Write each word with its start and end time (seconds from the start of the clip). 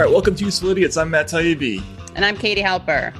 All 0.00 0.06
right, 0.06 0.12
welcome 0.12 0.34
to 0.36 0.46
Useful 0.46 0.70
Idiots. 0.70 0.96
I'm 0.96 1.10
Matt 1.10 1.28
Taibbi. 1.28 1.84
And 2.14 2.24
I'm 2.24 2.34
Katie 2.34 2.62
Halper. 2.62 3.14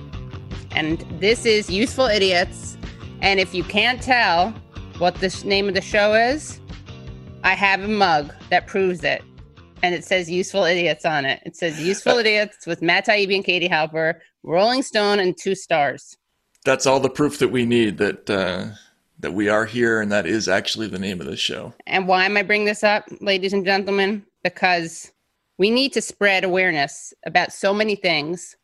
And 0.71 0.99
this 1.21 1.45
is 1.45 1.69
Useful 1.69 2.07
Idiots. 2.07 2.79
And 3.21 3.39
if 3.39 3.55
you 3.55 3.63
can't 3.63 4.01
tell 4.01 4.53
what 4.97 5.15
the 5.17 5.43
name 5.45 5.69
of 5.69 5.75
the 5.75 5.83
show 5.83 6.15
is, 6.15 6.59
I 7.45 7.53
have 7.53 7.83
a 7.83 7.89
mug 7.89 8.33
that 8.49 8.67
proves 8.67 9.05
it. 9.05 9.23
And 9.83 9.95
it 9.95 10.07
says 10.07 10.31
Useful 10.31 10.65
Idiots 10.65 11.05
on 11.05 11.27
it. 11.27 11.43
It 11.45 11.55
says 11.55 11.79
Useful 11.83 12.17
Idiots 12.21 12.67
with 12.67 12.81
Matt 12.81 13.05
Taibbi 13.05 13.35
and 13.35 13.45
Katie 13.45 13.69
Halper, 13.69 14.15
Rolling 14.43 14.83
Stone, 14.83 15.19
and 15.19 15.37
two 15.37 15.55
stars. 15.55 16.17
That's 16.65 16.87
all 16.87 16.99
the 16.99 17.11
proof 17.11 17.41
that 17.41 17.49
we 17.49 17.67
need 17.67 17.99
that 17.99 18.31
uh, 18.31 18.69
that 19.19 19.35
we 19.35 19.51
are 19.51 19.67
here, 19.67 20.01
and 20.01 20.11
that 20.13 20.25
is 20.25 20.49
actually 20.49 20.87
the 20.87 20.99
name 20.99 21.21
of 21.21 21.27
the 21.27 21.37
show. 21.37 21.75
And 21.87 22.09
why 22.09 22.25
am 22.25 22.39
I 22.39 22.43
bringing 22.43 22.65
this 22.65 22.83
up, 22.83 23.05
ladies 23.21 23.53
and 23.53 23.67
gentlemen? 23.67 24.25
Because 24.43 25.13
we 25.61 25.69
need 25.69 25.93
to 25.93 26.01
spread 26.01 26.43
awareness 26.43 27.13
about 27.27 27.53
so 27.53 27.75
many 27.75 27.95
things, 27.95 28.57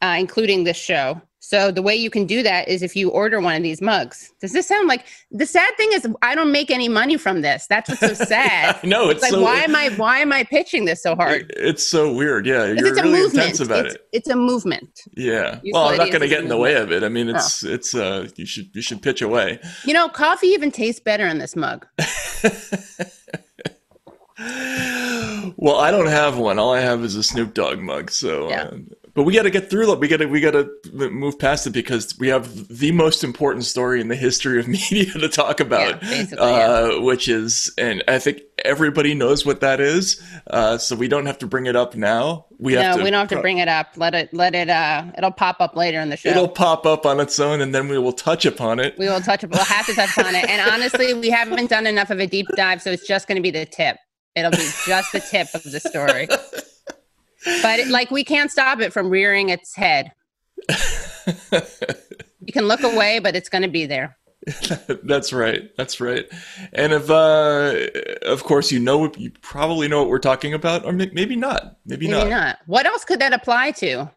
uh, 0.00 0.14
including 0.16 0.62
this 0.62 0.76
show. 0.76 1.20
So 1.40 1.72
the 1.72 1.82
way 1.82 1.96
you 1.96 2.08
can 2.08 2.24
do 2.24 2.40
that 2.44 2.68
is 2.68 2.82
if 2.82 2.94
you 2.94 3.10
order 3.10 3.40
one 3.40 3.56
of 3.56 3.64
these 3.64 3.82
mugs. 3.82 4.32
Does 4.40 4.52
this 4.52 4.68
sound 4.68 4.86
like 4.86 5.06
the 5.32 5.44
sad 5.44 5.76
thing 5.76 5.90
is 5.92 6.06
I 6.22 6.36
don't 6.36 6.52
make 6.52 6.70
any 6.70 6.88
money 6.88 7.16
from 7.16 7.42
this. 7.42 7.66
That's 7.68 7.90
what's 7.90 8.00
so 8.00 8.14
sad. 8.26 8.78
no, 8.84 9.10
it's, 9.10 9.14
it's 9.14 9.22
like 9.22 9.32
so, 9.32 9.42
why 9.42 9.62
am 9.62 9.74
I 9.74 9.90
why 9.96 10.20
am 10.20 10.32
I 10.32 10.44
pitching 10.44 10.84
this 10.84 11.02
so 11.02 11.16
hard? 11.16 11.52
It's 11.56 11.84
so 11.84 12.12
weird. 12.12 12.46
Yeah, 12.46 12.66
you're 12.66 12.86
it's 12.86 13.02
really 13.02 13.24
intense 13.24 13.58
about 13.58 13.86
it's, 13.86 13.94
it. 13.96 14.08
It's 14.12 14.28
a 14.28 14.36
movement. 14.36 15.00
Yeah. 15.16 15.58
Well, 15.72 15.88
I'm 15.88 15.98
not 15.98 16.10
going 16.10 16.22
to 16.22 16.28
get 16.28 16.42
in 16.42 16.48
the 16.48 16.56
way 16.56 16.76
of 16.76 16.92
it. 16.92 17.02
I 17.02 17.08
mean, 17.08 17.28
it's 17.28 17.64
oh. 17.64 17.68
it's 17.70 17.92
uh 17.92 18.28
you 18.36 18.46
should 18.46 18.70
you 18.72 18.82
should 18.82 19.02
pitch 19.02 19.20
away. 19.20 19.58
You 19.84 19.94
know, 19.94 20.08
coffee 20.08 20.46
even 20.46 20.70
tastes 20.70 21.00
better 21.00 21.26
in 21.26 21.38
this 21.38 21.56
mug. 21.56 21.86
well, 25.56 25.76
I 25.76 25.90
don't 25.90 26.06
have 26.06 26.38
one. 26.38 26.58
All 26.58 26.72
I 26.72 26.80
have 26.80 27.02
is 27.02 27.16
a 27.16 27.22
Snoop 27.22 27.54
Dogg 27.54 27.78
mug. 27.78 28.10
So 28.10 28.48
yeah. 28.48 28.64
uh, 28.64 28.78
but 29.14 29.22
we 29.22 29.32
got 29.32 29.44
to 29.44 29.50
get 29.50 29.70
through 29.70 29.92
it. 29.92 30.00
We 30.00 30.08
got 30.08 30.16
to 30.18 30.26
we 30.26 30.40
got 30.40 30.52
to 30.52 30.68
move 30.92 31.38
past 31.38 31.68
it 31.68 31.70
because 31.70 32.18
we 32.18 32.28
have 32.28 32.68
the 32.68 32.90
most 32.90 33.22
important 33.22 33.64
story 33.64 34.00
in 34.00 34.08
the 34.08 34.16
history 34.16 34.58
of 34.58 34.66
media 34.68 35.12
to 35.12 35.28
talk 35.28 35.60
about, 35.60 36.02
yeah, 36.02 36.26
uh, 36.36 36.88
yeah. 36.90 36.98
which 36.98 37.28
is, 37.28 37.72
and 37.78 38.02
I 38.08 38.18
think 38.18 38.40
everybody 38.64 39.14
knows 39.14 39.46
what 39.46 39.60
that 39.60 39.80
is. 39.80 40.20
Uh, 40.48 40.78
so 40.78 40.96
we 40.96 41.06
don't 41.06 41.26
have 41.26 41.38
to 41.38 41.46
bring 41.46 41.66
it 41.66 41.76
up 41.76 41.94
now. 41.94 42.46
We 42.58 42.74
no, 42.74 42.82
have 42.82 42.96
to, 42.96 43.04
we 43.04 43.10
don't 43.10 43.20
have 43.20 43.38
to 43.38 43.40
bring 43.40 43.58
it 43.58 43.68
up. 43.68 43.92
Let 43.96 44.14
it 44.16 44.34
let 44.34 44.56
it. 44.56 44.68
Uh, 44.68 45.04
it'll 45.16 45.30
pop 45.30 45.60
up 45.60 45.76
later 45.76 46.00
in 46.00 46.10
the 46.10 46.16
show. 46.16 46.30
It'll 46.30 46.48
pop 46.48 46.84
up 46.84 47.06
on 47.06 47.20
its 47.20 47.38
own, 47.38 47.60
and 47.60 47.72
then 47.72 47.86
we 47.86 47.98
will 47.98 48.12
touch 48.12 48.44
upon 48.44 48.80
it. 48.80 48.98
We 48.98 49.06
will 49.06 49.20
touch. 49.20 49.44
We'll 49.44 49.62
have 49.62 49.86
to 49.86 49.94
touch 49.94 50.16
upon 50.18 50.34
it. 50.34 50.48
And 50.48 50.68
honestly, 50.68 51.14
we 51.14 51.30
haven't 51.30 51.70
done 51.70 51.86
enough 51.86 52.10
of 52.10 52.18
a 52.18 52.26
deep 52.26 52.46
dive, 52.56 52.82
so 52.82 52.90
it's 52.90 53.06
just 53.06 53.28
going 53.28 53.36
to 53.36 53.42
be 53.42 53.52
the 53.52 53.64
tip. 53.64 53.96
It'll 54.34 54.50
be 54.50 54.68
just 54.86 55.12
the 55.12 55.20
tip 55.20 55.48
of 55.54 55.62
the 55.62 55.80
story. 55.80 56.26
but 57.62 57.78
it, 57.78 57.88
like 57.88 58.10
we 58.10 58.24
can't 58.24 58.50
stop 58.50 58.80
it 58.80 58.92
from 58.92 59.10
rearing 59.10 59.50
its 59.50 59.74
head. 59.74 60.12
you 62.40 62.52
can 62.52 62.66
look 62.66 62.82
away, 62.82 63.18
but 63.18 63.36
it's 63.36 63.48
going 63.48 63.62
to 63.62 63.68
be 63.68 63.86
there. 63.86 64.16
That's 65.04 65.32
right. 65.32 65.70
That's 65.76 66.00
right. 66.00 66.26
And 66.72 66.92
if, 66.92 67.10
uh, 67.10 67.74
of 68.22 68.44
course, 68.44 68.70
you 68.70 68.78
know, 68.78 69.10
you 69.16 69.30
probably 69.40 69.88
know 69.88 70.00
what 70.00 70.10
we're 70.10 70.18
talking 70.18 70.52
about, 70.52 70.84
or 70.84 70.92
maybe 70.92 71.36
not. 71.36 71.78
Maybe, 71.86 72.08
maybe 72.08 72.28
not. 72.28 72.28
not. 72.28 72.58
What 72.66 72.86
else 72.86 73.04
could 73.04 73.20
that 73.20 73.32
apply 73.32 73.70
to? 73.72 74.10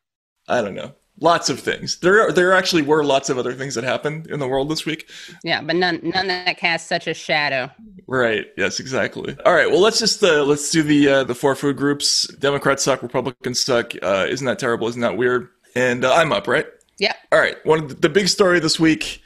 I 0.48 0.62
don't 0.62 0.76
know 0.76 0.94
lots 1.20 1.50
of 1.50 1.60
things. 1.60 1.98
There, 2.00 2.32
there 2.32 2.54
actually 2.54 2.82
were 2.82 3.04
lots 3.04 3.30
of 3.30 3.38
other 3.38 3.54
things 3.54 3.76
that 3.76 3.84
happened 3.84 4.28
in 4.28 4.40
the 4.40 4.48
world 4.48 4.70
this 4.70 4.86
week. 4.86 5.10
Yeah, 5.44 5.62
but 5.62 5.76
none, 5.76 6.00
none 6.04 6.28
that 6.28 6.58
cast 6.58 6.88
such 6.88 7.08
a 7.08 7.14
shadow. 7.14 7.72
Right. 8.08 8.48
Yes. 8.56 8.80
Exactly. 8.80 9.36
All 9.46 9.54
right. 9.54 9.70
Well, 9.70 9.82
let's 9.82 10.00
just 10.00 10.24
uh, 10.24 10.44
let's 10.44 10.72
do 10.72 10.82
the 10.82 11.10
uh, 11.10 11.24
the 11.26 11.36
four 11.36 11.56
food 11.56 11.76
groups. 11.76 12.28
Democrats 12.36 12.84
suck. 12.84 13.02
Republicans 13.02 13.64
suck. 13.64 13.94
Uh, 14.02 14.26
isn't 14.30 14.46
that 14.46 14.60
terrible? 14.60 14.88
Isn't 14.88 15.02
that 15.02 15.18
weird? 15.18 15.50
And 15.76 16.06
uh, 16.06 16.14
I'm 16.14 16.32
up, 16.32 16.48
right? 16.48 16.66
Yeah. 17.00 17.14
All 17.32 17.40
right. 17.40 17.58
One 17.66 17.80
of 17.84 17.90
the, 17.90 17.96
the 17.96 18.10
big 18.10 18.28
story 18.28 18.60
this 18.60 18.80
week. 18.80 19.22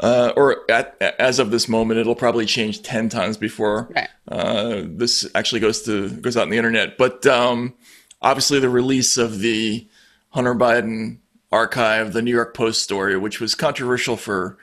Uh, 0.00 0.32
or 0.36 0.70
at, 0.70 1.00
as 1.00 1.38
of 1.38 1.50
this 1.52 1.68
moment, 1.68 1.98
it'll 1.98 2.16
probably 2.16 2.44
change 2.44 2.82
ten 2.82 3.08
times 3.08 3.36
before 3.36 3.88
right. 3.94 4.08
uh, 4.28 4.82
this 4.84 5.26
actually 5.34 5.60
goes 5.60 5.82
to 5.82 6.10
goes 6.10 6.36
out 6.36 6.42
on 6.42 6.50
the 6.50 6.56
internet. 6.56 6.98
But 6.98 7.24
um, 7.26 7.72
obviously, 8.20 8.58
the 8.58 8.68
release 8.68 9.16
of 9.16 9.38
the 9.38 9.86
Hunter 10.30 10.54
Biden 10.54 11.18
archive 11.52 12.12
the 12.12 12.22
New 12.22 12.30
York 12.30 12.54
Post 12.54 12.82
story, 12.82 13.16
which 13.16 13.40
was 13.40 13.54
controversial 13.54 14.16
for 14.16 14.58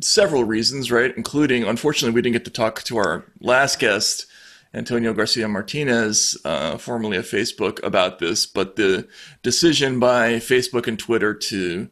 several 0.00 0.44
reasons, 0.44 0.90
right? 0.90 1.12
Including, 1.16 1.64
unfortunately, 1.64 2.14
we 2.14 2.22
didn't 2.22 2.34
get 2.34 2.44
to 2.44 2.50
talk 2.50 2.82
to 2.84 2.96
our 2.96 3.24
last 3.40 3.78
guest, 3.78 4.26
Antonio 4.72 5.12
Garcia 5.12 5.48
Martinez, 5.48 6.36
uh, 6.44 6.78
formerly 6.78 7.16
of 7.16 7.26
Facebook, 7.26 7.82
about 7.82 8.18
this. 8.18 8.46
But 8.46 8.76
the 8.76 9.08
decision 9.42 9.98
by 9.98 10.34
Facebook 10.34 10.86
and 10.86 10.98
Twitter 10.98 11.34
to 11.34 11.90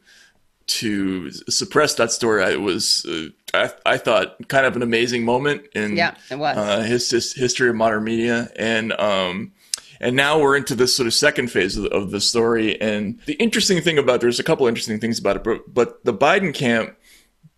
to 0.69 1.31
suppress 1.31 1.95
that 1.95 2.13
story, 2.13 2.45
it 2.53 2.61
was, 2.61 3.05
uh, 3.07 3.29
I, 3.55 3.95
I, 3.95 3.97
thought, 3.97 4.37
kind 4.49 4.67
of 4.67 4.77
an 4.77 4.83
amazing 4.83 5.25
moment 5.25 5.67
in 5.75 5.97
yeah, 5.97 6.15
it 6.31 6.39
was. 6.39 6.59
Uh, 6.59 6.83
his, 6.83 7.09
his, 7.09 7.33
history 7.33 7.71
of 7.71 7.75
modern 7.75 8.05
media, 8.05 8.51
and 8.55 8.93
um, 8.93 9.53
and 10.01 10.17
now 10.17 10.39
we're 10.39 10.57
into 10.57 10.75
this 10.75 10.97
sort 10.97 11.07
of 11.07 11.15
second 11.15 11.51
phase 11.51 11.77
of 11.77 11.85
the, 11.85 11.91
of 11.91 12.11
the 12.11 12.21
story. 12.21 12.81
And 12.81 13.19
the 13.27 13.35
interesting 13.35 13.81
thing 13.81 13.99
about 13.99 14.21
there's 14.21 14.41
a 14.41 14.45
couple 14.45 14.67
interesting 14.67 15.01
things 15.01 15.19
about 15.19 15.37
it, 15.37 15.45
but, 15.45 15.73
but 15.73 16.05
the 16.05 16.15
Biden 16.15 16.55
camp 16.55 16.97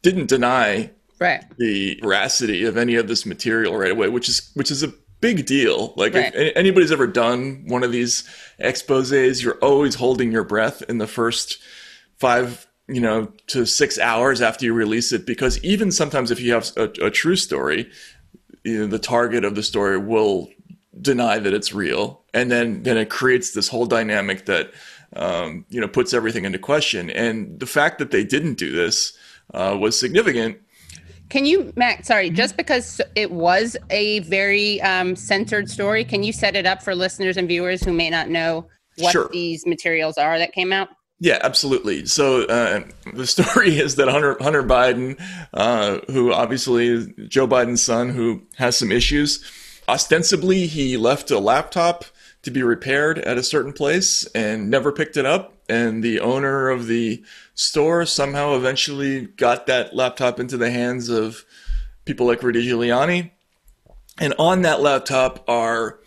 didn't 0.03 0.27
deny 0.27 0.91
right. 1.19 1.45
the 1.59 1.99
veracity 2.03 2.65
of 2.65 2.77
any 2.77 2.95
of 2.97 3.09
this 3.09 3.27
material 3.27 3.77
right 3.77 3.91
away, 3.91 4.09
which 4.09 4.29
is 4.29 4.51
which 4.55 4.71
is 4.71 4.83
a 4.83 4.93
big 5.21 5.47
deal. 5.47 5.93
Like 5.97 6.15
right. 6.15 6.35
if 6.35 6.57
anybody's 6.57 6.93
ever 6.93 7.07
done 7.07 7.65
one 7.67 7.85
of 7.85 7.93
these 7.93 8.29
exposes, 8.59 9.43
you're 9.43 9.59
always 9.59 9.95
holding 9.95 10.33
your 10.33 10.45
breath 10.45 10.83
in 10.89 10.99
the 10.99 11.07
first 11.07 11.59
five 12.17 12.67
you 12.89 13.01
know 13.01 13.33
to 13.47 13.65
six 13.67 13.99
hours 13.99 14.43
after 14.43 14.65
you 14.65 14.75
release 14.75 15.13
it 15.13 15.25
because 15.25 15.63
even 15.63 15.93
sometimes 15.93 16.31
if 16.31 16.41
you 16.41 16.53
have 16.53 16.71
a, 16.77 16.91
a 17.05 17.11
true 17.11 17.37
story 17.37 17.89
you 18.65 18.81
know, 18.81 18.87
the 18.87 18.99
target 18.99 19.45
of 19.45 19.55
the 19.55 19.63
story 19.63 19.99
will 19.99 20.49
deny 21.01 21.39
that 21.39 21.55
it's 21.55 21.73
real, 21.73 22.20
and 22.35 22.51
then 22.51 22.83
then 22.83 22.97
it 22.97 23.11
creates 23.11 23.53
this 23.53 23.69
whole 23.69 23.87
dynamic 23.87 24.47
that 24.47 24.73
um, 25.17 25.65
you 25.69 25.81
know 25.81 25.89
puts 25.89 26.15
everything 26.15 26.45
into 26.45 26.59
question. 26.59 27.11
And 27.11 27.59
the 27.59 27.67
fact 27.67 27.99
that 27.99 28.11
they 28.11 28.25
didn't 28.25 28.55
do 28.55 28.73
this 28.73 29.17
uh, 29.55 29.77
was 29.81 29.99
significant. 29.99 30.59
Can 31.29 31.47
you, 31.47 31.73
Matt? 31.77 32.07
Sorry, 32.07 32.29
just 32.29 32.57
because 32.57 33.01
it 33.15 33.31
was 33.31 33.77
a 33.91 34.19
very 34.21 34.81
um, 34.83 35.15
centered 35.15 35.71
story, 35.71 36.05
can 36.05 36.25
you 36.25 36.33
set 36.33 36.57
it 36.57 36.67
up 36.67 36.83
for 36.83 36.95
listeners 36.95 37.37
and 37.37 37.47
viewers 37.47 37.83
who 37.85 37.93
may 37.93 38.11
not 38.11 38.29
know 38.29 38.67
what 38.99 39.13
sure. 39.13 39.29
these 39.33 39.65
materials 39.65 40.19
are 40.19 40.39
that 40.39 40.53
came 40.53 40.73
out? 40.73 40.89
Yeah, 41.21 41.39
absolutely. 41.43 42.07
So 42.07 42.45
uh, 42.47 42.83
the 43.15 43.27
story 43.27 43.79
is 43.79 43.97
that 43.97 44.09
Hunter 44.09 44.37
Hunter 44.41 44.63
Biden, 44.63 45.21
uh, 45.55 46.01
who 46.11 46.33
obviously 46.33 46.89
is 46.89 47.09
Joe 47.29 47.47
Biden's 47.47 47.83
son, 47.83 48.09
who 48.09 48.43
has 48.57 48.77
some 48.77 48.91
issues, 48.91 49.45
ostensibly 49.89 50.67
he 50.67 50.97
left 50.97 51.31
a 51.31 51.39
laptop 51.39 52.07
to 52.43 52.51
be 52.51 52.63
repaired 52.63 53.19
at 53.19 53.39
a 53.39 53.43
certain 53.43 53.73
place 53.73 54.27
and 54.35 54.71
never 54.71 54.93
picked 54.93 55.17
it 55.17 55.27
up. 55.27 55.55
And 55.69 56.03
the 56.03 56.21
owner 56.21 56.69
of 56.69 56.87
the 56.87 57.23
store 57.55 58.07
somehow 58.07 58.55
eventually 58.57 59.27
got 59.27 59.67
that 59.67 59.95
laptop 59.95 60.41
into 60.41 60.57
the 60.57 60.71
hands 60.71 61.09
of 61.09 61.45
people 62.05 62.27
like 62.27 62.43
Rudy 62.43 62.67
Giuliani. 62.67 63.31
And 64.19 64.35
on 64.39 64.63
that 64.63 64.81
laptop 64.81 65.49
are 65.49 66.01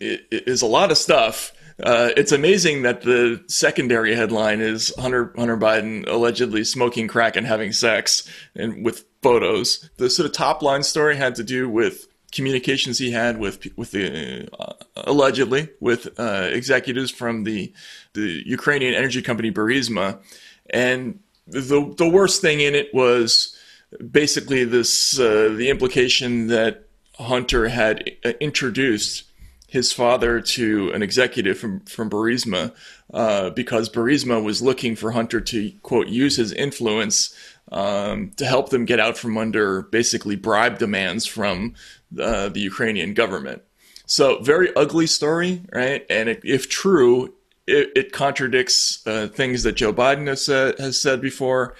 is 0.00 0.62
a 0.62 0.66
lot 0.66 0.90
of 0.90 0.98
stuff. 0.98 1.52
Uh, 1.82 2.10
it's 2.16 2.32
amazing 2.32 2.82
that 2.82 3.02
the 3.02 3.42
secondary 3.48 4.14
headline 4.14 4.60
is 4.60 4.94
Hunter 4.98 5.32
Hunter 5.36 5.56
Biden 5.56 6.08
allegedly 6.08 6.64
smoking 6.64 7.06
crack 7.06 7.36
and 7.36 7.46
having 7.46 7.72
sex, 7.72 8.28
and 8.54 8.84
with 8.84 9.04
photos. 9.22 9.88
The 9.98 10.08
sort 10.08 10.26
of 10.26 10.32
top 10.32 10.62
line 10.62 10.82
story 10.82 11.16
had 11.16 11.34
to 11.36 11.44
do 11.44 11.68
with 11.68 12.05
communications 12.32 12.98
he 12.98 13.10
had 13.10 13.38
with 13.38 13.66
with 13.76 13.92
the 13.92 14.48
uh, 14.58 14.72
allegedly 14.96 15.68
with 15.80 16.08
uh, 16.18 16.48
executives 16.52 17.10
from 17.10 17.44
the 17.44 17.72
the 18.14 18.42
Ukrainian 18.46 18.94
energy 18.94 19.22
company 19.22 19.50
Burisma, 19.50 20.18
and 20.70 21.20
the 21.46 21.94
the 21.96 22.08
worst 22.08 22.40
thing 22.40 22.60
in 22.60 22.74
it 22.74 22.92
was 22.92 23.56
basically 24.10 24.64
this 24.64 25.18
uh, 25.18 25.54
the 25.56 25.70
implication 25.70 26.48
that 26.48 26.84
Hunter 27.18 27.68
had 27.68 28.10
uh, 28.24 28.32
introduced 28.40 29.24
his 29.68 29.92
father 29.92 30.40
to 30.40 30.90
an 30.92 31.02
executive 31.02 31.58
from 31.58 31.80
from 31.80 32.10
Burisma 32.10 32.74
uh, 33.12 33.50
because 33.50 33.88
Burisma 33.88 34.42
was 34.42 34.62
looking 34.62 34.96
for 34.96 35.12
Hunter 35.12 35.40
to 35.40 35.72
quote 35.82 36.08
use 36.08 36.36
his 36.36 36.52
influence 36.52 37.34
um, 37.72 38.30
to 38.36 38.46
help 38.46 38.70
them 38.70 38.84
get 38.84 39.00
out 39.00 39.18
from 39.18 39.36
under 39.36 39.82
basically 39.82 40.36
bribe 40.36 40.78
demands 40.78 41.26
from 41.26 41.74
uh, 42.20 42.48
the 42.48 42.60
Ukrainian 42.60 43.14
government. 43.14 43.62
So 44.06 44.40
very 44.40 44.74
ugly 44.76 45.06
story, 45.06 45.62
right? 45.72 46.06
And 46.08 46.28
it, 46.28 46.40
if 46.44 46.68
true, 46.68 47.34
it, 47.66 47.90
it 47.96 48.12
contradicts 48.12 49.04
uh, 49.06 49.28
things 49.28 49.64
that 49.64 49.72
Joe 49.72 49.92
Biden 49.92 50.28
has 50.28 50.44
said, 50.44 50.78
has 50.78 51.00
said 51.00 51.20
before. 51.20 51.74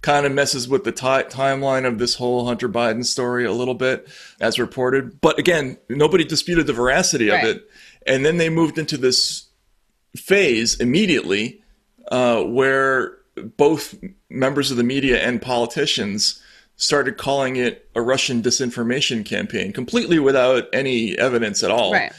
Kind 0.00 0.26
of 0.26 0.32
messes 0.32 0.68
with 0.68 0.82
the 0.82 0.90
t- 0.90 1.06
timeline 1.06 1.86
of 1.86 1.98
this 1.98 2.16
whole 2.16 2.46
Hunter 2.46 2.68
Biden 2.68 3.04
story 3.04 3.44
a 3.44 3.52
little 3.52 3.74
bit, 3.74 4.08
as 4.40 4.58
reported. 4.58 5.20
But 5.20 5.38
again, 5.38 5.78
nobody 5.88 6.24
disputed 6.24 6.66
the 6.66 6.72
veracity 6.72 7.30
right. 7.30 7.44
of 7.44 7.56
it. 7.56 7.70
And 8.04 8.26
then 8.26 8.36
they 8.36 8.48
moved 8.48 8.78
into 8.78 8.96
this 8.96 9.46
phase 10.16 10.80
immediately 10.80 11.62
uh, 12.08 12.42
where 12.42 13.18
both 13.56 13.94
members 14.30 14.70
of 14.70 14.76
the 14.76 14.82
media 14.84 15.20
and 15.20 15.40
politicians 15.40 16.40
started 16.76 17.16
calling 17.16 17.56
it 17.56 17.88
a 17.94 18.00
Russian 18.02 18.42
disinformation 18.42 19.24
campaign, 19.24 19.72
completely 19.72 20.18
without 20.18 20.64
any 20.72 21.16
evidence 21.18 21.62
at 21.62 21.70
all. 21.70 21.92
Right. 21.92 22.12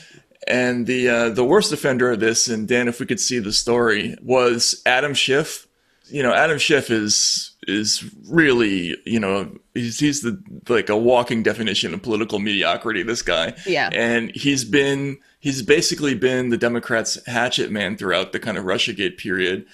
And 0.48 0.88
the 0.88 1.08
uh, 1.10 1.30
the 1.30 1.44
worst 1.46 1.72
offender 1.72 2.12
of 2.12 2.20
this, 2.20 2.48
and 2.50 2.68
Dan, 2.68 2.88
if 2.88 3.00
we 3.00 3.06
could 3.06 3.20
see 3.20 3.40
the 3.40 3.54
story, 3.54 4.16
was 4.22 4.82
Adam 4.86 5.14
Schiff. 5.14 5.68
You 6.10 6.22
know, 6.22 6.34
Adam 6.34 6.58
Schiff 6.58 6.92
is 6.92 7.52
is 7.66 8.04
really, 8.30 8.98
you 9.06 9.22
know, 9.22 9.50
he's 9.74 10.00
he's 10.00 10.22
the 10.22 10.38
like 10.68 10.90
a 10.90 10.98
walking 10.98 11.44
definition 11.44 11.94
of 11.94 12.02
political 12.02 12.40
mediocrity. 12.40 13.04
This 13.04 13.22
guy, 13.22 13.54
Yeah. 13.66 13.90
and 13.94 14.32
he's 14.36 14.66
been 14.66 15.18
he's 15.40 15.62
basically 15.62 16.14
been 16.14 16.50
the 16.50 16.58
Democrats' 16.58 17.18
hatchet 17.26 17.72
man 17.72 17.96
throughout 17.96 18.34
the 18.34 18.40
kind 18.40 18.58
of 18.58 18.66
RussiaGate 18.66 19.18
period. 19.18 19.66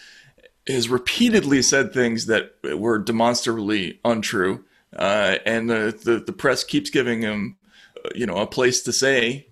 Has 0.70 0.88
repeatedly 0.88 1.62
said 1.62 1.92
things 1.92 2.28
that 2.28 2.54
were 2.64 3.00
demonstrably 3.00 4.00
untrue, 4.06 4.64
uh, 4.96 5.38
and 5.46 5.70
the, 5.70 6.00
the 6.04 6.20
the 6.20 6.32
press 6.32 6.64
keeps 6.64 6.90
giving 6.92 7.22
him, 7.22 7.58
uh, 8.06 8.10
you 8.14 8.26
know, 8.26 8.38
a 8.38 8.46
place 8.48 8.82
to 8.84 8.94
say 8.94 9.48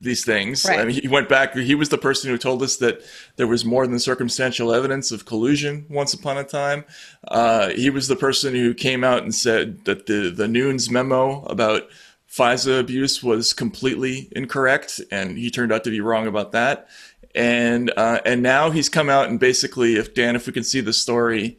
these 0.00 0.24
things. 0.24 0.64
Right. 0.64 0.78
I 0.78 0.84
mean, 0.84 1.00
he 1.00 1.08
went 1.08 1.28
back. 1.28 1.54
He 1.56 1.74
was 1.74 1.88
the 1.88 1.98
person 1.98 2.30
who 2.30 2.38
told 2.38 2.62
us 2.62 2.76
that 2.76 3.02
there 3.36 3.46
was 3.46 3.64
more 3.64 3.86
than 3.86 3.98
circumstantial 3.98 4.72
evidence 4.72 5.10
of 5.10 5.24
collusion 5.24 5.86
once 5.88 6.14
upon 6.14 6.38
a 6.38 6.44
time. 6.44 6.84
Uh, 7.26 7.70
he 7.70 7.90
was 7.90 8.08
the 8.08 8.16
person 8.16 8.54
who 8.54 8.74
came 8.74 9.02
out 9.02 9.22
and 9.22 9.34
said 9.34 9.84
that 9.86 10.06
the 10.06 10.30
the 10.30 10.46
Nunes 10.46 10.90
memo 10.90 11.44
about 11.44 11.88
FISA 12.30 12.78
abuse 12.78 13.22
was 13.22 13.52
completely 13.52 14.28
incorrect, 14.32 15.00
and 15.10 15.38
he 15.38 15.50
turned 15.50 15.72
out 15.72 15.82
to 15.84 15.90
be 15.90 16.00
wrong 16.00 16.26
about 16.26 16.52
that. 16.52 16.88
And 17.38 17.92
uh, 17.96 18.18
and 18.26 18.42
now 18.42 18.70
he's 18.70 18.88
come 18.88 19.08
out 19.08 19.28
and 19.28 19.38
basically, 19.38 19.94
if 19.94 20.12
Dan, 20.12 20.34
if 20.34 20.48
we 20.48 20.52
can 20.52 20.64
see 20.64 20.80
the 20.80 20.92
story, 20.92 21.56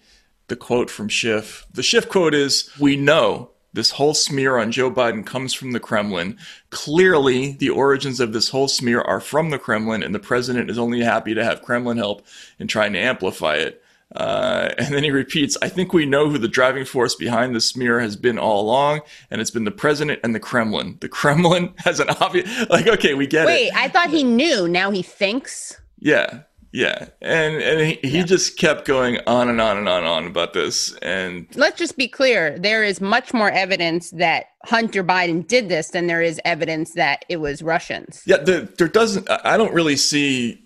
the 0.49 0.57
quote 0.57 0.89
from 0.89 1.07
Schiff, 1.07 1.65
the 1.73 1.81
Schiff 1.81 2.09
quote 2.09 2.35
is, 2.35 2.69
"We 2.77 2.97
know." 2.97 3.51
This 3.71 3.91
whole 3.91 4.15
smear 4.15 4.57
on 4.57 4.71
Joe 4.71 4.89
Biden 4.89 5.23
comes 5.23 5.53
from 5.53 5.73
the 5.73 5.79
Kremlin. 5.79 6.39
Clearly, 6.71 7.51
the 7.51 7.69
origins 7.69 8.19
of 8.19 8.33
this 8.33 8.49
whole 8.49 8.67
smear 8.67 8.99
are 8.99 9.21
from 9.21 9.51
the 9.51 9.59
Kremlin, 9.59 10.01
and 10.01 10.13
the 10.13 10.19
president 10.19 10.71
is 10.71 10.79
only 10.79 11.01
happy 11.01 11.35
to 11.35 11.43
have 11.43 11.61
Kremlin 11.61 11.97
help 11.97 12.25
in 12.57 12.67
trying 12.67 12.93
to 12.93 12.99
amplify 12.99 13.57
it. 13.57 13.83
Uh, 14.15 14.69
and 14.77 14.93
then 14.93 15.03
he 15.03 15.11
repeats, 15.11 15.57
I 15.61 15.69
think 15.69 15.93
we 15.93 16.05
know 16.05 16.29
who 16.29 16.37
the 16.37 16.47
driving 16.47 16.85
force 16.85 17.15
behind 17.15 17.55
the 17.55 17.61
smear 17.61 17.99
has 17.99 18.15
been 18.15 18.39
all 18.39 18.61
along, 18.61 19.01
and 19.29 19.39
it's 19.39 19.51
been 19.51 19.65
the 19.65 19.71
president 19.71 20.19
and 20.23 20.33
the 20.33 20.39
Kremlin. 20.39 20.97
The 20.99 21.09
Kremlin 21.09 21.73
has 21.77 21.99
an 21.99 22.09
obvious, 22.09 22.49
like, 22.69 22.87
okay, 22.87 23.13
we 23.13 23.27
get 23.27 23.45
Wait, 23.45 23.67
it. 23.67 23.73
Wait, 23.73 23.79
I 23.79 23.87
thought 23.87 24.09
he 24.09 24.23
knew. 24.23 24.67
Now 24.67 24.89
he 24.89 25.03
thinks. 25.03 25.79
Yeah, 25.99 26.41
yeah. 26.71 27.09
And 27.21 27.55
and 27.61 27.81
he, 27.81 27.99
he 28.07 28.23
just 28.23 28.57
kept 28.57 28.85
going 28.85 29.19
on 29.27 29.49
and 29.49 29.59
on 29.59 29.77
and 29.77 29.89
on 29.89 29.99
and 29.99 30.07
on 30.07 30.25
about 30.25 30.53
this. 30.53 30.93
And 31.01 31.47
Let's 31.55 31.77
just 31.77 31.97
be 31.97 32.07
clear. 32.07 32.57
There 32.57 32.83
is 32.83 33.01
much 33.01 33.33
more 33.33 33.51
evidence 33.51 34.11
that 34.11 34.45
Hunter 34.65 35.03
Biden 35.03 35.45
did 35.47 35.69
this 35.69 35.89
than 35.89 36.07
there 36.07 36.21
is 36.21 36.39
evidence 36.45 36.93
that 36.93 37.25
it 37.29 37.37
was 37.37 37.61
Russians. 37.61 38.23
yeah, 38.25 38.37
the, 38.37 38.71
there 38.77 38.87
doesn't, 38.87 39.29
I 39.29 39.57
don't 39.57 39.73
really 39.73 39.95
see 39.95 40.63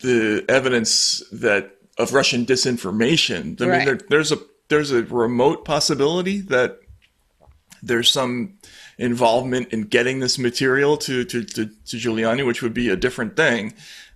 the 0.00 0.44
evidence 0.48 1.22
that 1.32 1.73
of 1.98 2.12
Russian 2.12 2.44
disinformation. 2.46 3.60
I 3.60 3.66
Right. 3.66 3.76
mean, 3.78 3.86
there, 3.86 4.00
there's 4.10 4.32
a 4.32 4.38
there's 4.68 4.90
a 4.90 5.02
remote 5.04 5.64
possibility 5.64 6.40
that 6.40 6.80
there's 7.82 8.10
some 8.10 8.54
involvement 8.98 9.72
in 9.72 9.82
getting 9.82 10.20
this 10.20 10.38
material 10.38 10.96
to 10.98 11.24
to, 11.24 11.44
to, 11.44 11.66
to 11.66 11.96
Giuliani, 11.96 12.46
which 12.46 12.62
would 12.62 12.74
be 12.74 12.88
a 12.88 12.96
different 12.96 13.36
thing. 13.36 13.74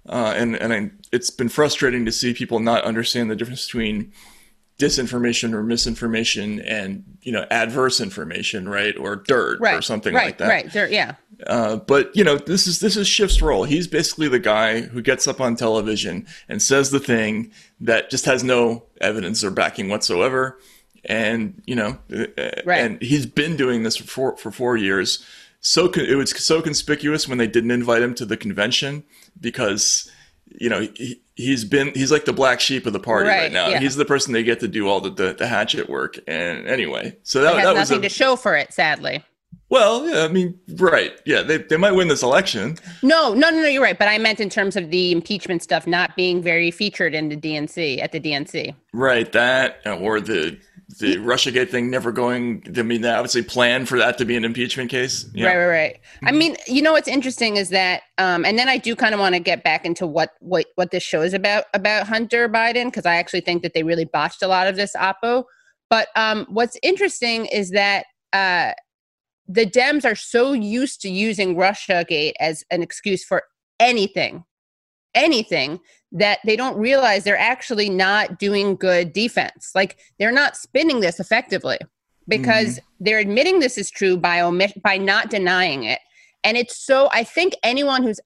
Uh, 0.09 0.33
and 0.37 0.57
and 0.57 0.73
I, 0.73 0.91
it's 1.13 1.31
been 1.31 1.49
frustrating 1.51 2.05
to 2.07 2.13
see 2.13 2.33
people 2.33 2.61
not 2.61 2.85
understand 2.85 3.31
the 3.31 3.37
difference 3.37 3.67
between 3.67 4.13
disinformation 4.79 5.53
or 5.55 5.63
misinformation 5.63 6.61
and 6.61 7.05
you 7.23 7.33
know 7.33 7.45
adverse 7.51 8.01
information, 8.01 8.69
right, 8.69 8.97
or 8.97 9.17
dirt 9.17 9.59
Right. 9.61 9.75
or 9.75 9.83
something 9.83 10.15
right, 10.15 10.27
like 10.27 10.39
that. 10.39 10.49
Right. 10.49 10.73
There, 10.73 10.89
yeah. 10.91 11.15
Uh, 11.47 11.77
but 11.77 12.15
you 12.17 12.25
know, 12.25 12.37
this 12.37 12.67
is 12.67 12.81
this 12.81 12.97
is 12.97 13.07
Schiff's 13.09 13.43
role. 13.43 13.65
He's 13.65 13.87
basically 13.87 14.29
the 14.29 14.39
guy 14.39 14.83
who 14.83 15.03
gets 15.03 15.27
up 15.29 15.41
on 15.41 15.57
television 15.57 16.27
and 16.49 16.63
says 16.63 16.91
the 16.91 17.01
thing 17.01 17.51
that 17.81 18.11
just 18.11 18.25
has 18.25 18.43
no 18.45 18.85
evidence 19.01 19.43
or 19.45 19.51
backing 19.51 19.89
whatsoever. 19.89 20.59
And 21.05 21.61
you 21.67 21.75
know, 21.75 21.99
uh, 22.13 22.27
Right. 22.65 22.81
and 22.81 23.03
he's 23.03 23.27
been 23.27 23.57
doing 23.57 23.83
this 23.83 23.97
for 23.97 24.05
four, 24.05 24.37
for 24.37 24.51
four 24.51 24.77
years. 24.77 25.25
So 25.61 25.89
con- 25.89 26.05
it 26.05 26.15
was 26.15 26.31
so 26.45 26.63
conspicuous 26.63 27.27
when 27.29 27.39
they 27.39 27.47
didn't 27.49 27.71
invite 27.73 28.03
him 28.03 28.15
to 28.17 28.25
the 28.25 28.37
convention 28.37 29.03
because 29.41 30.11
you 30.61 30.69
know 30.69 30.81
he, 30.95 31.21
he's 31.35 31.65
been 31.65 31.93
he's 31.95 32.11
like 32.13 32.25
the 32.25 32.33
black 32.33 32.61
sheep 32.61 32.87
of 32.87 32.93
the 32.93 32.99
party 33.01 33.29
right, 33.29 33.43
Right, 33.45 33.53
now. 33.53 33.69
yeah. 33.69 33.79
He's 33.81 33.97
the 33.97 34.05
person 34.05 34.33
they 34.33 34.43
get 34.43 34.61
to 34.61 34.69
do 34.69 34.89
all 34.89 35.01
the 35.01 35.11
the, 35.11 35.35
the 35.35 35.47
hatchet 35.47 35.89
work. 35.89 36.19
And 36.27 36.67
anyway, 36.67 37.17
so 37.23 37.43
that, 37.43 37.57
that 37.57 37.75
was 37.75 37.91
nothing 37.91 38.05
a, 38.05 38.09
to 38.09 38.15
show 38.15 38.37
for 38.37 38.57
it, 38.57 38.73
sadly. 38.73 39.25
well, 39.71 40.09
yeah, 40.09 40.25
I 40.25 40.29
mean, 40.29 40.59
right, 40.77 41.13
yeah, 41.27 41.43
they 41.43 41.59
they 41.59 41.77
might 41.77 41.93
win 41.93 42.09
this 42.09 42.23
election. 42.23 42.79
No, 43.03 43.35
no, 43.35 43.51
no, 43.51 43.63
no, 43.63 43.69
you're 43.69 43.83
right. 43.83 43.99
But 43.99 44.09
I 44.09 44.19
meant 44.19 44.41
in 44.41 44.49
terms 44.51 44.77
of 44.77 44.91
the 44.91 45.13
impeachment 45.13 45.63
stuff 45.63 45.87
not 45.87 46.17
being 46.17 46.43
very 46.43 46.71
featured 46.71 47.15
in 47.15 47.29
the 47.29 47.37
DNC 47.37 48.03
at 48.03 48.13
the 48.13 48.21
DNC. 48.21 48.75
Right, 48.93 49.31
that 49.33 49.81
or 49.87 50.21
the 50.21 50.59
the 50.99 51.17
RussiaGate 51.17 51.69
thing 51.69 51.91
never 51.91 52.13
going. 52.13 52.63
I 52.77 52.83
mean, 52.83 53.03
they 53.03 53.11
obviously 53.11 53.43
say 53.43 53.49
plan 53.49 53.85
for 53.85 53.99
that 53.99 54.17
to 54.19 54.25
be 54.25 54.37
an 54.37 54.45
impeachment 54.45 54.91
case. 54.91 55.27
Yeah. 55.35 55.49
Right, 55.49 55.57
right, 55.59 55.67
right. 55.67 56.01
I 56.25 56.33
mean, 56.33 56.57
you 56.67 56.81
know 56.81 56.93
what's 56.93 57.09
interesting 57.09 57.59
is 57.59 57.69
that, 57.69 58.03
um, 58.17 58.45
and 58.47 58.59
then 58.59 58.71
I 58.71 58.79
do 58.79 58.97
kind 58.97 59.13
of 59.13 59.21
want 59.21 59.35
to 59.35 59.41
get 59.41 59.63
back 59.63 59.85
into 59.85 60.07
what 60.07 60.31
what 60.41 60.67
what 60.77 60.91
this 60.91 61.03
show 61.03 61.21
is 61.21 61.35
about 61.35 61.65
about 61.75 62.07
Hunter 62.07 62.49
Biden 62.49 62.87
because 62.87 63.05
I 63.05 63.17
actually 63.17 63.43
think 63.43 63.63
that 63.63 63.75
they 63.75 63.83
really 63.83 64.07
botched 64.07 64.43
a 64.43 64.49
lot 64.49 64.67
of 64.67 64.77
this 64.77 64.97
oppo. 64.97 65.45
But 65.91 66.09
um, 66.17 66.47
what's 66.49 66.79
interesting 66.83 67.47
is 67.47 67.71
that 67.71 68.07
uh, 68.33 68.73
the 69.47 69.67
Dems 69.67 70.05
are 70.05 70.15
so 70.15 70.53
used 70.53 71.03
to 71.03 71.11
using 71.11 71.55
RussiaGate 71.55 72.33
as 72.41 72.65
an 72.71 72.83
excuse 72.83 73.25
for 73.25 73.43
anything, 73.79 74.45
anything 75.15 75.81
that 76.13 76.39
they 76.45 76.57
don't 76.57 76.77
realize 76.77 77.25
they're 77.25 77.39
actually 77.39 77.91
not 77.91 78.39
doing 78.39 78.77
good 78.77 79.13
defense. 79.13 79.73
Like 79.75 79.99
they're 80.19 80.33
not 80.33 80.57
spinning 80.57 81.01
this 81.01 81.21
effectively 81.21 81.79
because 82.27 82.79
they're 83.01 83.19
admitting 83.19 83.59
this 83.59 83.79
is 83.79 83.91
true 83.91 84.17
by 84.17 84.41
omit 84.41 84.81
by 84.83 84.97
not 84.97 85.31
denying 85.31 85.85
it. 85.85 86.01
And 86.45 86.57
it's 86.57 86.77
so 86.77 87.09
I 87.13 87.25
think 87.25 87.55
anyone 87.63 88.03
who's 88.03 88.21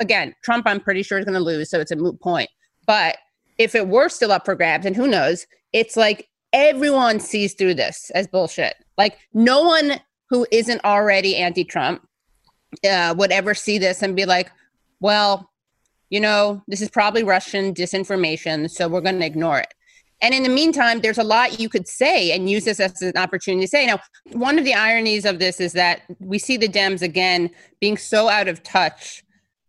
again 0.00 0.34
Trump, 0.42 0.66
I'm 0.66 0.80
pretty 0.80 1.02
sure 1.02 1.18
is 1.18 1.24
going 1.24 1.34
to 1.34 1.40
lose, 1.40 1.70
so 1.70 1.80
it's 1.80 1.90
a 1.90 1.96
moot 1.96 2.20
point. 2.20 2.48
But 2.86 3.18
if 3.58 3.74
it 3.74 3.88
were 3.88 4.08
still 4.08 4.32
up 4.32 4.44
for 4.44 4.54
grabs, 4.54 4.86
and 4.86 4.96
who 4.96 5.06
knows, 5.06 5.46
it's 5.72 5.96
like 5.96 6.28
everyone 6.52 7.20
sees 7.20 7.54
through 7.54 7.74
this 7.74 8.10
as 8.14 8.26
bullshit. 8.26 8.74
Like 8.96 9.18
no 9.34 9.62
one 9.62 10.00
who 10.30 10.46
isn't 10.50 10.84
already 10.84 11.36
anti-Trump 11.36 12.06
uh, 12.88 13.14
would 13.16 13.32
ever 13.32 13.54
see 13.54 13.78
this 13.78 14.02
and 14.02 14.14
be 14.14 14.26
like, 14.26 14.50
well, 15.00 15.50
you 16.10 16.20
know, 16.20 16.62
this 16.68 16.80
is 16.80 16.88
probably 16.88 17.22
Russian 17.22 17.74
disinformation, 17.74 18.70
so 18.70 18.88
we're 18.88 19.00
going 19.00 19.20
to 19.20 19.26
ignore 19.26 19.58
it. 19.58 19.74
And 20.20 20.34
in 20.34 20.42
the 20.42 20.48
meantime, 20.48 21.00
there's 21.00 21.18
a 21.18 21.24
lot 21.24 21.60
you 21.60 21.68
could 21.68 21.86
say 21.86 22.32
and 22.32 22.50
use 22.50 22.64
this 22.64 22.80
as 22.80 23.00
an 23.02 23.16
opportunity 23.16 23.64
to 23.64 23.68
say. 23.68 23.86
Now, 23.86 24.00
one 24.32 24.58
of 24.58 24.64
the 24.64 24.74
ironies 24.74 25.24
of 25.24 25.38
this 25.38 25.60
is 25.60 25.74
that 25.74 26.02
we 26.18 26.38
see 26.38 26.56
the 26.56 26.68
Dems 26.68 27.02
again 27.02 27.50
being 27.80 27.96
so 27.96 28.28
out 28.28 28.48
of 28.48 28.62
touch 28.64 29.22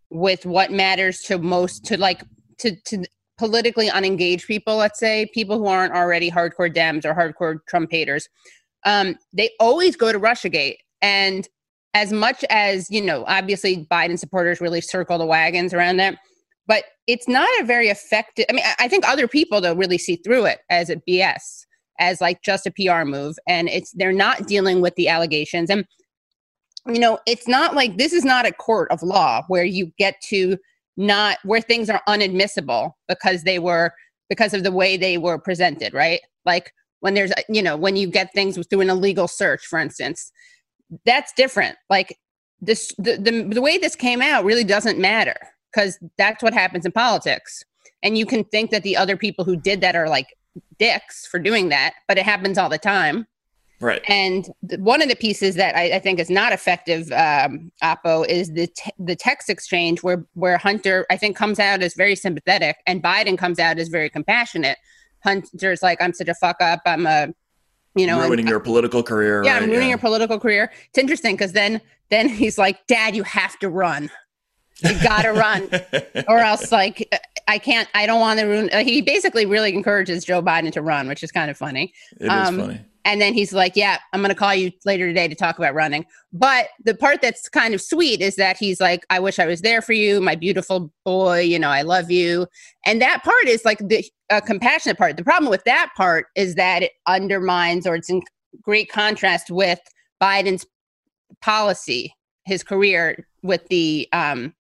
with 0.09 0.45
what 0.45 0.71
matters 0.71 1.21
to 1.21 1.37
most 1.37 1.85
to 1.85 1.99
like 1.99 2.23
to 2.57 2.75
to 2.85 3.05
politically 3.37 3.89
unengaged 3.89 4.47
people, 4.47 4.75
let's 4.75 4.99
say, 4.99 5.29
people 5.33 5.57
who 5.57 5.67
aren't 5.67 5.93
already 5.93 6.29
hardcore 6.29 6.73
Dems 6.73 7.05
or 7.05 7.13
hardcore 7.13 7.59
Trump 7.67 7.89
haters. 7.91 8.27
Um, 8.85 9.17
they 9.33 9.51
always 9.59 9.95
go 9.95 10.11
to 10.11 10.19
Russiagate. 10.19 10.77
And 11.01 11.47
as 11.93 12.13
much 12.13 12.45
as, 12.49 12.89
you 12.89 13.01
know, 13.01 13.23
obviously 13.27 13.87
Biden 13.91 14.19
supporters 14.19 14.61
really 14.61 14.81
circle 14.81 15.17
the 15.17 15.25
wagons 15.25 15.73
around 15.73 15.97
that, 15.97 16.19
but 16.67 16.83
it's 17.07 17.27
not 17.27 17.49
a 17.59 17.63
very 17.63 17.87
effective. 17.87 18.45
I 18.49 18.53
mean, 18.53 18.65
I- 18.79 18.87
think 18.87 19.07
other 19.07 19.27
people 19.27 19.59
though 19.59 19.73
really 19.75 19.97
see 19.97 20.17
through 20.17 20.45
it 20.45 20.59
as 20.69 20.89
a 20.89 20.97
BS, 20.97 21.65
as 21.99 22.21
like 22.21 22.43
just 22.43 22.67
a 22.67 22.71
PR 22.71 23.05
move, 23.05 23.37
and 23.47 23.67
it's 23.69 23.91
they're 23.93 24.13
not 24.13 24.47
dealing 24.47 24.81
with 24.81 24.95
the 24.95 25.07
allegations. 25.07 25.69
And 25.69 25.85
you 26.87 26.99
know, 26.99 27.19
it's 27.25 27.47
not 27.47 27.75
like 27.75 27.97
this 27.97 28.13
is 28.13 28.23
not 28.23 28.45
a 28.45 28.53
court 28.53 28.89
of 28.91 29.03
law 29.03 29.43
where 29.47 29.65
you 29.65 29.91
get 29.97 30.15
to 30.29 30.57
not 30.97 31.37
where 31.43 31.61
things 31.61 31.89
are 31.89 32.01
unadmissible 32.07 32.91
because 33.07 33.43
they 33.43 33.59
were 33.59 33.91
because 34.29 34.53
of 34.53 34.63
the 34.63 34.71
way 34.71 34.95
they 34.95 35.17
were 35.17 35.39
presented, 35.39 35.93
right? 35.93 36.21
Like 36.45 36.71
when 36.99 37.15
there's 37.15 37.31
you 37.49 37.61
know 37.61 37.75
when 37.75 37.95
you 37.95 38.07
get 38.07 38.33
things 38.33 38.59
through 38.67 38.81
an 38.81 38.89
illegal 38.89 39.27
search, 39.27 39.65
for 39.65 39.79
instance, 39.79 40.31
that's 41.05 41.33
different. 41.33 41.77
Like 41.89 42.17
this, 42.61 42.91
the 42.97 43.17
the, 43.17 43.43
the 43.43 43.61
way 43.61 43.77
this 43.77 43.95
came 43.95 44.21
out 44.21 44.45
really 44.45 44.63
doesn't 44.63 44.99
matter 44.99 45.35
because 45.73 45.97
that's 46.17 46.41
what 46.43 46.53
happens 46.53 46.85
in 46.85 46.91
politics. 46.91 47.63
And 48.01 48.17
you 48.17 48.25
can 48.25 48.43
think 48.45 48.71
that 48.71 48.83
the 48.83 48.97
other 48.97 49.17
people 49.17 49.45
who 49.45 49.55
did 49.55 49.81
that 49.81 49.95
are 49.95 50.07
like 50.07 50.27
dicks 50.77 51.27
for 51.27 51.39
doing 51.39 51.69
that, 51.69 51.93
but 52.07 52.17
it 52.17 52.23
happens 52.25 52.57
all 52.57 52.69
the 52.69 52.77
time. 52.77 53.27
Right. 53.81 54.01
And 54.09 54.49
th- 54.67 54.81
one 54.81 55.01
of 55.01 55.07
the 55.07 55.15
pieces 55.15 55.55
that 55.55 55.75
I, 55.75 55.95
I 55.95 55.99
think 55.99 56.19
is 56.19 56.29
not 56.29 56.51
effective, 56.51 57.09
um, 57.13 57.71
Oppo, 57.81 58.27
is 58.27 58.51
the 58.51 58.67
t- 58.67 58.91
the 58.99 59.15
text 59.15 59.49
exchange 59.49 60.03
where 60.03 60.25
where 60.33 60.57
Hunter 60.57 61.05
I 61.09 61.15
think 61.15 61.37
comes 61.37 61.59
out 61.59 61.81
as 61.81 61.93
very 61.93 62.15
sympathetic 62.15 62.77
and 62.85 63.01
Biden 63.01 63.37
comes 63.37 63.57
out 63.57 63.79
as 63.79 63.87
very 63.87 64.09
compassionate. 64.09 64.77
Hunter's 65.23 65.81
like, 65.81 66.01
I'm 66.01 66.13
such 66.13 66.27
a 66.27 66.35
fuck 66.35 66.57
up. 66.61 66.81
I'm 66.85 67.05
a, 67.05 67.29
you 67.95 68.07
know, 68.07 68.19
ruining 68.19 68.39
and- 68.39 68.49
your 68.49 68.59
political 68.59 69.03
career. 69.03 69.43
yeah, 69.43 69.53
right? 69.53 69.63
I'm 69.63 69.69
ruining 69.69 69.89
your 69.89 69.97
political 69.97 70.39
career. 70.39 70.71
It's 70.89 70.97
interesting 70.97 71.35
because 71.35 71.53
then 71.53 71.81
then 72.09 72.29
he's 72.29 72.57
like, 72.57 72.85
Dad, 72.87 73.15
you 73.15 73.23
have 73.23 73.57
to 73.59 73.69
run. 73.69 74.09
You 74.81 74.93
gotta 75.03 75.33
run, 75.33 75.69
or 76.27 76.39
else 76.39 76.71
like 76.71 77.13
I 77.47 77.57
can't. 77.57 77.89
I 77.93 78.05
don't 78.05 78.21
want 78.21 78.39
to 78.39 78.45
ruin. 78.45 78.69
He 78.85 79.01
basically 79.01 79.45
really 79.45 79.73
encourages 79.73 80.23
Joe 80.23 80.41
Biden 80.41 80.71
to 80.71 80.81
run, 80.81 81.07
which 81.07 81.21
is 81.21 81.31
kind 81.31 81.51
of 81.51 81.57
funny. 81.57 81.93
It 82.19 82.25
is 82.25 82.29
um, 82.31 82.59
funny. 82.59 82.79
And 83.05 83.21
then 83.21 83.33
he's 83.33 83.53
like, 83.53 83.75
"Yeah, 83.75 83.97
I'm 84.13 84.21
going 84.21 84.29
to 84.29 84.35
call 84.35 84.53
you 84.53 84.71
later 84.85 85.07
today 85.07 85.27
to 85.27 85.35
talk 85.35 85.57
about 85.57 85.73
running." 85.73 86.05
But 86.33 86.67
the 86.83 86.95
part 86.95 87.21
that's 87.21 87.49
kind 87.49 87.73
of 87.73 87.81
sweet 87.81 88.21
is 88.21 88.35
that 88.35 88.57
he's 88.57 88.79
like, 88.79 89.05
"I 89.09 89.19
wish 89.19 89.39
I 89.39 89.45
was 89.45 89.61
there 89.61 89.81
for 89.81 89.93
you, 89.93 90.21
my 90.21 90.35
beautiful 90.35 90.91
boy. 91.05 91.41
You 91.41 91.59
know, 91.59 91.69
I 91.69 91.81
love 91.81 92.11
you." 92.11 92.47
And 92.85 93.01
that 93.01 93.23
part 93.23 93.47
is 93.47 93.65
like 93.65 93.79
the 93.79 94.03
compassionate 94.45 94.97
part. 94.97 95.17
The 95.17 95.23
problem 95.23 95.49
with 95.49 95.63
that 95.63 95.91
part 95.95 96.27
is 96.35 96.55
that 96.55 96.83
it 96.83 96.91
undermines, 97.07 97.87
or 97.87 97.95
it's 97.95 98.09
in 98.09 98.21
great 98.61 98.91
contrast 98.91 99.49
with 99.49 99.79
Biden's 100.21 100.65
policy, 101.41 102.13
his 102.45 102.63
career 102.63 103.25
with 103.43 103.67
the, 103.69 104.07
um, 104.11 104.53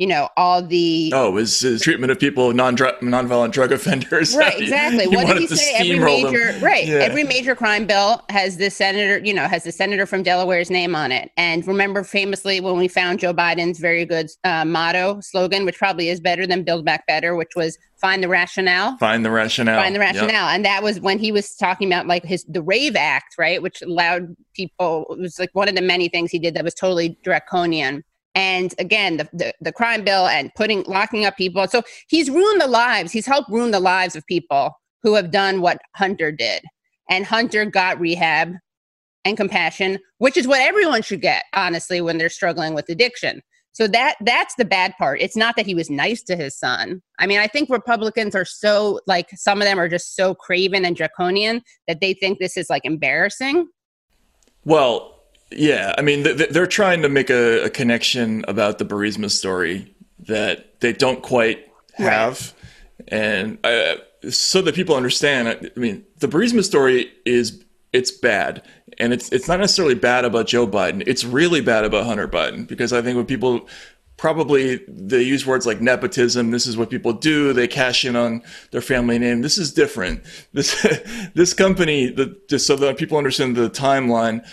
you 0.00 0.06
know, 0.06 0.30
all 0.38 0.62
the 0.62 1.12
Oh, 1.14 1.36
his, 1.36 1.60
his 1.60 1.82
treatment 1.82 2.10
of 2.10 2.18
people, 2.18 2.54
non 2.54 2.74
nonviolent 2.74 3.52
drug 3.52 3.70
offenders. 3.70 4.34
Right, 4.40 4.58
exactly. 4.58 5.06
what 5.06 5.26
did 5.26 5.36
he 5.36 5.46
say? 5.46 5.74
Every 5.74 5.98
steamroll 5.98 6.22
them. 6.22 6.32
major 6.32 6.58
right, 6.64 6.86
Yeah. 6.86 6.94
every 7.00 7.22
major 7.22 7.54
crime 7.54 7.86
bill 7.86 8.22
has 8.30 8.56
the 8.56 8.70
senator, 8.70 9.18
you 9.22 9.34
know, 9.34 9.46
has 9.46 9.64
the 9.64 9.72
senator 9.72 10.06
from 10.06 10.22
Delaware's 10.22 10.70
name 10.70 10.96
on 10.96 11.12
it. 11.12 11.30
And 11.36 11.66
remember, 11.66 12.02
famously, 12.02 12.60
when 12.60 12.78
we 12.78 12.88
found 12.88 13.18
Joe 13.20 13.34
Biden's 13.34 13.78
very 13.78 14.06
good 14.06 14.30
uh, 14.44 14.64
motto 14.64 15.20
slogan, 15.20 15.66
which 15.66 15.76
probably 15.76 16.08
is 16.08 16.18
better 16.18 16.46
than 16.46 16.62
"Build 16.64 16.86
Back 16.86 17.06
Better," 17.06 17.36
which 17.36 17.50
was 17.54 17.76
"Find 18.00 18.22
the 18.22 18.28
rationale." 18.28 18.96
Find 18.96 19.22
the 19.22 19.30
rationale. 19.30 19.82
Find 19.82 19.94
the 19.94 20.00
Yep. 20.00 20.14
rationale, 20.14 20.48
and 20.48 20.64
that 20.64 20.82
was 20.82 20.98
when 21.00 21.18
he 21.18 21.30
was 21.30 21.54
talking 21.56 21.86
about 21.92 22.06
like 22.06 22.24
his 22.24 22.44
the 22.48 22.62
Rave 22.62 22.96
Act, 22.96 23.34
right, 23.38 23.60
which 23.60 23.82
allowed 23.82 24.34
people. 24.54 25.04
It 25.10 25.18
was 25.20 25.38
like 25.38 25.50
one 25.52 25.68
of 25.68 25.74
the 25.74 25.82
many 25.82 26.08
things 26.08 26.30
he 26.30 26.38
did 26.38 26.54
that 26.54 26.64
was 26.64 26.72
totally 26.72 27.18
draconian. 27.22 28.02
And 28.34 28.74
again, 28.78 29.16
the, 29.16 29.28
the 29.32 29.54
the 29.60 29.72
crime 29.72 30.04
bill 30.04 30.26
and 30.26 30.54
putting 30.54 30.84
locking 30.84 31.24
up 31.24 31.36
people. 31.36 31.66
So 31.66 31.82
he's 32.08 32.30
ruined 32.30 32.60
the 32.60 32.68
lives. 32.68 33.12
He's 33.12 33.26
helped 33.26 33.50
ruin 33.50 33.70
the 33.70 33.80
lives 33.80 34.14
of 34.14 34.24
people 34.26 34.72
who 35.02 35.14
have 35.14 35.30
done 35.30 35.60
what 35.60 35.78
Hunter 35.96 36.30
did. 36.30 36.62
And 37.08 37.24
Hunter 37.24 37.64
got 37.64 37.98
rehab 37.98 38.54
and 39.24 39.36
compassion, 39.36 39.98
which 40.18 40.36
is 40.36 40.46
what 40.46 40.60
everyone 40.60 41.02
should 41.02 41.20
get, 41.20 41.44
honestly, 41.54 42.00
when 42.00 42.18
they're 42.18 42.28
struggling 42.28 42.72
with 42.72 42.88
addiction. 42.88 43.42
So 43.72 43.86
that 43.88 44.16
that's 44.24 44.54
the 44.56 44.64
bad 44.64 44.94
part. 44.98 45.20
It's 45.20 45.36
not 45.36 45.56
that 45.56 45.66
he 45.66 45.74
was 45.74 45.90
nice 45.90 46.22
to 46.24 46.36
his 46.36 46.56
son. 46.56 47.02
I 47.18 47.26
mean, 47.26 47.38
I 47.38 47.46
think 47.46 47.70
Republicans 47.70 48.34
are 48.34 48.44
so 48.44 49.00
like 49.06 49.30
some 49.34 49.60
of 49.60 49.66
them 49.66 49.78
are 49.78 49.88
just 49.88 50.16
so 50.16 50.34
craven 50.34 50.84
and 50.84 50.96
draconian 50.96 51.62
that 51.86 52.00
they 52.00 52.14
think 52.14 52.38
this 52.38 52.56
is 52.56 52.68
like 52.68 52.84
embarrassing. 52.84 53.68
Well, 54.64 55.19
yeah. 55.50 55.94
I 55.96 56.02
mean, 56.02 56.24
th- 56.24 56.36
th- 56.36 56.50
they're 56.50 56.66
trying 56.66 57.02
to 57.02 57.08
make 57.08 57.30
a, 57.30 57.64
a 57.64 57.70
connection 57.70 58.44
about 58.48 58.78
the 58.78 58.84
Burisma 58.84 59.30
story 59.30 59.94
that 60.26 60.80
they 60.80 60.92
don't 60.92 61.22
quite 61.22 61.66
have. 61.94 62.54
And 63.08 63.58
uh, 63.64 63.96
so 64.30 64.62
that 64.62 64.74
people 64.74 64.94
understand, 64.94 65.48
I 65.48 65.52
I 65.52 65.78
mean, 65.78 66.04
the 66.18 66.28
Burisma 66.28 66.64
story 66.64 67.12
is 67.24 67.64
it's 67.92 68.10
bad, 68.10 68.62
and 68.98 69.12
it's 69.12 69.32
it's 69.32 69.48
not 69.48 69.58
necessarily 69.58 69.94
bad 69.94 70.24
about 70.24 70.46
Joe 70.46 70.66
Biden. 70.66 71.02
It's 71.06 71.24
really 71.24 71.60
bad 71.60 71.84
about 71.84 72.06
Hunter 72.06 72.28
Biden 72.28 72.68
because 72.68 72.92
I 72.92 73.02
think 73.02 73.16
when 73.16 73.26
people 73.26 73.68
probably 74.20 74.76
they 74.86 75.22
use 75.22 75.46
words 75.46 75.64
like 75.64 75.80
nepotism. 75.80 76.50
This 76.50 76.66
is 76.66 76.76
what 76.76 76.90
people 76.90 77.14
do. 77.14 77.54
They 77.54 77.66
cash 77.66 78.04
in 78.04 78.16
on 78.16 78.42
their 78.70 78.82
family 78.82 79.18
name. 79.18 79.40
This 79.40 79.56
is 79.56 79.72
different. 79.72 80.22
This 80.52 80.86
this 81.34 81.54
company, 81.54 82.10
the, 82.10 82.38
just 82.48 82.66
so 82.66 82.76
that 82.76 82.98
people 82.98 83.16
understand 83.16 83.56
the 83.56 83.70
timeline. 83.70 84.46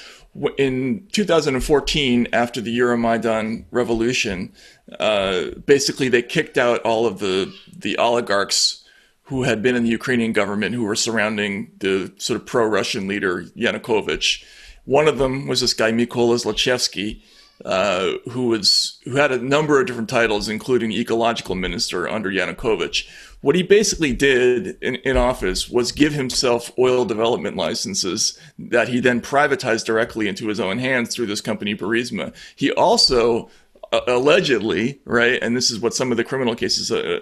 In 0.57 1.07
2014, 1.11 2.27
after 2.31 2.61
the 2.61 2.77
Euromaidan 2.77 3.65
revolution, 3.71 4.53
uh, 4.99 5.45
basically 5.65 6.09
they 6.09 6.21
kicked 6.21 6.57
out 6.57 6.81
all 6.81 7.05
of 7.05 7.19
the 7.19 7.53
the 7.75 7.97
oligarchs 7.97 8.83
who 9.23 9.43
had 9.43 9.61
been 9.61 9.75
in 9.75 9.83
the 9.83 9.89
Ukrainian 9.89 10.31
government 10.33 10.73
who 10.73 10.83
were 10.83 10.95
surrounding 10.95 11.71
the 11.79 12.11
sort 12.17 12.39
of 12.39 12.45
pro-Russian 12.45 13.07
leader 13.07 13.43
Yanukovych. 13.57 14.43
One 14.85 15.07
of 15.07 15.17
them 15.17 15.47
was 15.47 15.59
this 15.59 15.73
guy 15.73 15.91
Mykola 15.91 16.35
Zlochevsky, 16.35 17.21
uh, 17.65 18.13
who 18.29 18.47
was 18.47 18.99
who 19.03 19.15
had 19.15 19.31
a 19.31 19.37
number 19.37 19.81
of 19.81 19.87
different 19.87 20.09
titles, 20.09 20.47
including 20.47 20.91
ecological 20.91 21.55
minister 21.55 22.07
under 22.07 22.29
Yanukovych. 22.29 23.05
What 23.41 23.55
he 23.55 23.63
basically 23.63 24.13
did 24.13 24.77
in, 24.81 24.95
in 24.95 25.15
office 25.15 25.69
was 25.69 25.91
give 25.91 26.13
himself 26.13 26.71
oil 26.79 27.05
development 27.05 27.55
licenses 27.55 28.39
that 28.57 28.87
he 28.87 28.99
then 28.99 29.21
privatized 29.21 29.85
directly 29.85 30.27
into 30.27 30.47
his 30.47 30.59
own 30.59 30.79
hands 30.79 31.13
through 31.13 31.27
this 31.27 31.41
company 31.41 31.75
Burisma. 31.75 32.33
He 32.55 32.71
also 32.71 33.49
uh, 33.93 34.01
allegedly, 34.07 34.99
right, 35.05 35.41
and 35.41 35.55
this 35.55 35.71
is 35.71 35.79
what 35.79 35.93
some 35.93 36.11
of 36.11 36.17
the 36.17 36.23
criminal 36.23 36.55
cases 36.55 36.91
uh, 36.91 37.19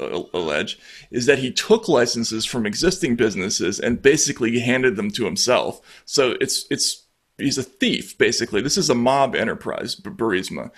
uh, 0.00 0.22
allege, 0.32 0.78
is 1.10 1.26
that 1.26 1.38
he 1.38 1.52
took 1.52 1.88
licenses 1.88 2.46
from 2.46 2.64
existing 2.64 3.16
businesses 3.16 3.78
and 3.78 4.00
basically 4.00 4.58
handed 4.60 4.96
them 4.96 5.10
to 5.10 5.24
himself. 5.24 5.80
So 6.04 6.36
it's 6.40 6.64
it's 6.70 7.04
he's 7.38 7.58
a 7.58 7.62
thief 7.62 8.16
basically. 8.16 8.62
This 8.62 8.78
is 8.78 8.88
a 8.88 8.94
mob 8.94 9.34
enterprise, 9.34 9.94
Burisma. 9.96 10.70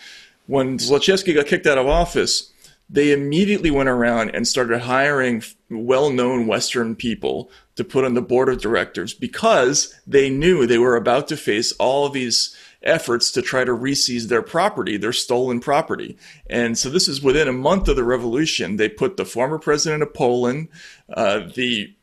When 0.47 0.79
Zlochevsky 0.79 1.35
got 1.35 1.47
kicked 1.47 1.67
out 1.67 1.79
of 1.79 1.87
office, 1.87 2.53
they 2.91 3.13
immediately 3.13 3.71
went 3.71 3.89
around 3.89 4.31
and 4.31 4.49
started 4.49 4.81
hiring 4.81 5.43
well-known 5.71 6.47
Western 6.47 6.97
people 6.97 7.51
to 7.77 7.85
put 7.85 8.05
on 8.05 8.15
the 8.15 8.23
board 8.23 8.49
of 8.49 8.61
directors 8.61 9.13
because 9.13 9.95
they 10.07 10.31
knew 10.31 10.67
they 10.67 10.79
were 10.79 10.97
about 10.97 11.29
to 11.29 11.37
face 11.37 11.73
all 11.73 12.07
of 12.07 12.13
these 12.13 12.57
efforts 12.83 13.31
to 13.33 13.43
try 13.43 13.65
to 13.65 13.73
reseize 13.73 14.29
their 14.29 14.43
property, 14.43 14.97
their 14.97 15.13
stolen 15.13 15.61
property. 15.61 16.17
And 16.49 16.79
so 16.79 16.89
this 16.89 17.09
is 17.09 17.23
within 17.23 17.49
a 17.49 17.53
month 17.53 17.89
of 17.89 17.97
the 17.97 18.05
revolution. 18.05 18.77
They 18.77 18.89
put 18.89 19.17
the 19.17 19.25
former 19.25 19.59
president 19.59 20.03
of 20.03 20.15
Poland, 20.15 20.69
uh, 21.13 21.41
the 21.55 21.95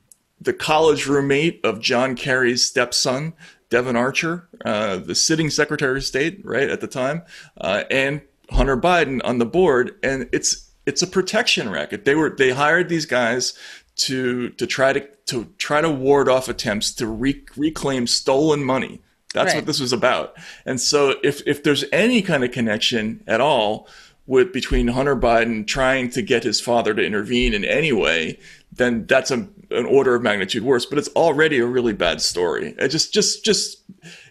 the 0.41 0.53
college 0.53 1.07
roommate 1.07 1.61
of 1.63 1.79
John 1.79 2.13
Kerry's 2.13 2.65
stepson, 2.65 3.33
Devon 3.69 3.95
Archer, 3.95 4.49
uh, 4.65 4.97
the 4.97 5.15
sitting 5.15 5.49
Secretary 5.49 5.97
of 5.97 6.03
State, 6.03 6.41
right 6.43 6.69
at 6.69 6.81
the 6.81 6.87
time, 6.87 7.23
uh, 7.59 7.85
and 7.89 8.21
Hunter 8.51 8.77
Biden 8.77 9.21
on 9.23 9.39
the 9.39 9.45
board, 9.45 9.95
and 10.03 10.29
it's 10.33 10.64
it's 10.85 11.01
a 11.01 11.07
protection 11.07 11.69
racket. 11.69 12.05
They 12.05 12.15
were 12.15 12.29
they 12.29 12.51
hired 12.51 12.89
these 12.89 13.05
guys 13.05 13.53
to 13.97 14.49
to 14.49 14.67
try 14.67 14.93
to 14.93 15.07
to 15.27 15.45
try 15.57 15.81
to 15.81 15.89
ward 15.89 16.29
off 16.29 16.47
attempts 16.47 16.91
to 16.93 17.07
re- 17.07 17.43
reclaim 17.55 18.07
stolen 18.07 18.63
money. 18.63 19.01
That's 19.33 19.47
Right. 19.53 19.57
what 19.57 19.65
this 19.65 19.79
was 19.79 19.91
about. 19.93 20.35
And 20.65 20.79
so 20.79 21.15
if 21.23 21.41
if 21.45 21.63
there's 21.63 21.83
any 21.91 22.21
kind 22.21 22.43
of 22.43 22.51
connection 22.51 23.23
at 23.27 23.41
all 23.41 23.87
with 24.27 24.51
between 24.53 24.87
Hunter 24.89 25.15
Biden 25.15 25.67
trying 25.67 26.09
to 26.11 26.21
get 26.21 26.43
his 26.43 26.59
father 26.61 26.93
to 26.93 27.03
intervene 27.05 27.53
in 27.53 27.63
any 27.65 27.91
way, 27.91 28.39
then 28.71 29.05
that's 29.05 29.29
a, 29.31 29.47
an 29.71 29.85
order 29.85 30.15
of 30.15 30.23
magnitude 30.23 30.63
worse. 30.63 30.85
But 30.85 30.97
it's 30.97 31.09
already 31.09 31.59
a 31.59 31.65
really 31.65 31.93
bad 31.93 32.21
story. 32.21 32.75
It 32.77 32.89
just 32.89 33.13
just 33.13 33.43
just 33.45 33.83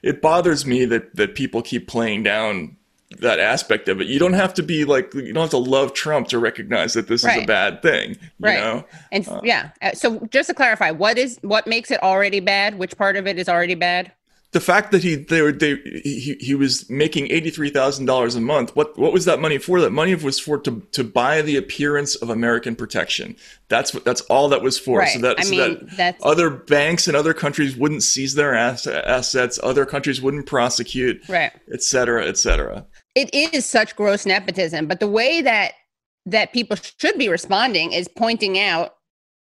it 0.03 0.21
bothers 0.23 0.65
me 0.67 0.85
that 0.87 1.15
that 1.17 1.35
people 1.35 1.63
keep 1.63 1.87
playing 1.87 2.23
down 2.23 2.77
that 3.21 3.39
aspect 3.39 3.89
of 3.89 4.01
it. 4.01 4.07
You 4.07 4.19
don't 4.19 4.33
have 4.35 4.55
to 4.55 4.63
be 4.63 4.85
like 4.85 5.13
you 5.15 5.33
don't 5.33 5.43
have 5.43 5.51
to 5.51 5.59
love 5.59 5.93
Trump 5.95 6.29
to 6.29 6.39
recognize 6.39 6.95
that 6.95 7.09
this 7.09 7.25
is 7.25 7.37
a 7.37 7.45
bad 7.47 7.83
thing. 7.83 8.11
You 8.11 8.17
Right. 8.41 8.61
know? 8.61 8.85
And 9.13 9.27
yeah, 9.43 9.71
uh, 9.83 9.93
so 9.93 10.27
just 10.31 10.49
to 10.49 10.55
clarify, 10.55 10.91
what 10.91 11.19
is 11.19 11.39
what 11.43 11.67
makes 11.67 11.91
it 11.91 12.03
already 12.03 12.41
bad? 12.41 12.79
Which 12.79 12.97
part 12.97 13.17
of 13.17 13.27
it 13.27 13.39
is 13.39 13.49
already 13.49 13.75
bad? 13.75 14.13
the 14.53 14.61
fact 14.61 14.93
that 14.93 15.03
he 15.03 15.17
they 15.17 15.43
were 15.43 15.51
they 15.51 15.75
he, 16.05 16.37
he 16.39 16.55
was 16.55 16.89
making 16.89 17.29
eighty 17.33 17.51
three 17.51 17.71
thousand 17.71 18.07
dollars 18.07 18.37
a 18.37 18.41
month. 18.41 18.77
What 18.77 18.97
what 18.97 19.13
was 19.13 19.25
that 19.25 19.41
money 19.41 19.59
for? 19.59 19.81
That 19.81 19.91
money 19.91 20.15
was 20.15 20.39
for 20.39 20.59
to 20.59 20.81
to 20.93 21.03
buy 21.03 21.43
the 21.43 21.57
appearance 21.57 22.15
of 22.15 22.31
American 22.31 22.77
protection. 22.77 23.35
That's 23.69 23.93
what 23.93 24.05
that's 24.05 24.21
all 24.23 24.49
that 24.51 24.63
was 24.63 24.79
for. 24.79 25.05
So 25.07 25.19
that 25.19 25.41
I 25.41 25.43
so 25.43 25.51
mean, 25.51 25.59
that 25.59 25.97
that's- 25.97 26.23
other 26.25 26.51
banks 26.51 27.09
and 27.09 27.17
other 27.17 27.35
countries 27.35 27.77
wouldn't 27.77 28.05
seize 28.05 28.37
their 28.37 28.55
ass, 28.55 28.87
assets. 28.87 29.59
Other 29.61 29.85
countries 29.85 30.23
wouldn't 30.23 30.47
prosecute. 30.47 31.29
Right. 31.29 31.51
Et 31.73 31.83
cetera, 31.83 32.25
et 32.25 32.39
cetera. 32.39 32.87
It 33.15 33.33
is 33.35 33.65
such 33.67 33.97
gross 33.97 34.27
nepotism 34.27 34.87
but 34.87 35.01
the 35.01 35.09
way 35.09 35.41
that 35.43 35.73
that 36.27 36.53
people 36.53 36.77
should 36.77 37.19
be 37.19 37.29
responding 37.29 37.93
is 37.93 38.09
pointing 38.09 38.59
out 38.59 38.95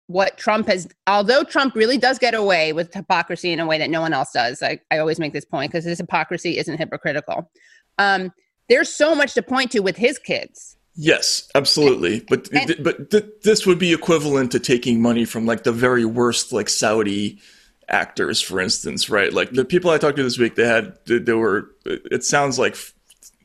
what 0.07 0.37
trump 0.37 0.67
has 0.67 0.87
although 1.07 1.43
trump 1.43 1.75
really 1.75 1.97
does 1.97 2.19
get 2.19 2.33
away 2.33 2.73
with 2.73 2.93
hypocrisy 2.93 3.51
in 3.51 3.59
a 3.59 3.65
way 3.65 3.77
that 3.77 3.89
no 3.89 4.01
one 4.01 4.13
else 4.13 4.31
does 4.31 4.61
i, 4.61 4.79
I 4.89 4.97
always 4.97 5.19
make 5.19 5.33
this 5.33 5.45
point 5.45 5.71
because 5.71 5.85
his 5.85 5.97
hypocrisy 5.99 6.57
isn't 6.57 6.77
hypocritical 6.77 7.49
um, 7.97 8.31
there's 8.69 8.89
so 8.89 9.13
much 9.13 9.33
to 9.33 9.41
point 9.41 9.71
to 9.71 9.79
with 9.81 9.97
his 9.97 10.17
kids 10.17 10.77
Yes, 10.95 11.49
absolutely. 11.55 12.25
But 12.27 12.49
and- 12.53 12.75
but 12.83 13.11
th- 13.11 13.25
this 13.43 13.65
would 13.65 13.79
be 13.79 13.93
equivalent 13.93 14.51
to 14.51 14.59
taking 14.59 15.01
money 15.01 15.25
from 15.25 15.45
like 15.45 15.63
the 15.63 15.71
very 15.71 16.05
worst 16.05 16.51
like 16.51 16.67
Saudi 16.69 17.39
actors, 17.87 18.41
for 18.41 18.59
instance, 18.59 19.09
right? 19.09 19.31
Like 19.31 19.51
the 19.51 19.65
people 19.65 19.89
I 19.91 19.97
talked 19.97 20.17
to 20.17 20.23
this 20.23 20.37
week, 20.37 20.55
they 20.55 20.67
had, 20.67 20.97
they 21.05 21.33
were, 21.33 21.71
it 21.85 22.23
sounds 22.23 22.59
like 22.59 22.75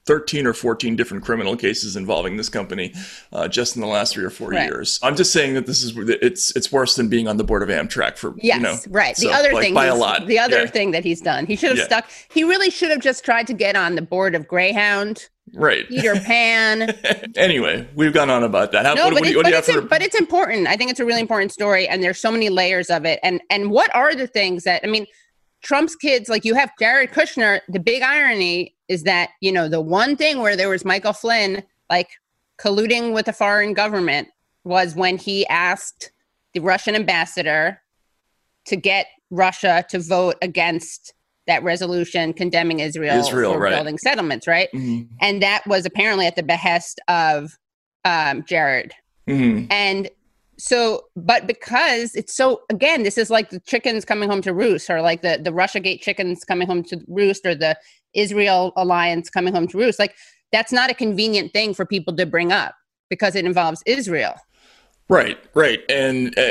13 0.07 0.47
or 0.47 0.53
14 0.53 0.95
different 0.95 1.25
criminal 1.25 1.57
cases 1.57 1.97
involving 1.97 2.37
this 2.37 2.49
company 2.49 2.95
uh, 3.33 3.49
just 3.49 3.75
in 3.75 3.83
the 3.83 3.89
last 3.89 4.15
three 4.15 4.25
or 4.25 4.31
four 4.31 4.51
right. 4.51 4.65
years. 4.65 5.01
I'm 5.03 5.17
just 5.17 5.33
saying 5.33 5.55
that 5.55 5.67
this 5.67 5.83
is 5.83 5.93
it's 5.97 6.55
it's 6.55 6.71
worse 6.71 6.95
than 6.95 7.09
being 7.09 7.27
on 7.27 7.37
the 7.37 7.45
board 7.45 7.63
of 7.63 7.69
Amtrak 7.69 8.17
for 8.17 8.35
yes, 8.39 8.57
you 8.57 8.63
know, 8.63 8.77
right. 8.89 9.17
So, 9.17 9.29
the 9.29 9.35
other 9.35 9.53
like, 9.53 9.65
thing 9.65 9.75
by 9.75 9.87
a 9.87 9.95
lot. 9.95 10.27
The 10.27 10.39
other 10.39 10.61
yeah. 10.61 10.67
thing 10.67 10.93
that 10.93 11.05
he's 11.05 11.21
done, 11.21 11.45
he 11.47 11.57
should 11.57 11.71
have 11.71 11.79
yeah. 11.79 11.85
stuck. 11.85 12.11
He 12.31 12.45
really 12.45 12.71
should 12.71 12.91
have 12.91 13.01
just 13.01 13.25
tried 13.25 13.49
to 13.49 13.53
get 13.53 13.77
on 13.77 13.97
the 13.97 14.03
board 14.03 14.35
of 14.35 14.47
Greyhound. 14.47 15.29
Right. 15.55 15.89
Peter 15.89 16.15
Pan. 16.17 16.91
anyway, 17.37 17.89
we've 17.95 18.13
gone 18.13 18.31
on 18.31 18.43
about 18.43 18.73
that. 18.73 18.85
How, 18.85 18.95
no, 18.95 19.05
what, 19.05 19.15
but, 19.15 19.21
what, 19.21 19.31
it, 19.31 19.37
what 19.37 19.45
but, 19.45 19.55
it's 19.55 19.89
but 19.89 20.03
it's 20.03 20.17
important. 20.17 20.67
I 20.69 20.77
think 20.77 20.91
it's 20.91 21.01
a 21.01 21.05
really 21.05 21.21
important 21.21 21.53
story, 21.53 21.89
and 21.89 22.03
there's 22.03 22.21
so 22.21 22.31
many 22.31 22.49
layers 22.49 22.91
of 22.91 23.05
it. 23.05 23.19
And 23.25 23.41
and 23.51 23.71
what 23.71 23.95
are 23.95 24.15
the 24.15 24.29
things 24.29 24.63
that 24.65 24.83
I 24.85 24.87
mean? 24.87 25.07
Trump's 25.63 25.97
kids, 25.97 26.29
like 26.29 26.45
you 26.45 26.55
have 26.55 26.71
Jared 26.79 27.11
Kushner. 27.11 27.61
The 27.69 27.81
big 27.81 28.03
irony 28.03 28.76
is 28.89 29.03
that 29.05 29.31
you 29.41 29.53
know 29.53 29.69
the 29.69 29.81
one 29.81 30.17
thing 30.17 30.39
where 30.41 30.57
there 30.57 30.69
was 30.69 30.85
Michael 30.85 31.13
Flynn 31.13 31.63
like 31.91 32.11
colluding 32.59 33.13
with 33.13 33.29
a 33.29 33.33
foreign 33.33 33.73
government 33.73 34.29
was 34.65 34.95
when 34.95 35.19
he 35.19 35.47
asked 35.47 36.11
the 36.55 36.61
Russian 36.61 36.95
ambassador 36.95 37.81
to 38.67 38.77
get 38.77 39.07
Russia 39.31 39.85
to 39.91 39.99
vote 39.99 40.37
against 40.43 41.15
that 41.47 41.63
resolution 41.63 42.33
condemning 42.33 42.81
Israel, 42.81 43.19
Israel 43.19 43.53
for 43.53 43.61
right. 43.61 43.71
building 43.71 43.99
settlements, 43.99 44.47
right? 44.47 44.69
Mm-hmm. 44.75 45.05
And 45.21 45.43
that 45.43 45.65
was 45.67 45.87
apparently 45.87 46.27
at 46.27 46.35
the 46.35 46.43
behest 46.43 47.01
of 47.09 47.57
um, 48.05 48.45
Jared. 48.45 48.93
Mm-hmm. 49.29 49.67
And 49.71 50.11
so, 50.59 51.03
but 51.15 51.47
because 51.47 52.15
it's 52.15 52.35
so, 52.35 52.63
again, 52.71 53.03
this 53.03 53.19
is 53.19 53.31
like 53.31 53.51
the 53.51 53.61
chickens 53.61 54.05
coming 54.05 54.29
home 54.29 54.43
to 54.43 54.55
roost, 54.55 54.89
or 54.89 55.03
like 55.03 55.23
the 55.23 55.39
the 55.43 55.53
Russia 55.53 55.81
Gate 55.81 56.01
chickens 56.01 56.45
coming 56.45 56.67
home 56.67 56.83
to 56.85 57.01
roost, 57.09 57.45
or 57.45 57.55
the 57.55 57.77
Israel 58.17 58.73
alliance 58.77 59.31
coming 59.31 59.55
home 59.55 59.69
to 59.69 59.79
roost. 59.79 59.99
Like 59.99 60.15
that's 60.53 60.73
not 60.73 60.91
a 60.91 60.95
convenient 60.95 61.53
thing 61.53 61.75
for 61.75 61.85
people 61.85 62.17
to 62.17 62.27
bring 62.27 62.53
up 62.53 62.75
because 63.09 63.37
it 63.37 63.45
involves 63.45 63.83
Israel. 63.87 64.35
Right, 65.09 65.39
right, 65.55 65.85
and 65.89 66.37
uh, 66.37 66.51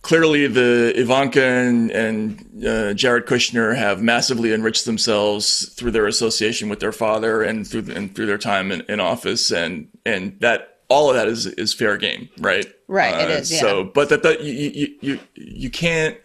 clearly 0.00 0.46
the 0.46 0.94
Ivanka 0.96 1.44
and, 1.44 1.90
and 1.90 2.64
uh, 2.66 2.94
Jared 2.94 3.26
Kushner 3.26 3.76
have 3.76 4.00
massively 4.00 4.54
enriched 4.54 4.86
themselves 4.86 5.68
through 5.74 5.90
their 5.90 6.06
association 6.06 6.70
with 6.70 6.80
their 6.80 6.92
father 6.92 7.42
and 7.42 7.66
through 7.66 7.82
the, 7.82 7.94
and 7.94 8.14
through 8.14 8.24
their 8.24 8.38
time 8.38 8.72
in, 8.72 8.80
in, 8.88 9.00
office, 9.00 9.50
and 9.50 9.88
and 10.06 10.34
that 10.40 10.78
all 10.88 11.10
of 11.10 11.16
that 11.16 11.28
is 11.28 11.44
is 11.44 11.74
fair 11.74 11.98
game, 11.98 12.30
right? 12.38 12.66
Right, 12.88 13.14
uh, 13.14 13.24
it 13.24 13.30
is. 13.30 13.52
Yeah. 13.52 13.60
So, 13.60 13.84
but 13.84 14.08
that, 14.08 14.22
that 14.22 14.42
you, 14.42 14.70
you 14.70 14.96
you 15.02 15.18
you 15.34 15.70
can't 15.70 16.16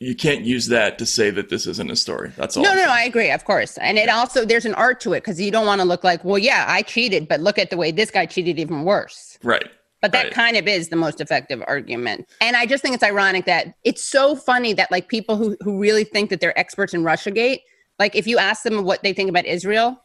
you 0.00 0.14
can't 0.14 0.42
use 0.42 0.66
that 0.68 0.98
to 0.98 1.06
say 1.06 1.30
that 1.30 1.48
this 1.48 1.66
isn't 1.66 1.90
a 1.90 1.96
story. 1.96 2.32
That's 2.36 2.56
all. 2.56 2.62
No, 2.62 2.74
no, 2.74 2.84
no, 2.84 2.90
I 2.90 3.02
agree, 3.02 3.30
of 3.30 3.44
course. 3.44 3.78
And 3.78 3.98
it 3.98 4.08
also 4.08 4.44
there's 4.44 4.64
an 4.64 4.74
art 4.74 5.00
to 5.00 5.12
it 5.12 5.20
because 5.20 5.40
you 5.40 5.50
don't 5.50 5.66
want 5.66 5.80
to 5.80 5.86
look 5.86 6.04
like, 6.04 6.24
well, 6.24 6.38
yeah, 6.38 6.64
I 6.68 6.82
cheated, 6.82 7.28
but 7.28 7.40
look 7.40 7.58
at 7.58 7.70
the 7.70 7.76
way 7.76 7.90
this 7.90 8.10
guy 8.10 8.26
cheated 8.26 8.58
even 8.58 8.84
worse. 8.84 9.38
Right. 9.42 9.68
But 10.00 10.12
that 10.12 10.24
right. 10.24 10.32
kind 10.34 10.56
of 10.58 10.68
is 10.68 10.88
the 10.88 10.96
most 10.96 11.20
effective 11.20 11.62
argument. 11.66 12.28
And 12.42 12.56
I 12.56 12.66
just 12.66 12.82
think 12.82 12.94
it's 12.94 13.02
ironic 13.02 13.46
that 13.46 13.74
it's 13.84 14.04
so 14.04 14.36
funny 14.36 14.74
that 14.74 14.90
like 14.90 15.08
people 15.08 15.36
who 15.36 15.56
who 15.62 15.78
really 15.78 16.04
think 16.04 16.28
that 16.30 16.40
they're 16.40 16.58
experts 16.58 16.92
in 16.92 17.02
Russiagate, 17.02 17.60
like 17.98 18.14
if 18.14 18.26
you 18.26 18.36
ask 18.36 18.64
them 18.64 18.84
what 18.84 19.02
they 19.02 19.14
think 19.14 19.30
about 19.30 19.46
Israel, 19.46 20.02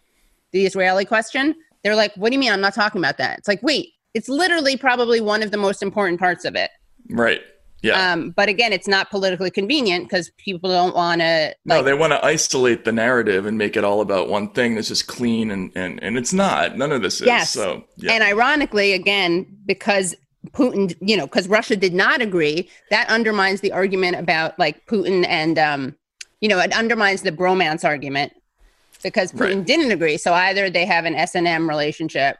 the 0.51 0.65
Israeli 0.65 1.03
question, 1.03 1.55
they're 1.83 1.95
like, 1.95 2.13
"What 2.15 2.29
do 2.29 2.35
you 2.35 2.39
mean 2.39 2.51
I'm 2.51 2.61
not 2.61 2.73
talking 2.73 3.01
about 3.01 3.17
that?" 3.17 3.39
It's 3.39 3.47
like, 3.47 3.61
"Wait, 3.61 3.89
it's 4.13 4.29
literally 4.29 4.77
probably 4.77 5.19
one 5.19 5.43
of 5.43 5.51
the 5.51 5.57
most 5.57 5.83
important 5.83 6.19
parts 6.19 6.45
of 6.45 6.55
it." 6.55 6.71
Right. 7.09 7.41
Yeah. 7.81 8.11
Um, 8.11 8.31
but 8.31 8.49
again, 8.49 8.73
it's 8.73 8.87
not 8.87 9.09
politically 9.09 9.51
convenient 9.51 10.05
because 10.05 10.31
people 10.37 10.69
don't 10.69 10.95
want 10.95 11.21
to. 11.21 11.55
Like, 11.65 11.79
no, 11.79 11.83
they 11.83 11.93
want 11.93 12.11
to 12.11 12.23
isolate 12.25 12.83
the 12.83 12.91
narrative 12.91 13.45
and 13.45 13.57
make 13.57 13.77
it 13.77 13.83
all 13.83 14.01
about 14.01 14.27
one 14.27 14.51
thing 14.51 14.75
that's 14.75 14.89
just 14.89 15.07
clean, 15.07 15.49
and 15.51 15.71
and 15.75 16.01
and 16.03 16.17
it's 16.17 16.33
not. 16.33 16.77
None 16.77 16.91
of 16.91 17.01
this 17.01 17.21
is. 17.21 17.27
Yes. 17.27 17.51
So, 17.51 17.85
yeah. 17.97 18.13
and 18.13 18.23
ironically, 18.23 18.93
again, 18.93 19.45
because 19.65 20.15
Putin, 20.51 20.95
you 21.01 21.15
know, 21.15 21.25
because 21.25 21.47
Russia 21.47 21.75
did 21.75 21.93
not 21.93 22.21
agree, 22.21 22.69
that 22.89 23.07
undermines 23.09 23.61
the 23.61 23.71
argument 23.71 24.17
about 24.17 24.57
like 24.57 24.85
Putin 24.87 25.25
and, 25.27 25.59
um, 25.59 25.95
you 26.41 26.47
know, 26.47 26.59
it 26.59 26.73
undermines 26.73 27.21
the 27.21 27.31
bromance 27.31 27.83
argument 27.83 28.33
because 29.03 29.31
Putin 29.31 29.57
Right. 29.57 29.65
didn't 29.65 29.91
agree. 29.91 30.17
So 30.17 30.33
either 30.33 30.69
they 30.69 30.85
have 30.85 31.05
an 31.05 31.15
S 31.15 31.35
and 31.35 31.47
M 31.47 31.67
relationship. 31.67 32.37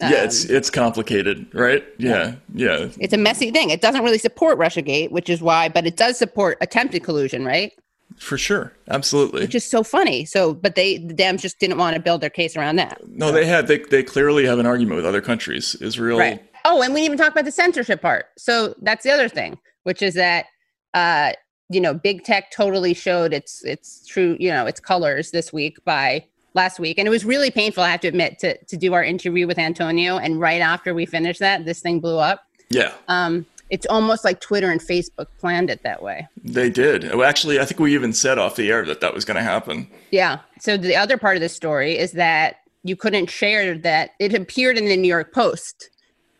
Yeah, 0.00 0.24
it's 0.24 0.48
um, 0.48 0.56
it's 0.56 0.70
complicated, 0.70 1.46
right? 1.54 1.84
Yeah, 1.98 2.36
yeah, 2.54 2.88
it's 2.98 3.12
a 3.12 3.18
messy 3.18 3.50
thing. 3.50 3.70
It 3.70 3.80
doesn't 3.80 4.02
really 4.02 4.18
support 4.18 4.58
RussiaGate, 4.58 5.10
which 5.10 5.28
is 5.28 5.42
why, 5.42 5.68
but 5.68 5.86
it 5.86 5.96
does 5.96 6.18
support 6.18 6.58
attempted 6.60 7.04
collusion, 7.04 7.44
right? 7.44 7.72
for 8.18 8.36
sure, 8.36 8.72
absolutely. 8.88 9.42
Which 9.42 9.54
is 9.54 9.64
so 9.64 9.82
funny. 9.82 10.24
So, 10.24 10.52
but 10.52 10.74
they, 10.74 10.98
the 10.98 11.14
Dems 11.14 11.40
just 11.40 11.58
didn't 11.58 11.78
want 11.78 11.96
to 11.96 12.02
build 12.02 12.20
their 12.20 12.30
case 12.30 12.56
around 12.56 12.76
that. 12.76 13.00
no, 13.08 13.32
they 13.32 13.46
had 13.46 13.66
they 13.66 13.78
they 13.78 14.02
clearly 14.02 14.46
have 14.46 14.58
an 14.58 14.66
argument 14.66 14.96
with 14.96 15.06
other 15.06 15.20
countries. 15.20 15.74
Israel, 15.76 16.18
Right. 16.18 16.42
Oh, 16.66 16.82
and 16.82 16.92
we 16.92 17.00
didn't 17.00 17.14
even 17.14 17.18
talk 17.18 17.32
about 17.32 17.46
the 17.46 17.52
censorship 17.52 18.02
part. 18.02 18.26
So 18.36 18.74
that's 18.82 19.02
the 19.02 19.10
other 19.10 19.28
thing, 19.28 19.58
which 19.84 20.02
is 20.02 20.14
that 20.14 20.46
uh, 20.92 21.32
you 21.70 21.80
know, 21.80 21.94
big 21.94 22.24
tech 22.24 22.50
totally 22.50 22.94
showed 22.94 23.32
its 23.32 23.64
its 23.64 24.06
true, 24.06 24.36
you 24.38 24.50
know, 24.50 24.66
its 24.66 24.80
colors 24.80 25.30
this 25.30 25.52
week 25.52 25.82
by 25.84 26.26
last 26.54 26.78
week. 26.80 26.98
And 26.98 27.06
it 27.06 27.10
was 27.10 27.24
really 27.24 27.50
painful, 27.50 27.82
I 27.82 27.90
have 27.90 28.00
to 28.00 28.08
admit, 28.08 28.38
to 28.40 28.56
to 28.64 28.76
do 28.76 28.94
our 28.94 29.04
interview 29.04 29.46
with 29.46 29.58
Antonio. 29.58 30.18
And 30.18 30.40
right 30.40 30.60
after 30.60 30.94
we 30.94 31.06
finished 31.06 31.40
that, 31.40 31.64
this 31.64 31.80
thing 31.80 32.00
blew 32.00 32.18
up. 32.18 32.44
yeah, 32.70 32.92
Um, 33.08 33.46
it's 33.70 33.86
almost 33.86 34.24
like 34.24 34.40
Twitter 34.40 34.68
and 34.70 34.80
Facebook 34.80 35.28
planned 35.38 35.70
it 35.70 35.82
that 35.84 36.02
way. 36.02 36.26
they 36.42 36.70
did. 36.70 37.04
Well, 37.14 37.22
actually, 37.28 37.60
I 37.60 37.64
think 37.64 37.78
we 37.78 37.94
even 37.94 38.12
said 38.12 38.36
off 38.38 38.56
the 38.56 38.68
air 38.70 38.84
that 38.84 39.00
that 39.00 39.14
was 39.14 39.24
going 39.24 39.36
to 39.36 39.42
happen. 39.44 39.86
Yeah. 40.10 40.38
So 40.58 40.76
the 40.76 40.96
other 40.96 41.16
part 41.16 41.36
of 41.36 41.40
the 41.40 41.48
story 41.48 41.96
is 41.96 42.12
that 42.12 42.56
you 42.82 42.96
couldn't 42.96 43.30
share 43.30 43.78
that 43.78 44.10
it 44.18 44.34
appeared 44.34 44.76
in 44.76 44.86
the 44.86 44.96
New 44.96 45.06
York 45.08 45.32
Post, 45.32 45.90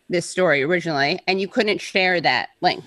this 0.08 0.26
story 0.28 0.62
originally, 0.64 1.20
and 1.28 1.40
you 1.40 1.46
couldn't 1.46 1.80
share 1.80 2.20
that 2.20 2.48
link. 2.62 2.82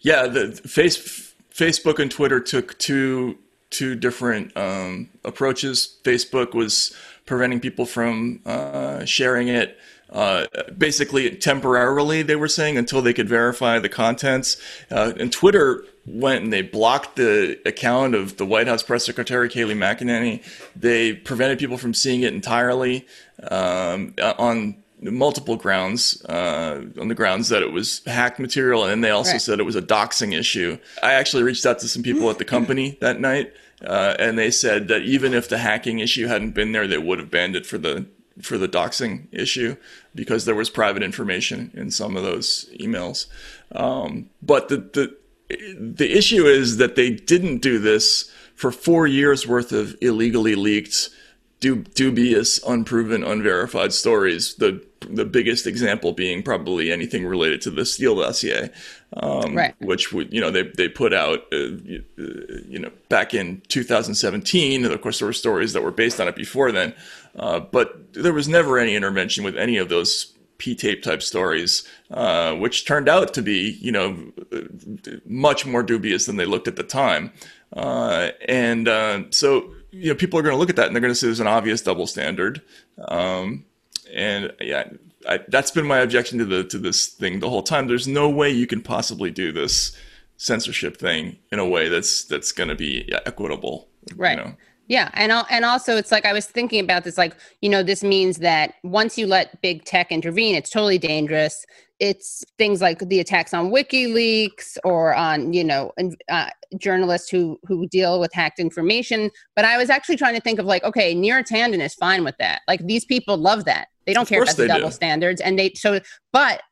Yeah, 0.00 0.28
the 0.28 0.52
face, 0.52 1.34
Facebook 1.52 1.98
and 1.98 2.08
Twitter 2.10 2.38
took 2.38 2.78
two 2.78 3.36
two 3.70 3.94
different 3.94 4.56
um, 4.56 5.08
approaches. 5.24 5.98
Facebook 6.04 6.54
was 6.54 6.94
preventing 7.26 7.60
people 7.60 7.86
from 7.86 8.40
uh, 8.46 9.04
sharing 9.04 9.48
it. 9.48 9.78
Uh, 10.10 10.46
basically, 10.76 11.28
temporarily, 11.36 12.22
they 12.22 12.36
were 12.36 12.48
saying 12.48 12.78
until 12.78 13.02
they 13.02 13.12
could 13.12 13.28
verify 13.28 13.78
the 13.78 13.88
contents. 13.90 14.56
Uh, 14.90 15.12
and 15.20 15.30
Twitter 15.30 15.84
went 16.06 16.42
and 16.42 16.52
they 16.52 16.62
blocked 16.62 17.16
the 17.16 17.60
account 17.66 18.14
of 18.14 18.38
the 18.38 18.46
White 18.46 18.66
House 18.66 18.82
press 18.82 19.04
secretary 19.04 19.50
Kayleigh 19.50 19.76
McEnany. 19.76 20.42
They 20.74 21.12
prevented 21.12 21.58
people 21.58 21.76
from 21.76 21.92
seeing 21.92 22.22
it 22.22 22.32
entirely 22.32 23.06
um, 23.50 24.14
on 24.38 24.82
multiple 25.00 25.56
grounds, 25.56 26.24
uh, 26.24 26.82
on 27.00 27.08
the 27.08 27.14
grounds 27.14 27.48
that 27.50 27.62
it 27.62 27.72
was 27.72 28.02
hacked 28.06 28.38
material, 28.40 28.84
and 28.84 29.02
they 29.04 29.10
also 29.10 29.32
Right. 29.32 29.40
said 29.42 29.60
it 29.60 29.64
was 29.64 29.76
a 29.76 29.82
doxing 29.82 30.36
issue. 30.38 30.78
I 31.02 31.12
actually 31.12 31.42
reached 31.42 31.64
out 31.66 31.78
to 31.80 31.88
some 31.88 32.02
people 32.02 32.28
at 32.30 32.38
the 32.38 32.44
company 32.56 32.98
that 33.00 33.20
night, 33.20 33.52
uh, 33.84 34.14
and 34.18 34.38
they 34.38 34.50
said 34.50 34.88
that 34.88 35.02
even 35.02 35.34
if 35.34 35.48
the 35.48 35.58
hacking 35.58 36.00
issue 36.00 36.26
hadn't 36.26 36.50
been 36.50 36.72
there, 36.72 36.86
they 36.86 36.98
would 36.98 37.18
have 37.18 37.30
banned 37.30 37.56
it 37.56 37.66
for 37.66 37.78
the 37.78 38.06
for 38.40 38.56
the 38.56 38.68
doxing 38.68 39.26
issue 39.32 39.74
because 40.14 40.44
there 40.44 40.54
was 40.54 40.70
private 40.70 41.02
information 41.02 41.72
in 41.74 41.90
some 41.90 42.16
of 42.16 42.22
those 42.22 42.70
emails. 42.78 43.26
Um, 43.72 44.30
but 44.42 44.68
the, 44.68 44.76
the 44.76 45.16
the 45.80 46.16
issue 46.16 46.46
is 46.46 46.76
that 46.76 46.94
they 46.94 47.10
didn't 47.10 47.58
do 47.58 47.78
this 47.80 48.30
for 48.54 48.70
four 48.70 49.06
years 49.08 49.46
worth 49.46 49.72
of 49.72 49.96
illegally 50.00 50.54
leaked, 50.54 51.08
du- 51.60 51.82
dubious, 51.94 52.60
unproven, 52.66 53.24
unverified 53.24 53.92
stories. 53.92 54.54
The 54.56 54.84
the 55.00 55.24
biggest 55.24 55.66
example 55.66 56.12
being 56.12 56.42
probably 56.42 56.90
anything 56.90 57.26
related 57.26 57.60
to 57.62 57.70
the 57.70 57.84
Steele 57.84 58.16
dossier, 58.16 58.70
um, 59.16 59.54
Right. 59.56 59.74
which 59.78 60.12
would 60.12 60.32
you 60.32 60.40
know 60.40 60.50
they 60.50 60.62
they 60.62 60.88
put 60.88 61.12
out 61.12 61.40
uh, 61.52 61.56
you, 61.56 62.04
uh, 62.18 62.58
you 62.68 62.78
know 62.78 62.90
back 63.08 63.34
in 63.34 63.62
2017. 63.68 64.84
And 64.84 64.92
of 64.92 65.00
course, 65.00 65.18
there 65.18 65.26
were 65.26 65.32
stories 65.32 65.72
that 65.72 65.82
were 65.82 65.90
based 65.90 66.20
on 66.20 66.28
it 66.28 66.36
before 66.36 66.72
then, 66.72 66.94
uh, 67.38 67.60
but 67.60 68.12
there 68.12 68.32
was 68.34 68.48
never 68.48 68.78
any 68.78 68.94
intervention 68.96 69.44
with 69.44 69.56
any 69.56 69.76
of 69.76 69.88
those 69.88 70.34
P-tape 70.58 71.04
type 71.04 71.22
stories, 71.22 71.86
uh, 72.10 72.52
which 72.54 72.84
turned 72.84 73.08
out 73.08 73.32
to 73.34 73.42
be, 73.42 73.78
you 73.80 73.92
know, 73.92 74.32
much 75.24 75.64
more 75.64 75.84
dubious 75.84 76.26
than 76.26 76.36
they 76.36 76.46
looked 76.46 76.66
at 76.66 76.74
the 76.74 76.82
time. 76.82 77.32
Uh, 77.72 78.30
and 78.48 78.88
uh, 78.88 79.22
so, 79.30 79.70
you 79.92 80.08
know, 80.08 80.16
people 80.16 80.36
are 80.36 80.42
going 80.42 80.52
to 80.54 80.58
look 80.58 80.68
at 80.70 80.74
that 80.74 80.86
and 80.86 80.96
they're 80.96 81.00
going 81.00 81.12
to 81.12 81.14
say 81.14 81.28
there's 81.28 81.38
an 81.38 81.46
obvious 81.46 81.80
double 81.80 82.08
standard. 82.08 82.60
Um, 83.06 83.64
and 84.12 84.52
yeah, 84.60 84.90
I, 85.28 85.40
that's 85.48 85.70
been 85.70 85.86
my 85.86 85.98
objection 85.98 86.38
to 86.38 86.44
the 86.44 86.64
to 86.64 86.78
this 86.78 87.06
thing 87.06 87.40
the 87.40 87.50
whole 87.50 87.62
time. 87.62 87.88
There's 87.88 88.08
no 88.08 88.28
way 88.28 88.50
you 88.50 88.66
can 88.66 88.82
possibly 88.82 89.30
do 89.30 89.52
this 89.52 89.96
censorship 90.36 90.96
thing 90.96 91.36
in 91.50 91.58
a 91.58 91.66
way 91.66 91.88
that's 91.88 92.24
that's 92.24 92.52
going 92.52 92.68
to 92.68 92.76
be 92.76 93.12
equitable. 93.26 93.88
Right. 94.16 94.38
You 94.38 94.44
know? 94.44 94.54
Yeah, 94.86 95.10
and 95.12 95.32
al- 95.32 95.46
and 95.50 95.66
also 95.66 95.96
it's 95.98 96.10
like 96.10 96.24
I 96.24 96.32
was 96.32 96.46
thinking 96.46 96.80
about 96.82 97.04
this 97.04 97.18
like, 97.18 97.36
you 97.60 97.68
know, 97.68 97.82
this 97.82 98.02
means 98.02 98.38
that 98.38 98.74
once 98.84 99.18
you 99.18 99.26
let 99.26 99.60
big 99.60 99.84
tech 99.84 100.10
intervene, 100.10 100.54
it's 100.54 100.70
totally 100.70 100.96
dangerous. 100.96 101.66
it's 102.00 102.44
things 102.58 102.80
like 102.80 103.00
the 103.00 103.20
attacks 103.20 103.52
on 103.52 103.70
WikiLeaks 103.70 104.78
or 104.84 105.14
on 105.14 105.52
you 105.52 105.64
know 105.64 105.92
uh, 106.28 106.50
journalists 106.76 107.28
who 107.28 107.58
who 107.64 107.86
deal 107.88 108.20
with 108.20 108.32
hacked 108.32 108.60
information. 108.60 109.30
But 109.56 109.64
I 109.64 109.76
was 109.76 109.90
actually 109.90 110.16
trying 110.16 110.34
to 110.34 110.40
think 110.40 110.58
of 110.58 110.66
like, 110.66 110.84
okay, 110.84 111.14
Neera 111.14 111.46
Tanden 111.46 111.80
is 111.80 111.94
fine 111.94 112.24
with 112.24 112.36
that. 112.38 112.62
Like 112.68 112.86
these 112.86 113.04
people 113.04 113.36
love 113.36 113.64
that. 113.64 113.88
They 114.08 114.14
don't 114.14 114.22
Of 114.22 114.28
care 114.30 114.42
about 114.42 114.56
the 114.56 114.66
double 114.66 114.88
do. 114.88 114.94
standards, 114.94 115.42
and 115.42 115.58
they 115.58 115.74
so. 115.76 116.00
But 116.32 116.62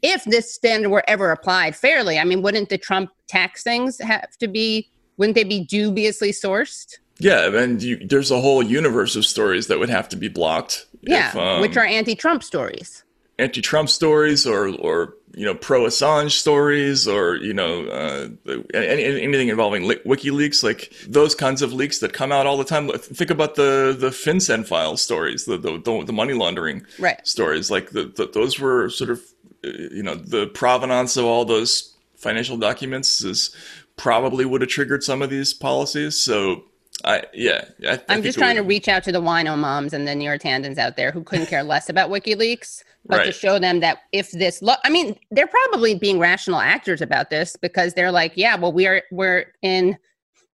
if 0.00 0.24
this 0.24 0.54
standard 0.54 0.88
were 0.88 1.04
ever 1.06 1.30
applied 1.30 1.76
fairly, 1.76 2.18
I 2.18 2.24
mean, 2.24 2.40
wouldn't 2.40 2.70
the 2.70 2.78
Trump 2.78 3.10
tax 3.28 3.62
things 3.62 4.00
have 4.00 4.30
to 4.40 4.48
be? 4.48 4.88
Wouldn't 5.18 5.34
they 5.34 5.44
be 5.44 5.60
dubiously 5.62 6.30
sourced? 6.32 6.94
Yeah, 7.18 7.54
and 7.54 7.82
you, 7.82 7.98
there's 7.98 8.30
a 8.30 8.40
whole 8.40 8.62
universe 8.62 9.14
of 9.14 9.26
stories 9.26 9.66
that 9.66 9.78
would 9.78 9.90
have 9.90 10.08
to 10.08 10.16
be 10.16 10.28
blocked. 10.28 10.86
Yeah, 11.02 11.28
if, 11.28 11.36
um, 11.36 11.60
which 11.60 11.76
are 11.76 11.84
anti-Trump 11.84 12.42
stories. 12.42 13.04
anti-Trump 13.38 13.90
stories 13.90 14.46
or 14.46 14.70
or 14.76 15.15
you 15.36 15.44
know 15.44 15.54
pro-Assange 15.54 16.32
stories 16.32 17.06
or 17.06 17.36
you 17.36 17.52
know 17.52 17.84
uh, 17.88 18.28
any, 18.74 19.04
anything 19.04 19.48
involving 19.48 19.82
WikiLeaks, 19.82 20.64
like 20.64 20.90
those 21.06 21.34
kinds 21.34 21.60
of 21.60 21.74
leaks 21.74 21.98
that 21.98 22.14
come 22.14 22.32
out 22.32 22.46
all 22.46 22.56
the 22.56 22.64
time. 22.64 22.88
Think 22.88 23.30
about 23.30 23.54
the 23.54 23.94
the 23.96 24.08
FinCEN 24.08 24.66
file 24.66 24.96
stories, 24.96 25.44
the 25.44 25.58
the, 25.58 25.78
the, 25.78 26.04
the 26.06 26.12
money 26.12 26.32
laundering 26.32 26.84
Right. 26.98 27.24
stories. 27.26 27.70
Like 27.70 27.90
the, 27.90 28.04
the, 28.04 28.26
those 28.32 28.58
were 28.58 28.88
sort 28.88 29.10
of 29.10 29.20
uh, 29.62 29.68
you 29.68 30.02
know 30.02 30.14
the 30.14 30.46
provenance 30.46 31.18
of 31.18 31.26
all 31.26 31.44
those 31.44 31.94
financial 32.16 32.56
documents 32.56 33.22
is 33.22 33.54
probably 33.96 34.46
would 34.46 34.62
have 34.62 34.70
triggered 34.70 35.04
some 35.04 35.22
of 35.22 35.30
these 35.30 35.52
policies. 35.54 36.18
So. 36.18 36.64
I 37.04 37.24
yeah, 37.34 37.66
I, 37.86 38.00
I'm 38.08 38.22
just 38.22 38.38
trying 38.38 38.56
to 38.56 38.62
reach 38.62 38.88
out 38.88 39.04
to 39.04 39.12
the 39.12 39.20
wino 39.20 39.56
moms 39.58 39.92
and 39.92 40.08
the 40.08 40.12
Neera 40.12 40.40
Tandens 40.40 40.78
out 40.78 40.96
there 40.96 41.10
who 41.10 41.22
couldn't 41.22 41.44
care 41.44 41.62
less 41.62 41.90
about 41.90 42.08
WikiLeaks, 42.08 42.82
but 43.08 43.24
to 43.24 43.32
show 43.32 43.58
them 43.58 43.80
that 43.80 43.98
if 44.12 44.30
this 44.32 44.62
look, 44.62 44.78
I 44.84 44.90
mean, 44.90 45.18
they're 45.30 45.46
probably 45.46 45.94
being 45.94 46.18
rational 46.18 46.60
actors 46.60 47.00
about 47.00 47.30
this 47.30 47.56
because 47.56 47.94
they're 47.94 48.12
like, 48.12 48.32
yeah, 48.36 48.56
well, 48.56 48.72
we 48.72 48.86
are 48.86 49.02
we're 49.10 49.52
in 49.62 49.96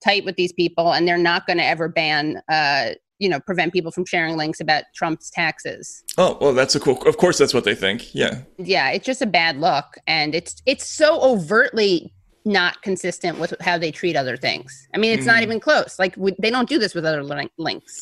tight 0.03 0.25
with 0.25 0.35
these 0.35 0.53
people, 0.53 0.93
and 0.93 1.07
they're 1.07 1.17
not 1.17 1.45
going 1.45 1.57
to 1.57 1.65
ever 1.65 1.87
ban, 1.89 2.41
uh, 2.49 2.91
you 3.19 3.27
know, 3.27 3.39
prevent 3.41 3.73
people 3.73 3.91
from 3.91 4.05
sharing 4.05 4.37
links 4.37 4.59
about 4.61 4.83
Trump's 4.95 5.29
taxes. 5.29 6.03
Oh 6.17 6.37
well, 6.39 6.53
that's 6.53 6.75
a 6.75 6.79
cool. 6.79 7.01
Of 7.07 7.17
course, 7.17 7.37
that's 7.37 7.53
what 7.53 7.63
they 7.65 7.75
think. 7.75 8.13
Yeah, 8.15 8.41
Yeah, 8.57 8.89
it's 8.91 9.05
just 9.05 9.21
a 9.21 9.25
bad 9.27 9.57
look, 9.57 9.85
and 10.07 10.33
it's 10.33 10.61
it's 10.65 10.85
so 10.85 11.21
overtly 11.21 12.13
not 12.45 12.81
consistent 12.81 13.37
with 13.37 13.53
how 13.59 13.77
they 13.77 13.91
treat 13.91 14.15
other 14.15 14.37
things. 14.37 14.87
I 14.95 14.97
mean, 14.97 15.11
it's 15.11 15.25
not 15.25 15.39
Mhm. 15.39 15.43
even 15.43 15.59
close. 15.59 15.99
Like 15.99 16.15
we, 16.17 16.33
they 16.39 16.49
don't 16.49 16.69
do 16.69 16.79
this 16.79 16.95
with 16.95 17.05
other 17.05 17.21
link- 17.21 17.51
links. 17.57 18.01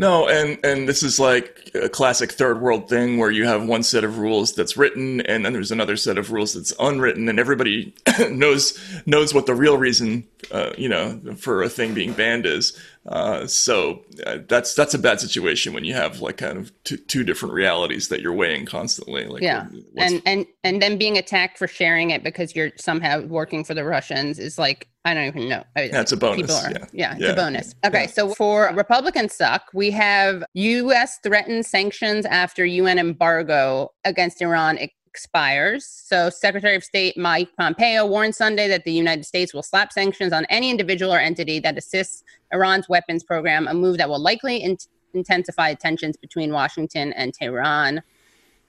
No, 0.00 0.28
and 0.28 0.64
and 0.64 0.88
this 0.88 1.02
is 1.02 1.18
like 1.18 1.72
a 1.74 1.88
classic 1.88 2.30
third 2.30 2.60
world 2.60 2.88
thing 2.88 3.18
where 3.18 3.32
you 3.32 3.46
have 3.46 3.66
one 3.66 3.82
set 3.82 4.04
of 4.04 4.18
rules 4.18 4.54
that's 4.54 4.76
written, 4.76 5.20
and 5.22 5.44
then 5.44 5.52
there's 5.52 5.72
another 5.72 5.96
set 5.96 6.18
of 6.18 6.30
rules 6.30 6.54
that's 6.54 6.72
unwritten, 6.78 7.28
and 7.28 7.40
everybody 7.40 7.92
knows 8.30 8.78
knows 9.06 9.34
what 9.34 9.46
the 9.46 9.56
real 9.56 9.76
reason, 9.76 10.24
uh, 10.52 10.70
you 10.76 10.88
know, 10.88 11.20
for 11.36 11.62
a 11.62 11.68
thing 11.68 11.94
being 11.94 12.12
banned 12.12 12.46
is. 12.46 12.78
Uh, 13.06 13.46
so 13.46 14.02
uh, 14.26 14.36
that's 14.48 14.74
that's 14.74 14.92
a 14.92 14.98
bad 14.98 15.18
situation 15.18 15.72
when 15.72 15.82
you 15.82 15.94
have 15.94 16.20
like 16.20 16.36
kind 16.36 16.58
of 16.58 16.70
two, 16.84 16.98
two 16.98 17.24
different 17.24 17.54
realities 17.54 18.08
that 18.08 18.20
you're 18.20 18.34
weighing 18.34 18.66
constantly. 18.66 19.24
Like, 19.24 19.40
Yeah, 19.42 19.66
and 19.96 20.20
and 20.26 20.44
and 20.62 20.82
then 20.82 20.98
being 20.98 21.16
attacked 21.16 21.56
for 21.56 21.66
sharing 21.66 22.10
it 22.10 22.22
because 22.22 22.54
you're 22.54 22.70
somehow 22.76 23.22
working 23.22 23.64
for 23.64 23.72
the 23.72 23.84
Russians 23.84 24.38
is 24.38 24.58
like 24.58 24.88
I 25.06 25.14
don't 25.14 25.24
even 25.24 25.48
know. 25.48 25.64
That's 25.74 26.12
a 26.12 26.18
bonus. 26.18 26.50
Are, 26.50 26.70
Yeah. 26.70 26.84
yeah, 26.92 27.12
it's 27.14 27.22
Yeah. 27.22 27.30
a 27.30 27.36
bonus. 27.36 27.74
Okay, 27.86 28.02
Yeah. 28.02 28.06
so 28.10 28.34
for 28.34 28.70
Republicans 28.74 29.34
suck, 29.34 29.62
we 29.72 29.90
have 29.92 30.44
U.S. 30.52 31.18
threatened 31.22 31.64
sanctions 31.64 32.26
after 32.26 32.66
UN 32.66 32.98
embargo 32.98 33.90
against 34.04 34.42
Iran 34.42 34.76
expires. 35.18 35.84
So 35.84 36.30
Secretary 36.30 36.76
of 36.76 36.84
State 36.84 37.18
Mike 37.18 37.48
Pompeo 37.58 38.06
warned 38.06 38.36
Sunday 38.36 38.68
that 38.68 38.84
the 38.84 38.92
United 38.92 39.24
States 39.24 39.52
will 39.52 39.64
slap 39.64 39.92
sanctions 39.92 40.32
on 40.32 40.44
any 40.44 40.70
individual 40.70 41.12
or 41.12 41.18
entity 41.18 41.58
that 41.58 41.76
assists 41.76 42.22
Iran's 42.52 42.88
weapons 42.88 43.24
program, 43.24 43.66
a 43.66 43.74
move 43.74 43.98
that 43.98 44.08
will 44.08 44.20
likely 44.20 44.58
in- 44.58 44.78
intensify 45.14 45.74
tensions 45.74 46.16
between 46.16 46.52
Washington 46.52 47.12
and 47.14 47.34
Tehran. 47.34 48.00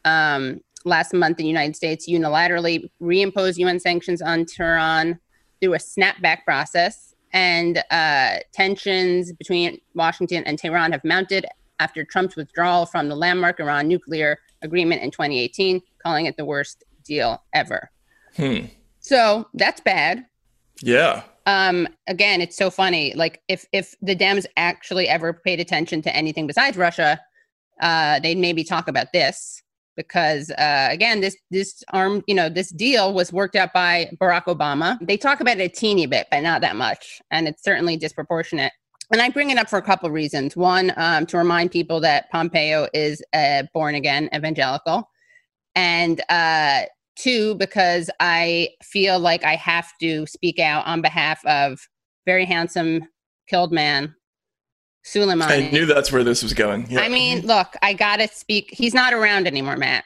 Um, 0.06 0.62
last 0.86 1.14
month, 1.14 1.38
the 1.38 1.46
United 1.46 1.76
States 1.76 2.10
unilaterally 2.10 2.90
reimposed 3.00 3.60
UN 3.60 3.80
sanctions 3.80 4.20
on 4.20 4.46
Tehran 4.46 5.20
through 5.62 5.76
a 5.76 5.78
snapback 5.78 6.46
process, 6.46 7.14
and 7.32 7.84
uh, 7.92 8.38
tensions 8.54 9.34
between 9.34 9.80
Washington 9.94 10.44
and 10.46 10.58
Tehran 10.58 10.94
have 10.94 11.04
mounted 11.04 11.46
after 11.80 12.04
Trump's 12.04 12.36
withdrawal 12.36 12.88
from 12.88 13.08
the 13.08 13.16
landmark 13.16 13.60
Iran 13.60 13.88
nuclear 13.88 14.40
agreement 14.62 15.02
in 15.02 15.12
2018, 15.12 15.82
calling 16.04 16.26
it 16.26 16.38
the 16.38 16.46
worst 16.46 16.84
deal 17.04 17.44
ever. 17.54 17.92
Hmm. 18.36 18.66
So 19.00 19.48
that's 19.54 19.82
bad. 19.82 20.26
Yeah. 20.82 21.24
Um, 21.46 21.88
again, 22.08 22.42
it's 22.42 22.56
so 22.56 22.70
funny. 22.70 23.14
Like 23.16 23.42
if 23.48 23.66
if 23.72 23.96
the 24.02 24.16
Dems 24.16 24.46
actually 24.56 25.08
ever 25.08 25.34
paid 25.34 25.60
attention 25.60 26.02
to 26.04 26.16
anything 26.16 26.48
besides 26.48 26.78
Russia, 26.78 27.20
uh, 27.82 28.20
they'd 28.20 28.38
maybe 28.38 28.64
talk 28.64 28.88
about 28.88 29.12
this 29.14 29.64
because 29.96 30.50
uh, 30.52 30.88
again, 30.90 31.20
this 31.22 31.36
this 31.52 31.84
arm, 31.92 32.24
you 32.28 32.36
know, 32.36 32.50
this 32.50 32.70
deal 32.70 33.14
was 33.14 33.34
worked 33.34 33.56
out 33.56 33.74
by 33.74 34.10
Barack 34.22 34.46
Obama. 34.46 34.98
They 35.02 35.18
talk 35.18 35.42
about 35.42 35.60
it 35.60 35.64
a 35.64 35.70
teeny 35.70 36.06
bit, 36.06 36.28
but 36.32 36.42
not 36.42 36.62
that 36.62 36.76
much, 36.76 37.22
and 37.32 37.48
it's 37.48 37.64
certainly 37.64 37.98
disproportionate. 37.98 38.72
And 39.12 39.22
I 39.22 39.30
bring 39.30 39.50
it 39.50 39.58
up 39.58 39.70
for 39.70 39.78
a 39.78 39.82
couple 39.82 40.08
of 40.08 40.14
reasons. 40.14 40.56
One, 40.56 40.94
um, 40.96 41.26
to 41.26 41.38
remind 41.38 41.72
people 41.72 42.00
that 42.02 42.30
Pompeo 42.30 42.88
is 42.94 43.24
a 43.34 43.68
born 43.74 43.96
again 43.96 44.30
evangelical, 44.34 45.10
and 45.80 46.22
uh, 46.30 46.82
two, 47.16 47.56
because 47.56 48.10
I 48.20 48.70
feel 48.84 49.20
like 49.20 49.44
I 49.44 49.56
have 49.56 49.92
to 50.02 50.26
speak 50.28 50.60
out 50.60 50.86
on 50.86 51.02
behalf 51.02 51.46
of 51.46 51.80
very 52.26 52.46
handsome 52.46 53.08
killed 53.48 53.72
man 53.72 54.14
Soleimani. 55.06 55.68
I 55.68 55.72
knew 55.72 55.86
that's 55.86 56.12
where 56.12 56.24
this 56.24 56.44
was 56.44 56.54
going. 56.54 56.86
Yeah. 56.90 57.02
I 57.02 57.10
mean, 57.10 57.46
look, 57.46 57.76
I 57.82 57.94
gotta 57.94 58.28
speak. 58.28 58.70
He's 58.72 58.94
not 58.94 59.14
around 59.14 59.48
anymore, 59.48 59.78
Matt. 59.78 60.04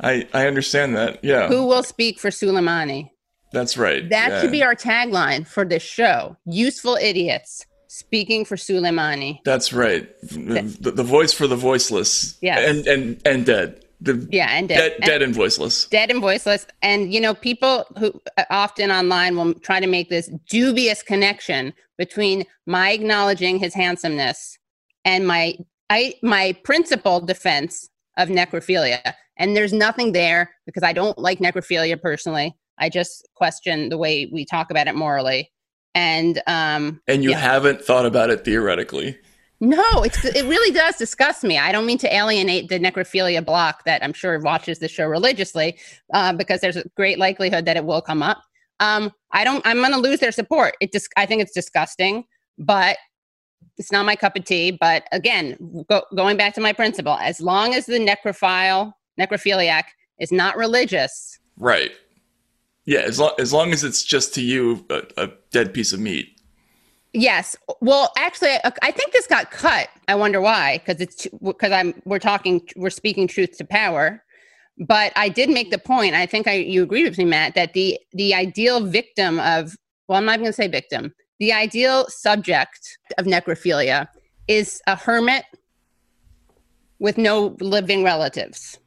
I 0.00 0.26
I 0.32 0.46
understand 0.46 0.96
that. 0.96 1.22
Yeah. 1.24 1.48
Who 1.48 1.66
will 1.66 1.82
speak 1.82 2.20
for 2.20 2.30
Soleimani? 2.30 3.10
That's 3.52 3.76
right. 3.76 4.08
That 4.08 4.28
yeah. 4.28 4.40
should 4.40 4.52
be 4.52 4.62
our 4.62 4.74
tagline 4.74 5.46
for 5.46 5.64
this 5.64 5.82
show. 5.82 6.36
Useful 6.46 6.96
idiots 6.96 7.66
speaking 7.88 8.44
for 8.44 8.56
Soleimani. 8.56 9.40
That's 9.44 9.72
right. 9.72 10.08
The, 10.20 10.92
the, 10.94 11.02
voice 11.02 11.32
for 11.32 11.46
the 11.46 11.56
voiceless. 11.56 12.38
Yes. 12.42 12.68
And 12.68 12.86
and 12.86 13.22
and 13.26 13.46
dead. 13.46 13.84
The 14.00 14.26
Yeah, 14.30 14.48
and 14.50 14.68
dead, 14.68 14.76
dead, 14.78 14.92
and- 14.92 15.04
dead 15.04 15.22
and 15.22 15.34
voiceless. 15.34 15.86
dead 15.88 16.10
and 16.10 16.20
voiceless. 16.20 16.66
And 16.82 17.12
you 17.12 17.20
know, 17.20 17.34
people 17.34 17.84
who 17.98 18.12
uh, 18.36 18.44
often 18.50 18.90
online 18.90 19.36
will 19.36 19.54
try 19.54 19.80
to 19.80 19.86
make 19.86 20.08
this 20.08 20.30
dubious 20.48 21.02
connection 21.02 21.72
between 21.96 22.44
my 22.66 22.90
acknowledging 22.92 23.58
his 23.58 23.74
handsomeness 23.74 24.56
and 25.04 25.26
my 25.26 25.56
I 25.90 26.14
my 26.22 26.52
principal 26.64 27.20
defense 27.20 27.88
of 28.16 28.28
necrophilia. 28.28 29.14
And 29.36 29.56
there's 29.56 29.72
nothing 29.72 30.12
there 30.12 30.50
because 30.66 30.82
I 30.82 30.92
don't 30.92 31.16
like 31.18 31.38
necrophilia 31.38 32.00
personally. 32.00 32.54
I 32.78 32.88
just 32.88 33.26
question 33.34 33.88
the 33.88 33.98
way 33.98 34.28
we 34.32 34.44
talk 34.44 34.70
about 34.70 34.86
it 34.86 34.94
morally. 34.94 35.50
And 35.94 36.40
um 36.46 37.00
And 37.08 37.24
you 37.24 37.30
yeah. 37.30 37.38
haven't 37.38 37.82
thought 37.82 38.06
about 38.06 38.30
it 38.30 38.44
theoretically. 38.44 39.18
No, 39.60 40.02
it 40.02 40.44
really 40.44 40.72
does 40.72 40.96
disgust 40.96 41.44
me. 41.44 41.58
I 41.58 41.72
don't 41.72 41.86
mean 41.86 41.98
to 41.98 42.14
alienate 42.14 42.68
the 42.68 42.78
necrophilia 42.78 43.44
block 43.44 43.84
that 43.84 44.02
I'm 44.04 44.12
sure 44.12 44.38
watches 44.40 44.78
the 44.78 44.88
show 44.88 45.06
religiously, 45.06 45.78
uh, 46.14 46.32
because 46.32 46.60
there's 46.60 46.76
a 46.76 46.88
great 46.96 47.18
likelihood 47.18 47.64
that 47.64 47.76
it 47.76 47.84
will 47.84 48.00
come 48.00 48.22
up. 48.22 48.42
Um, 48.80 49.12
I 49.32 49.44
don't. 49.44 49.66
I'm 49.66 49.78
going 49.78 49.92
to 49.92 49.98
lose 49.98 50.20
their 50.20 50.32
support. 50.32 50.76
It 50.80 50.92
just. 50.92 51.08
I 51.16 51.26
think 51.26 51.42
it's 51.42 51.52
disgusting, 51.52 52.24
but 52.58 52.98
it's 53.76 53.90
not 53.90 54.06
my 54.06 54.14
cup 54.14 54.36
of 54.36 54.44
tea. 54.44 54.70
But 54.70 55.08
again, 55.10 55.84
go, 55.88 56.02
going 56.14 56.36
back 56.36 56.54
to 56.54 56.60
my 56.60 56.72
principle, 56.72 57.14
as 57.14 57.40
long 57.40 57.74
as 57.74 57.86
the 57.86 57.98
necrophile 57.98 58.92
necrophiliac 59.18 59.84
is 60.20 60.30
not 60.30 60.56
religious, 60.56 61.38
Right. 61.58 61.92
Yeah, 62.84 63.00
as 63.00 63.18
long 63.18 63.32
as 63.38 63.52
long 63.52 63.72
as 63.72 63.84
it's 63.84 64.02
just 64.02 64.32
to 64.34 64.42
you 64.42 64.86
a, 64.88 65.02
a 65.16 65.28
dead 65.50 65.74
piece 65.74 65.92
of 65.92 66.00
meat. 66.00 66.37
Yes. 67.12 67.56
Well, 67.80 68.12
actually, 68.18 68.56
I, 68.82 68.90
think 68.90 69.12
this 69.12 69.26
got 69.26 69.50
cut. 69.50 69.88
I 70.08 70.14
wonder 70.14 70.40
why? 70.40 70.78
Because 70.78 71.00
it's 71.00 71.26
because 71.42 71.72
I'm 71.72 71.94
we're 72.04 72.18
talking 72.18 72.60
we're 72.76 72.90
speaking 72.90 73.26
truth 73.26 73.56
to 73.58 73.64
power. 73.64 74.22
But 74.78 75.12
I 75.16 75.28
did 75.28 75.48
make 75.48 75.70
the 75.70 75.78
point. 75.78 76.14
I 76.14 76.26
think 76.26 76.46
I 76.46 76.54
you 76.54 76.82
agree 76.82 77.04
with 77.04 77.18
me, 77.18 77.24
Matt, 77.24 77.54
that 77.54 77.72
the 77.72 77.98
the 78.12 78.34
ideal 78.34 78.84
victim 78.84 79.40
of 79.40 79.74
well, 80.06 80.18
I'm 80.18 80.24
not 80.24 80.38
going 80.38 80.48
to 80.48 80.52
say 80.52 80.68
victim. 80.68 81.14
The 81.40 81.52
ideal 81.52 82.06
subject 82.08 82.98
of 83.16 83.26
necrophilia 83.26 84.08
is 84.46 84.82
a 84.86 84.96
hermit 84.96 85.44
with 86.98 87.16
no 87.16 87.56
living 87.60 88.02
relatives. 88.02 88.78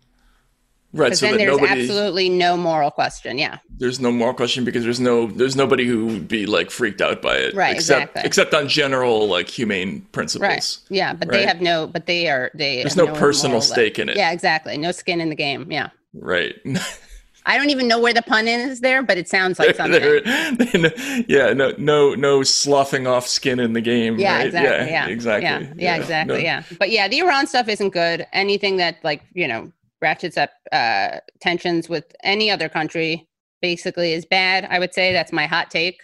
Right. 0.93 1.15
So 1.15 1.27
then 1.27 1.37
there's 1.37 1.57
nobody 1.57 1.81
absolutely 1.81 2.29
no 2.29 2.57
moral 2.57 2.91
question. 2.91 3.37
Yeah. 3.37 3.59
there's 3.77 3.99
no 3.99 4.11
moral 4.11 4.33
question 4.33 4.65
because 4.65 4.83
there's 4.83 4.99
no 4.99 5.27
there's 5.27 5.55
nobody 5.55 5.85
who 5.85 6.05
would 6.07 6.27
be 6.27 6.45
like 6.45 6.69
freaked 6.69 7.01
out 7.01 7.21
by 7.21 7.37
it. 7.37 7.53
Right, 7.53 7.75
Except 7.75 8.01
exactly. 8.01 8.21
except 8.25 8.53
on 8.53 8.67
general 8.67 9.27
like 9.27 9.47
humane 9.47 10.01
principles. 10.11 10.49
Right. 10.49 10.77
Yeah, 10.89 11.13
but 11.13 11.31
they 11.31 11.45
have 11.45 11.61
no. 11.61 11.87
But 11.87 12.07
they 12.07 12.27
are. 12.29 12.51
They. 12.53 12.77
There's 12.81 12.95
have 12.95 13.07
no 13.07 13.15
personal 13.15 13.61
stake 13.61 13.99
in 13.99 14.09
it. 14.09 14.17
Yeah, 14.17 14.31
exactly. 14.31 14.77
No 14.77 14.91
skin 14.91 15.21
in 15.21 15.29
the 15.29 15.35
game. 15.35 15.71
Yeah. 15.71 15.89
Right. 16.13 16.55
I 17.45 17.57
don't 17.57 17.71
even 17.71 17.87
know 17.87 17.99
where 17.99 18.13
the 18.13 18.21
pun 18.21 18.47
is 18.47 18.81
there, 18.81 19.01
but 19.01 19.17
it 19.17 19.27
sounds 19.27 19.57
like 19.57 19.75
something. 19.75 20.03
yeah, 21.27 21.53
no, 21.53 21.73
no, 21.77 22.13
no 22.13 22.43
sloughing 22.43 23.07
off 23.07 23.27
skin 23.27 23.59
in 23.59 23.73
the 23.73 23.81
game. 23.81 24.19
Yeah, 24.19 24.37
right? 24.37 24.45
exactly. 24.47 24.69
Yeah, 24.69 24.85
Yeah, 24.85 25.07
exactly. 25.07 25.47
Yeah, 25.49 25.73
yeah, 25.75 25.95
exactly. 25.95 26.37
No. 26.37 26.43
Yeah, 26.43 26.63
but 26.77 26.91
yeah, 26.91 27.07
the 27.07 27.19
Iran 27.19 27.47
stuff 27.47 27.67
isn't 27.67 27.89
good. 27.89 28.27
Anything 28.33 28.77
that 28.77 28.97
like 29.03 29.23
you 29.33 29.47
know 29.47 29.71
ratchets 30.01 30.37
up 30.37 30.51
uh, 30.71 31.19
tensions 31.39 31.89
with 31.89 32.05
any 32.23 32.49
other 32.49 32.69
country 32.69 33.27
basically 33.61 34.13
is 34.13 34.25
bad. 34.25 34.67
I 34.69 34.79
would 34.79 34.93
say 34.93 35.13
that's 35.13 35.31
my 35.31 35.45
hot 35.45 35.69
take. 35.69 36.01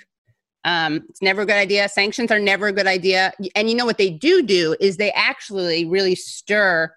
Um, 0.63 1.05
it's 1.10 1.21
never 1.21 1.41
a 1.41 1.45
good 1.45 1.55
idea. 1.55 1.88
Sanctions 1.89 2.31
are 2.31 2.39
never 2.39 2.67
a 2.67 2.73
good 2.73 2.88
idea. 2.88 3.33
And 3.55 3.69
you 3.69 3.75
know 3.75 3.86
what 3.86 3.97
they 3.97 4.10
do 4.10 4.43
do 4.43 4.75
is 4.79 4.97
they 4.97 5.12
actually 5.12 5.86
really 5.86 6.15
stir 6.15 6.91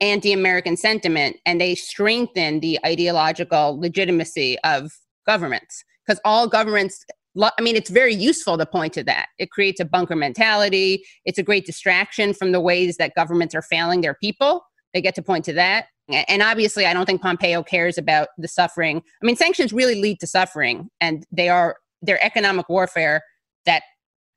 anti-American 0.00 0.76
sentiment 0.76 1.36
and 1.44 1.60
they 1.60 1.74
strengthen 1.74 2.60
the 2.60 2.78
ideological 2.86 3.78
legitimacy 3.80 4.56
of 4.62 4.92
governments 5.26 5.82
because 6.06 6.20
all 6.24 6.46
governments 6.46 7.04
I 7.40 7.62
mean, 7.62 7.76
it's 7.76 7.90
very 7.90 8.14
useful 8.14 8.58
to 8.58 8.66
point 8.66 8.92
to 8.94 9.04
that. 9.04 9.26
It 9.38 9.50
creates 9.50 9.78
a 9.78 9.84
bunker 9.84 10.16
mentality. 10.16 11.04
It's 11.24 11.38
a 11.38 11.42
great 11.42 11.66
distraction 11.66 12.34
from 12.34 12.50
the 12.50 12.60
ways 12.60 12.96
that 12.96 13.14
governments 13.14 13.54
are 13.54 13.62
failing 13.62 14.00
their 14.00 14.14
people. 14.14 14.62
They 14.92 15.00
get 15.00 15.14
to 15.16 15.22
point 15.22 15.44
to 15.44 15.52
that. 15.52 15.86
A- 16.10 16.30
And 16.30 16.42
obviously, 16.42 16.86
I 16.86 16.92
don't 16.94 17.06
think 17.06 17.22
Pompeo 17.22 17.62
cares 17.62 17.98
about 17.98 18.28
the 18.38 18.48
suffering. 18.48 19.02
I 19.22 19.26
mean, 19.26 19.36
sanctions 19.36 19.72
really 19.72 20.00
lead 20.00 20.20
to 20.20 20.26
suffering, 20.26 20.90
and 21.00 21.26
they 21.32 21.48
are 21.48 21.76
they're 22.02 22.24
economic 22.24 22.68
warfare 22.68 23.22
that 23.66 23.82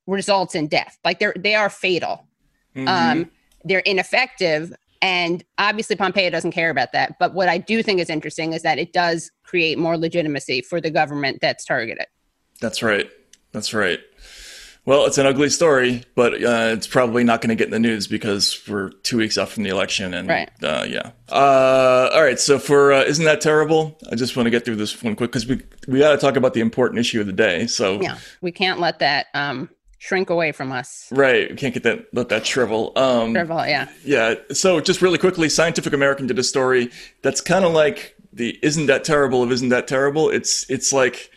results 0.08 0.56
in 0.56 0.68
death. 0.68 0.98
Like 1.06 1.20
they're 1.20 1.34
they 1.38 1.56
are 1.56 1.70
fatal. 1.70 2.28
Mhm. 2.76 2.88
Um, 2.88 3.32
they're 3.64 3.80
ineffective, 3.80 4.74
and 5.02 5.44
obviously 5.58 5.96
Pompeo 5.96 6.30
doesn't 6.30 6.52
care 6.52 6.70
about 6.70 6.92
that. 6.94 7.14
But 7.20 7.34
what 7.34 7.50
I 7.50 7.58
do 7.60 7.84
think 7.84 8.00
is 8.00 8.10
interesting 8.10 8.54
is 8.54 8.64
that 8.64 8.80
it 8.80 8.94
does 8.94 9.30
create 9.44 9.78
more 9.78 9.98
legitimacy 9.98 10.62
for 10.62 10.82
the 10.82 10.90
government 10.90 11.40
that's 11.42 11.64
targeted. 11.66 12.06
That's 12.60 12.82
right. 12.82 13.10
That's 13.52 13.74
right. 13.74 14.00
Well, 14.84 15.06
it's 15.06 15.20
an 15.20 15.28
ugly 15.28 15.50
story, 15.50 16.04
but 16.16 16.34
uh, 16.34 16.72
it's 16.74 16.88
probably 16.88 17.24
not 17.24 17.40
going 17.42 17.50
to 17.50 17.56
get 17.56 17.66
in 17.66 17.72
the 17.72 17.80
news 17.80 18.08
because 18.08 18.60
we're 18.68 18.90
two 18.90 19.18
weeks 19.18 19.38
out 19.38 19.50
from 19.50 19.62
the 19.62 19.70
election, 19.70 20.14
and 20.16 20.28
Right. 20.28 20.50
uh, 20.64 20.86
yeah. 20.90 21.12
Uh, 21.32 22.10
all 22.12 22.24
right. 22.24 22.40
So 22.40 22.58
for 22.58 22.92
uh, 22.92 23.04
isn't 23.04 23.26
that 23.26 23.42
terrible? 23.42 23.98
I 24.12 24.16
just 24.16 24.36
want 24.36 24.48
to 24.48 24.50
get 24.50 24.66
through 24.66 24.78
this 24.78 25.02
one 25.04 25.16
quick 25.16 25.32
because 25.32 25.46
we 25.46 25.62
we 25.88 26.00
got 26.00 26.12
to 26.12 26.18
talk 26.18 26.36
about 26.36 26.54
the 26.56 26.62
important 26.62 27.00
issue 27.00 27.20
of 27.22 27.28
the 27.28 27.34
day. 27.34 27.68
So 27.68 28.02
Yeah, 28.02 28.18
we 28.42 28.52
can't 28.52 28.80
let 28.80 28.98
that 29.00 29.28
um, 29.36 29.70
shrink 30.00 30.32
away 30.32 30.52
from 30.52 30.72
us. 30.72 31.08
right, 31.12 31.52
we 31.52 31.56
can't 31.58 31.76
get 31.76 31.84
that 31.84 32.08
let 32.12 32.30
that 32.30 32.48
shrivel. 32.48 32.92
Um, 32.96 33.34
Shrivel, 33.36 33.66
yeah. 33.68 33.88
Yeah. 34.04 34.34
So 34.52 34.80
just 34.80 35.02
really 35.04 35.20
quickly, 35.20 35.48
Scientific 35.48 35.94
American 35.94 36.26
did 36.26 36.40
a 36.40 36.44
story 36.44 36.90
that's 37.22 37.40
kind 37.40 37.66
of 37.66 37.72
like 37.74 38.16
the 38.34 38.58
"Isn't 38.64 38.88
that 38.88 39.04
terrible?" 39.04 39.44
of 39.44 39.52
"Isn't 39.52 39.70
that 39.70 39.88
terrible?" 39.88 40.32
It's 40.32 40.68
it's 40.72 40.92
like 40.92 41.30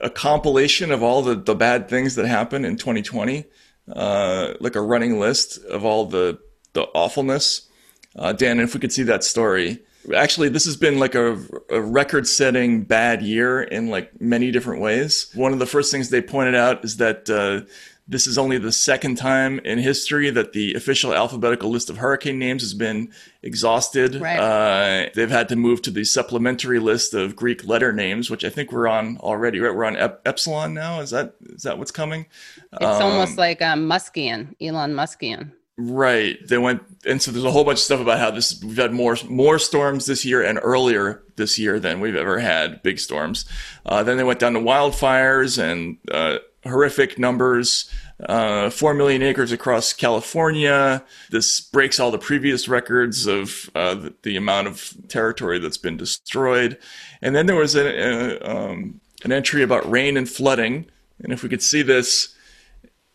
a 0.00 0.10
compilation 0.10 0.90
of 0.90 1.02
all 1.02 1.22
the 1.22 1.34
the 1.34 1.54
bad 1.54 1.88
things 1.88 2.14
that 2.14 2.26
happened 2.26 2.66
in 2.66 2.76
2020, 2.76 3.44
uh, 3.92 4.54
like 4.60 4.76
a 4.76 4.80
running 4.80 5.18
list 5.18 5.58
of 5.64 5.84
all 5.84 6.06
the 6.06 6.38
the 6.72 6.82
awfulness. 6.94 7.68
Uh, 8.16 8.32
Dan, 8.32 8.60
if 8.60 8.74
we 8.74 8.80
could 8.80 8.92
see 8.92 9.04
that 9.04 9.24
story. 9.24 9.80
Actually, 10.16 10.48
this 10.48 10.64
has 10.64 10.78
been 10.78 10.98
like 10.98 11.14
a, 11.14 11.38
a 11.68 11.80
record-setting 11.80 12.82
bad 12.84 13.20
year 13.20 13.62
in 13.62 13.88
like 13.88 14.18
many 14.18 14.50
different 14.50 14.80
ways. 14.80 15.30
One 15.34 15.52
of 15.52 15.58
the 15.58 15.66
first 15.66 15.92
things 15.92 16.08
they 16.08 16.22
pointed 16.22 16.54
out 16.54 16.82
is 16.84 16.96
that 16.96 17.28
uh, 17.28 17.70
this 18.10 18.26
is 18.26 18.36
only 18.36 18.58
the 18.58 18.72
second 18.72 19.14
time 19.14 19.60
in 19.60 19.78
history 19.78 20.30
that 20.30 20.52
the 20.52 20.74
official 20.74 21.14
alphabetical 21.14 21.70
list 21.70 21.88
of 21.88 21.98
hurricane 21.98 22.40
names 22.40 22.60
has 22.60 22.74
been 22.74 23.12
exhausted. 23.40 24.16
Right. 24.16 24.38
Uh, 24.38 25.10
they've 25.14 25.30
had 25.30 25.48
to 25.50 25.56
move 25.56 25.80
to 25.82 25.92
the 25.92 26.02
supplementary 26.02 26.80
list 26.80 27.14
of 27.14 27.36
Greek 27.36 27.64
letter 27.64 27.92
names, 27.92 28.28
which 28.28 28.44
I 28.44 28.50
think 28.50 28.72
we're 28.72 28.88
on 28.88 29.16
already. 29.18 29.60
Right, 29.60 29.74
we're 29.74 29.84
on 29.84 29.96
ep- 29.96 30.22
epsilon 30.26 30.74
now. 30.74 31.00
Is 31.00 31.10
that 31.10 31.36
is 31.40 31.62
that 31.62 31.78
what's 31.78 31.92
coming? 31.92 32.26
It's 32.72 32.82
almost 32.82 33.38
like 33.38 33.62
um, 33.62 33.88
Muskian, 33.88 34.56
Elon 34.60 34.92
Muskian. 34.92 35.52
Right. 35.76 36.36
They 36.46 36.58
went, 36.58 36.82
and 37.06 37.22
so 37.22 37.30
there's 37.30 37.44
a 37.44 37.50
whole 37.50 37.64
bunch 37.64 37.78
of 37.78 37.84
stuff 37.84 38.00
about 38.00 38.18
how 38.18 38.32
this 38.32 38.62
we've 38.62 38.76
had 38.76 38.92
more 38.92 39.16
more 39.28 39.58
storms 39.60 40.06
this 40.06 40.24
year 40.24 40.42
and 40.42 40.58
earlier 40.60 41.22
this 41.36 41.58
year 41.60 41.78
than 41.78 42.00
we've 42.00 42.16
ever 42.16 42.40
had 42.40 42.82
big 42.82 42.98
storms. 42.98 43.44
Uh, 43.86 44.02
then 44.02 44.16
they 44.16 44.24
went 44.24 44.40
down 44.40 44.54
to 44.54 44.60
wildfires 44.60 45.62
and 45.62 45.96
uh, 46.10 46.38
horrific 46.64 47.18
numbers. 47.18 47.90
Uh, 48.28 48.70
Four 48.70 48.94
million 48.94 49.22
acres 49.22 49.52
across 49.52 49.92
California. 49.92 51.04
This 51.30 51.60
breaks 51.60 51.98
all 51.98 52.10
the 52.10 52.18
previous 52.18 52.68
records 52.68 53.26
of 53.26 53.70
uh, 53.74 53.94
the, 53.94 54.14
the 54.22 54.36
amount 54.36 54.66
of 54.66 54.94
territory 55.08 55.58
that's 55.58 55.78
been 55.78 55.96
destroyed. 55.96 56.78
And 57.22 57.34
then 57.34 57.46
there 57.46 57.56
was 57.56 57.74
a, 57.74 57.86
a, 57.86 58.38
um, 58.42 59.00
an 59.24 59.32
entry 59.32 59.62
about 59.62 59.90
rain 59.90 60.16
and 60.16 60.28
flooding. 60.28 60.86
And 61.22 61.32
if 61.32 61.42
we 61.42 61.48
could 61.48 61.62
see 61.62 61.82
this, 61.82 62.34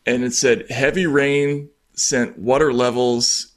and 0.06 0.24
it 0.24 0.34
said 0.34 0.70
heavy 0.70 1.08
rain 1.08 1.70
sent 1.94 2.38
water 2.38 2.74
levels 2.74 3.54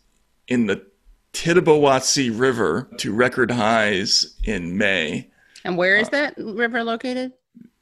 in 0.47 0.67
the 0.67 0.87
Tittabawassee 1.33 2.31
River 2.39 2.89
to 2.99 3.13
record 3.13 3.51
highs 3.51 4.35
in 4.45 4.79
May. 4.79 5.31
And 5.65 5.77
where 5.77 5.97
is 5.97 6.09
that 6.11 6.35
river 6.39 6.83
located? 6.83 7.33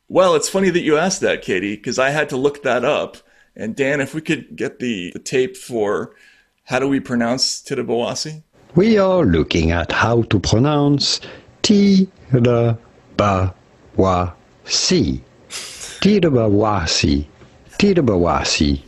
Well, 0.09 0.37
it's 0.37 0.49
funny 0.49 0.71
that 0.71 0.83
you 0.83 0.97
asked 0.97 1.21
that, 1.23 1.43
Katie, 1.43 1.75
because 1.75 1.99
I 1.99 2.11
had 2.11 2.29
to 2.29 2.37
look 2.37 2.63
that 2.63 2.85
up. 2.85 3.17
And 3.57 3.75
Dan, 3.75 4.01
if 4.01 4.15
we 4.15 4.21
could 4.21 4.55
get 4.55 4.79
the, 4.79 5.11
the 5.13 5.19
tape 5.19 5.57
for 5.57 6.15
how 6.65 6.79
do 6.79 6.87
we 6.89 7.01
pronounce 7.01 7.61
Tittabawassee? 7.63 8.43
We 8.75 8.99
are 8.99 9.25
looking 9.25 9.71
at 9.73 9.91
how 9.91 10.23
to 10.23 10.39
pronounce 10.39 11.21
Tittabawassee. 11.63 12.79
Tittabawassee. 16.01 17.27
Tittabawassee. 17.79 18.83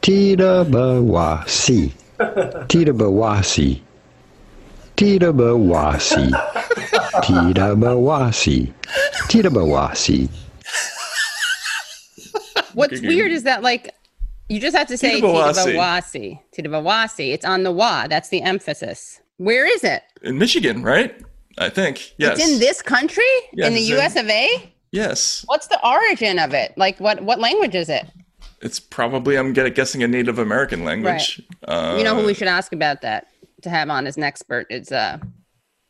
Tittabawassee. 0.00 1.92
Tittabawassee. 2.18 3.83
Tittabawassee. 4.96 6.30
Tittabawassee. 7.24 8.72
Tittabawassee. 9.28 10.28
What's 12.74 13.00
weird 13.00 13.30
is 13.32 13.42
that 13.44 13.62
like 13.62 13.94
you 14.48 14.60
just 14.60 14.76
have 14.76 14.86
to 14.88 14.96
say 14.96 15.20
Tittabawassee. 15.20 15.74
Tittabawassee. 15.74 16.40
Tittabawassee. 16.56 17.32
It's 17.32 17.44
on 17.44 17.62
the 17.62 17.72
wa. 17.72 18.06
That's 18.06 18.28
the 18.28 18.42
emphasis. 18.42 19.20
Where 19.38 19.66
is 19.66 19.82
it? 19.84 20.02
In 20.22 20.38
Michigan, 20.38 20.82
right? 20.82 21.14
I 21.58 21.68
think. 21.70 22.14
Yes. 22.18 22.38
It's 22.38 22.48
in 22.52 22.58
this 22.58 22.82
country? 22.82 23.24
Yes, 23.52 23.68
in 23.68 23.74
the 23.74 23.80
it's 23.80 23.90
in- 23.90 23.98
US 23.98 24.16
of 24.16 24.28
A? 24.28 24.72
Yes. 24.92 25.42
What's 25.46 25.66
the 25.68 25.84
origin 25.86 26.38
of 26.38 26.52
it? 26.54 26.72
Like 26.76 26.98
what 27.00 27.22
what 27.22 27.40
language 27.40 27.74
is 27.74 27.88
it? 27.88 28.06
It's 28.60 28.80
probably, 28.80 29.36
I'm 29.36 29.52
get- 29.52 29.74
guessing, 29.74 30.02
a 30.02 30.08
Native 30.08 30.38
American 30.38 30.84
language. 30.84 31.42
Uh, 31.68 31.96
you 31.98 32.04
know 32.04 32.14
who 32.14 32.24
we 32.24 32.32
should 32.32 32.48
ask 32.48 32.72
about 32.72 33.02
that 33.02 33.26
to 33.64 33.70
have 33.70 33.90
on 33.90 34.06
as 34.06 34.16
an 34.16 34.22
expert 34.22 34.66
is 34.70 34.90
uh 34.92 35.18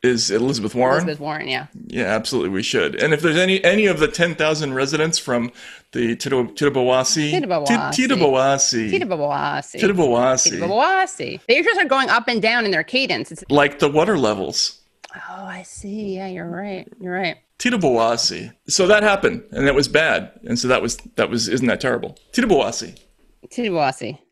is 0.02 0.30
Elizabeth 0.30 0.74
Warren? 0.74 0.96
Elizabeth 0.96 1.18
Warren, 1.20 1.48
yeah. 1.48 1.66
Yeah, 1.86 2.04
absolutely, 2.04 2.50
we 2.50 2.62
should. 2.62 2.94
And 3.02 3.14
if 3.14 3.22
there's 3.22 3.38
any 3.38 3.62
any 3.64 3.86
of 3.86 4.00
the 4.00 4.08
ten 4.08 4.34
thousand 4.34 4.74
residents 4.74 5.18
from 5.18 5.50
the 5.92 6.14
Titta- 6.16 6.52
Tittabawassee, 6.54 7.32
Tittabawassee. 7.32 7.66
Ti- 7.94 8.06
Tittabawassee, 8.06 8.90
Tittabawassee. 8.90 9.80
Tittabawassee, 9.80 10.58
Tittabawassee. 10.60 11.40
They 11.48 11.62
just 11.62 11.80
are 11.80 11.86
going 11.86 12.10
up 12.10 12.28
and 12.28 12.42
down 12.42 12.66
in 12.66 12.70
their 12.70 12.82
cadence. 12.84 13.32
It's, 13.32 13.44
like 13.48 13.78
the 13.78 13.88
water 13.88 14.18
levels, 14.18 14.78
oh, 15.14 15.44
I 15.46 15.62
see. 15.62 16.16
Yeah, 16.16 16.26
you're 16.28 16.50
right. 16.50 16.86
You're 17.00 17.14
right. 17.14 17.36
Tittabawassee. 17.58 18.52
So 18.68 18.86
that 18.88 19.02
happened, 19.02 19.42
and 19.52 19.66
that 19.66 19.74
was 19.74 19.88
bad, 19.88 20.32
and 20.46 20.58
so 20.58 20.68
that 20.68 20.82
was 20.82 20.98
that 21.16 21.30
was 21.30 21.48
isn't 21.48 21.66
that 21.68 21.80
terrible? 21.80 22.18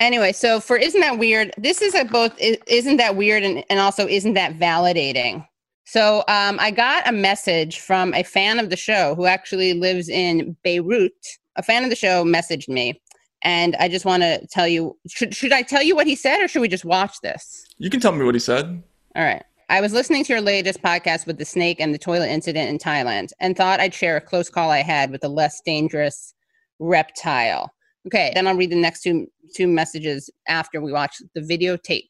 Anyway, 0.01 0.33
so 0.33 0.61
for 0.61 0.77
isn't 0.77 1.01
that 1.01 1.19
weird? 1.19 1.53
This 1.57 1.83
is 1.83 1.95
a 1.95 2.05
both 2.05 2.35
isn't 2.39 2.97
that 2.97 3.17
weird 3.17 3.43
and, 3.43 3.65
and 3.71 3.81
also 3.81 4.07
isn't 4.07 4.35
that 4.35 4.59
validating. 4.59 5.47
So 5.85 6.19
um, 6.29 6.59
I 6.61 6.71
got 6.71 7.09
a 7.09 7.13
message 7.13 7.81
from 7.81 8.15
a 8.15 8.23
fan 8.23 8.59
of 8.59 8.71
the 8.71 8.77
show 8.77 9.15
who 9.15 9.27
actually 9.27 9.75
lives 9.75 10.09
in 10.09 10.57
Beirut. 10.63 11.13
A 11.57 11.63
fan 11.63 11.85
of 11.85 11.91
the 11.91 11.97
show 11.97 12.25
messaged 12.25 12.69
me, 12.69 13.01
and 13.43 13.77
I 13.77 13.89
just 13.89 14.05
want 14.05 14.23
to 14.23 14.47
tell 14.49 14.67
you. 14.67 14.97
Should 15.09 15.35
should 15.35 15.53
I 15.53 15.63
tell 15.63 15.83
you 15.83 15.95
what 15.95 16.07
he 16.07 16.17
said, 16.17 16.41
or 16.41 16.49
should 16.49 16.63
we 16.63 16.69
just 16.69 16.85
watch 16.85 17.21
this? 17.23 17.67
You 17.79 17.91
can 17.91 18.01
tell 18.01 18.13
me 18.13 18.25
what 18.25 18.35
he 18.35 18.41
said. 18.41 18.83
All 19.15 19.25
right. 19.25 19.43
I 19.69 19.81
was 19.81 19.93
listening 19.95 20.23
to 20.25 20.33
your 20.33 20.43
latest 20.43 20.83
podcast 20.83 21.27
with 21.27 21.39
the 21.39 21.47
snake 21.47 21.81
and 21.81 21.95
the 21.95 21.99
toilet 21.99 22.29
incident 22.29 22.69
in 22.69 22.79
Thailand 22.79 23.31
and 23.41 23.57
thought 23.57 23.81
I'd 23.81 23.95
share 23.95 24.19
a 24.19 24.21
close 24.21 24.51
call 24.51 24.71
I 24.71 24.83
had 24.83 25.11
with 25.11 25.25
a 25.25 25.29
less 25.29 25.63
dangerous 25.63 26.35
reptile. 26.79 27.73
Okay, 28.07 28.33
then 28.35 28.47
I'll 28.47 28.57
read 28.57 28.71
the 28.71 28.77
next 28.77 29.03
two 29.03 29.29
two 29.55 29.67
messages 29.67 30.31
after 30.49 30.81
we 30.81 30.93
watch 30.93 31.17
the 31.35 31.41
videotape. 31.41 32.09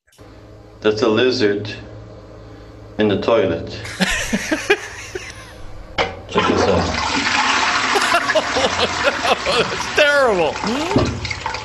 That's 0.80 1.02
a 1.02 1.08
lizard 1.08 1.74
in 2.98 3.08
the 3.08 3.20
toilet. 3.20 3.68
Check 6.28 6.48
this 6.48 6.62
out. 6.62 7.08
It's 9.44 9.94
terrible. 9.96 10.52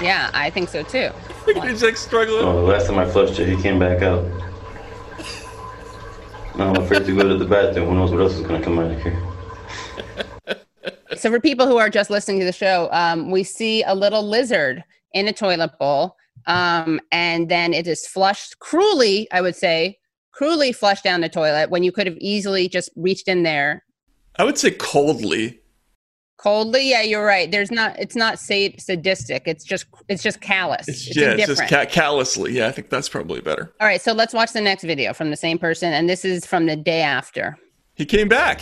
Yeah, 0.03 0.29
I 0.33 0.49
think 0.49 0.69
so 0.69 0.83
too. 0.83 1.09
He's 1.63 1.81
like 1.81 1.95
struggling. 1.95 2.43
Oh, 2.43 2.61
the 2.61 2.67
last 2.67 2.87
time 2.87 2.99
I 2.99 3.05
flushed 3.09 3.39
it, 3.39 3.47
he 3.47 3.61
came 3.61 3.79
back 3.79 4.01
out. 4.01 4.25
I'm 6.55 6.75
afraid 6.75 7.05
to 7.05 7.15
go 7.15 7.27
to 7.27 7.37
the 7.37 7.45
bathroom. 7.45 7.87
Who 7.87 7.95
knows 7.95 8.11
what 8.11 8.19
else 8.19 8.33
is 8.33 8.41
gonna 8.41 8.61
come 8.61 8.79
out 8.79 8.91
of 8.91 9.01
here? 9.01 9.26
So 11.17 11.31
for 11.31 11.39
people 11.39 11.67
who 11.67 11.77
are 11.77 11.89
just 11.89 12.09
listening 12.09 12.39
to 12.39 12.45
the 12.45 12.51
show, 12.51 12.89
um, 12.91 13.31
we 13.31 13.43
see 13.43 13.81
a 13.83 13.95
little 13.95 14.23
lizard 14.27 14.83
in 15.13 15.27
a 15.27 15.33
toilet 15.33 15.71
bowl, 15.79 16.15
um, 16.45 16.99
and 17.11 17.49
then 17.49 17.73
it 17.73 17.87
is 17.87 18.05
flushed 18.05 18.59
cruelly. 18.59 19.27
I 19.31 19.41
would 19.41 19.55
say 19.55 19.97
cruelly 20.31 20.71
flushed 20.71 21.03
down 21.03 21.21
the 21.21 21.29
toilet 21.29 21.69
when 21.69 21.83
you 21.83 21.91
could 21.91 22.05
have 22.05 22.17
easily 22.19 22.69
just 22.69 22.89
reached 22.95 23.27
in 23.27 23.43
there 23.43 23.83
I 24.37 24.43
would 24.43 24.57
say 24.57 24.71
coldly. 24.71 25.59
coldly. 26.37 26.89
Yeah, 26.89 27.01
you're 27.01 27.25
right. 27.25 27.49
There's 27.49 27.71
not. 27.71 27.97
It's 27.97 28.15
not 28.15 28.39
sa- 28.39 28.69
sadistic. 28.77 29.43
It's 29.47 29.63
just. 29.63 29.85
It's 30.09 30.21
just 30.21 30.41
callous. 30.41 30.87
It's, 30.87 31.07
It's, 31.07 31.17
yeah, 31.17 31.31
it's 31.31 31.47
just 31.47 31.67
ca- 31.67 31.85
callously. 31.85 32.53
Yeah, 32.53 32.67
I 32.67 32.71
think 32.71 32.89
that's 32.89 33.09
probably 33.09 33.41
better. 33.41 33.73
All 33.81 33.87
right, 33.87 34.01
so 34.01 34.13
let's 34.13 34.33
watch 34.33 34.53
the 34.53 34.61
next 34.61 34.83
video 34.83 35.13
from 35.13 35.31
the 35.31 35.37
same 35.37 35.57
person, 35.57 35.91
and 35.91 36.07
this 36.07 36.23
is 36.23 36.45
from 36.45 36.67
the 36.67 36.75
day 36.75 37.01
after. 37.01 37.57
He 37.95 38.05
came 38.05 38.27
back. 38.27 38.61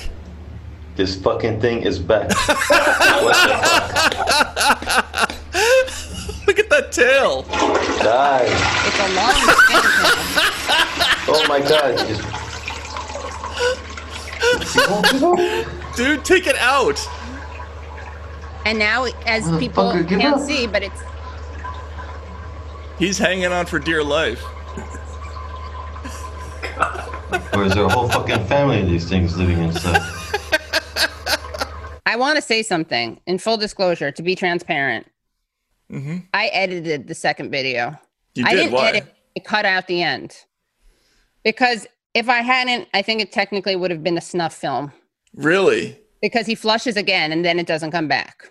This 0.96 1.16
fucking 1.22 1.60
thing 1.60 1.82
is 1.82 2.00
back. 2.00 2.32
fuck? 2.32 2.72
Look 6.48 6.60
at 6.60 6.70
that 6.70 6.92
tail. 6.92 7.42
Die. 7.42 8.46
It's 8.86 9.00
a 9.00 9.08
long 9.14 9.34
skin 9.60 9.82
Oh 11.28 11.44
my 11.50 11.60
god. 11.60 11.98
Just... 12.08 12.22
Dude, 15.98 16.24
take 16.24 16.48
it 16.48 16.56
out. 16.58 17.00
And 18.66 18.80
now, 18.80 19.06
as 19.26 19.44
people 19.60 19.92
can't 19.92 20.24
up. 20.24 20.42
see, 20.42 20.66
but 20.66 20.82
it's 20.84 21.04
He's 22.98 23.18
hanging 23.18 23.52
on 23.52 23.66
for 23.66 23.80
dear 23.80 24.02
life. 24.04 24.42
Or 27.54 27.64
is 27.64 27.74
there 27.74 27.84
a 27.84 27.90
whole 27.90 28.08
fucking 28.08 28.46
family 28.46 28.82
of 28.82 28.88
these 28.88 29.10
things 29.10 29.38
living 29.38 29.60
inside? 29.60 30.02
I 32.06 32.16
want 32.16 32.36
to 32.36 32.42
say 32.42 32.62
something 32.62 33.20
in 33.26 33.38
full 33.40 33.58
disclosure 33.58 34.12
to 34.12 34.22
be 34.22 34.36
transparent. 34.36 35.08
Mm-hmm. 35.92 36.18
I 36.34 36.48
edited 36.48 37.08
the 37.08 37.16
second 37.16 37.52
video. 37.52 37.98
You 38.36 38.46
I 38.46 38.52
did. 38.52 38.58
didn't 38.58 38.74
Why? 38.74 38.90
edit. 38.90 39.14
I 39.38 39.40
cut 39.42 39.66
out 39.66 39.88
the 39.88 40.02
end 40.02 40.36
because 41.44 41.86
if 42.14 42.30
I 42.30 42.42
hadn't, 42.42 42.88
I 42.94 43.02
think 43.02 43.22
it 43.22 43.32
technically 43.32 43.76
would 43.76 43.92
have 43.92 44.04
been 44.04 44.18
a 44.18 44.22
snuff 44.22 44.54
film 44.54 44.92
Really? 45.34 46.00
because 46.22 46.46
he 46.46 46.56
flushes 46.56 46.96
again 46.96 47.32
and 47.32 47.44
then 47.44 47.60
it 47.60 47.68
doesn't 47.68 47.92
come 47.92 48.08
back. 48.08 48.50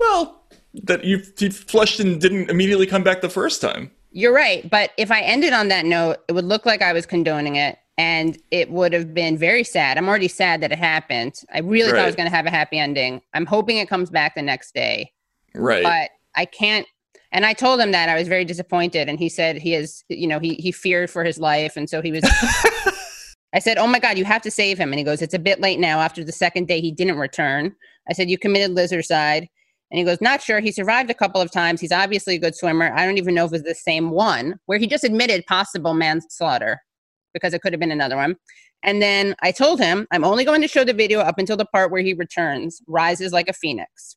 Well, 0.00 0.42
that 0.84 1.04
you 1.04 1.22
he 1.38 1.50
flushed 1.50 2.00
and 2.00 2.20
didn't 2.20 2.50
immediately 2.50 2.86
come 2.86 3.02
back 3.02 3.20
the 3.20 3.28
first 3.28 3.60
time. 3.60 3.90
You're 4.10 4.34
right, 4.34 4.68
but 4.68 4.90
if 4.96 5.10
I 5.10 5.20
ended 5.20 5.52
on 5.52 5.68
that 5.68 5.84
note, 5.84 6.18
it 6.28 6.32
would 6.32 6.44
look 6.44 6.66
like 6.66 6.82
I 6.82 6.92
was 6.92 7.06
condoning 7.06 7.56
it, 7.56 7.78
and 7.98 8.38
it 8.52 8.70
would 8.70 8.92
have 8.92 9.12
been 9.12 9.36
very 9.36 9.64
sad. 9.64 9.98
I'm 9.98 10.08
already 10.08 10.28
sad 10.28 10.60
that 10.60 10.70
it 10.70 10.78
happened. 10.78 11.34
I 11.52 11.58
really 11.58 11.90
thought 11.90 11.98
I 11.98 12.06
was 12.06 12.14
going 12.14 12.30
to 12.30 12.34
have 12.34 12.46
a 12.46 12.50
happy 12.50 12.78
ending. 12.78 13.20
I'm 13.34 13.44
hoping 13.44 13.76
it 13.78 13.88
comes 13.88 14.08
back 14.08 14.36
the 14.36 14.42
next 14.42 14.72
day. 14.72 15.12
Right. 15.54 15.82
but 15.82 16.10
I 16.36 16.44
can't. 16.44 16.86
And 17.32 17.44
I 17.44 17.52
told 17.52 17.80
him 17.80 17.90
that 17.90 18.08
I 18.08 18.14
was 18.14 18.28
very 18.28 18.44
disappointed, 18.44 19.08
and 19.08 19.18
he 19.18 19.28
said 19.28 19.58
he 19.58 19.74
is, 19.74 20.02
you 20.08 20.26
know, 20.26 20.38
he 20.38 20.54
he 20.54 20.72
feared 20.72 21.10
for 21.10 21.24
his 21.24 21.38
life, 21.38 21.76
and 21.76 21.90
so 21.90 22.00
he 22.00 22.12
was. 22.12 22.22
I 23.52 23.58
said, 23.58 23.76
"Oh 23.76 23.86
my 23.86 23.98
God, 23.98 24.16
you 24.16 24.24
have 24.24 24.42
to 24.42 24.50
save 24.50 24.78
him," 24.78 24.92
and 24.92 24.98
he 24.98 25.04
goes, 25.04 25.20
"It's 25.20 25.34
a 25.34 25.38
bit 25.38 25.60
late 25.60 25.78
now. 25.78 26.00
After 26.00 26.24
the 26.24 26.32
second 26.32 26.68
day, 26.68 26.80
he 26.80 26.90
didn't 26.90 27.18
return." 27.18 27.74
I 28.08 28.14
said, 28.14 28.30
"You 28.30 28.38
committed 28.38 28.74
lizardcide," 28.74 29.46
and 29.90 29.98
he 29.98 30.04
goes, 30.04 30.22
"Not 30.22 30.40
sure. 30.40 30.60
He 30.60 30.72
survived 30.72 31.10
a 31.10 31.14
couple 31.14 31.40
of 31.40 31.50
times. 31.50 31.82
He's 31.82 31.92
obviously 31.92 32.36
a 32.36 32.38
good 32.38 32.54
swimmer. 32.54 32.94
I 32.94 33.04
don't 33.04 33.18
even 33.18 33.34
know 33.34 33.44
if 33.44 33.50
it 33.50 33.56
was 33.56 33.62
the 33.62 33.74
same 33.74 34.10
one 34.10 34.58
where 34.64 34.78
he 34.78 34.86
just 34.86 35.04
admitted 35.04 35.44
possible 35.46 35.92
manslaughter 35.92 36.80
because 37.38 37.54
it 37.54 37.62
could 37.62 37.72
have 37.72 37.80
been 37.80 37.92
another 37.92 38.16
one." 38.16 38.36
And 38.82 39.02
then 39.02 39.34
I 39.42 39.50
told 39.52 39.80
him, 39.80 40.06
"I'm 40.12 40.24
only 40.24 40.44
going 40.44 40.62
to 40.62 40.68
show 40.68 40.84
the 40.84 40.92
video 40.92 41.20
up 41.20 41.38
until 41.38 41.56
the 41.56 41.66
part 41.66 41.90
where 41.90 42.02
he 42.02 42.14
returns, 42.14 42.80
rises 42.86 43.32
like 43.32 43.48
a 43.48 43.52
phoenix." 43.52 44.16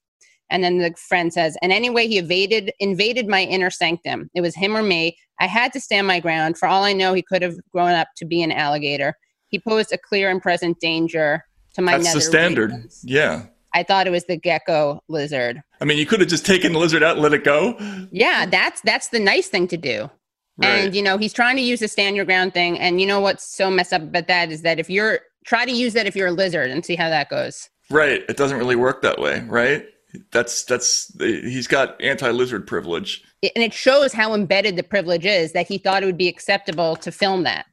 And 0.52 0.64
then 0.64 0.80
the 0.80 0.94
friend 1.08 1.32
says, 1.34 1.58
and 1.62 1.72
anyway, 1.72 2.08
he 2.08 2.18
evaded, 2.18 2.74
invaded 2.80 3.28
my 3.28 3.44
inner 3.44 3.70
sanctum. 3.70 4.30
It 4.36 4.42
was 4.42 4.54
him 4.54 4.76
or 4.76 4.84
me. 4.84 5.18
I 5.40 5.48
had 5.48 5.72
to 5.72 5.80
stand 5.80 6.06
my 6.08 6.20
ground. 6.20 6.58
For 6.58 6.68
all 6.68 6.84
I 6.84 6.92
know, 6.92 7.14
he 7.14 7.22
could 7.22 7.42
have 7.42 7.56
grown 7.72 7.94
up 7.94 8.10
to 8.18 8.26
be 8.26 8.44
an 8.44 8.52
alligator. 8.52 9.16
He 9.48 9.60
posed 9.60 9.94
a 9.94 9.98
clear 9.98 10.30
and 10.30 10.42
present 10.42 10.80
danger 10.82 11.46
to 11.76 11.82
my 11.82 11.98
That's 11.98 12.14
the 12.14 12.20
standard. 12.20 12.72
regions. 12.72 13.02
Yeah. 13.06 13.46
I 13.74 13.84
thought 13.84 14.08
it 14.08 14.12
was 14.12 14.26
the 14.26 14.36
gecko 14.36 15.02
lizard. 15.08 15.62
I 15.80 15.86
mean, 15.86 15.98
you 15.98 16.06
could 16.06 16.20
have 16.20 16.28
just 16.28 16.46
taken 16.46 16.74
the 16.74 16.80
lizard 16.80 17.02
out 17.02 17.14
and 17.14 17.22
let 17.22 17.34
it 17.34 17.46
go. 17.46 17.78
Yeah, 18.12 18.46
that's 18.46 18.82
that's 18.82 19.08
the 19.08 19.20
nice 19.20 19.48
thing 19.48 19.70
to 19.70 19.78
do. 19.78 20.12
Right. 20.58 20.86
And 20.86 20.96
you 20.96 21.02
know, 21.02 21.18
he's 21.18 21.34
trying 21.34 21.56
to 21.58 21.62
use 21.62 21.80
the 21.80 21.88
stand 21.88 22.16
your 22.16 22.26
ground 22.26 22.54
thing. 22.54 22.78
And 22.80 23.00
you 23.02 23.08
know 23.08 23.20
what's 23.20 23.44
so 23.44 23.72
messed 23.72 23.94
up 23.94 24.02
about 24.02 24.28
that 24.28 24.52
is 24.52 24.62
that 24.62 24.80
if 24.80 24.90
you're 24.90 25.20
try 25.46 25.66
to 25.66 25.72
use 25.72 25.94
that 25.94 26.06
if 26.06 26.16
you're 26.16 26.28
a 26.28 26.32
lizard 26.32 26.70
and 26.70 26.86
see 26.86 26.96
how 26.96 27.10
that 27.10 27.30
goes. 27.30 27.70
right. 27.90 28.24
It 28.30 28.38
doesn't 28.38 28.58
really 28.58 28.76
work 28.76 29.02
that 29.02 29.20
way, 29.20 29.40
right? 29.48 29.86
That's 30.32 30.64
that's 30.66 31.12
he's 31.20 31.68
got 31.68 32.00
anti-lizard 32.02 32.68
privilege. 32.68 33.24
And 33.44 33.64
it 33.64 33.74
shows 33.74 34.14
how 34.14 34.34
embedded 34.36 34.76
the 34.76 34.84
privilege 34.84 35.26
is 35.26 35.54
that 35.54 35.68
he 35.68 35.78
thought 35.78 36.04
it 36.04 36.06
would 36.06 36.18
be 36.18 36.28
acceptable 36.28 36.96
to 36.98 37.12
film 37.12 37.44
that. 37.44 37.66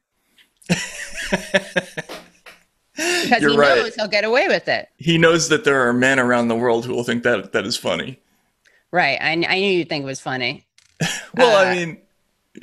because 2.95 3.41
You're 3.41 3.51
he 3.51 3.57
right. 3.57 3.77
knows 3.77 3.95
he'll 3.95 4.07
get 4.07 4.23
away 4.23 4.47
with 4.47 4.67
it. 4.67 4.89
He 4.97 5.17
knows 5.17 5.49
that 5.49 5.63
there 5.63 5.87
are 5.87 5.93
men 5.93 6.19
around 6.19 6.47
the 6.47 6.55
world 6.55 6.85
who 6.85 6.93
will 6.93 7.03
think 7.03 7.23
that 7.23 7.51
that 7.53 7.65
is 7.65 7.77
funny. 7.77 8.19
Right. 8.91 9.17
I, 9.21 9.31
I 9.31 9.59
knew 9.59 9.71
you'd 9.71 9.89
think 9.89 10.03
it 10.03 10.07
was 10.07 10.19
funny. 10.19 10.65
Well, 11.35 11.55
Uh, 11.55 11.69
I 11.69 11.75
mean, 11.75 12.01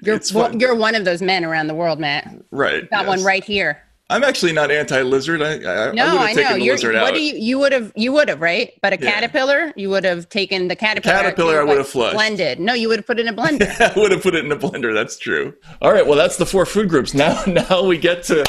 You're, 0.03 0.21
well, 0.35 0.55
you're 0.57 0.75
one 0.75 0.95
of 0.95 1.05
those 1.05 1.23
men 1.23 1.45
around 1.45 1.69
the 1.69 1.75
world, 1.75 1.99
Matt. 2.01 2.35
right. 2.51 2.89
Got 2.91 3.07
one 3.07 3.23
right 3.23 3.45
here. 3.45 3.83
I'm 4.09 4.23
actually 4.23 4.53
not 4.53 4.71
anti-lizard. 4.71 5.43
I, 5.43 5.47
I, 5.47 5.73
I 5.73 5.87
would 5.87 5.95
No, 5.97 6.05
have 6.07 6.27
taken 6.29 6.43
know. 6.45 6.53
the 6.55 6.61
You're, 6.65 6.75
lizard 6.77 6.95
what 6.95 7.03
out. 7.09 7.15
do 7.15 7.21
you? 7.21 7.35
You 7.37 7.59
would 7.59 7.73
have. 7.73 7.93
You 7.97 8.13
would 8.13 8.29
have, 8.29 8.41
right? 8.41 8.73
But 8.81 8.93
a 8.93 8.99
Yeah. 9.03 9.11
caterpillar, 9.11 9.73
you 9.75 9.91
would 9.91 10.05
have 10.05 10.29
taken 10.29 10.69
the 10.69 10.77
caterpillar. 10.77 11.17
caterpillar 11.23 11.61
I 11.61 11.65
would 11.65 11.79
have 11.79 11.89
flushed. 11.89 12.15
blended. 12.15 12.61
No, 12.61 12.73
you 12.73 12.89
would 12.89 13.01
have 13.01 13.07
put 13.07 13.19
it 13.19 13.27
in 13.27 13.35
a 13.35 13.37
blender. 13.37 13.69
I 13.97 13.99
would 13.99 14.13
have 14.13 14.23
put 14.23 14.37
it 14.37 14.45
in 14.45 14.53
a 14.53 14.57
blender. 14.57 14.95
That's 14.95 15.19
true. 15.19 15.55
All 15.83 15.93
right. 15.93 16.07
Well, 16.07 16.17
that's 16.17 16.37
the 16.37 16.47
four 16.47 16.67
food 16.67 16.89
groups. 16.89 17.15
Now, 17.15 17.43
now 17.49 17.83
we 17.85 17.99
get 17.99 18.23
to 18.25 18.45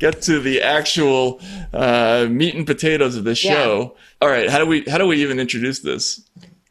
get 0.00 0.22
to 0.22 0.40
the 0.40 0.60
actual 0.60 1.40
uh, 1.72 2.26
meat 2.28 2.56
and 2.56 2.66
potatoes 2.66 3.14
of 3.16 3.22
this 3.22 3.44
Yeah. 3.44 3.52
show. 3.54 3.96
All 4.20 4.28
right. 4.28 4.50
How 4.50 4.58
do 4.58 4.66
we 4.66 4.82
how 4.88 4.98
do 4.98 5.06
we 5.06 5.22
even 5.22 5.38
introduce 5.38 5.80
this? 5.80 6.20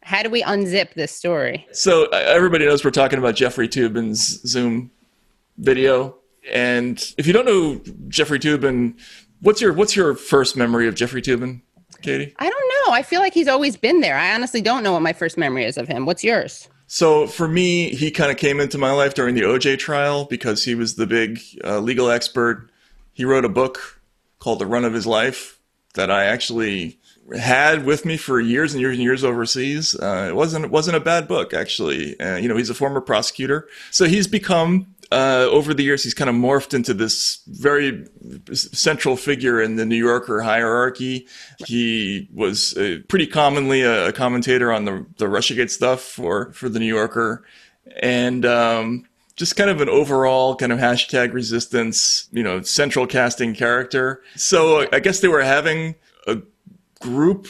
How 0.05 0.21
do 0.21 0.29
we 0.29 0.43
unzip 0.43 0.93
this 0.93 1.11
story? 1.11 1.67
So 1.71 2.05
uh, 2.05 2.23
everybody 2.27 2.63
knows 2.63 2.85
we're 2.85 2.91
talking 2.91 3.17
about 3.17 3.33
Jeffrey 3.33 3.67
Toobin's 3.67 4.39
Zoom 4.47 4.91
video, 5.57 6.15
and 6.51 7.03
if 7.17 7.25
you 7.25 7.33
don't 7.33 7.47
know 7.47 7.81
Jeffrey 8.07 8.37
Toobin, 8.37 8.99
what's 9.41 9.61
your 9.61 9.73
what's 9.73 9.95
your 9.95 10.13
first 10.13 10.55
memory 10.55 10.87
of 10.87 10.93
Jeffrey 10.93 11.23
Toobin, 11.23 11.61
Katie? 12.03 12.35
I 12.37 12.47
don't 12.47 12.71
know. 12.85 12.93
I 12.93 13.01
feel 13.01 13.19
like 13.19 13.33
he's 13.33 13.47
always 13.47 13.77
been 13.77 14.01
there. 14.01 14.15
I 14.15 14.35
honestly 14.35 14.61
don't 14.61 14.83
know 14.83 14.93
what 14.93 15.01
my 15.01 15.11
first 15.11 15.39
memory 15.39 15.65
is 15.65 15.75
of 15.75 15.87
him. 15.87 16.05
What's 16.05 16.23
yours? 16.23 16.69
So 16.85 17.25
for 17.25 17.47
me, 17.47 17.89
he 17.89 18.11
kind 18.11 18.29
of 18.29 18.37
came 18.37 18.59
into 18.59 18.77
my 18.77 18.91
life 18.91 19.15
during 19.15 19.33
the 19.33 19.41
OJ 19.41 19.79
trial 19.79 20.25
because 20.25 20.63
he 20.63 20.75
was 20.75 20.97
the 20.97 21.07
big 21.07 21.39
uh, 21.63 21.79
legal 21.79 22.11
expert. 22.11 22.69
He 23.11 23.25
wrote 23.25 23.43
a 23.43 23.49
book 23.49 24.03
called 24.37 24.59
The 24.59 24.67
Run 24.67 24.85
of 24.85 24.93
His 24.93 25.07
Life 25.07 25.59
that 25.95 26.11
I 26.11 26.25
actually 26.25 26.99
had 27.33 27.85
with 27.85 28.05
me 28.05 28.17
for 28.17 28.39
years 28.39 28.73
and 28.73 28.81
years 28.81 28.95
and 28.95 29.03
years 29.03 29.23
overseas. 29.23 29.95
Uh, 29.95 30.27
it 30.29 30.35
wasn't 30.35 30.65
it 30.65 30.71
wasn't 30.71 30.95
a 30.95 30.99
bad 30.99 31.27
book 31.27 31.53
actually. 31.53 32.19
Uh, 32.19 32.35
you 32.35 32.47
know, 32.47 32.57
he's 32.57 32.69
a 32.69 32.73
former 32.73 33.01
prosecutor, 33.01 33.67
so 33.91 34.05
he's 34.05 34.27
become 34.27 34.87
uh, 35.11 35.47
over 35.49 35.73
the 35.73 35.83
years 35.83 36.03
he's 36.03 36.13
kind 36.13 36.29
of 36.29 36.35
morphed 36.35 36.73
into 36.73 36.93
this 36.93 37.41
very 37.47 38.05
central 38.53 39.15
figure 39.15 39.61
in 39.61 39.75
the 39.75 39.85
New 39.85 39.95
Yorker 39.95 40.41
hierarchy. 40.41 41.27
He 41.65 42.27
was 42.33 42.75
uh, 42.77 42.99
pretty 43.07 43.27
commonly 43.27 43.81
a, 43.81 44.11
commentator 44.11 44.71
on 44.71 44.85
the 44.85 45.05
the 45.17 45.25
RussiaGate 45.25 45.71
stuff 45.71 46.01
for 46.01 46.51
for 46.53 46.69
the 46.69 46.79
New 46.79 46.93
Yorker, 46.93 47.43
and. 48.01 48.45
Um, 48.45 49.07
just 49.35 49.57
kind 49.57 49.69
of 49.69 49.81
an 49.81 49.89
overall 49.89 50.55
kind 50.55 50.71
of 50.71 50.79
hashtag 50.79 51.33
resistance, 51.33 52.29
you 52.31 52.41
know, 52.41 52.61
central 52.61 53.05
casting 53.05 53.53
character. 53.53 54.21
So 54.37 54.87
I 54.93 55.01
guess 55.01 55.19
they 55.19 55.27
were 55.27 55.43
having 55.43 55.95
a 56.25 56.37
group 57.05 57.47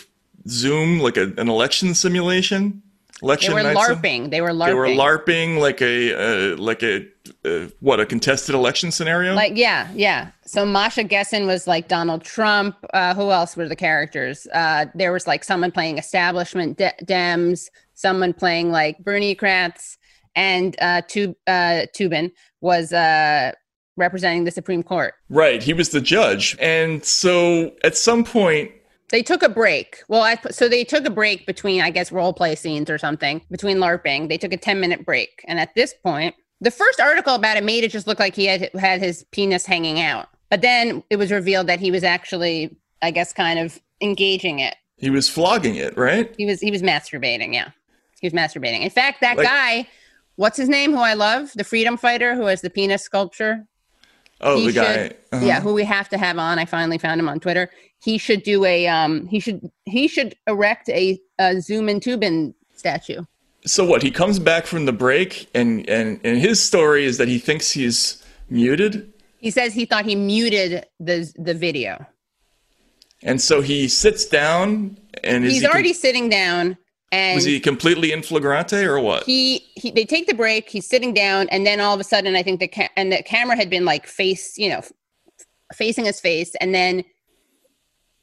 Zoom, 0.48 1.00
like 1.00 1.18
a, 1.18 1.34
an 1.38 1.50
election 1.50 1.96
simulation. 1.96 2.82
Election 3.22 3.56
They 3.56 3.64
were 3.64 3.74
LARPing. 3.74 4.30
They 4.30 4.42
were 4.42 4.50
LARPing. 4.50 4.66
They 4.66 4.74
were 4.74 4.88
LARPing 4.88 5.60
like 5.60 5.82
a 5.82 6.54
uh, 6.54 6.58
like 6.58 6.84
a 6.84 7.08
uh, 7.46 7.70
what 7.80 8.00
a 8.00 8.06
contested 8.06 8.54
election 8.54 8.92
scenario. 8.92 9.34
Like 9.34 9.54
yeah, 9.56 9.90
yeah. 9.96 10.32
So 10.46 10.66
Masha 10.66 11.04
Gessen 11.04 11.48
was 11.48 11.66
like 11.66 11.88
Donald 11.88 12.24
Trump. 12.24 12.76
Uh, 12.94 13.14
who 13.14 13.32
else 13.32 13.56
were 13.56 13.70
the 13.70 13.76
characters? 13.76 14.48
Uh, 14.54 14.88
there 14.94 15.14
was 15.14 15.28
like 15.28 15.46
someone 15.46 15.72
playing 15.72 15.98
establishment 15.98 16.78
de- 16.78 16.94
Dems, 17.04 17.70
someone 17.94 18.34
playing 18.34 18.70
like 18.70 19.00
Bernie 19.00 19.36
Kratz, 19.36 19.98
and 20.36 20.76
uh, 20.82 21.02
Tub- 21.08 21.36
uh, 21.48 21.88
Toobin 21.98 22.32
was 22.60 22.92
uh, 22.92 23.54
representing 23.96 24.44
the 24.44 24.52
Supreme 24.52 24.84
Court. 24.84 25.14
right, 25.30 25.64
he 25.64 25.74
was 25.74 25.90
the 25.90 26.02
judge, 26.02 26.58
and 26.60 27.04
so 27.06 27.74
at 27.86 27.96
some 27.96 28.26
point, 28.26 28.72
They 29.10 29.22
took 29.22 29.44
a 29.44 29.50
break. 29.50 30.02
Well, 30.08 30.22
I, 30.22 30.38
so 30.52 30.68
they 30.68 30.84
took 30.84 31.06
a 31.06 31.10
break 31.12 31.46
between, 31.46 31.82
I 31.82 31.90
guess, 31.92 32.12
role 32.12 32.34
play 32.34 32.56
scenes 32.56 32.90
or 32.90 32.98
something 32.98 33.42
between 33.52 33.78
LARPing. 33.78 34.30
They 34.30 34.38
took 34.38 34.52
a 34.54 34.58
10 34.58 34.80
minute 34.80 35.06
break. 35.06 35.44
And 35.48 35.60
at 35.60 35.76
this 35.76 35.94
point, 35.94 36.36
the 36.62 36.72
first 36.72 37.00
article 37.00 37.36
about 37.36 37.58
it 37.58 37.64
made 37.64 37.84
it 37.84 37.92
just 37.92 38.08
look 38.08 38.20
like 38.20 38.36
he 38.36 38.46
had 38.46 38.70
had 38.74 39.02
his 39.02 39.24
penis 39.32 39.66
hanging 39.66 40.02
out. 40.02 40.28
But 40.50 40.62
then 40.62 41.04
it 41.10 41.18
was 41.18 41.32
revealed 41.32 41.68
that 41.68 41.80
he 41.80 41.92
was 41.92 42.04
actually, 42.04 42.76
I 43.02 43.12
guess, 43.12 43.34
kind 43.34 43.60
of 43.60 43.80
engaging 44.02 44.60
it. 44.60 44.76
He 44.98 45.10
was 45.10 45.28
flogging 45.30 45.76
it, 45.76 45.98
right? 45.98 46.34
He 46.38 46.46
was 46.46 46.62
he 46.62 46.72
was 46.72 46.82
masturbating. 46.82 47.54
Yeah, 47.54 47.70
he 48.22 48.28
was 48.28 48.34
masturbating. 48.34 48.82
In 48.82 48.90
fact, 48.90 49.22
that 49.22 49.38
Like- 49.38 49.46
guy, 49.46 49.88
what's 50.36 50.58
his 50.58 50.70
name? 50.70 50.92
Who 50.94 51.00
I 51.00 51.14
love, 51.14 51.52
the 51.56 51.64
freedom 51.66 51.98
fighter 51.98 52.34
who 52.36 52.46
has 52.46 52.62
the 52.62 52.70
penis 52.70 53.04
sculpture. 53.04 53.66
Oh, 54.42 54.58
He 54.58 54.68
the 54.68 54.74
guy. 54.74 54.94
should- 55.08 55.18
uh-huh. 55.32 55.46
Yeah, 55.46 55.60
who 55.62 55.74
we 55.74 55.84
have 55.86 56.10
to 56.10 56.18
have 56.18 56.38
on. 56.38 56.60
I 56.60 56.66
finally 56.66 56.98
found 56.98 57.20
him 57.20 57.28
on 57.30 57.40
Twitter. 57.40 57.70
He 58.04 58.18
should 58.18 58.44
do 58.44 58.66
a 58.66 58.88
um. 58.88 59.28
He 59.28 59.40
should 59.40 59.70
he 59.86 60.08
should 60.08 60.36
erect 60.48 60.90
a, 60.90 61.20
a 61.40 61.60
Zoom 61.62 61.90
and 61.90 62.02
Toobin 62.02 62.54
statue. 62.76 63.24
So 63.66 63.84
what? 63.86 64.04
He 64.04 64.12
comes 64.12 64.38
back 64.38 64.66
from 64.68 64.86
the 64.86 64.92
break, 64.94 65.50
and 65.56 65.88
and 65.90 66.20
and 66.24 66.38
his 66.38 66.62
story 66.62 67.06
is 67.06 67.18
that 67.18 67.28
he 67.28 67.40
thinks 67.40 67.72
he's 67.72 68.24
muted, 68.50 69.12
He 69.40 69.50
says 69.50 69.74
he 69.74 69.86
thought 69.86 70.06
he 70.06 70.16
muted 70.16 70.86
the 71.00 71.32
the 71.38 71.54
video. 71.56 72.06
and 73.24 73.42
so 73.42 73.62
he 73.62 73.88
sits 73.88 74.26
down, 74.26 74.98
and 75.24 75.46
is 75.46 75.54
He's 75.54 75.66
already 75.66 75.94
sitting 75.94 76.30
down, 76.30 76.78
and 77.16 77.36
was 77.36 77.46
he 77.46 77.60
completely 77.60 78.12
in 78.12 78.22
flagrante 78.22 78.84
or 78.84 79.00
what? 79.00 79.24
he, 79.24 79.66
he 79.76 79.92
they 79.92 80.06
take 80.06 80.28
the 80.28 80.34
break 80.34 80.70
he's 80.70 80.88
sitting 80.88 81.14
down 81.14 81.48
and 81.50 81.66
then 81.66 81.80
all 81.80 81.94
of 81.94 82.00
a 82.00 82.04
sudden 82.04 82.36
i 82.36 82.44
think 82.44 82.60
the 82.60 82.68
ca- 82.68 82.90
and 82.98 83.12
the 83.12 83.22
camera 83.24 83.56
had 83.56 83.70
been 83.70 83.86
like 83.86 84.06
face 84.08 84.58
you 84.58 84.70
know 84.70 84.78
f- 84.80 84.92
facing 85.74 86.06
his 86.06 86.20
face 86.20 86.54
and 86.62 86.74
then 86.76 87.04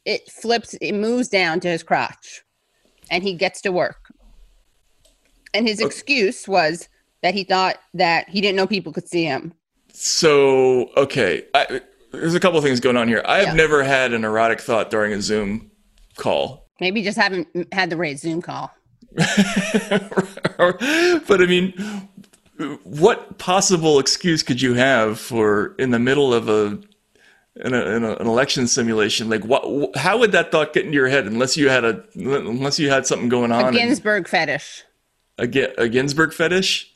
it 0.04 0.30
flips 0.30 0.74
it 0.74 0.92
moves 0.92 1.28
down 1.28 1.60
to 1.60 1.68
his 1.68 1.82
crotch 1.82 2.42
and 3.10 3.22
he 3.22 3.34
gets 3.34 3.60
to 3.62 3.70
work 3.72 4.12
and 5.54 5.66
his 5.68 5.80
uh, 5.82 5.86
excuse 5.86 6.46
was 6.48 6.88
that 7.22 7.34
he 7.34 7.44
thought 7.44 7.76
that 7.94 8.28
he 8.28 8.40
didn't 8.40 8.56
know 8.56 8.66
people 8.66 8.92
could 8.92 9.08
see 9.08 9.24
him 9.24 9.52
So 9.92 10.90
okay, 10.96 11.44
I, 11.54 11.80
there's 12.12 12.34
a 12.34 12.40
couple 12.40 12.58
of 12.58 12.64
things 12.64 12.80
going 12.80 12.96
on 12.96 13.08
here. 13.08 13.22
I 13.26 13.38
have 13.38 13.48
Yeah. 13.48 13.54
never 13.64 13.82
had 13.84 14.12
an 14.12 14.24
erotic 14.24 14.60
thought 14.60 14.90
during 14.90 15.12
a 15.12 15.20
Zoom 15.22 15.70
call, 16.16 16.68
maybe 16.80 17.02
just 17.02 17.16
haven't 17.18 17.48
had 17.72 17.88
the 17.90 17.96
right 17.96 18.18
zoom 18.18 18.40
call 18.42 18.70
but 21.28 21.40
I 21.42 21.46
mean, 21.46 21.72
what 22.84 23.38
possible 23.38 23.98
excuse 23.98 24.42
could 24.42 24.60
you 24.60 24.74
have 24.74 25.18
for 25.18 25.74
in 25.78 25.90
the 25.90 25.98
middle 25.98 26.32
of 26.32 26.48
a 26.48 26.80
in, 27.56 27.74
a, 27.74 27.80
in 27.82 28.04
a, 28.04 28.16
an 28.16 28.26
election 28.26 28.66
simulation? 28.66 29.28
Like, 29.28 29.44
what? 29.44 29.96
How 29.96 30.18
would 30.18 30.32
that 30.32 30.50
thought 30.50 30.72
get 30.72 30.84
into 30.84 30.96
your 30.96 31.08
head 31.08 31.26
unless 31.26 31.56
you 31.56 31.68
had 31.68 31.84
a 31.84 32.04
unless 32.14 32.78
you 32.78 32.90
had 32.90 33.06
something 33.06 33.28
going 33.28 33.52
on? 33.52 33.64
a 33.64 33.66
and- 33.68 33.76
ginsburg 33.76 34.28
fetish 34.28 34.84
a, 35.38 35.82
a 35.82 35.88
Ginsburg 35.88 36.32
fetish? 36.32 36.92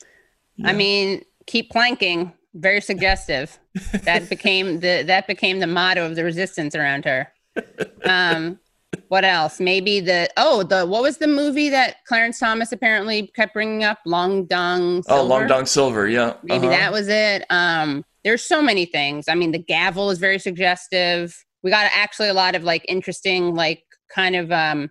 I 0.63 0.73
mean, 0.73 1.23
keep 1.45 1.69
planking. 1.69 2.33
Very 2.53 2.81
suggestive. 2.81 3.59
That 4.05 4.27
became 4.27 4.79
the 4.79 5.03
that 5.05 5.27
became 5.27 5.59
the 5.59 5.67
motto 5.67 6.03
of 6.03 6.15
the 6.15 6.23
resistance 6.23 6.73
around 6.73 7.05
her. 7.05 7.31
Um, 8.03 8.59
what 9.09 9.25
else? 9.25 9.59
Maybe 9.59 9.99
the 9.99 10.29
oh 10.37 10.63
the 10.63 10.85
what 10.85 11.01
was 11.01 11.17
the 11.17 11.27
movie 11.27 11.69
that 11.69 11.97
Clarence 12.05 12.39
Thomas 12.39 12.71
apparently 12.71 13.27
kept 13.35 13.53
bringing 13.53 13.83
up? 13.83 13.99
Long 14.05 14.45
Dong. 14.45 14.99
Oh, 15.07 15.17
Silver? 15.17 15.29
Long 15.29 15.47
Dong 15.47 15.65
Silver, 15.65 16.07
yeah. 16.07 16.33
Maybe 16.43 16.67
uh-huh. 16.67 16.77
that 16.77 16.91
was 16.91 17.07
it. 17.07 17.45
Um, 17.49 18.03
there's 18.23 18.43
so 18.43 18.61
many 18.61 18.85
things. 18.85 19.27
I 19.27 19.35
mean, 19.35 19.51
the 19.51 19.59
gavel 19.59 20.09
is 20.09 20.19
very 20.19 20.39
suggestive. 20.39 21.45
We 21.63 21.71
got 21.71 21.89
actually 21.93 22.29
a 22.29 22.33
lot 22.33 22.55
of 22.55 22.63
like 22.63 22.85
interesting, 22.87 23.55
like 23.55 23.83
kind 24.13 24.35
of 24.35 24.51
um, 24.51 24.89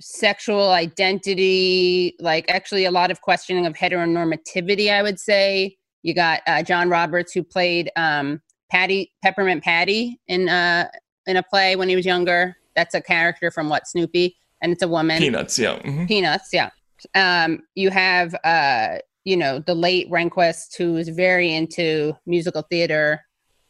sexual 0.00 0.70
identity, 0.70 2.14
like 2.18 2.50
actually 2.50 2.84
a 2.84 2.90
lot 2.90 3.10
of 3.10 3.20
questioning 3.20 3.66
of 3.66 3.74
heteronormativity. 3.74 4.92
I 4.92 5.02
would 5.02 5.18
say 5.18 5.76
you 6.02 6.14
got 6.14 6.40
uh, 6.46 6.62
John 6.62 6.88
Roberts 6.88 7.32
who 7.32 7.42
played 7.42 7.90
um, 7.96 8.40
Patty 8.70 9.12
Peppermint 9.22 9.62
Patty 9.62 10.20
in 10.28 10.48
uh, 10.48 10.88
in 11.26 11.36
a 11.36 11.42
play 11.42 11.76
when 11.76 11.88
he 11.88 11.96
was 11.96 12.04
younger. 12.04 12.56
That's 12.74 12.94
a 12.94 13.00
character 13.00 13.50
from 13.50 13.68
what 13.68 13.86
Snoopy, 13.86 14.36
and 14.60 14.72
it's 14.72 14.82
a 14.82 14.88
woman. 14.88 15.18
Peanuts, 15.18 15.58
yeah. 15.58 15.78
mhm. 15.80 16.08
Peanuts, 16.08 16.50
yeah. 16.52 16.70
Um, 17.14 17.62
you 17.74 17.90
have 17.90 18.34
uh, 18.44 18.98
you 19.24 19.36
know, 19.36 19.58
the 19.60 19.74
late 19.74 20.10
Rehnquist 20.10 20.76
who 20.76 20.94
was 20.94 21.08
very 21.08 21.54
into 21.54 22.16
musical 22.26 22.62
theater, 22.62 23.24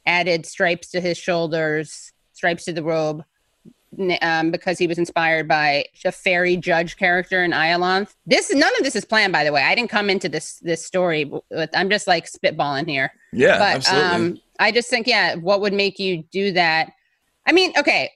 added 0.07 0.47
stripes 0.47 0.91
to 0.91 1.01
his 1.01 1.19
shoulders, 1.19 2.13
stripes 2.33 2.65
to 2.65 2.73
the 2.73 2.83
robe, 2.83 3.23
um, 4.23 4.51
because 4.51 4.79
he 4.79 4.87
was 4.87 4.97
inspired 4.99 5.47
by 5.47 5.85
a 6.05 6.13
fairy 6.13 6.57
judge 6.57 6.97
character 6.97 7.45
in 7.45 7.51
Iolanthe. 7.51 8.15
This 8.25 8.53
none 8.55 8.73
of 8.79 8.85
this 8.85 8.97
is 8.97 9.05
planned, 9.05 9.33
by 9.33 9.45
the 9.45 9.53
way. 9.53 9.63
I 9.63 9.75
didn't 9.75 9.91
come 9.91 10.09
into 10.09 10.29
this 10.29 10.55
this 10.61 10.85
story. 10.85 11.25
With, 11.51 11.71
I'm 11.75 11.91
just 11.91 12.07
like 12.07 12.27
spitballing 12.27 12.89
here 12.89 13.13
Yeah, 13.33 13.59
but 13.59 13.77
absolutely. 13.77 14.11
um 14.11 14.41
i 14.59 14.71
just 14.71 14.89
think 14.91 15.07
yeah 15.07 15.35
what 15.37 15.61
would 15.63 15.73
make 15.73 15.99
you 15.99 16.23
do 16.31 16.53
that 16.53 16.93
i 17.47 17.53
mean 17.53 17.73
okay 17.77 18.11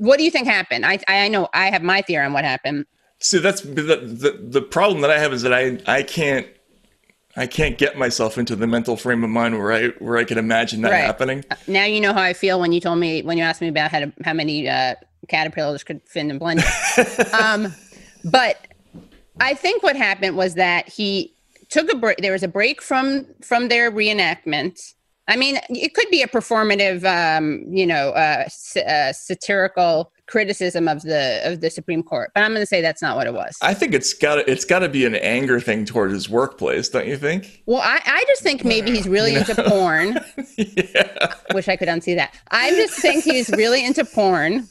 what 0.00 0.16
do 0.18 0.24
you 0.24 0.30
think 0.30 0.46
happened 0.46 0.84
i 0.86 0.98
i 1.08 1.28
know 1.28 1.48
i 1.54 1.70
have 1.70 1.82
my 1.82 2.00
theory 2.02 2.24
on 2.24 2.32
what 2.32 2.44
happened 2.44 2.84
See, 3.22 3.38
that's 3.38 3.60
the, 3.60 3.82
the 4.24 4.40
the 4.56 4.62
problem 4.62 5.02
that 5.02 5.10
I 5.10 5.18
have 5.18 5.30
is 5.34 5.42
that 5.42 5.52
I 5.52 5.78
I 5.86 6.02
can't 6.02 6.46
I 7.36 7.46
can't 7.46 7.76
get 7.76 7.98
myself 7.98 8.38
into 8.38 8.56
the 8.56 8.66
mental 8.66 8.96
frame 8.96 9.22
of 9.22 9.28
mind 9.28 9.58
where 9.58 9.72
I 9.72 9.88
where 10.04 10.16
I 10.16 10.24
can 10.24 10.38
imagine 10.38 10.80
that 10.82 10.90
Right. 10.90 11.04
happening. 11.04 11.44
now 11.68 11.84
you 11.84 12.00
know 12.00 12.14
how 12.14 12.22
i 12.22 12.32
feel 12.32 12.58
when 12.58 12.72
you 12.72 12.80
told 12.80 12.98
me 12.98 13.20
when 13.22 13.36
you 13.36 13.44
asked 13.44 13.60
me 13.60 13.68
about 13.68 13.90
how 13.90 13.98
to, 14.00 14.12
how 14.24 14.32
many 14.32 14.66
uh 14.68 14.94
caterpillars 15.28 15.84
could 15.84 16.00
fit 16.08 16.20
in 16.24 16.30
a 16.30 16.40
blender 16.40 16.64
um 17.38 17.74
but 18.24 18.56
i 19.38 19.52
think 19.52 19.82
what 19.82 19.96
happened 19.96 20.34
was 20.34 20.54
that 20.54 20.88
he 20.88 21.34
took 21.68 21.92
a 21.92 21.96
break 21.96 22.16
there 22.24 22.32
was 22.32 22.42
a 22.42 22.48
break 22.48 22.80
from 22.80 23.26
from 23.44 23.68
their 23.68 23.92
reenactment 23.92 24.80
i 25.30 25.36
mean 25.36 25.58
it 25.70 25.94
could 25.94 26.08
be 26.10 26.20
a 26.22 26.26
performative 26.28 27.02
um 27.04 27.64
you 27.70 27.86
know 27.86 28.10
uh, 28.10 28.42
s- 28.44 28.76
uh 28.76 29.12
satirical 29.12 30.12
criticism 30.26 30.86
of 30.88 31.02
the 31.02 31.40
of 31.44 31.60
the 31.60 31.70
supreme 31.70 32.02
court 32.02 32.30
but 32.34 32.42
i'm 32.42 32.50
going 32.52 32.60
to 32.62 32.66
say 32.66 32.80
that's 32.82 33.00
not 33.02 33.16
what 33.16 33.26
it 33.26 33.34
was 33.34 33.56
I 33.62 33.74
think 33.74 33.94
it's 33.94 34.12
got 34.12 34.38
it's 34.48 34.64
got 34.64 34.80
to 34.80 34.88
be 34.88 35.04
an 35.04 35.14
anger 35.16 35.58
thing 35.60 35.84
toward 35.84 36.10
his 36.12 36.28
workplace, 36.28 36.88
don't 36.88 37.06
you 37.08 37.16
think? 37.16 37.62
well 37.66 37.80
i 37.82 38.00
i 38.06 38.24
just 38.28 38.42
think 38.42 38.64
maybe 38.64 38.90
he's 38.92 39.08
really 39.08 39.34
into 39.34 39.54
porn 39.68 40.18
yeah. 40.56 41.34
wish 41.54 41.68
I 41.68 41.76
could 41.76 41.88
unsee 41.88 42.14
that. 42.16 42.34
I 42.50 42.70
just 42.70 42.94
think 43.00 43.24
he's 43.24 43.48
really 43.50 43.84
into 43.84 44.04
porn 44.04 44.68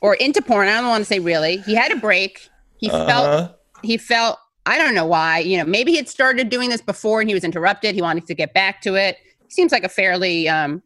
or 0.00 0.14
into 0.14 0.40
porn. 0.42 0.68
I 0.68 0.80
don't 0.80 0.88
want 0.88 1.02
to 1.02 1.06
say 1.06 1.18
really. 1.18 1.58
He 1.58 1.74
had 1.74 1.92
a 1.92 1.96
break. 1.96 2.48
He 2.78 2.90
Uh-huh. 2.90 3.06
felt 3.06 3.56
he 3.82 3.96
felt 3.96 4.38
I 4.66 4.78
don't 4.78 4.94
know 4.94 5.04
why. 5.06 5.40
You 5.40 5.58
know, 5.58 5.64
maybe 5.64 5.90
he 5.92 5.96
had 5.98 6.08
started 6.08 6.48
doing 6.48 6.70
this 6.70 6.80
before 6.80 7.20
and 7.20 7.28
he 7.28 7.34
was 7.34 7.44
interrupted. 7.44 7.94
He 7.94 8.00
wanted 8.02 8.26
to 8.26 8.34
get 8.34 8.54
back 8.54 8.80
to 8.82 8.94
it. 8.94 9.16
Seems 9.54 9.72
like 9.72 9.84
a 9.84 9.88
fairly 9.88 10.48
um, 10.48 10.82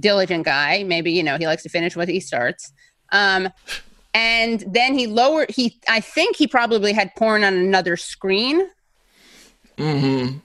diligent 0.00 0.44
guy. 0.44 0.82
Maybe 0.84 1.12
you 1.12 1.22
know 1.22 1.36
he 1.38 1.46
likes 1.46 1.62
to 1.62 1.68
finish 1.68 1.94
what 1.96 2.08
he 2.08 2.20
starts. 2.20 2.72
Um, 3.12 3.48
and 4.14 4.64
then 4.66 4.98
he 4.98 5.06
lowered. 5.06 5.50
He 5.50 5.78
I 5.88 6.00
think 6.00 6.36
he 6.36 6.46
probably 6.46 6.92
had 6.92 7.14
porn 7.16 7.44
on 7.44 7.54
another 7.54 7.96
screen 7.96 8.68
Mm-hmm. 9.76 10.38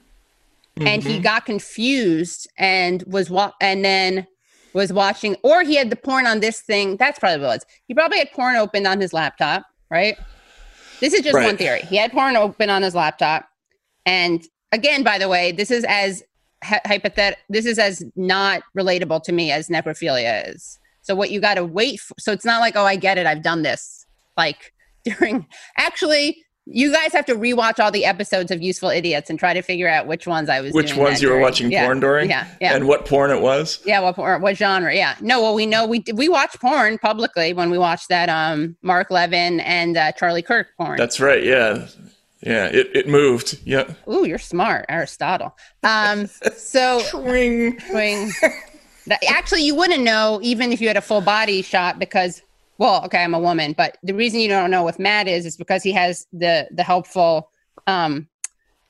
and 0.86 1.02
he 1.02 1.18
got 1.18 1.44
confused 1.44 2.48
and 2.56 3.02
was 3.06 3.30
wa- 3.30 3.50
and 3.60 3.84
then 3.84 4.26
was 4.74 4.92
watching 4.92 5.34
or 5.42 5.62
he 5.62 5.74
had 5.74 5.90
the 5.90 5.96
porn 5.96 6.24
on 6.26 6.38
this 6.38 6.60
thing 6.60 6.96
that's 6.98 7.18
probably 7.18 7.38
what 7.40 7.44
it 7.46 7.48
was 7.56 7.66
he 7.88 7.94
probably 7.94 8.18
had 8.18 8.30
porn 8.32 8.54
opened 8.54 8.86
on 8.86 9.00
his 9.00 9.12
laptop 9.12 9.64
right 9.90 10.16
this 11.00 11.12
is 11.12 11.20
just 11.22 11.34
Right. 11.34 11.46
one 11.46 11.56
theory 11.56 11.80
he 11.80 11.96
had 11.96 12.12
porn 12.12 12.36
open 12.36 12.70
on 12.70 12.82
his 12.82 12.94
laptop 12.94 13.48
and 14.06 14.44
again 14.70 15.02
by 15.02 15.18
the 15.18 15.28
way 15.28 15.50
this 15.50 15.70
is 15.72 15.84
as 15.88 16.22
hy- 16.64 16.80
hypothet 16.86 17.34
this 17.48 17.66
is 17.66 17.78
as 17.78 18.02
not 18.16 18.62
relatable 18.76 19.22
to 19.22 19.32
me 19.32 19.50
as 19.52 19.68
necrophilia 19.68 20.52
is 20.54 20.78
so 21.02 21.14
what 21.14 21.30
you 21.30 21.40
got 21.40 21.54
to 21.54 21.64
wait 21.64 22.00
for 22.00 22.14
so 22.18 22.32
it's 22.32 22.44
not 22.44 22.60
like 22.60 22.74
oh 22.76 22.84
i 22.84 22.96
get 22.96 23.18
it 23.18 23.26
i've 23.26 23.42
done 23.42 23.62
this 23.62 24.06
like 24.36 24.72
during 25.04 25.46
actually 25.76 26.38
you 26.66 26.90
guys 26.90 27.12
have 27.12 27.26
to 27.26 27.34
rewatch 27.34 27.78
all 27.78 27.90
the 27.90 28.06
episodes 28.06 28.50
of 28.50 28.62
useful 28.62 28.88
idiots 28.88 29.28
and 29.28 29.38
try 29.38 29.52
to 29.52 29.60
figure 29.60 29.86
out 29.86 30.06
which 30.06 30.26
ones 30.26 30.48
i 30.48 30.62
was 30.62 30.72
Which 30.72 30.96
ones 30.96 31.20
you 31.20 31.28
were 31.28 31.38
watching 31.38 31.70
Yeah, 31.70 31.84
porn 31.84 32.00
during? 32.00 32.30
yeah 32.30 32.46
yeah 32.58 32.74
And 32.74 32.88
what 32.88 33.04
porn 33.04 33.30
it 33.30 33.42
was? 33.42 33.80
yeah, 33.84 34.00
what 34.00 34.16
por- 34.16 34.38
what 34.38 34.56
genre? 34.56 34.94
Yeah, 34.96 35.14
no. 35.20 35.42
Well, 35.42 35.54
we 35.54 35.66
know 35.66 35.84
we 35.86 36.02
we 36.14 36.26
watch 36.30 36.58
porn 36.58 36.96
publicly 36.96 37.52
when 37.52 37.70
we 37.70 37.76
watch 37.76 38.08
that 38.08 38.30
um 38.30 38.78
Mark 38.80 39.10
Levin 39.10 39.60
and 39.60 39.98
uh, 39.98 40.12
Charlie 40.12 40.40
Kirk 40.40 40.68
porn. 40.78 40.96
That's 40.96 41.20
right. 41.20 41.44
Yeah. 41.44 41.86
Yeah. 42.44 42.66
It 42.66 42.90
it 42.94 43.08
moved. 43.08 43.58
Yeah. 43.64 43.92
Ooh, 44.08 44.26
you're 44.26 44.38
smart, 44.38 44.84
Aristotle. 44.88 45.56
Um, 45.82 46.26
so 46.56 46.98
Swing. 47.04 47.80
swing. 47.80 48.30
Actually, 49.28 49.62
you 49.62 49.74
wouldn't 49.74 50.02
know 50.02 50.40
even 50.42 50.72
if 50.72 50.80
you 50.80 50.88
had 50.88 50.96
a 50.96 51.02
full 51.02 51.20
body 51.20 51.60
shot 51.62 51.98
because, 51.98 52.40
well, 52.78 53.04
okay, 53.04 53.22
I'm 53.22 53.34
a 53.34 53.38
woman, 53.38 53.74
but 53.76 53.98
the 54.02 54.14
reason 54.14 54.40
you 54.40 54.48
don't 54.48 54.70
know 54.70 54.82
with 54.84 54.98
Matt 54.98 55.26
is 55.28 55.44
is 55.46 55.56
because 55.56 55.82
he 55.82 55.92
has 55.92 56.26
the 56.32 56.68
the 56.70 56.82
helpful 56.82 57.50
um 57.86 58.28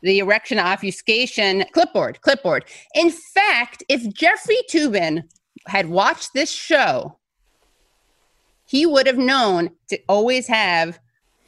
the 0.02 0.18
erection 0.18 0.58
obfuscation 0.58 1.64
clipboard 1.72 2.20
clipboard. 2.20 2.64
In 2.94 3.10
fact, 3.10 3.82
if 3.88 4.12
Jeffrey 4.12 4.58
Toobin 4.70 5.22
had 5.66 5.88
watched 5.88 6.30
this 6.34 6.50
show, 6.50 7.18
he 8.66 8.84
would 8.86 9.06
have 9.06 9.18
known 9.18 9.70
to 9.88 9.98
always 10.08 10.46
have 10.46 10.98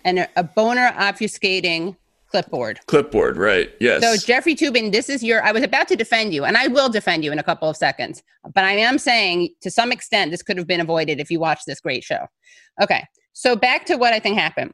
an, 0.06 0.26
a 0.36 0.44
boner 0.44 0.92
obfuscating 0.96 1.96
clipboard. 2.30 2.80
Clipboard, 2.86 3.36
right? 3.36 3.70
Yes. 3.80 4.02
So 4.02 4.16
Jeffrey 4.26 4.54
Toobin, 4.54 4.92
this 4.92 5.10
is 5.10 5.22
your. 5.22 5.42
I 5.42 5.52
was 5.52 5.62
about 5.62 5.88
to 5.88 5.96
defend 5.96 6.32
you, 6.32 6.44
and 6.44 6.56
I 6.56 6.68
will 6.68 6.88
defend 6.88 7.24
you 7.24 7.32
in 7.32 7.38
a 7.38 7.42
couple 7.42 7.68
of 7.68 7.76
seconds. 7.76 8.22
But 8.54 8.64
I 8.64 8.72
am 8.72 8.98
saying, 8.98 9.50
to 9.62 9.70
some 9.70 9.92
extent, 9.92 10.30
this 10.30 10.42
could 10.42 10.56
have 10.56 10.66
been 10.66 10.80
avoided 10.80 11.20
if 11.20 11.30
you 11.30 11.40
watched 11.40 11.66
this 11.66 11.80
great 11.80 12.04
show. 12.04 12.26
Okay, 12.80 13.04
so 13.32 13.56
back 13.56 13.84
to 13.86 13.96
what 13.96 14.12
I 14.12 14.20
think 14.20 14.38
happened. 14.38 14.72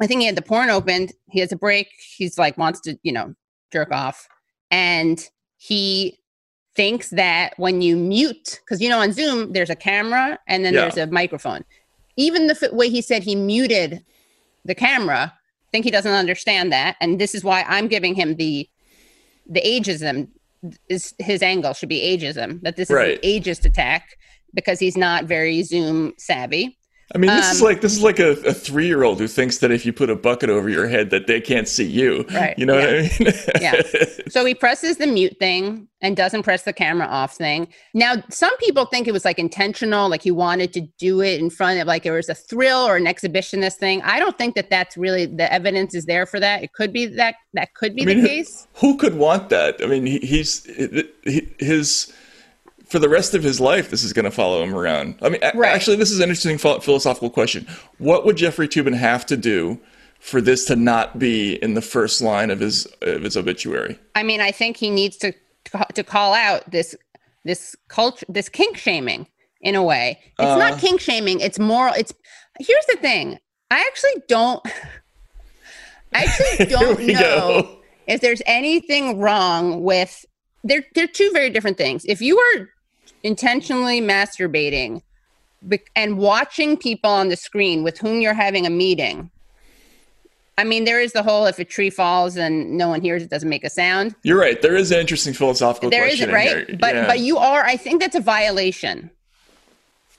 I 0.00 0.06
think 0.06 0.20
he 0.20 0.26
had 0.26 0.36
the 0.36 0.42
porn 0.42 0.70
opened. 0.70 1.12
He 1.30 1.40
has 1.40 1.52
a 1.52 1.56
break. 1.56 1.88
He's 2.16 2.38
like 2.38 2.56
wants 2.56 2.80
to, 2.82 2.96
you 3.02 3.12
know, 3.12 3.34
jerk 3.72 3.92
off, 3.92 4.28
and 4.70 5.26
he 5.56 6.18
thinks 6.76 7.10
that 7.10 7.52
when 7.56 7.82
you 7.82 7.96
mute, 7.96 8.60
because 8.64 8.80
you 8.80 8.88
know 8.88 9.00
on 9.00 9.12
Zoom 9.12 9.52
there's 9.52 9.70
a 9.70 9.76
camera 9.76 10.38
and 10.46 10.64
then 10.64 10.72
Yeah. 10.72 10.82
there's 10.82 10.96
a 10.96 11.06
microphone. 11.08 11.64
Even 12.16 12.46
the 12.46 12.58
f- 12.62 12.72
way 12.72 12.88
he 12.88 13.02
said 13.02 13.22
he 13.22 13.34
muted 13.34 14.04
the 14.64 14.74
camera, 14.74 15.32
I 15.34 15.68
think 15.72 15.84
he 15.84 15.90
doesn't 15.90 16.12
understand 16.12 16.72
that, 16.72 16.96
and 17.00 17.20
this 17.20 17.34
is 17.34 17.44
why 17.44 17.64
I'm 17.68 17.88
giving 17.88 18.14
him 18.14 18.36
the 18.36 18.68
the 19.48 19.60
ageism 19.62 20.28
is 20.88 21.14
his 21.18 21.42
angle 21.42 21.72
should 21.72 21.88
be 21.88 22.00
ageism 22.00 22.60
that 22.62 22.76
this 22.76 22.90
is 22.90 22.96
an 22.96 23.18
ageist 23.24 23.64
attack 23.64 24.16
because 24.54 24.78
he's 24.78 24.96
not 24.96 25.24
very 25.24 25.62
Zoom 25.62 26.12
savvy. 26.18 26.78
I 27.12 27.18
mean, 27.18 27.30
this 27.30 27.52
is 27.52 27.60
um, 27.60 27.66
like 27.66 27.80
this 27.80 27.92
is 27.92 28.02
like 28.02 28.20
a, 28.20 28.30
a 28.42 28.54
three 28.54 28.86
year 28.86 29.02
old 29.02 29.18
who 29.18 29.26
thinks 29.26 29.58
that 29.58 29.72
if 29.72 29.84
you 29.84 29.92
put 29.92 30.10
a 30.10 30.16
bucket 30.16 30.48
over 30.48 30.68
your 30.68 30.86
head, 30.86 31.10
that 31.10 31.26
they 31.26 31.40
can't 31.40 31.66
see 31.66 31.86
you. 31.86 32.24
Right, 32.30 32.56
You 32.56 32.66
know 32.66 32.76
what 32.76 32.88
I 32.88 33.10
mean? 33.18 33.32
Yeah. 33.60 33.82
So 34.28 34.44
he 34.44 34.54
presses 34.54 34.98
the 34.98 35.08
mute 35.08 35.36
thing 35.40 35.88
and 36.00 36.16
doesn't 36.16 36.44
press 36.44 36.62
the 36.62 36.72
camera 36.72 37.08
off 37.08 37.34
thing. 37.34 37.66
Now, 37.94 38.22
some 38.30 38.56
people 38.58 38.86
think 38.86 39.08
it 39.08 39.12
was 39.12 39.24
like 39.24 39.40
intentional, 39.40 40.08
like 40.08 40.22
he 40.22 40.30
wanted 40.30 40.72
to 40.74 40.82
do 40.98 41.20
it 41.20 41.40
in 41.40 41.50
front 41.50 41.80
of 41.80 41.88
like 41.88 42.06
it 42.06 42.12
was 42.12 42.28
a 42.28 42.34
thrill 42.34 42.78
or 42.78 42.96
an 42.96 43.06
exhibitionist 43.06 43.74
thing. 43.74 44.02
I 44.02 44.20
don't 44.20 44.38
think 44.38 44.54
that 44.54 44.70
that's 44.70 44.96
really 44.96 45.26
the 45.26 45.52
evidence 45.52 45.94
is 45.96 46.06
there 46.06 46.26
for 46.26 46.38
that. 46.38 46.62
It 46.62 46.72
could 46.74 46.92
be 46.92 47.06
that 47.06 47.34
that 47.54 47.74
could 47.74 47.96
be 47.96 48.02
I 48.02 48.06
mean, 48.06 48.22
the 48.22 48.28
case. 48.28 48.68
Who 48.74 48.96
could 48.96 49.16
want 49.16 49.48
that? 49.48 49.82
I 49.82 49.86
mean, 49.86 50.06
he, 50.06 50.18
he's 50.20 50.64
he, 51.24 51.48
his 51.58 52.12
for 52.90 52.98
the 52.98 53.08
rest 53.08 53.34
of 53.34 53.42
his 53.42 53.60
life. 53.60 53.90
This 53.90 54.02
is 54.04 54.12
going 54.12 54.24
to 54.24 54.30
follow 54.30 54.62
him 54.62 54.74
around. 54.74 55.16
I 55.22 55.28
mean, 55.30 55.40
Right. 55.54 55.72
actually, 55.74 55.96
this 55.96 56.10
is 56.10 56.18
an 56.20 56.28
interesting 56.28 56.58
philosophical 56.58 57.30
question. 57.30 57.66
What 57.98 58.24
would 58.26 58.36
Jeffrey 58.36 58.68
Toobin 58.68 58.94
have 58.96 59.24
to 59.26 59.36
do 59.36 59.80
for 60.18 60.40
this 60.40 60.64
to 60.66 60.76
not 60.76 61.18
be 61.18 61.54
in 61.62 61.74
the 61.74 61.80
first 61.82 62.20
line 62.20 62.50
of 62.50 62.60
his 62.60 62.86
of 63.02 63.22
his 63.22 63.36
obituary? 63.36 63.98
I 64.14 64.22
mean, 64.22 64.40
I 64.40 64.50
think 64.50 64.76
he 64.76 64.90
needs 64.90 65.16
to 65.18 65.32
to 65.94 66.02
call 66.02 66.34
out 66.34 66.68
this 66.70 66.94
this 67.44 67.74
culture, 67.88 68.26
this 68.28 68.48
kink 68.48 68.76
shaming 68.76 69.26
in 69.62 69.74
a 69.74 69.82
way. 69.82 70.18
It's 70.38 70.46
Uh. 70.48 70.58
not 70.58 70.78
kink 70.80 71.00
shaming. 71.00 71.40
It's 71.40 71.58
moral. 71.58 71.94
It's 71.94 72.12
here's 72.58 72.86
the 72.86 72.96
thing. 73.00 73.38
I 73.70 73.78
actually 73.80 74.22
don't. 74.28 74.60
I 76.12 76.24
actually 76.24 76.66
don't 76.76 76.98
know 77.06 77.14
go. 77.62 77.78
if 78.08 78.20
there's 78.20 78.42
anything 78.46 79.18
wrong 79.20 79.82
with. 79.82 80.24
They're 80.64 80.84
they're 80.94 81.06
two 81.06 81.30
very 81.32 81.48
different 81.48 81.78
things. 81.78 82.04
If 82.04 82.20
you 82.20 82.38
are 82.38 82.68
intentionally 83.22 84.00
masturbating 84.00 85.02
and 85.94 86.18
watching 86.18 86.76
people 86.76 87.10
on 87.10 87.28
the 87.28 87.36
screen 87.36 87.82
with 87.82 87.98
whom 87.98 88.20
you're 88.20 88.34
having 88.34 88.66
a 88.66 88.70
meeting. 88.70 89.30
I 90.56 90.64
mean, 90.64 90.84
there 90.84 91.00
is 91.00 91.12
the 91.12 91.22
whole 91.22 91.46
if 91.46 91.58
a 91.58 91.64
tree 91.64 91.88
falls 91.90 92.36
and 92.36 92.76
no 92.76 92.88
one 92.88 93.00
hears 93.00 93.22
it 93.22 93.30
doesn't 93.30 93.48
make 93.48 93.64
a 93.64 93.70
sound. 93.70 94.14
You're 94.22 94.38
right. 94.38 94.60
There 94.60 94.76
is 94.76 94.90
an 94.92 94.98
interesting 94.98 95.32
philosophical 95.32 95.88
There 95.90 96.02
question 96.02 96.28
isn't, 96.28 96.28
in 96.28 96.34
right? 96.34 96.68
here. 96.68 96.76
But 96.78 96.94
Yeah. 96.94 97.06
but 97.06 97.20
you 97.20 97.38
are. 97.38 97.64
I 97.64 97.76
think 97.76 98.00
that's 98.00 98.16
a 98.16 98.20
violation. 98.20 99.10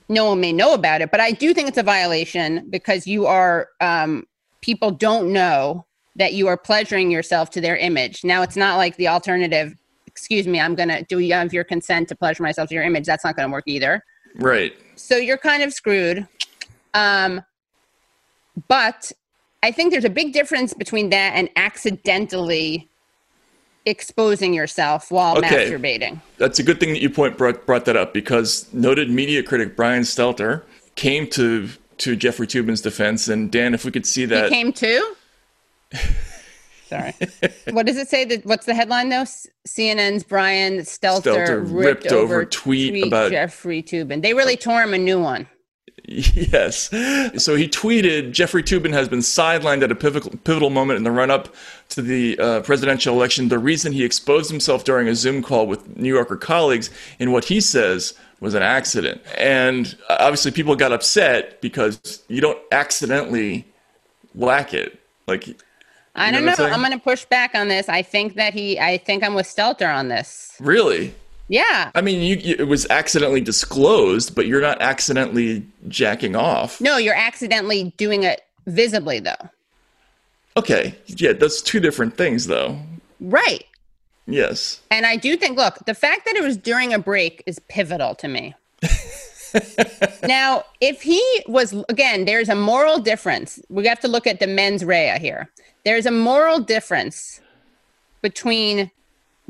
No 0.08 0.26
one 0.26 0.40
may 0.40 0.52
know 0.52 0.74
about 0.74 1.00
it, 1.00 1.10
but 1.10 1.20
I 1.20 1.30
do 1.30 1.54
think 1.54 1.68
it's 1.68 1.78
a 1.78 1.82
violation 1.82 2.66
because 2.70 3.06
you 3.06 3.26
are. 3.26 3.68
Um, 3.80 4.26
people 4.62 4.90
don't 4.90 5.32
know 5.32 5.86
that 6.16 6.34
you 6.34 6.46
are 6.48 6.56
pleasuring 6.56 7.10
yourself 7.10 7.50
to 7.50 7.60
their 7.60 7.76
image. 7.76 8.24
Now 8.24 8.42
it's 8.42 8.56
not 8.56 8.76
like 8.76 8.96
the 8.96 9.08
alternative. 9.08 9.74
Excuse 10.12 10.46
me, 10.46 10.60
I'm 10.60 10.74
gonna. 10.74 11.02
Do 11.04 11.18
you 11.18 11.32
have 11.34 11.52
your 11.52 11.64
consent 11.64 12.08
to 12.10 12.14
pleasure 12.14 12.42
myself 12.42 12.68
to 12.68 12.74
your 12.74 12.84
image? 12.84 13.06
That's 13.06 13.24
not 13.24 13.34
gonna 13.36 13.52
work 13.52 13.64
either. 13.66 14.04
right. 14.36 14.72
So 14.96 15.16
you're 15.16 15.38
kind 15.38 15.62
of 15.62 15.72
screwed. 15.72 16.28
Um, 16.94 17.42
but 18.68 19.10
I 19.62 19.70
think 19.72 19.90
there's 19.92 20.04
a 20.04 20.10
big 20.10 20.32
difference 20.32 20.74
between 20.74 21.10
that 21.10 21.32
and 21.34 21.48
accidentally 21.56 22.88
exposing 23.86 24.52
yourself 24.54 25.10
while 25.10 25.36
Okay. 25.38 25.70
masturbating. 25.70 26.20
That's 26.38 26.58
a 26.58 26.62
good 26.62 26.78
thing 26.78 26.90
that 26.90 27.00
you 27.00 27.10
point 27.10 27.36
brought, 27.38 27.66
brought 27.66 27.84
that 27.86 27.96
up 27.96 28.12
because 28.14 28.72
noted 28.72 29.10
media 29.10 29.42
critic 29.42 29.74
Brian 29.76 30.02
Stelter 30.02 30.62
came 30.94 31.26
to 31.30 31.68
to 31.98 32.16
Jeffrey 32.16 32.46
Toobin's 32.46 32.80
defense. 32.80 33.28
And 33.28 33.50
Dan, 33.50 33.74
if 33.74 33.84
we 33.84 33.90
could 33.90 34.06
see 34.06 34.24
that, 34.26 34.44
He 34.44 34.50
came 34.50 34.72
too. 34.72 35.14
Sorry. 36.92 37.14
what 37.70 37.86
does 37.86 37.96
it 37.96 38.08
say? 38.08 38.26
That 38.26 38.44
what's 38.44 38.66
the 38.66 38.74
headline 38.74 39.08
though? 39.08 39.24
CNN's 39.66 40.24
Brian 40.24 40.80
Stelter, 40.80 41.46
Stelter 41.46 41.60
ripped, 41.62 42.02
ripped 42.02 42.12
over 42.12 42.34
over 42.34 42.44
tweet 42.44 43.06
about- 43.06 43.30
Jeffrey 43.30 43.82
Toobin. 43.82 44.20
They 44.20 44.34
really 44.34 44.56
tore 44.58 44.82
him 44.82 44.92
a 44.92 44.98
new 44.98 45.18
one. 45.18 45.48
Yes. 46.04 46.88
So 47.42 47.54
he 47.54 47.68
tweeted 47.68 48.32
Jeffrey 48.32 48.62
Toobin 48.62 48.92
has 48.92 49.08
been 49.08 49.20
sidelined 49.20 49.82
at 49.82 49.90
a 49.92 49.94
pivotal, 49.94 50.32
pivotal 50.44 50.68
moment 50.68 50.96
in 50.98 51.04
the 51.04 51.12
run 51.12 51.30
up 51.30 51.54
to 51.90 52.02
the 52.02 52.38
uh, 52.38 52.60
presidential 52.62 53.14
election. 53.14 53.48
The 53.48 53.58
reason 53.58 53.92
he 53.92 54.04
exposed 54.04 54.50
himself 54.50 54.84
during 54.84 55.06
a 55.08 55.14
Zoom 55.14 55.42
call 55.42 55.66
with 55.66 55.96
New 55.96 56.12
Yorker 56.12 56.36
colleagues 56.36 56.90
in 57.20 57.30
what 57.30 57.44
he 57.44 57.60
says 57.60 58.14
was 58.40 58.54
an 58.54 58.62
accident. 58.62 59.22
And 59.38 59.96
uh, 60.10 60.16
obviously, 60.20 60.50
people 60.50 60.74
got 60.76 60.92
upset 60.92 61.60
because 61.62 62.22
you 62.28 62.40
don't 62.40 62.58
accidentally 62.72 63.64
whack 64.34 64.74
it. 64.74 64.98
Like, 65.28 65.56
I 66.14 66.30
don't 66.30 66.44
know. 66.44 66.54
I'm? 66.58 66.74
I'm 66.74 66.80
going 66.80 66.92
to 66.92 66.98
push 66.98 67.24
back 67.24 67.54
on 67.54 67.68
this. 67.68 67.88
I 67.88 68.02
think 68.02 68.34
that 68.34 68.54
he. 68.54 68.78
I 68.78 68.98
think 68.98 69.24
I'm 69.24 69.34
with 69.34 69.46
Stelter 69.46 69.92
on 69.94 70.08
this. 70.08 70.56
really? 70.60 71.14
Yeah. 71.48 71.90
I 71.94 72.00
mean, 72.00 72.22
you, 72.22 72.36
you, 72.36 72.56
it 72.58 72.68
was 72.68 72.86
accidentally 72.88 73.42
disclosed, 73.42 74.34
but 74.34 74.46
you're 74.46 74.62
not 74.62 74.80
accidentally 74.80 75.66
jacking 75.88 76.34
off. 76.34 76.80
No, 76.80 76.96
you're 76.96 77.14
accidentally 77.14 77.92
doing 77.98 78.22
it 78.22 78.42
visibly 78.66 79.20
though. 79.20 79.50
Okay. 80.56 80.94
Yeah, 81.06 81.32
that's 81.32 81.60
two 81.60 81.80
different 81.80 82.16
things, 82.16 82.46
though. 82.46 82.78
Right. 83.20 83.64
Yes. 84.26 84.80
And 84.90 85.06
I 85.06 85.16
do 85.16 85.36
think, 85.36 85.56
look, 85.56 85.78
the 85.86 85.94
fact 85.94 86.24
that 86.26 86.36
it 86.36 86.42
was 86.42 86.56
during 86.56 86.94
a 86.94 86.98
break 86.98 87.42
is 87.46 87.58
pivotal 87.68 88.14
to 88.16 88.28
me. 88.28 88.54
now, 90.22 90.64
if 90.80 91.02
he 91.02 91.22
was, 91.46 91.74
again, 91.88 92.24
there's 92.24 92.48
a 92.48 92.54
moral 92.54 92.98
difference. 92.98 93.60
We 93.68 93.86
have 93.86 94.00
to 94.00 94.08
look 94.08 94.26
at 94.26 94.40
the 94.40 94.46
mens 94.46 94.84
rea 94.84 95.18
here. 95.18 95.50
There's 95.84 96.06
a 96.06 96.10
moral 96.10 96.60
difference 96.60 97.40
between 98.20 98.90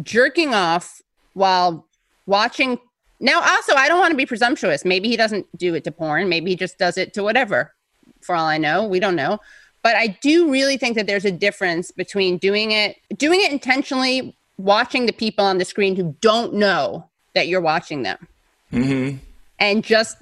jerking 0.03 0.55
off 0.55 1.03
while 1.35 1.87
watching. 2.27 2.79
Now, 3.21 3.41
also, 3.41 3.75
I 3.75 3.89
don't 3.89 3.99
want 3.99 4.11
to 4.13 4.17
be 4.17 4.27
presumptuous. 4.27 4.85
Maybe 4.85 5.09
he 5.09 5.17
doesn't 5.17 5.47
do 5.57 5.75
it 5.75 5.85
to 5.85 5.93
porn. 5.93 6.29
Maybe 6.29 6.51
he 6.51 6.57
just 6.57 6.79
does 6.79 6.97
it 6.97 7.15
to 7.15 7.23
whatever. 7.23 7.73
For 8.21 8.35
all 8.35 8.47
I 8.47 8.59
know, 8.59 8.85
we 8.85 9.01
don't 9.01 9.17
know. 9.17 9.41
But 9.83 9.97
I 9.97 10.19
do 10.23 10.51
really 10.51 10.77
think 10.77 10.97
that 10.97 11.07
there's 11.07 11.25
a 11.25 11.33
difference 11.33 11.91
between 11.91 12.39
doing 12.39 12.71
it, 12.71 12.97
doing 13.17 13.41
it 13.41 13.51
intentionally, 13.51 14.37
watching 14.57 15.07
the 15.07 15.13
people 15.13 15.45
on 15.45 15.59
the 15.59 15.65
screen 15.65 15.97
who 15.97 16.17
don't 16.21 16.55
know 16.55 17.09
that 17.35 17.49
you're 17.49 17.61
watching 17.61 18.03
them, 18.03 18.29
mm-hmm. 18.73 19.17
and 19.59 19.83
just 19.83 20.19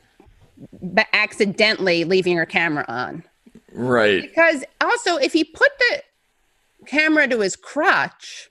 accidentally 1.12 2.04
leaving 2.04 2.36
your 2.36 2.46
camera 2.46 2.84
on. 2.88 3.22
Right. 3.72 4.22
Because 4.22 4.64
also, 4.80 5.16
if 5.16 5.32
he 5.32 5.44
put 5.44 5.70
the 5.78 6.02
camera 6.86 7.28
to 7.28 7.40
his 7.40 7.56
crotch, 7.56 8.50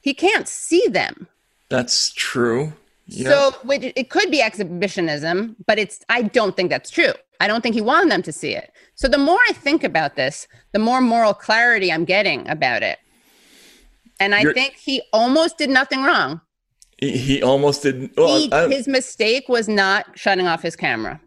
he 0.00 0.14
can't 0.14 0.48
see 0.48 0.86
them. 0.88 1.28
That's 1.68 2.12
true. 2.12 2.72
Yeah. 3.06 3.28
So 3.30 3.50
which, 3.64 3.92
it 3.94 4.10
could 4.10 4.30
be 4.30 4.42
exhibitionism, 4.42 5.56
but 5.66 5.78
it's 5.78 6.00
I 6.08 6.22
don't 6.22 6.56
think 6.56 6.70
that's 6.70 6.90
true. 6.90 7.12
I 7.40 7.46
don't 7.46 7.60
think 7.60 7.74
he 7.74 7.80
wanted 7.80 8.10
them 8.10 8.22
to 8.22 8.32
see 8.32 8.52
it. 8.54 8.72
So 8.94 9.08
the 9.08 9.18
more 9.18 9.38
I 9.48 9.52
think 9.52 9.84
about 9.84 10.16
this, 10.16 10.48
the 10.72 10.78
more 10.78 11.00
moral 11.00 11.34
clarity 11.34 11.92
I'm 11.92 12.04
getting 12.04 12.48
about 12.48 12.82
it. 12.82 12.98
And 14.18 14.34
I 14.34 14.40
You're- 14.40 14.54
think 14.54 14.74
he 14.76 15.02
almost 15.12 15.58
did 15.58 15.70
nothing 15.70 16.02
wrong. 16.02 16.40
he, 16.98 17.16
he 17.16 17.42
almost 17.42 17.82
did. 17.82 18.10
Well, 18.16 18.48
oh, 18.52 18.68
He, 18.68 18.74
his 18.74 18.88
mistake 18.88 19.48
was 19.48 19.68
not 19.68 20.18
shutting 20.18 20.46
off 20.46 20.62
his 20.62 20.74
camera. 20.74 21.20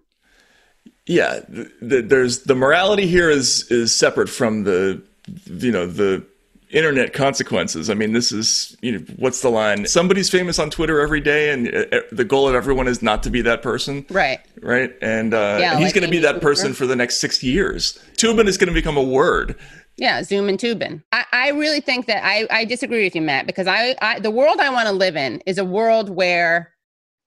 Yeah. 1.05 1.39
th 1.39 1.67
th 1.79 2.05
there's 2.05 2.43
the 2.43 2.55
morality 2.55 3.07
here 3.07 3.29
is 3.29 3.69
is 3.71 3.91
separate 3.91 4.29
from 4.29 4.63
the 4.63 5.01
you 5.45 5.71
know 5.71 5.85
the 5.87 6.23
internet 6.69 7.13
consequences. 7.13 7.89
I 7.89 7.95
mean, 7.95 8.13
this 8.13 8.31
is 8.31 8.77
you 8.81 8.91
know 8.91 8.99
what's 9.17 9.41
the 9.41 9.49
line? 9.49 9.87
Somebody's 9.87 10.29
famous 10.29 10.59
on 10.59 10.69
Twitter 10.69 10.99
every 11.01 11.19
day, 11.19 11.51
and 11.51 11.67
uh, 11.67 11.85
uh, 11.91 12.01
the 12.11 12.23
goal 12.23 12.47
of 12.47 12.55
everyone 12.55 12.87
is 12.87 13.01
not 13.01 13.23
to 13.23 13.29
be 13.29 13.41
that 13.41 13.61
person. 13.61 14.05
Right. 14.09 14.39
Right, 14.61 14.93
and, 15.01 15.33
uh, 15.33 15.57
Yeah, 15.59 15.71
and 15.71 15.79
he's 15.79 15.87
like 15.87 15.95
going 15.95 16.05
to 16.05 16.11
be 16.11 16.19
that 16.19 16.41
person 16.41 16.73
for 16.73 16.85
the 16.85 16.95
next 16.95 17.17
sixty 17.17 17.47
years. 17.47 17.97
Toobin 18.17 18.47
is 18.47 18.57
going 18.57 18.67
to 18.67 18.73
become 18.73 18.97
a 18.97 19.03
word. 19.03 19.55
Yeah, 19.97 20.23
Zoom 20.23 20.47
and 20.47 20.57
Toobin. 20.57 21.03
I, 21.11 21.25
I 21.33 21.49
really 21.49 21.81
think 21.81 22.05
that 22.05 22.25
I, 22.25 22.47
I 22.49 22.65
disagree 22.65 23.03
with 23.03 23.15
you, 23.15 23.21
Matt, 23.21 23.47
because 23.47 23.67
I, 23.67 23.95
I 24.01 24.19
the 24.19 24.31
world 24.31 24.59
I 24.59 24.69
want 24.69 24.87
to 24.87 24.93
live 24.93 25.15
in 25.17 25.41
is 25.45 25.57
a 25.57 25.65
world 25.65 26.09
where 26.09 26.71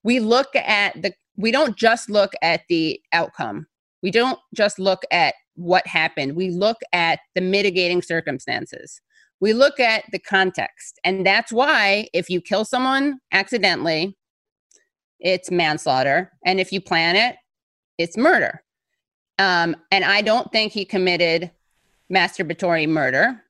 we 0.05 0.21
look 0.21 0.55
at 0.57 1.01
the 1.01 1.13
we 1.37 1.51
don't 1.51 1.77
just 1.77 2.11
look 2.11 2.33
at 2.43 2.63
the 2.69 3.01
outcome. 3.13 3.67
We 4.03 4.11
don't 4.11 4.39
just 4.55 4.79
look 4.79 5.03
at 5.11 5.35
what 5.55 5.87
happened. 5.87 6.35
We 6.35 6.51
look 6.51 6.79
at 6.93 7.21
the 7.35 7.41
mitigating 7.41 8.03
circumstances. 8.03 9.01
We 9.41 9.53
look 9.53 9.81
at 9.81 10.05
the 10.13 10.19
context. 10.19 11.01
And 11.05 11.27
that's 11.27 11.53
why 11.53 12.09
if 12.13 12.31
you 12.31 12.41
kill 12.41 12.65
someone 12.65 13.19
accidentally, 13.33 14.17
it's 15.21 15.51
manslaughter. 15.51 16.33
And 16.45 16.61
if 16.61 16.73
you 16.73 16.81
plan 16.81 17.17
it, 17.17 17.37
it's 17.99 18.17
murder. 18.17 18.63
Um, 19.39 19.77
and 19.91 20.05
I 20.05 20.23
don't 20.23 20.51
think 20.53 20.73
he 20.73 20.85
committed 20.85 21.51
masturbatory 22.13 22.89
murder. 22.89 23.43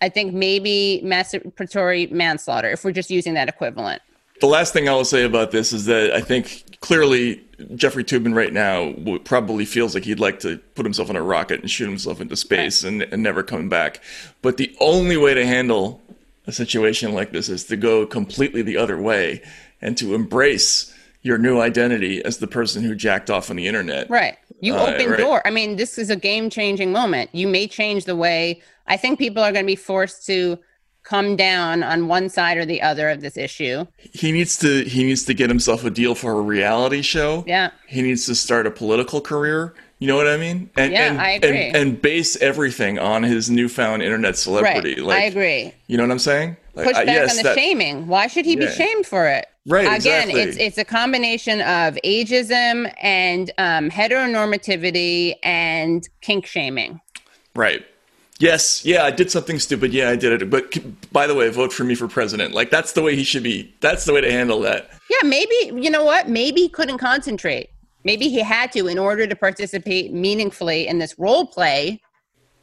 I 0.00 0.08
think 0.08 0.34
maybe 0.34 1.00
masturbatory 1.04 2.10
manslaughter, 2.10 2.70
if 2.70 2.84
we're 2.84 2.92
just 2.92 3.10
using 3.10 3.34
that 3.34 3.48
equivalent. 3.48 4.02
The 4.40 4.46
last 4.46 4.72
thing 4.72 4.88
I 4.88 4.92
will 4.92 5.04
say 5.04 5.24
about 5.24 5.50
this 5.50 5.72
is 5.72 5.84
that 5.86 6.12
I 6.12 6.20
think 6.20 6.80
clearly 6.80 7.44
Jeffrey 7.76 8.02
Toobin 8.02 8.34
right 8.34 8.52
now 8.52 8.92
probably 9.24 9.64
feels 9.64 9.94
like 9.94 10.04
he'd 10.04 10.18
like 10.20 10.40
to 10.40 10.58
put 10.74 10.84
himself 10.84 11.10
on 11.10 11.16
a 11.16 11.22
rocket 11.22 11.60
and 11.60 11.70
shoot 11.70 11.86
himself 11.88 12.20
into 12.20 12.36
space 12.36 12.82
and, 12.82 13.02
and 13.02 13.22
never 13.22 13.42
come 13.42 13.68
back. 13.68 14.02
But 14.42 14.56
the 14.56 14.74
only 14.80 15.16
way 15.16 15.34
to 15.34 15.46
handle 15.46 16.02
a 16.46 16.52
situation 16.52 17.12
like 17.12 17.30
this 17.32 17.48
is 17.48 17.64
to 17.64 17.76
go 17.76 18.04
completely 18.04 18.62
the 18.62 18.76
other 18.76 19.00
way 19.00 19.42
and 19.80 19.96
to 19.98 20.14
embrace 20.14 20.92
your 21.22 21.38
new 21.38 21.60
identity 21.60 22.24
as 22.24 22.38
the 22.38 22.48
person 22.48 22.82
who 22.82 22.96
jacked 22.96 23.30
off 23.30 23.48
on 23.48 23.56
the 23.56 23.68
internet. 23.68 24.10
Right. 24.10 24.36
You 24.60 24.74
uh, 24.74 24.86
open 24.86 25.10
right. 25.10 25.18
door. 25.18 25.46
I 25.46 25.50
mean, 25.50 25.76
this 25.76 25.98
is 25.98 26.10
a 26.10 26.16
game 26.16 26.50
changing 26.50 26.90
moment. 26.90 27.30
You 27.32 27.46
may 27.46 27.68
change 27.68 28.04
the 28.06 28.16
way 28.16 28.60
I 28.88 28.96
think 28.96 29.18
people 29.18 29.42
are 29.42 29.52
going 29.52 29.64
to 29.64 29.66
be 29.66 29.76
forced 29.76 30.26
to 30.26 30.58
come 31.04 31.36
down 31.36 31.82
on 31.82 32.08
one 32.08 32.28
side 32.28 32.56
or 32.56 32.64
the 32.64 32.80
other 32.80 33.08
of 33.08 33.20
this 33.20 33.36
issue. 33.36 33.86
He 33.96 34.32
needs 34.32 34.58
to 34.58 34.84
he 34.84 35.04
needs 35.04 35.24
to 35.24 35.34
get 35.34 35.50
himself 35.50 35.84
a 35.84 35.90
deal 35.90 36.14
for 36.14 36.32
a 36.32 36.40
reality 36.40 37.02
show. 37.02 37.44
Yeah. 37.46 37.70
He 37.86 38.02
needs 38.02 38.26
to 38.26 38.34
start 38.34 38.66
a 38.66 38.70
political 38.70 39.20
career. 39.20 39.74
You 39.98 40.08
know 40.08 40.16
what 40.16 40.26
I 40.26 40.36
mean? 40.36 40.68
And, 40.76 40.92
yeah, 40.92 41.10
and, 41.10 41.20
I 41.20 41.30
agree. 41.30 41.66
And, 41.66 41.76
and, 41.76 42.02
base 42.02 42.34
everything 42.38 42.98
on 42.98 43.22
his 43.22 43.48
newfound 43.48 44.02
internet 44.02 44.36
celebrity. 44.36 44.94
Right. 44.94 45.04
Like, 45.04 45.22
I 45.22 45.24
agree. 45.26 45.72
You 45.86 45.96
know 45.96 46.02
what 46.02 46.10
I'm 46.10 46.18
saying? 46.18 46.56
Like, 46.74 46.86
Push 46.86 46.94
back 46.94 47.06
yes, 47.06 47.30
on 47.30 47.36
the 47.36 47.42
that, 47.44 47.54
shaming. 47.54 48.08
Why 48.08 48.26
should 48.26 48.44
he 48.44 48.54
yeah. 48.54 48.66
be 48.66 48.72
shamed 48.72 49.06
for 49.06 49.28
it? 49.28 49.46
Right. 49.64 49.84
Again, 49.84 50.28
exactly. 50.28 50.40
it's 50.40 50.56
it's 50.56 50.78
a 50.78 50.84
combination 50.84 51.60
of 51.60 51.96
ageism 52.04 52.92
and 53.00 53.52
um, 53.58 53.90
heteronormativity 53.90 55.36
and 55.44 56.08
kink 56.20 56.46
shaming. 56.46 57.00
Right. 57.54 57.84
Yes, 58.42 58.84
yeah, 58.84 59.04
I 59.04 59.12
did 59.12 59.30
something 59.30 59.60
stupid. 59.60 59.94
Yeah, 59.94 60.10
I 60.10 60.16
did 60.16 60.42
it. 60.42 60.50
But 60.50 60.76
by 61.12 61.28
the 61.28 61.34
way, 61.34 61.48
vote 61.48 61.72
for 61.72 61.84
me 61.84 61.94
for 61.94 62.08
president. 62.08 62.52
Like 62.52 62.70
that's 62.70 62.92
the 62.92 63.00
way 63.00 63.14
he 63.14 63.22
should 63.22 63.44
be. 63.44 63.72
That's 63.78 64.04
the 64.04 64.12
way 64.12 64.20
to 64.20 64.32
handle 64.32 64.58
that. 64.62 64.90
Yeah, 65.08 65.28
maybe 65.28 65.54
you 65.80 65.88
know 65.88 66.04
what? 66.04 66.28
Maybe 66.28 66.62
he 66.62 66.68
couldn't 66.68 66.98
concentrate. 66.98 67.70
Maybe 68.02 68.28
he 68.28 68.40
had 68.40 68.72
to 68.72 68.88
in 68.88 68.98
order 68.98 69.28
to 69.28 69.36
participate 69.36 70.12
meaningfully 70.12 70.88
in 70.88 70.98
this 70.98 71.16
role 71.20 71.46
play. 71.46 72.00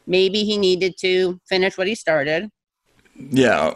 Maybe 0.06 0.44
he 0.44 0.58
needed 0.58 0.98
to 0.98 1.40
finish 1.48 1.78
what 1.78 1.86
he 1.86 1.94
started. 1.94 2.50
Yeah, 3.16 3.72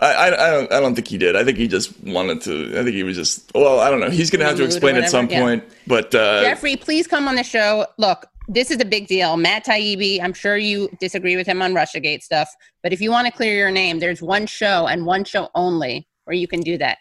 I, 0.00 0.12
I, 0.12 0.26
I, 0.26 0.50
don't 0.50 0.72
I 0.72 0.80
don't 0.80 0.96
think 0.96 1.06
he 1.06 1.18
did. 1.18 1.36
I 1.36 1.44
think 1.44 1.56
he 1.56 1.68
just 1.68 2.02
wanted 2.02 2.40
to. 2.42 2.80
I 2.80 2.82
think 2.82 2.96
he 2.96 3.04
was 3.04 3.14
just. 3.14 3.52
Well, 3.54 3.78
I 3.78 3.90
don't 3.90 4.00
know. 4.00 4.10
He's 4.10 4.28
going 4.28 4.40
to 4.40 4.46
have 4.46 4.56
to 4.56 4.64
explain 4.64 4.96
at 4.96 5.08
some 5.08 5.30
yeah. 5.30 5.40
point. 5.40 5.64
But 5.86 6.12
uh, 6.16 6.42
Jeffrey, 6.42 6.74
please 6.74 7.06
come 7.06 7.28
on 7.28 7.36
the 7.36 7.44
show. 7.44 7.86
Look, 7.96 8.26
this 8.48 8.70
is 8.70 8.80
a 8.80 8.84
big 8.84 9.06
deal. 9.06 9.36
Matt 9.36 9.64
Taibbi, 9.64 10.20
I'm 10.22 10.32
sure 10.32 10.56
you 10.56 10.88
disagree 11.00 11.36
with 11.36 11.46
him 11.46 11.62
on 11.62 11.72
Russiagate 11.72 12.22
stuff, 12.22 12.48
but 12.82 12.92
if 12.92 13.00
you 13.00 13.10
want 13.10 13.26
to 13.26 13.32
clear 13.32 13.56
your 13.56 13.70
name, 13.70 13.98
there's 13.98 14.20
one 14.22 14.46
show 14.46 14.86
and 14.86 15.06
one 15.06 15.24
show 15.24 15.48
only 15.54 16.06
where 16.24 16.34
you 16.34 16.46
can 16.46 16.60
do 16.60 16.76
that. 16.78 16.98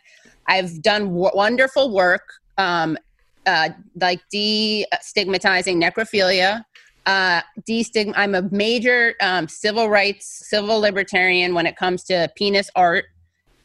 I've 0.48 0.82
done 0.82 1.08
w- 1.10 1.32
wonderful 1.34 1.94
work, 1.94 2.24
um, 2.58 2.98
uh, 3.46 3.70
like 4.00 4.22
destigmatizing 4.34 5.82
necrophilia. 5.82 6.64
Uh, 7.06 7.42
I'm 8.16 8.36
a 8.36 8.42
major 8.44 9.16
um, 9.22 9.50
civil 9.50 9.90
rights, 9.90 10.48
civil 10.50 10.80
libertarian 10.80 11.54
when 11.54 11.66
it 11.66 11.76
comes 11.76 12.04
to 12.06 12.30
penis 12.38 12.70
art, 12.76 13.06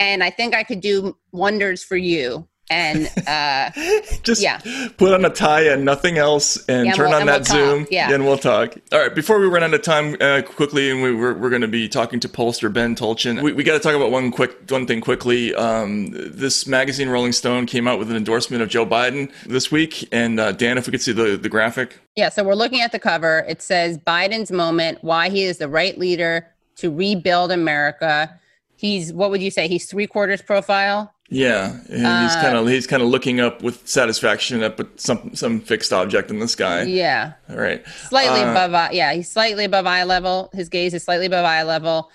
and 0.00 0.24
I 0.24 0.30
think 0.30 0.54
I 0.54 0.64
could 0.64 0.80
do 0.80 1.16
wonders 1.32 1.84
for 1.84 1.96
you 1.96 2.47
and 2.70 3.10
uh, 3.26 3.70
just 4.22 4.42
yeah. 4.42 4.60
put 4.96 5.12
on 5.12 5.24
a 5.24 5.30
tie 5.30 5.62
and 5.62 5.84
nothing 5.84 6.18
else 6.18 6.56
and 6.68 6.86
yeah, 6.86 6.92
turn 6.92 7.10
we'll, 7.10 7.20
on 7.20 7.26
that 7.26 7.48
we'll 7.50 7.76
Zoom. 7.76 7.86
Yeah. 7.90 8.12
And 8.12 8.24
we'll 8.24 8.38
talk. 8.38 8.74
All 8.92 8.98
right. 8.98 9.14
Before 9.14 9.38
we 9.38 9.46
run 9.46 9.62
out 9.62 9.74
of 9.74 9.82
time 9.82 10.16
uh, 10.20 10.42
quickly, 10.42 10.90
and 10.90 11.02
we, 11.02 11.14
we're, 11.14 11.34
we're 11.34 11.50
going 11.50 11.62
to 11.62 11.68
be 11.68 11.88
talking 11.88 12.20
to 12.20 12.28
pollster 12.28 12.72
Ben 12.72 12.94
Tulchin, 12.94 13.42
we, 13.42 13.52
we 13.52 13.64
got 13.64 13.74
to 13.74 13.80
talk 13.80 13.94
about 13.94 14.10
one 14.10 14.30
quick 14.30 14.70
one 14.70 14.86
thing 14.86 15.00
quickly. 15.00 15.54
Um, 15.54 16.08
this 16.10 16.66
magazine, 16.66 17.08
Rolling 17.08 17.32
Stone, 17.32 17.66
came 17.66 17.88
out 17.88 17.98
with 17.98 18.10
an 18.10 18.16
endorsement 18.16 18.62
of 18.62 18.68
Joe 18.68 18.86
Biden 18.86 19.32
this 19.46 19.70
week. 19.70 20.08
And 20.12 20.38
uh, 20.38 20.52
Dan, 20.52 20.78
if 20.78 20.86
we 20.86 20.90
could 20.90 21.02
see 21.02 21.12
the, 21.12 21.36
the 21.36 21.48
graphic. 21.48 21.98
Yeah. 22.16 22.28
So 22.28 22.44
we're 22.44 22.54
looking 22.54 22.80
at 22.80 22.92
the 22.92 22.98
cover. 22.98 23.44
It 23.48 23.62
says 23.62 23.98
Biden's 23.98 24.50
moment, 24.50 24.98
why 25.02 25.30
he 25.30 25.44
is 25.44 25.58
the 25.58 25.68
right 25.68 25.96
leader 25.96 26.46
to 26.76 26.90
rebuild 26.90 27.50
America. 27.52 28.38
He's, 28.76 29.12
what 29.12 29.30
would 29.30 29.42
you 29.42 29.50
say? 29.50 29.66
He's 29.66 29.86
three 29.86 30.06
quarters 30.06 30.40
profile. 30.40 31.12
Yeah, 31.30 31.76
he's 31.88 32.02
uh, 32.02 32.40
kind 32.40 32.56
of 32.56 32.66
he's 32.66 32.86
kind 32.86 33.02
of 33.02 33.08
looking 33.08 33.38
up 33.38 33.62
with 33.62 33.86
satisfaction 33.86 34.62
up 34.62 34.80
at 34.80 34.98
some 34.98 35.34
some 35.34 35.60
fixed 35.60 35.92
object 35.92 36.30
in 36.30 36.38
the 36.38 36.48
sky. 36.48 36.84
Yeah. 36.84 37.34
All 37.50 37.56
right. 37.56 37.86
Slightly 38.08 38.40
uh, 38.40 38.50
above. 38.50 38.92
Yeah, 38.92 39.12
he's 39.12 39.30
slightly 39.30 39.64
above 39.64 39.86
eye 39.86 40.04
level. 40.04 40.48
His 40.54 40.70
gaze 40.70 40.94
is 40.94 41.02
slightly 41.04 41.26
above 41.26 41.44
eye 41.44 41.64
level. 41.64 42.10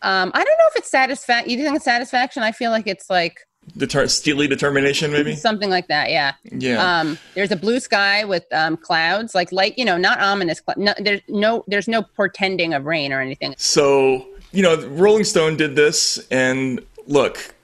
Um, 0.00 0.30
I 0.34 0.38
don't 0.44 0.58
know 0.58 0.64
if 0.70 0.76
it's 0.76 0.90
satisfaction. 0.90 1.50
You 1.50 1.58
think 1.58 1.76
it's 1.76 1.84
satisfaction? 1.84 2.42
I 2.42 2.52
feel 2.52 2.70
like 2.70 2.86
it's 2.86 3.10
like 3.10 3.40
Deter- 3.76 4.06
steely 4.06 4.46
determination, 4.46 5.10
maybe 5.10 5.34
something 5.34 5.68
like 5.68 5.88
that. 5.88 6.10
Yeah. 6.10 6.34
Yeah. 6.44 7.00
Um, 7.00 7.18
there's 7.34 7.50
a 7.50 7.56
blue 7.56 7.80
sky 7.80 8.24
with 8.24 8.44
um, 8.52 8.76
clouds, 8.76 9.34
like 9.34 9.50
light. 9.52 9.76
you 9.76 9.84
know, 9.84 9.96
not 9.96 10.20
ominous. 10.20 10.62
Cl- 10.64 10.78
no, 10.78 10.94
there's 10.98 11.20
no 11.28 11.64
there's 11.66 11.88
no 11.88 12.02
portending 12.02 12.72
of 12.74 12.84
rain 12.86 13.12
or 13.12 13.20
anything. 13.20 13.54
So 13.58 14.28
you 14.52 14.62
know, 14.62 14.76
Rolling 14.86 15.24
Stone 15.24 15.56
did 15.56 15.76
this, 15.76 16.24
and 16.30 16.80
look, 17.06 17.54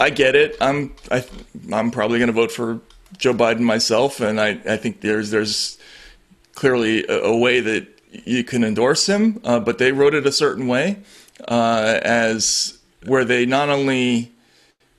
I 0.00 0.08
get 0.08 0.34
it. 0.34 0.56
I'm 0.60 0.94
I, 1.10 1.24
I'm 1.72 1.90
probably 1.90 2.18
going 2.18 2.28
to 2.28 2.32
vote 2.32 2.50
for 2.50 2.80
Joe 3.18 3.34
Biden 3.34 3.60
myself, 3.60 4.20
and 4.20 4.40
I, 4.40 4.58
I 4.66 4.76
think 4.78 5.02
there's 5.02 5.30
there's 5.30 5.78
clearly 6.54 7.06
a, 7.06 7.24
a 7.24 7.36
way 7.36 7.60
that 7.60 7.86
you 8.10 8.42
can 8.42 8.64
endorse 8.64 9.06
him, 9.06 9.40
uh, 9.44 9.60
but 9.60 9.78
they 9.78 9.92
wrote 9.92 10.14
it 10.14 10.26
a 10.26 10.32
certain 10.32 10.66
way, 10.66 10.98
uh, 11.46 12.00
as 12.02 12.78
where 13.04 13.24
they 13.24 13.46
not 13.46 13.68
only 13.68 14.32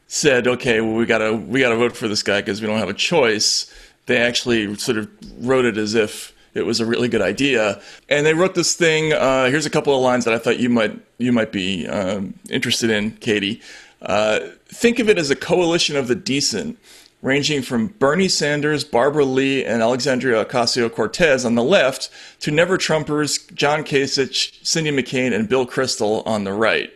said, 0.08 0.47
okay, 0.47 0.82
well 0.82 0.93
we 0.93 1.06
gotta 1.08 1.34
we 1.34 1.60
gotta 1.60 1.76
vote 1.76 1.97
for 1.97 2.08
this 2.08 2.22
guy 2.22 2.39
because 2.39 2.62
we 2.62 2.68
don't 2.68 2.78
have 2.78 2.89
a 2.89 2.93
choice. 2.93 3.74
They 4.06 4.18
actually 4.18 4.76
sort 4.76 4.97
of 4.99 5.10
wrote 5.39 5.66
it 5.66 5.78
as 5.78 5.95
if 5.95 6.34
it 6.54 6.66
was 6.66 6.80
a 6.80 6.86
really 6.86 7.08
good 7.08 7.22
idea, 7.24 7.82
and 8.08 8.24
they 8.24 8.36
wrote 8.36 8.54
this 8.54 8.76
thing. 8.76 9.14
Uh, 9.14 9.45
here's 9.49 9.66
a 9.66 9.70
couple 9.72 9.95
of 9.95 10.02
lines 10.02 10.26
that 10.26 10.34
I 10.36 10.38
thought 10.38 10.60
you 10.60 10.70
might 10.70 10.99
you 11.18 11.32
might 11.32 11.52
be 11.52 11.88
um, 11.88 12.36
interested 12.52 12.91
in, 12.91 13.12
Katie. 13.18 13.62
Uh, 14.02 14.39
think 14.74 15.00
of 15.00 15.10
it 15.10 15.18
as 15.18 15.30
a 15.30 15.36
coalition 15.36 15.96
of 15.96 16.08
the 16.08 16.16
decent, 16.16 16.80
ranging 17.22 17.62
from 17.62 17.88
Bernie 17.88 18.28
Sanders, 18.28 18.84
Barbara 18.84 19.26
Lee, 19.26 19.64
and 19.64 19.82
Alexandria 19.82 20.44
Ocasio 20.44 20.92
Cortez 20.92 21.46
on 21.46 21.56
the 21.56 21.64
left 21.64 22.10
to 22.40 22.52
never 22.52 22.78
Trumpers 22.78 23.54
John 23.54 23.84
Kasich, 23.84 24.66
Cindy 24.66 24.92
McCain, 24.92 25.34
and 25.34 25.48
Bill 25.48 25.68
Kristol 25.68 26.26
on 26.26 26.44
the 26.44 26.54
right. 26.54 26.92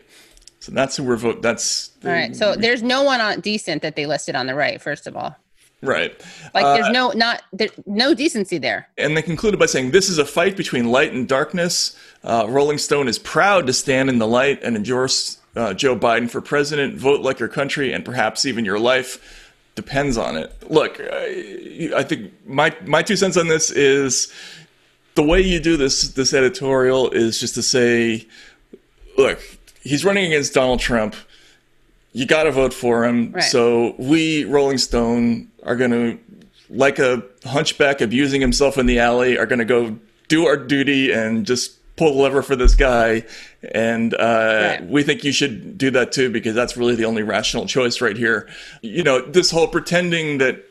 So 0.59 0.71
that's 0.71 0.97
who 0.97 1.03
we're 1.03 1.17
voting. 1.17 1.41
That's 1.41 1.91
all 2.03 2.11
right. 2.11 2.35
So 2.35 2.55
there's 2.55 2.81
no 2.81 3.03
one 3.03 3.21
on 3.21 3.39
decent 3.39 3.83
that 3.83 3.95
they 3.95 4.07
listed 4.07 4.35
on 4.35 4.47
the 4.47 4.55
right. 4.55 4.81
First 4.81 5.05
of 5.05 5.15
all, 5.15 5.35
right? 5.83 6.19
Like 6.55 6.65
there's 6.75 6.87
uh, 6.87 6.91
no 6.91 7.11
not 7.11 7.43
there, 7.53 7.67
no 7.85 8.15
decency 8.15 8.57
there. 8.57 8.87
And 8.97 9.15
they 9.15 9.21
concluded 9.21 9.59
by 9.59 9.67
saying 9.67 9.91
this 9.91 10.09
is 10.09 10.17
a 10.17 10.25
fight 10.25 10.57
between 10.57 10.89
light 10.89 11.13
and 11.13 11.27
darkness. 11.27 11.95
Uh, 12.23 12.47
Rolling 12.49 12.79
Stone 12.79 13.07
is 13.07 13.19
proud 13.19 13.67
to 13.67 13.73
stand 13.73 14.09
in 14.09 14.17
the 14.17 14.25
light 14.25 14.63
and 14.63 14.75
endorse 14.75 15.37
uh, 15.55 15.73
Joe 15.73 15.95
Biden 15.95 16.29
for 16.29 16.41
president, 16.41 16.97
vote 16.97 17.21
like 17.21 17.39
your 17.39 17.49
country, 17.49 17.93
and 17.93 18.03
perhaps 18.03 18.45
even 18.45 18.65
your 18.65 18.79
life 18.79 19.51
depends 19.75 20.17
on 20.17 20.37
it. 20.37 20.53
Look, 20.69 20.99
I, 20.99 21.91
I 21.95 22.03
think 22.03 22.31
my 22.45 22.75
my 22.85 23.03
two 23.03 23.15
cents 23.15 23.37
on 23.37 23.47
this 23.47 23.71
is 23.71 24.31
the 25.15 25.23
way 25.23 25.41
you 25.41 25.59
do 25.59 25.77
this 25.77 26.09
this 26.09 26.33
editorial 26.33 27.09
is 27.09 27.39
just 27.39 27.55
to 27.55 27.61
say, 27.61 28.27
look, 29.17 29.39
he's 29.81 30.03
running 30.03 30.25
against 30.25 30.53
Donald 30.53 30.79
Trump. 30.79 31.15
You 32.11 32.25
got 32.25 32.43
to 32.43 32.51
vote 32.51 32.73
for 32.73 33.03
him. 33.05 33.31
Right. 33.33 33.43
So 33.43 33.95
we, 33.97 34.45
Rolling 34.45 34.77
Stone, 34.77 35.49
are 35.63 35.75
going 35.75 35.91
to, 35.91 36.17
like 36.69 36.97
a 36.97 37.21
hunchback 37.43 37.99
abusing 37.99 38.39
himself 38.39 38.77
in 38.77 38.85
the 38.85 38.99
alley, 38.99 39.37
are 39.37 39.45
going 39.45 39.59
to 39.59 39.65
go 39.65 39.99
do 40.29 40.45
our 40.45 40.55
duty 40.55 41.11
and 41.11 41.45
just 41.45 41.77
pull 41.97 42.13
the 42.15 42.21
lever 42.21 42.41
for 42.41 42.55
this 42.55 42.73
guy. 42.73 43.23
And 43.73 44.13
uh, 44.15 44.77
right. 44.79 44.89
we 44.89 45.03
think 45.03 45.23
you 45.23 45.31
should 45.31 45.77
do 45.77 45.91
that 45.91 46.11
too, 46.11 46.29
because 46.29 46.55
that's 46.55 46.77
really 46.77 46.95
the 46.95 47.05
only 47.05 47.23
rational 47.23 47.65
choice 47.65 48.01
right 48.01 48.17
here. 48.17 48.49
You 48.81 49.03
know, 49.03 49.21
this 49.21 49.51
whole 49.51 49.67
pretending 49.67 50.37
that 50.39 50.63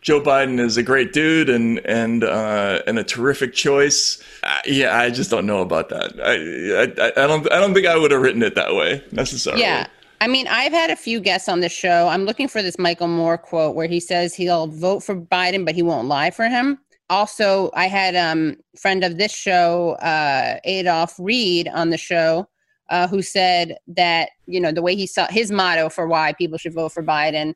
Joe 0.00 0.20
Biden 0.20 0.58
is 0.58 0.76
a 0.76 0.82
great 0.82 1.12
dude 1.12 1.50
and 1.50 1.78
and 1.84 2.24
uh, 2.24 2.80
and 2.86 2.98
a 2.98 3.04
terrific 3.04 3.52
choice. 3.52 4.22
Uh, 4.42 4.58
yeah, 4.64 4.96
I 4.96 5.10
just 5.10 5.30
don't 5.30 5.46
know 5.46 5.60
about 5.60 5.90
that. 5.90 6.12
I, 6.22 7.02
I, 7.02 7.24
I 7.24 7.26
don't 7.26 7.50
I 7.52 7.60
don't 7.60 7.74
think 7.74 7.86
I 7.86 7.96
would 7.96 8.10
have 8.10 8.22
written 8.22 8.42
it 8.42 8.54
that 8.54 8.74
way 8.74 9.04
necessarily. 9.12 9.62
Yeah. 9.62 9.86
I 10.22 10.26
mean, 10.26 10.46
I've 10.48 10.72
had 10.72 10.90
a 10.90 10.96
few 10.96 11.18
guests 11.18 11.48
on 11.48 11.60
the 11.60 11.70
show. 11.70 12.08
I'm 12.08 12.24
looking 12.24 12.46
for 12.46 12.60
this 12.60 12.78
Michael 12.78 13.08
Moore 13.08 13.38
quote 13.38 13.74
where 13.74 13.86
he 13.86 14.00
says 14.00 14.34
he'll 14.34 14.66
vote 14.66 15.00
for 15.00 15.16
Biden, 15.16 15.64
but 15.64 15.74
he 15.74 15.82
won't 15.82 16.08
lie 16.08 16.30
for 16.30 16.46
him. 16.46 16.78
Also, 17.10 17.70
I 17.74 17.88
had 17.88 18.16
um 18.16 18.56
friend 18.78 19.04
of 19.04 19.18
this 19.18 19.32
show, 19.32 19.92
uh, 20.00 20.58
Adolph 20.64 21.14
Reed, 21.18 21.68
on 21.68 21.90
the 21.90 21.98
show, 21.98 22.48
uh, 22.88 23.06
who 23.08 23.20
said 23.20 23.76
that 23.88 24.30
you 24.46 24.60
know 24.60 24.72
the 24.72 24.80
way 24.80 24.94
he 24.94 25.06
saw 25.06 25.26
his 25.28 25.50
motto 25.50 25.90
for 25.90 26.06
why 26.06 26.32
people 26.32 26.56
should 26.56 26.72
vote 26.72 26.92
for 26.92 27.02
Biden 27.02 27.54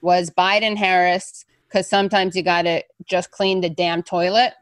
was 0.00 0.30
Biden 0.30 0.76
Harris 0.76 1.44
because 1.68 1.88
sometimes 1.88 2.36
you 2.36 2.42
got 2.42 2.62
to 2.62 2.82
just 3.06 3.30
clean 3.30 3.60
the 3.60 3.70
damn 3.70 4.02
toilet. 4.02 4.52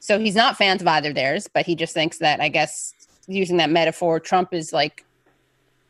So 0.00 0.18
he's 0.18 0.34
not 0.34 0.56
fans 0.56 0.82
of 0.82 0.88
either 0.88 1.10
of 1.10 1.14
theirs, 1.14 1.48
but 1.52 1.64
he 1.64 1.74
just 1.74 1.94
thinks 1.94 2.18
that 2.18 2.40
I 2.40 2.48
guess 2.48 2.92
using 3.28 3.56
that 3.58 3.70
metaphor, 3.70 4.20
Trump 4.20 4.52
is 4.52 4.72
like, 4.72 5.04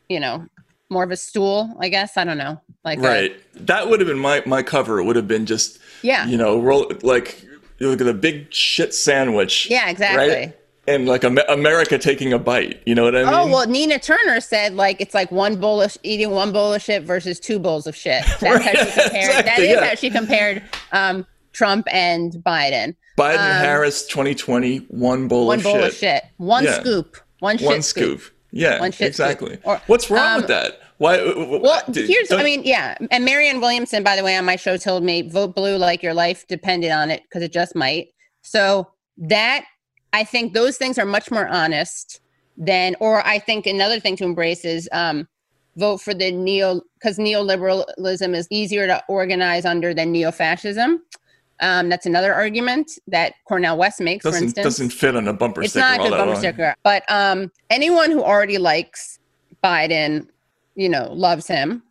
you 0.09 0.19
know, 0.19 0.45
more 0.89 1.03
of 1.03 1.11
a 1.11 1.17
stool. 1.17 1.75
I 1.79 1.89
guess 1.89 2.15
I 2.17 2.23
don't 2.23 2.37
know, 2.37 2.61
like 2.85 2.99
a- 2.99 3.01
Right. 3.01 3.65
That 3.65 3.89
would 3.89 3.99
have 3.99 4.07
been 4.07 4.19
my, 4.19 4.43
my 4.45 4.63
cover. 4.63 4.99
It 4.99 5.03
would 5.05 5.15
have 5.15 5.27
been 5.27 5.45
just, 5.45 5.79
yeah, 6.03 6.27
you 6.27 6.37
know, 6.37 6.59
roll 6.59 6.91
like 7.01 7.43
you 7.79 7.89
look 7.89 8.01
at 8.01 8.05
the 8.05 8.13
big 8.13 8.53
shit 8.53 8.93
sandwich. 8.93 9.69
yeah, 9.69 9.89
exactly. 9.89 10.27
Right? 10.29 10.57
And 10.87 11.05
like 11.05 11.23
Am- 11.25 11.37
America 11.49 11.97
taking 11.97 12.31
a 12.31 12.39
bite. 12.39 12.81
You 12.85 12.95
know 12.95 13.03
what 13.03 13.15
I 13.15 13.23
mean? 13.25 13.33
Oh 13.33 13.45
well, 13.47 13.67
Nina 13.67 13.99
Turner 13.99 14.39
said 14.39 14.73
like 14.73 15.01
it's 15.01 15.13
like 15.13 15.29
one 15.31 15.57
bowl 15.57 15.81
of 15.81 15.97
eating 16.03 16.31
one 16.31 16.53
bowl 16.53 16.73
of 16.73 16.81
shit 16.81 17.03
versus 17.03 17.39
two 17.41 17.59
bowls 17.59 17.87
of 17.87 17.95
shit. 17.95 18.23
That's 18.39 18.63
how 18.63 18.71
she 18.71 19.01
compared. 19.01 19.11
that 19.11 19.39
exactly, 19.59 19.65
is 19.65 19.75
yeah. 19.81 19.85
how 19.85 19.95
she 19.95 20.09
compared 20.09 20.63
um, 20.93 21.25
Trump 21.51 21.87
and 21.91 22.31
Biden. 22.33 22.95
Biden 23.17 23.33
um, 23.39 23.63
Harris 23.65 24.05
2020, 24.07 24.77
one 24.89 25.27
bowl, 25.27 25.47
One 25.47 25.57
of, 25.57 25.63
bowl 25.63 25.73
shit. 25.75 25.83
of 25.87 25.93
shit. 25.95 26.23
One 26.37 26.63
Yeah. 26.63 26.79
scoop. 26.79 27.17
One 27.39 27.57
shit 27.57 27.67
One 27.67 27.81
scoop. 27.81 28.19
scoop. 28.21 28.33
Yeah, 28.51 28.79
One 28.79 28.91
shit 28.91 29.13
scoop. 29.15 29.27
exactly. 29.29 29.57
Or- 29.63 29.81
What's 29.87 30.09
wrong 30.09 30.35
um, 30.35 30.37
with 30.37 30.47
that? 30.47 30.79
Why? 30.97 31.19
uh, 31.19 31.59
Well, 31.61 31.81
here's, 31.93 32.31
I 32.31 32.43
mean, 32.43 32.63
yeah. 32.63 32.97
And 33.11 33.23
Marianne 33.23 33.61
Williamson, 33.61 34.03
by 34.03 34.15
the 34.15 34.23
way, 34.23 34.35
on 34.35 34.45
my 34.45 34.55
show 34.55 34.77
told 34.77 35.03
me 35.03 35.21
vote 35.29 35.55
blue 35.55 35.77
like 35.77 36.01
your 36.01 36.13
life 36.13 36.47
depended 36.47 36.91
on 36.91 37.11
it 37.11 37.23
because 37.23 37.43
it 37.43 37.51
just 37.51 37.75
might. 37.75 38.09
So 38.41 38.89
that, 39.17 39.65
I 40.13 40.23
think 40.23 40.53
those 40.53 40.77
things 40.77 40.97
are 40.97 41.05
much 41.05 41.29
more 41.29 41.47
honest 41.47 42.21
than, 42.57 42.95
or 42.99 43.25
I 43.27 43.39
think 43.39 43.67
another 43.67 43.99
thing 43.99 44.15
to 44.17 44.23
embrace 44.23 44.65
is 44.65 44.89
um, 44.91 45.27
vote 45.75 45.97
for 45.97 46.13
the 46.13 46.31
neo, 46.31 46.81
because 46.95 47.19
neoliberalism 47.19 48.35
is 48.35 48.47
easier 48.49 48.87
to 48.87 49.03
organize 49.07 49.65
under 49.65 49.93
than 49.93 50.11
neo 50.11 50.31
fascism. 50.31 51.03
Um, 51.59 51.89
that's 51.89 52.05
another 52.05 52.33
argument 52.33 52.91
that 53.07 53.33
Cornel 53.47 53.77
West 53.77 53.99
makes, 53.99 54.23
for 54.23 54.29
doesn't 54.29 54.45
instance 54.45 54.63
doesn't 54.63 54.89
fit 54.91 55.15
on 55.15 55.27
a 55.27 55.33
bumper 55.33 55.63
it's 55.63 55.71
sticker. 55.71 55.85
not 55.85 55.99
a 55.99 56.01
all 56.01 56.09
good 56.09 56.13
that 56.13 56.17
bumper 56.17 56.31
well. 56.31 56.39
sticker. 56.39 56.75
But 56.83 57.03
um, 57.11 57.51
anyone 57.69 58.11
who 58.11 58.23
already 58.23 58.57
likes 58.59 59.19
Biden, 59.63 60.27
you 60.77 60.87
know, 60.87 61.11
loves 61.11 61.47
him 61.47 61.83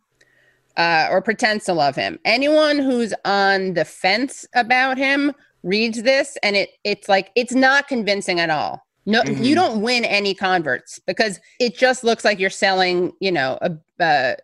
uh, 0.77 1.07
or 1.11 1.21
pretends 1.21 1.65
to 1.65 1.73
love 1.73 1.95
him. 1.95 2.17
Anyone 2.25 2.79
who's 2.79 3.13
on 3.25 3.73
the 3.75 3.85
fence 3.85 4.45
about 4.55 4.97
him 4.97 5.33
reads 5.63 6.01
this, 6.03 6.37
and 6.41 6.55
it 6.55 6.69
it's 6.83 7.07
like 7.09 7.29
it's 7.35 7.53
not 7.53 7.87
convincing 7.87 8.39
at 8.39 8.49
all. 8.49 8.81
No, 9.05 9.21
Mhm. 9.23 9.43
you 9.43 9.55
don't 9.55 9.81
win 9.81 10.03
any 10.05 10.33
converts 10.33 10.99
because 11.05 11.39
it 11.59 11.77
just 11.77 12.03
looks 12.03 12.25
like 12.25 12.39
you're 12.39 12.49
selling, 12.49 13.13
you 13.19 13.31
know, 13.31 13.57
a 13.61 13.71
uh, 14.03 14.35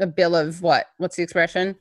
a 0.00 0.06
bill 0.06 0.36
of 0.36 0.62
what? 0.62 0.86
What's 0.98 1.16
the 1.16 1.22
expression? 1.22 1.76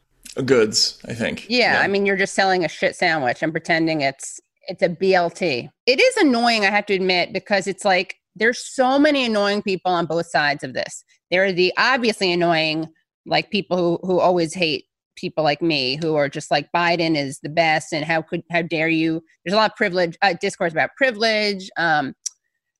Goods, 0.46 1.00
I 1.08 1.14
think. 1.14 1.46
Yeah, 1.50 1.80
I 1.82 1.88
mean, 1.88 2.06
you're 2.06 2.16
just 2.18 2.34
selling 2.36 2.64
a 2.66 2.68
shit 2.68 2.96
sandwich 2.96 3.42
and 3.44 3.52
pretending 3.52 4.02
it's 4.02 4.40
it's 4.68 4.82
a 4.84 4.90
BLT. 4.90 5.70
It 5.86 6.00
is 6.02 6.18
annoying, 6.18 6.66
I 6.66 6.70
have 6.72 6.86
to 6.88 6.94
admit, 6.94 7.32
because 7.32 7.68
it's 7.68 7.86
like 7.86 8.16
there's 8.38 8.60
so 8.60 9.00
many 9.00 9.26
annoying 9.26 9.62
people 9.62 9.92
on 9.92 10.06
both 10.06 10.28
sides 10.28 10.64
of 10.64 10.74
this. 10.74 11.04
There 11.32 11.44
are 11.46 11.52
the 11.52 11.74
obviously 11.78 12.32
annoying, 12.32 12.88
like 13.26 13.52
people 13.52 13.78
who 13.78 14.00
who 14.08 14.20
always 14.20 14.54
hate 14.54 14.86
people 15.16 15.44
like 15.44 15.62
me, 15.62 15.98
who 16.02 16.16
are 16.16 16.30
just 16.30 16.52
like 16.52 16.70
Biden 16.76 17.18
is 17.18 17.40
the 17.40 17.50
best, 17.50 17.94
and 17.94 18.06
how 18.06 18.22
could 18.22 18.44
how 18.52 18.62
dare 18.62 18.90
you? 18.90 19.24
There's 19.44 19.54
a 19.54 19.58
lot 19.58 19.72
of 19.72 19.76
privilege 19.76 20.18
uh, 20.22 20.36
discourse 20.40 20.72
about 20.72 20.92
privilege. 20.96 21.70
Um, 21.78 22.14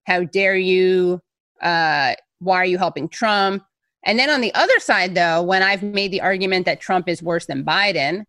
how 0.06 0.24
dare 0.24 0.56
you? 0.56 1.20
Uh, 1.60 2.14
why 2.38 2.56
are 2.56 2.64
you 2.64 2.78
helping 2.78 3.08
Trump? 3.08 3.64
And 4.04 4.18
then 4.18 4.30
on 4.30 4.40
the 4.40 4.54
other 4.54 4.78
side, 4.78 5.14
though, 5.14 5.42
when 5.42 5.62
I've 5.62 5.82
made 5.82 6.12
the 6.12 6.20
argument 6.20 6.66
that 6.66 6.80
Trump 6.80 7.08
is 7.08 7.22
worse 7.22 7.46
than 7.46 7.64
Biden, 7.64 8.24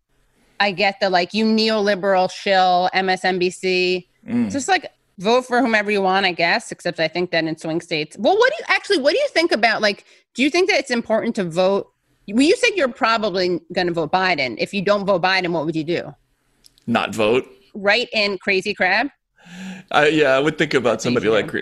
I 0.58 0.72
get 0.72 1.00
the 1.00 1.08
like, 1.08 1.32
you 1.32 1.44
neoliberal 1.44 2.30
shill, 2.30 2.90
MSNBC. 2.92 4.06
Mm. 4.28 4.50
Just 4.50 4.68
like 4.68 4.92
vote 5.20 5.46
for 5.46 5.60
whomever 5.60 5.90
you 5.90 6.02
want, 6.02 6.26
I 6.26 6.32
guess, 6.32 6.72
except 6.72 6.98
I 6.98 7.06
think 7.06 7.30
that 7.30 7.44
in 7.44 7.56
swing 7.56 7.80
states. 7.80 8.16
Well, 8.18 8.36
what 8.36 8.50
do 8.50 8.56
you 8.58 8.64
actually, 8.68 8.98
what 8.98 9.12
do 9.12 9.18
you 9.18 9.28
think 9.28 9.52
about 9.52 9.82
like, 9.82 10.04
do 10.34 10.42
you 10.42 10.50
think 10.50 10.68
that 10.70 10.78
it's 10.78 10.90
important 10.90 11.36
to 11.36 11.44
vote? 11.44 11.92
Well, 12.28 12.42
you 12.42 12.56
said 12.56 12.70
you're 12.74 12.88
probably 12.88 13.60
going 13.72 13.86
to 13.86 13.92
vote 13.92 14.12
Biden. 14.12 14.56
If 14.58 14.72
you 14.72 14.82
don't 14.82 15.04
vote 15.04 15.22
Biden, 15.22 15.48
what 15.52 15.66
would 15.66 15.76
you 15.76 15.84
do? 15.84 16.14
Not 16.86 17.14
vote. 17.14 17.46
Right 17.74 18.08
in 18.12 18.38
Crazy 18.38 18.74
Crab? 18.74 19.08
I, 19.90 20.08
yeah, 20.08 20.30
I 20.30 20.40
would 20.40 20.58
think 20.58 20.74
about 20.74 21.02
somebody 21.02 21.28
like. 21.28 21.52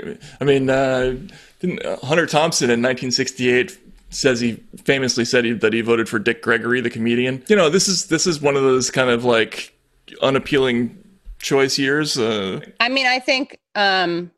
I 0.40 0.44
mean, 0.44 0.68
uh, 0.68 1.16
didn't, 1.60 1.84
uh, 1.84 1.96
Hunter 1.98 2.26
Thompson 2.26 2.66
in 2.66 2.82
1968 2.82 3.78
says 4.10 4.40
he 4.40 4.62
famously 4.84 5.24
said 5.24 5.44
he, 5.44 5.52
that 5.52 5.72
he 5.72 5.80
voted 5.80 6.08
for 6.08 6.18
Dick 6.18 6.42
Gregory, 6.42 6.80
the 6.80 6.90
comedian. 6.90 7.42
You 7.48 7.56
know, 7.56 7.70
this 7.70 7.88
is 7.88 8.06
this 8.06 8.26
is 8.26 8.40
one 8.40 8.56
of 8.56 8.62
those 8.62 8.90
kind 8.90 9.10
of 9.10 9.24
like 9.24 9.74
unappealing 10.22 11.02
choice 11.38 11.78
years. 11.78 12.18
Uh, 12.18 12.60
I 12.80 12.88
mean, 12.88 13.06
I 13.06 13.18
think 13.18 13.58
um, 13.74 14.30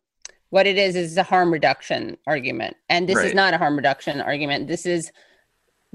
what 0.51 0.66
it 0.66 0.76
is 0.76 0.96
is 0.96 1.16
a 1.16 1.22
harm 1.22 1.53
reduction 1.53 2.16
argument, 2.26 2.76
and 2.88 3.09
this 3.09 3.18
is 3.18 3.34
not 3.34 3.55
a 3.55 3.59
harm 3.59 3.76
reduction 3.76 4.20
argument. 4.20 4.68
This 4.68 4.86
is 4.86 5.12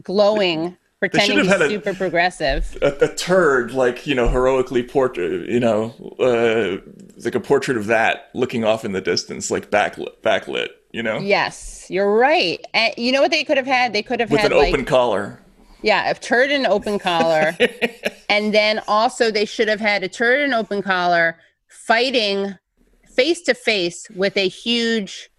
glowing, 0.02 0.78
pretending 1.00 1.40
he's 1.40 1.48
had 1.48 1.62
a- 1.62 1.70
super 1.70 1.94
progressive. 1.94 2.78
a, 2.82 3.06
a 3.06 3.16
turd 3.16 3.72
like 3.72 4.06
you 4.08 4.16
know 4.16 4.28
heroically 4.28 4.84
portrait 4.84 5.50
you 5.50 5.60
know 5.60 5.94
uh, 6.20 6.78
like 7.24 7.36
a 7.36 7.40
portrait 7.40 7.78
of 7.78 7.88
that 7.88 8.30
looking 8.34 8.64
off 8.64 8.84
in 8.86 8.92
the 8.92 9.02
distance 9.02 9.52
like 9.52 9.70
backlit 9.70 10.20
backlit 10.22 10.70
you 10.92 11.04
know 11.04 11.20
Yes, 11.20 11.88
you're 11.90 12.14
right. 12.16 12.66
And 12.74 12.94
you 12.98 13.12
know 13.12 13.22
what 13.22 13.32
they 13.32 13.44
could 13.44 13.58
have 13.58 13.68
had? 13.68 13.94
They 13.94 14.02
could 14.04 14.20
have 14.20 14.32
with 14.32 14.40
had 14.42 14.52
an 14.52 14.58
like 14.58 14.70
open 14.74 14.86
collar 14.86 15.40
yeah, 15.86 16.10
a 16.10 16.16
turd 16.16 16.50
and 16.50 16.66
open 16.66 16.98
collar, 16.98 17.56
and 18.30 18.56
then 18.56 18.82
also 18.88 19.30
they 19.30 19.46
should 19.46 19.68
have 19.68 19.80
had 19.80 20.04
a 20.04 20.08
turd 20.08 20.42
and 20.42 20.52
open 20.52 20.82
collar 20.82 21.38
fighting 21.70 22.56
face 23.16 23.44
to 23.44 23.54
face 23.54 24.10
with 24.16 24.36
a 24.36 24.48
huge 24.48 25.30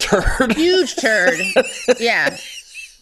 turd 0.00 0.52
huge 0.54 0.96
turd. 0.96 1.38
yeah. 2.00 2.36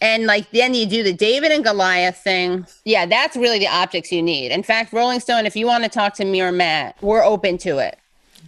And 0.03 0.27
like 0.27 0.51
then 0.51 0.75
you 0.75 0.85
do 0.85 1.03
the 1.03 1.15
David 1.15 1.53
and 1.53 1.65
Goliath 1.65 2.19
thing. 2.19 2.67
Yeah, 2.85 3.07
that's 3.07 3.35
really 3.35 3.59
the 3.59 3.69
optics 3.69 4.13
you 4.13 4.23
need. 4.23 4.53
In 4.53 4.63
fact, 4.63 4.93
Rolling 4.93 5.21
Stone, 5.21 5.47
if 5.47 5.57
you 5.57 5.67
want 5.67 5.85
to 5.85 5.91
talk 5.91 6.13
to 6.17 6.27
me 6.27 6.43
or 6.43 6.53
Matt, 6.53 6.97
we're 7.01 7.25
open 7.25 7.57
to 7.59 7.79
it. 7.79 7.99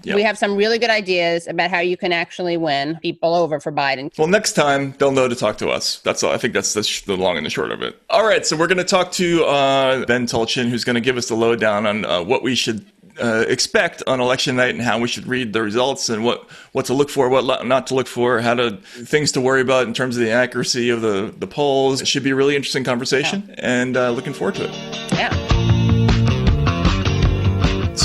Yep. 0.03 0.16
We 0.16 0.22
have 0.22 0.36
some 0.36 0.55
really 0.57 0.78
good 0.78 0.90
ideas 0.90 1.47
about 1.47 1.70
how 1.70 1.78
you 1.78 1.97
can 1.97 2.12
actually 2.12 2.57
win 2.57 2.99
people 3.01 3.34
over 3.34 3.59
for 3.61 3.72
Biden. 3.72 4.16
well 4.18 4.28
next 4.28 4.53
time 4.53 4.95
they'll 4.99 5.12
know 5.12 5.28
to 5.28 5.34
talk 5.36 5.57
to 5.59 5.68
us 5.70 6.01
that's 6.01 6.22
all 6.22 6.32
i 6.32 6.36
think 6.36 6.53
that's 6.53 6.74
the, 6.74 6.82
sh- 6.82 7.03
the 7.03 7.16
long 7.16 7.36
and 7.38 7.47
the 7.47 7.51
short 7.51 7.70
of 7.70 7.80
it 7.80 7.99
all 8.11 8.26
right 8.26 8.45
so 8.45 8.57
we're 8.57 8.66
going 8.66 8.76
to 8.78 8.84
talk 8.84 9.12
to 9.12 9.45
uh, 9.45 10.05
ben 10.07 10.26
tulchin 10.26 10.68
who's 10.68 10.84
going 10.84 10.95
to 10.95 11.01
give 11.01 11.16
us 11.16 11.28
the 11.28 11.34
lowdown 11.34 11.86
on 11.86 12.05
uh, 12.05 12.22
what 12.22 12.42
we 12.42 12.55
should 12.55 12.84
uh, 13.22 13.45
expect 13.49 14.03
on 14.07 14.20
election 14.20 14.57
night 14.57 14.74
and 14.74 14.82
how 14.82 14.99
we 14.99 15.07
should 15.09 15.26
read 15.26 15.53
the 15.53 15.62
results 15.62 16.09
and 16.09 16.24
what, 16.24 16.51
what 16.72 16.84
to 16.86 16.92
look 16.95 17.09
for, 17.09 17.28
what 17.28 17.45
lo- 17.45 17.62
not 17.62 17.86
to 17.86 17.95
look 17.95 18.09
for, 18.09 18.40
how 18.40 18.55
to 18.55 18.72
things 18.82 19.30
to 19.30 19.40
worry 19.40 19.61
about 19.61 19.86
in 19.86 19.95
terms 19.95 20.16
of 20.16 20.22
the 20.24 20.30
accuracy 20.32 20.90
of 20.90 21.01
the, 21.01 21.32
the 21.38 21.47
polls. 21.47 22.01
It 22.01 22.09
should 22.09 22.24
be 22.24 22.30
a 22.30 22.34
really 22.34 22.57
interesting 22.57 22.82
conversation 22.82 23.55
and 23.59 23.97
uh, 23.97 24.11
looking 24.11 24.32
forward 24.32 24.57
to 24.57 24.64
it. 24.64 24.74
Yeah. 25.12 25.43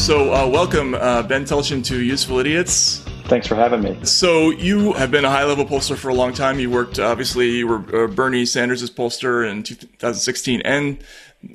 So, 0.10 0.34
uh, 0.34 0.48
welcome, 0.48 0.96
uh, 0.96 1.22
Ben 1.22 1.46
Tulchin, 1.46 1.86
to 1.86 2.02
Useful 2.02 2.40
Idiots. 2.40 3.06
Thanks 3.26 3.46
for 3.46 3.54
having 3.54 3.84
me. 3.84 3.96
So, 4.04 4.50
you 4.50 4.94
have 4.94 5.12
been 5.12 5.24
a 5.24 5.30
high 5.30 5.44
level 5.44 5.66
pollster 5.66 5.96
for 5.96 6.10
a 6.10 6.16
long 6.16 6.34
time. 6.34 6.60
You 6.60 6.72
worked, 6.72 6.98
obviously, 6.98 7.52
you 7.58 7.68
were 7.68 8.06
uh, 8.06 8.08
Bernie 8.08 8.48
Sanders' 8.48 8.90
pollster 8.90 9.48
in 9.48 9.62
2016 9.62 10.64
and 10.66 10.98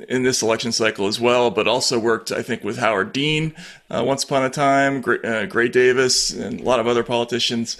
in 0.09 0.23
this 0.23 0.41
election 0.41 0.71
cycle 0.71 1.09
as 1.09 1.19
well, 1.19 1.51
but 1.51 1.67
also 1.67 1.99
worked, 1.99 2.31
I 2.31 2.43
think, 2.43 2.63
with 2.63 2.79
Howard 2.79 3.13
Dean 3.13 3.57
uh, 3.91 4.05
once 4.07 4.23
upon 4.23 4.45
a 4.45 4.51
time, 4.51 5.01
Gray, 5.01 5.19
uh, 5.25 5.47
Gray 5.47 5.69
Davis, 5.69 6.31
and 6.31 6.61
a 6.61 6.63
lot 6.63 6.79
of 6.79 6.87
other 6.87 7.03
politicians. 7.03 7.77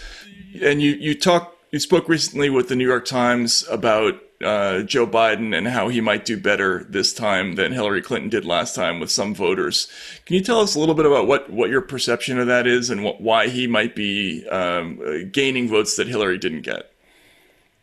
And 0.61 0.83
you, 0.83 0.91
you 0.95 1.17
talk, 1.17 1.57
you 1.71 1.79
spoke 1.79 2.09
recently 2.09 2.51
with 2.51 2.69
the 2.69 2.75
New 2.75 2.89
York 2.89 3.05
Times 3.05 3.65
about 3.71 4.21
uh, 4.45 4.83
Joe 4.83 5.07
Biden 5.07 5.57
and 5.57 5.67
how 5.67 5.89
he 5.89 6.01
might 6.01 6.25
do 6.25 6.37
better 6.37 6.85
this 6.85 7.13
time 7.13 7.55
than 7.55 7.73
Hillary 7.73 8.03
Clinton 8.03 8.29
did 8.29 8.45
last 8.45 8.75
time 8.75 9.01
with 9.01 9.11
some 9.11 9.35
voters. 9.35 9.89
Can 10.27 10.37
you 10.37 10.43
tell 10.43 10.61
us 10.61 10.75
a 10.75 10.79
little 10.79 10.95
bit 10.95 11.07
about 11.07 11.27
what, 11.27 11.51
what 11.51 11.71
your 11.71 11.81
perception 11.81 12.39
of 12.39 12.47
that 12.47 12.67
is 12.67 12.91
and 12.91 13.03
what, 13.05 13.21
why 13.21 13.49
he 13.49 13.67
might 13.67 13.95
be 13.95 14.47
um, 14.49 15.31
gaining 15.33 15.69
votes 15.69 15.97
that 15.97 16.07
Hillary 16.07 16.39
didn't 16.39 16.63
get? 16.63 16.93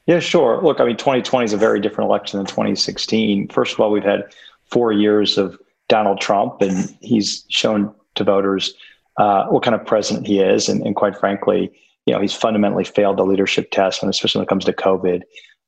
Yeah, 0.08 0.20
sure. 0.20 0.62
Look, 0.62 0.80
I 0.80 0.86
mean, 0.86 0.98
2020 0.98 1.46
is 1.46 1.54
a 1.54 1.58
very 1.58 1.80
different 1.80 2.10
election 2.10 2.38
than 2.38 2.48
2016. 2.48 3.50
First 3.50 3.74
of 3.74 3.80
all, 3.80 3.92
we've 3.92 4.04
had 4.04 4.34
four 4.66 4.92
years 4.92 5.38
of 5.38 5.60
Donald 5.88 6.20
Trump, 6.20 6.62
and 6.62 6.96
he's 7.02 7.46
shown 7.50 7.94
to 8.16 8.24
voters 8.24 8.74
uh, 9.18 9.46
what 9.48 9.64
kind 9.64 9.76
of 9.76 9.86
president 9.86 10.26
he 10.26 10.40
is. 10.40 10.70
And, 10.70 10.86
and, 10.86 10.96
quite 10.96 11.18
frankly, 11.18 11.72
you 12.06 12.14
know, 12.14 12.22
he's 12.22 12.34
fundamentally 12.34 12.84
failed 12.84 13.18
the 13.18 13.26
leadership 13.26 13.72
test, 13.72 14.02
when, 14.02 14.10
especially 14.10 14.40
when 14.40 14.46
it 14.46 14.50
comes 14.50 14.66
to 14.66 14.74
COVID. 14.74 15.22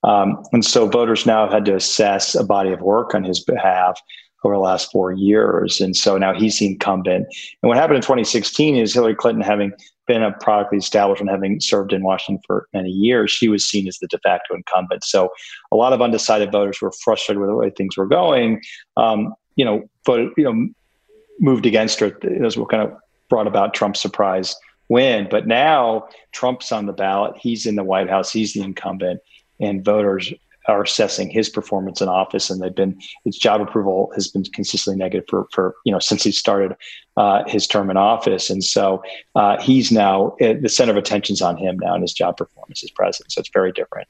Um, 0.03 0.43
and 0.51 0.65
so 0.65 0.87
voters 0.87 1.25
now 1.25 1.43
have 1.43 1.53
had 1.53 1.65
to 1.65 1.75
assess 1.75 2.35
a 2.35 2.43
body 2.43 2.71
of 2.71 2.81
work 2.81 3.15
on 3.15 3.23
his 3.23 3.43
behalf 3.43 3.99
over 4.43 4.55
the 4.55 4.59
last 4.59 4.91
four 4.91 5.13
years. 5.13 5.79
And 5.79 5.95
so 5.95 6.17
now 6.17 6.33
he's 6.33 6.59
the 6.59 6.65
incumbent. 6.65 7.27
And 7.61 7.69
what 7.69 7.77
happened 7.77 7.97
in 7.97 8.01
2016 8.01 8.75
is 8.75 8.93
Hillary 8.93 9.15
Clinton, 9.15 9.41
having 9.41 9.71
been 10.05 10.21
a 10.21 10.33
product 10.33 10.67
of 10.67 10.71
the 10.71 10.83
establishment, 10.83 11.31
having 11.31 11.59
served 11.61 11.93
in 11.93 12.03
Washington 12.03 12.41
for 12.45 12.67
many 12.73 12.89
years, 12.89 13.31
she 13.31 13.47
was 13.47 13.63
seen 13.63 13.87
as 13.87 13.99
the 13.99 14.07
de 14.07 14.19
facto 14.19 14.53
incumbent. 14.53 15.03
So 15.03 15.29
a 15.71 15.77
lot 15.77 15.93
of 15.93 16.01
undecided 16.01 16.51
voters 16.51 16.81
were 16.81 16.91
frustrated 16.91 17.39
with 17.39 17.49
the 17.49 17.55
way 17.55 17.69
things 17.69 17.95
were 17.95 18.07
going. 18.07 18.61
Um, 18.97 19.33
you 19.55 19.63
know, 19.63 19.89
voted, 20.05 20.31
you 20.35 20.43
know, 20.43 20.69
moved 21.39 21.65
against 21.65 21.99
her. 21.99 22.17
Those 22.21 22.57
what 22.57 22.69
kind 22.69 22.83
of 22.83 22.97
brought 23.29 23.47
about 23.47 23.73
Trump's 23.73 24.01
surprise 24.01 24.55
win. 24.89 25.27
But 25.29 25.47
now 25.47 26.07
Trump's 26.33 26.71
on 26.71 26.85
the 26.85 26.93
ballot. 26.93 27.35
He's 27.39 27.65
in 27.65 27.75
the 27.75 27.83
White 27.83 28.09
House. 28.09 28.31
He's 28.31 28.53
the 28.53 28.61
incumbent, 28.61 29.21
and 29.63 29.83
voters 29.83 30.33
are 30.67 30.81
assessing 30.81 31.29
his 31.29 31.49
performance 31.49 32.01
in 32.01 32.07
office, 32.07 32.49
and 32.49 32.61
they've 32.61 32.73
been 32.73 32.99
his 33.25 33.37
job 33.37 33.61
approval 33.61 34.11
has 34.15 34.27
been 34.27 34.43
consistently 34.43 34.97
negative 34.97 35.25
for 35.29 35.47
for 35.51 35.75
you 35.85 35.91
know 35.91 35.99
since 35.99 36.23
he 36.23 36.31
started 36.31 36.75
uh, 37.17 37.43
his 37.47 37.67
term 37.67 37.89
in 37.89 37.97
office, 37.97 38.49
and 38.49 38.63
so 38.63 39.03
uh, 39.35 39.61
he's 39.61 39.91
now 39.91 40.35
uh, 40.41 40.53
the 40.59 40.69
center 40.69 40.91
of 40.91 40.97
attention's 40.97 41.41
on 41.41 41.57
him 41.57 41.77
now 41.79 41.93
and 41.93 42.01
his 42.01 42.13
job 42.13 42.37
performance 42.37 42.83
as 42.83 42.91
president. 42.91 43.31
So 43.31 43.39
it's 43.39 43.49
very 43.53 43.71
different. 43.71 44.07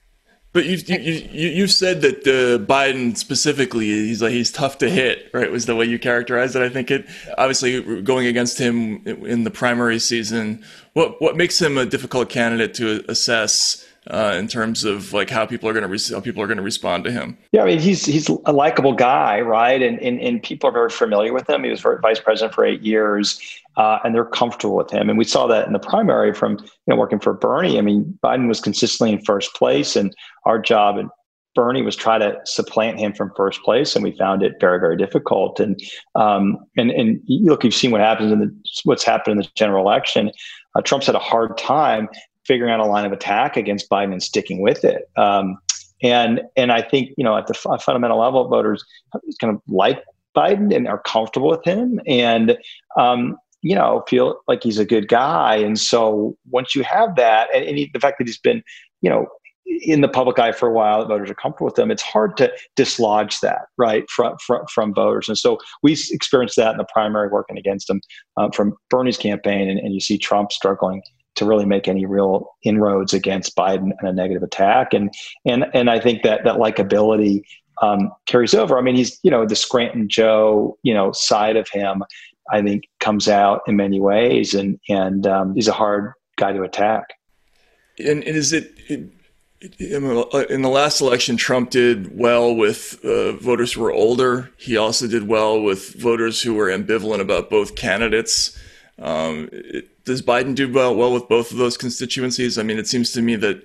But 0.54 0.66
you 0.66 0.78
you 0.88 1.50
you 1.50 1.68
said 1.68 2.02
that 2.02 2.20
uh, 2.28 2.64
Biden 2.64 3.18
specifically, 3.18 3.88
he's 3.88 4.22
like 4.22 4.34
he's 4.34 4.52
tough 4.52 4.78
to 4.78 4.90
hit, 4.90 5.32
right? 5.34 5.52
Was 5.52 5.66
the 5.66 5.76
way 5.76 5.86
you 5.86 5.98
characterized 5.98 6.56
it? 6.56 6.62
I 6.62 6.70
think 6.70 6.92
it 6.92 7.08
obviously 7.40 8.04
going 8.04 8.28
against 8.28 8.60
him 8.60 9.02
in 9.26 9.46
the 9.46 9.50
primary 9.50 9.98
season. 9.98 10.64
What 10.94 11.20
what 11.20 11.36
makes 11.36 11.60
him 11.60 11.80
a 11.80 11.88
difficult 11.88 12.30
candidate 12.30 12.76
to 12.76 13.04
assess? 13.10 13.84
Uh, 14.10 14.36
in 14.38 14.48
terms 14.48 14.84
of 14.84 15.14
like 15.14 15.30
how 15.30 15.46
people 15.46 15.70
are 15.70 15.74
going 15.74 15.84
to 15.84 15.90
re- 15.90 16.00
how 16.12 16.20
people 16.20 16.42
are 16.42 16.48
going 16.48 16.58
to 16.58 16.64
respond 16.64 17.04
to 17.06 17.12
him. 17.12 17.38
Yeah, 17.52 17.64
I 17.64 17.66
mean 17.66 17.80
he's 17.80 18.06
he's 18.06 18.30
a 18.46 18.52
likable 18.52 18.94
guy, 18.94 19.42
right? 19.42 19.82
And 19.82 20.00
and, 20.02 20.20
and 20.20 20.42
people 20.42 20.70
are 20.70 20.74
very 20.74 20.90
familiar 20.90 21.34
with 21.34 21.50
him. 21.50 21.64
He 21.64 21.70
was 21.70 21.82
vice 21.82 22.20
president 22.20 22.54
for 22.54 22.66
eight 22.66 22.82
years, 22.82 23.40
uh, 23.78 24.00
and 24.04 24.14
they're 24.14 24.26
comfortable 24.26 24.76
with 24.76 24.92
him. 24.92 25.10
And 25.10 25.18
we 25.18 25.26
saw 25.26 25.48
that 25.48 25.68
in 25.68 25.74
the 25.74 25.80
primary 25.80 26.34
from 26.34 26.58
you 26.60 26.68
know 26.88 26.96
working 26.96 27.20
for 27.20 27.34
Bernie. 27.34 27.78
I 27.78 27.82
mean 27.82 28.18
Biden 28.24 28.48
was 28.48 28.60
consistently 28.60 29.14
in 29.14 29.24
first 29.24 29.54
place, 29.56 29.96
and 29.96 30.14
our 30.46 30.60
job 30.60 30.98
and 30.98 31.10
Bernie 31.56 31.84
was 31.84 31.96
try 31.96 32.18
to 32.18 32.40
supplant 32.46 33.00
him 33.00 33.14
from 33.14 33.32
first 33.36 33.62
place, 33.62 33.96
and 33.96 34.04
we 34.04 34.12
found 34.18 34.42
it 34.42 34.54
very, 34.60 34.80
very 34.80 34.98
difficult. 34.98 35.60
And 35.60 35.80
um, 36.16 36.58
and 36.78 36.92
and 36.92 37.22
look, 37.28 37.64
you've 37.64 37.74
seen 37.74 37.92
what 37.92 38.02
happens 38.02 38.32
in 38.32 38.40
the 38.40 38.56
what's 38.84 39.04
happened 39.04 39.34
in 39.34 39.38
the 39.40 39.50
general 39.56 39.86
election. 39.88 40.32
Uh, 40.76 40.82
Trump's 40.82 41.06
had 41.06 41.16
a 41.16 41.20
hard 41.20 41.58
time 41.58 42.10
figuring 42.46 42.72
out 42.72 42.80
a 42.80 42.86
line 42.86 43.06
of 43.06 43.12
attack 43.12 43.58
against 43.58 43.90
Biden 43.90 44.12
and 44.12 44.24
sticking 44.24 44.62
with 44.62 44.84
it. 44.84 45.10
Um, 45.16 45.58
and 46.02 46.42
and 46.56 46.72
I 46.72 46.82
think 46.82 47.12
you 47.18 47.24
know 47.24 47.38
at 47.38 47.48
the 47.48 47.56
f- 47.56 47.82
fundamental 47.82 48.20
level, 48.20 48.48
voters 48.48 48.84
kind 49.40 49.56
of 49.56 49.62
like 49.68 50.04
Biden 50.36 50.76
and 50.76 50.88
are 50.88 51.00
comfortable 51.00 51.50
with 51.50 51.64
him, 51.64 52.00
and 52.06 52.58
um, 52.98 53.38
you 53.62 53.76
know 53.76 54.04
feel 54.08 54.40
like 54.48 54.64
he's 54.64 54.80
a 54.80 54.86
good 54.86 55.08
guy. 55.08 55.56
And 55.56 55.80
so 55.80 56.38
once 56.52 56.76
you 56.76 56.84
have 56.84 57.16
that, 57.16 57.48
and, 57.56 57.66
and 57.66 57.78
he, 57.78 57.90
the 57.94 58.00
fact 58.00 58.18
that 58.20 58.28
he's 58.28 58.40
been 58.40 58.62
you 59.02 59.10
know 59.10 59.28
in 59.66 60.02
the 60.02 60.10
public 60.10 60.38
eye 60.40 60.52
for 60.52 60.68
a 60.68 60.74
while 60.74 61.00
that 61.00 61.08
voters 61.08 61.30
are 61.30 61.36
comfortable 61.36 61.66
with 61.66 61.76
them 61.76 61.90
it's 61.90 62.02
hard 62.02 62.36
to 62.36 62.52
dislodge 62.76 63.40
that 63.40 63.68
right 63.78 64.10
from 64.10 64.36
from, 64.46 64.66
from 64.68 64.94
voters 64.94 65.30
and 65.30 65.38
so 65.38 65.58
we 65.82 65.98
experienced 66.12 66.58
that 66.58 66.72
in 66.72 66.78
the 66.78 66.86
primary 66.92 67.30
working 67.30 67.58
against 67.58 67.90
him 67.90 68.02
um, 68.36 68.52
from 68.52 68.76
bernie's 68.90 69.18
campaign 69.18 69.70
and, 69.70 69.80
and 69.80 69.94
you 69.94 70.02
see 70.02 70.18
trump 70.18 70.52
struggling 70.52 71.02
to 71.36 71.46
really 71.46 71.66
make 71.66 71.88
any 71.88 72.06
real 72.06 72.56
inroads 72.64 73.14
against 73.14 73.56
Biden 73.56 73.92
and 74.00 74.10
a 74.10 74.14
negative 74.14 74.44
attack. 74.44 74.94
And 74.94 75.14
and 75.46 75.66
and 75.74 75.90
I 75.90 76.00
think 76.00 76.24
that 76.24 76.44
that 76.44 76.56
likability 76.56 77.44
um, 77.82 78.12
carries 78.26 78.54
over. 78.54 78.78
I 78.78 78.82
mean, 78.82 78.96
he's 78.96 79.20
you 79.24 79.32
know 79.32 79.46
the 79.46 79.56
Scranton 79.56 80.08
Joe 80.10 80.78
you 80.84 80.94
know 80.94 81.12
side 81.12 81.56
of 81.56 81.68
him. 81.70 82.04
I 82.52 82.62
think 82.62 82.84
comes 83.00 83.30
out 83.30 83.62
in 83.68 83.78
many 83.78 84.00
ways, 84.00 84.54
and 84.54 84.80
and 84.90 85.26
um, 85.26 85.56
he's 85.56 85.68
a 85.68 85.74
hard 85.74 86.14
guy 86.38 86.52
to 86.52 86.64
attack. 86.64 87.06
And, 88.00 88.24
and 88.24 88.36
is 88.36 88.54
it, 88.54 88.74
it 88.90 89.12
in 89.80 90.62
the 90.62 90.70
last 90.70 91.00
election, 91.00 91.38
Trump 91.38 91.70
did 91.70 92.18
well 92.18 92.54
with 92.54 93.00
uh, 93.06 93.34
voters 93.34 93.74
who 93.74 93.82
were 93.82 93.94
older. 93.94 94.52
He 94.58 94.76
also 94.76 95.08
did 95.08 95.28
well 95.28 95.62
with 95.62 95.94
voters 95.94 96.42
who 96.42 96.54
were 96.54 96.68
ambivalent 96.68 97.22
about 97.22 97.50
both 97.50 97.76
candidates. 97.76 98.58
Um, 99.00 99.50
it, 99.52 100.04
does 100.06 100.22
Biden 100.22 100.56
do 100.56 100.72
well, 100.72 100.96
well 100.96 101.14
with 101.14 101.28
both 101.28 101.52
of 101.52 101.58
those 101.58 101.78
constituencies? 101.78 102.58
I 102.58 102.64
mean, 102.64 102.78
it 102.78 102.88
seems 102.88 103.12
to 103.12 103.22
me 103.22 103.36
that 103.38 103.64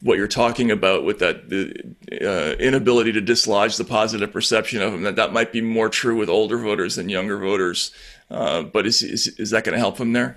what 0.00 0.16
you're 0.16 0.28
talking 0.28 0.70
about 0.70 1.04
with 1.04 1.18
that 1.18 1.48
the 1.48 1.74
uh, 2.22 2.54
inability 2.60 3.12
to 3.12 3.20
dislodge 3.20 3.76
the 3.76 3.84
positive 3.84 4.32
perception 4.32 4.80
of 4.80 4.94
him 4.94 5.02
that 5.02 5.16
that 5.16 5.32
might 5.32 5.52
be 5.52 5.60
more 5.60 5.88
true 5.88 6.16
with 6.16 6.28
older 6.28 6.58
voters 6.58 6.96
than 6.96 7.08
younger 7.08 7.38
voters. 7.38 7.90
Uh, 8.30 8.62
but 8.62 8.86
is, 8.86 9.02
is 9.02 9.26
is 9.38 9.50
that 9.50 9.64
going 9.64 9.72
to 9.72 9.78
help 9.78 9.98
him 9.98 10.12
there? 10.12 10.36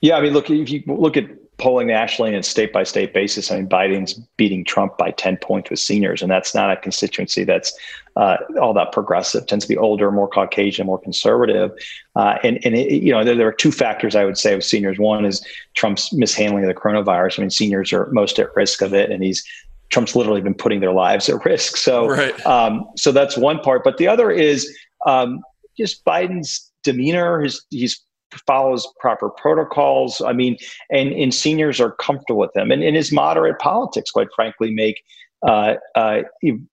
Yeah, 0.00 0.16
I 0.16 0.20
mean, 0.20 0.32
look 0.32 0.50
if 0.50 0.70
you 0.70 0.82
look 0.86 1.16
at 1.16 1.24
polling 1.58 1.86
nationally 1.86 2.34
and 2.34 2.44
state 2.44 2.72
by 2.72 2.82
state 2.84 3.14
basis, 3.14 3.50
I 3.50 3.56
mean, 3.56 3.68
Biden's 3.68 4.14
beating 4.36 4.64
Trump 4.64 4.98
by 4.98 5.10
10 5.12 5.38
points 5.38 5.70
with 5.70 5.78
seniors, 5.78 6.20
and 6.20 6.30
that's 6.30 6.54
not 6.54 6.70
a 6.70 6.76
constituency 6.76 7.44
that's 7.44 7.76
uh, 8.16 8.36
all 8.60 8.74
that 8.74 8.92
progressive. 8.92 9.42
It 9.42 9.48
tends 9.48 9.64
to 9.64 9.68
be 9.68 9.76
older, 9.76 10.10
more 10.10 10.28
Caucasian, 10.28 10.86
more 10.86 10.98
conservative. 10.98 11.70
Uh, 12.14 12.38
and 12.42 12.58
and 12.64 12.74
it, 12.74 13.02
you 13.02 13.12
know, 13.12 13.24
there, 13.24 13.34
there, 13.34 13.48
are 13.48 13.52
two 13.52 13.72
factors 13.72 14.14
I 14.14 14.24
would 14.24 14.38
say 14.38 14.54
with 14.54 14.64
seniors. 14.64 14.98
One 14.98 15.24
is 15.24 15.44
Trump's 15.74 16.12
mishandling 16.12 16.64
of 16.64 16.68
the 16.68 16.80
coronavirus. 16.80 17.38
I 17.38 17.42
mean, 17.42 17.50
seniors 17.50 17.92
are 17.92 18.06
most 18.12 18.38
at 18.38 18.54
risk 18.56 18.82
of 18.82 18.94
it, 18.94 19.10
and 19.10 19.22
he's 19.22 19.44
Trump's 19.90 20.16
literally 20.16 20.40
been 20.40 20.54
putting 20.54 20.80
their 20.80 20.92
lives 20.92 21.28
at 21.28 21.44
risk. 21.44 21.76
So, 21.76 22.08
right. 22.08 22.46
um, 22.46 22.86
so 22.96 23.12
that's 23.12 23.36
one 23.36 23.60
part. 23.60 23.84
But 23.84 23.98
the 23.98 24.08
other 24.08 24.30
is 24.30 24.70
um, 25.06 25.40
just 25.76 26.04
Biden's 26.04 26.70
demeanor. 26.82 27.40
His 27.42 27.64
he's 27.70 28.02
follows 28.46 28.86
proper 29.00 29.30
protocols. 29.30 30.20
I 30.20 30.32
mean, 30.32 30.56
and, 30.90 31.12
and 31.12 31.32
seniors 31.32 31.80
are 31.80 31.92
comfortable 31.92 32.40
with 32.40 32.56
him. 32.56 32.70
And, 32.70 32.82
and 32.82 32.96
his 32.96 33.12
moderate 33.12 33.58
politics, 33.58 34.10
quite 34.10 34.28
frankly, 34.34 34.72
make 34.72 35.02
uh, 35.46 35.74
uh, 35.94 36.22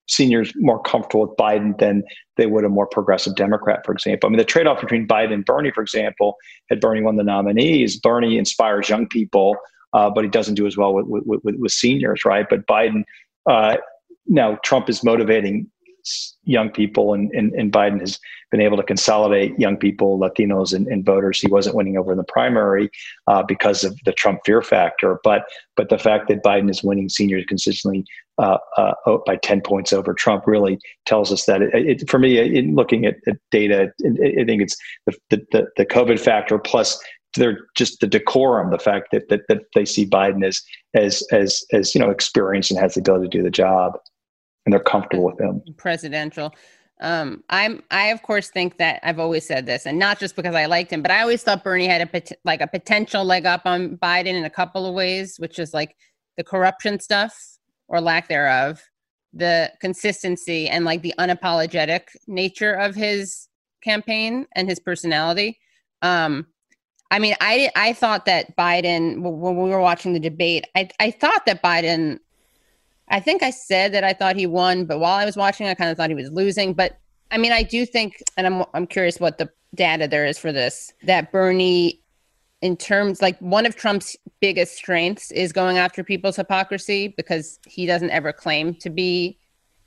seniors 0.07 0.51
more 0.55 0.81
comfortable 0.81 1.27
with 1.27 1.37
Biden 1.37 1.77
than 1.79 2.03
they 2.37 2.45
would 2.45 2.63
a 2.63 2.69
more 2.69 2.87
progressive 2.87 3.35
Democrat, 3.35 3.85
for 3.85 3.91
example. 3.91 4.27
I 4.27 4.29
mean, 4.31 4.37
the 4.37 4.45
trade 4.45 4.67
off 4.67 4.81
between 4.81 5.07
Biden 5.07 5.33
and 5.33 5.45
Bernie, 5.45 5.71
for 5.71 5.81
example, 5.81 6.37
had 6.69 6.79
Bernie 6.79 7.01
won 7.01 7.17
the 7.17 7.23
nominees, 7.23 7.99
Bernie 7.99 8.37
inspires 8.37 8.89
young 8.89 9.07
people, 9.07 9.57
uh, 9.93 10.09
but 10.09 10.23
he 10.23 10.29
doesn't 10.29 10.55
do 10.55 10.65
as 10.65 10.75
well 10.75 10.93
with, 10.93 11.05
with, 11.07 11.41
with, 11.43 11.55
with 11.59 11.71
seniors, 11.71 12.25
right? 12.25 12.47
But 12.49 12.65
Biden, 12.65 13.03
uh, 13.47 13.77
now 14.25 14.57
Trump 14.63 14.89
is 14.89 15.03
motivating 15.03 15.69
young 16.43 16.69
people, 16.69 17.13
and, 17.13 17.31
and, 17.31 17.53
and, 17.53 17.71
Biden 17.71 17.99
has 17.99 18.19
been 18.51 18.61
able 18.61 18.77
to 18.77 18.83
consolidate 18.83 19.57
young 19.57 19.77
people, 19.77 20.19
Latinos, 20.19 20.73
and, 20.73 20.87
and 20.87 21.05
voters. 21.05 21.39
He 21.39 21.47
wasn't 21.47 21.75
winning 21.75 21.97
over 21.97 22.11
in 22.11 22.17
the 22.17 22.23
primary 22.25 22.89
uh, 23.27 23.43
because 23.43 23.83
of 23.83 23.97
the 24.05 24.11
Trump 24.11 24.41
fear 24.45 24.61
factor, 24.61 25.19
but 25.23 25.43
but 25.75 25.89
the 25.89 25.97
fact 25.97 26.27
that 26.27 26.43
Biden 26.43 26.69
is 26.69 26.83
winning 26.83 27.09
seniors 27.09 27.45
consistently 27.47 28.05
uh, 28.37 28.57
uh, 28.77 28.93
by 29.25 29.37
ten 29.37 29.61
points 29.61 29.93
over 29.93 30.13
Trump 30.13 30.45
really 30.45 30.77
tells 31.05 31.31
us 31.31 31.45
that. 31.45 31.61
It, 31.61 31.73
it, 31.73 32.09
for 32.09 32.19
me, 32.19 32.37
in 32.37 32.75
looking 32.75 33.05
at, 33.05 33.15
at 33.27 33.37
data, 33.51 33.91
I 34.05 34.45
think 34.45 34.61
it's 34.61 34.77
the, 35.05 35.45
the 35.51 35.67
the 35.77 35.85
COVID 35.85 36.19
factor 36.19 36.59
plus 36.59 37.01
they're 37.35 37.61
just 37.75 37.99
the 37.99 38.07
decorum, 38.07 38.69
the 38.69 38.77
fact 38.77 39.07
that, 39.11 39.27
that 39.29 39.41
that 39.47 39.61
they 39.73 39.85
see 39.85 40.05
Biden 40.05 40.45
as 40.45 40.61
as 40.93 41.23
as 41.31 41.63
as 41.73 41.95
you 41.95 42.01
know 42.01 42.09
experienced 42.09 42.71
and 42.71 42.79
has 42.79 42.93
the 42.93 42.99
ability 42.99 43.29
to 43.29 43.37
do 43.37 43.43
the 43.43 43.49
job 43.49 43.97
and 44.65 44.73
they're 44.73 44.79
comfortable 44.79 45.25
with 45.25 45.39
him. 45.39 45.61
Presidential. 45.77 46.53
Um, 47.01 47.43
I'm 47.49 47.83
I 47.91 48.07
of 48.07 48.21
course 48.21 48.49
think 48.49 48.77
that 48.77 48.99
I've 49.03 49.19
always 49.19 49.45
said 49.45 49.65
this, 49.65 49.85
and 49.85 49.99
not 49.99 50.19
just 50.19 50.35
because 50.35 50.55
I 50.55 50.67
liked 50.67 50.91
him, 50.91 51.01
but 51.01 51.11
I 51.11 51.21
always 51.21 51.43
thought 51.43 51.63
Bernie 51.63 51.87
had 51.87 52.01
a 52.01 52.21
like 52.45 52.61
a 52.61 52.67
potential 52.67 53.25
leg 53.25 53.45
up 53.45 53.61
on 53.65 53.97
Biden 53.97 54.33
in 54.33 54.45
a 54.45 54.49
couple 54.49 54.85
of 54.85 54.93
ways, 54.93 55.37
which 55.37 55.59
is 55.59 55.73
like 55.73 55.95
the 56.37 56.43
corruption 56.43 56.99
stuff 56.99 57.37
or 57.87 57.99
lack 57.99 58.27
thereof, 58.27 58.81
the 59.33 59.71
consistency 59.81 60.69
and 60.69 60.85
like 60.85 61.01
the 61.01 61.13
unapologetic 61.19 62.03
nature 62.27 62.73
of 62.73 62.95
his 62.95 63.49
campaign 63.83 64.45
and 64.55 64.69
his 64.69 64.79
personality. 64.79 65.59
Um, 66.01 66.47
I 67.11 67.19
mean, 67.19 67.35
I 67.41 67.69
I 67.75 67.93
thought 67.93 68.25
that 68.25 68.55
Biden 68.55 69.21
when 69.21 69.57
we 69.57 69.69
were 69.69 69.81
watching 69.81 70.13
the 70.13 70.19
debate, 70.19 70.65
I 70.75 70.89
I 70.99 71.11
thought 71.11 71.45
that 71.47 71.61
Biden 71.61 72.19
I 73.09 73.19
think 73.19 73.43
I 73.43 73.49
said 73.49 73.93
that 73.93 74.03
I 74.03 74.13
thought 74.13 74.35
he 74.35 74.47
won, 74.47 74.85
but 74.85 74.99
while 74.99 75.13
I 75.13 75.25
was 75.25 75.35
watching, 75.35 75.67
I 75.67 75.73
kind 75.73 75.91
of 75.91 75.97
thought 75.97 76.09
he 76.09 76.15
was 76.15 76.31
losing. 76.31 76.73
But 76.73 76.97
I 77.31 77.37
mean, 77.37 77.51
I 77.51 77.63
do 77.63 77.85
think, 77.85 78.23
and 78.37 78.47
I'm 78.47 78.63
I'm 78.73 78.87
curious 78.87 79.19
what 79.19 79.37
the 79.37 79.49
data 79.75 80.07
there 80.07 80.25
is 80.25 80.37
for 80.37 80.51
this. 80.51 80.93
That 81.03 81.31
Bernie, 81.31 82.01
in 82.61 82.77
terms 82.77 83.21
like 83.21 83.37
one 83.39 83.65
of 83.65 83.75
Trump's 83.75 84.15
biggest 84.39 84.75
strengths 84.75 85.31
is 85.31 85.51
going 85.51 85.77
after 85.77 86.03
people's 86.03 86.35
hypocrisy 86.35 87.09
because 87.09 87.59
he 87.67 87.85
doesn't 87.85 88.11
ever 88.11 88.31
claim 88.31 88.75
to 88.75 88.89
be 88.89 89.37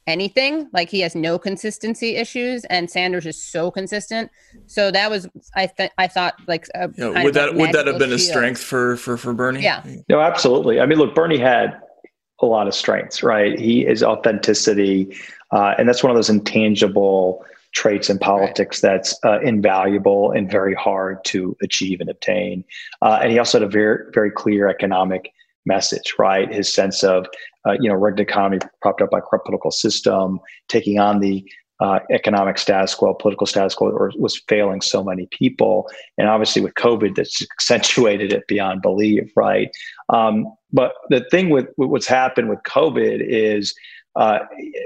anything. 0.07 0.69
Like 0.73 0.89
he 0.89 1.01
has 1.01 1.15
no 1.15 1.39
consistency 1.39 2.17
issues, 2.17 2.65
and 2.67 2.91
Sanders 2.91 3.27
is 3.27 3.43
so 3.43 3.71
consistent. 3.71 4.31
So 4.67 4.91
that 4.91 5.11
was 5.11 5.29
I 5.55 5.67
th- 5.67 5.91
I 5.99 6.07
thought 6.07 6.35
like 6.47 6.69
a, 6.75 6.89
would 6.89 7.35
that 7.35 7.55
would 7.55 7.73
that 7.73 7.87
have 7.87 7.99
been 7.99 8.11
shield. 8.11 8.21
a 8.21 8.25
strength 8.25 8.63
for 8.63 8.97
for 8.97 9.17
for 9.17 9.33
Bernie? 9.33 9.63
Yeah. 9.63 9.83
No, 10.09 10.21
absolutely. 10.21 10.81
I 10.81 10.87
mean, 10.87 10.99
look, 10.99 11.15
Bernie 11.15 11.39
had 11.39 11.81
a 12.41 12.47
lot 12.47 12.69
of 12.69 12.75
strengths, 12.75 13.23
right? 13.23 13.59
He 13.59 13.87
is 13.87 14.03
authenticity, 14.03 15.17
uh, 15.53 15.75
and 15.79 15.89
that's 15.89 16.03
one 16.03 16.11
of 16.11 16.17
those 16.17 16.31
intangible 16.31 17.45
traits 17.73 18.09
in 18.09 18.19
politics 18.19 18.83
right. 18.83 18.93
that's 18.93 19.19
uh, 19.25 19.41
invaluable 19.41 20.33
and 20.33 20.51
very 20.51 20.75
hard 20.75 21.23
to 21.25 21.57
achieve 21.63 22.01
and 22.01 22.09
obtain. 22.09 22.65
Uh, 23.03 23.19
and 23.23 23.31
he 23.31 23.39
also 23.39 23.59
had 23.61 23.67
a 23.67 23.71
very 23.71 24.05
very 24.13 24.31
clear 24.31 24.69
economic 24.69 25.33
message, 25.67 26.15
right? 26.19 26.53
His 26.53 26.73
sense 26.73 27.03
of 27.03 27.27
uh, 27.67 27.77
you 27.81 27.89
know 27.89 27.95
rigged 27.95 28.21
economy 28.21 28.59
propped 28.81 29.03
up 29.03 29.11
by 29.11 29.21
corrupt 29.21 29.47
political 29.47 29.71
system, 29.71 30.41
taking 30.69 30.99
on 30.99 31.21
the 31.21 31.45
uh, 31.81 31.99
economic 32.11 32.57
status 32.57 32.95
quo, 32.95 33.13
political 33.13 33.47
status 33.47 33.75
quo, 33.75 33.91
or 33.91 34.11
was 34.17 34.43
failing 34.49 34.81
so 34.81 35.05
many 35.05 35.27
people, 35.31 35.91
and 36.17 36.29
obviously 36.29 36.63
with 36.63 36.75
COVID, 36.75 37.17
that's 37.17 37.43
accentuated 37.53 38.33
it 38.33 38.47
beyond 38.47 38.81
belief, 38.83 39.31
right? 39.37 39.71
Um, 40.09 40.47
but 40.73 40.95
the 41.11 41.25
thing 41.31 41.51
with, 41.51 41.67
with 41.77 41.91
what's 41.91 42.07
happened 42.07 42.49
with 42.49 42.59
COVID 42.67 43.21
is 43.21 43.75
uh, 44.17 44.39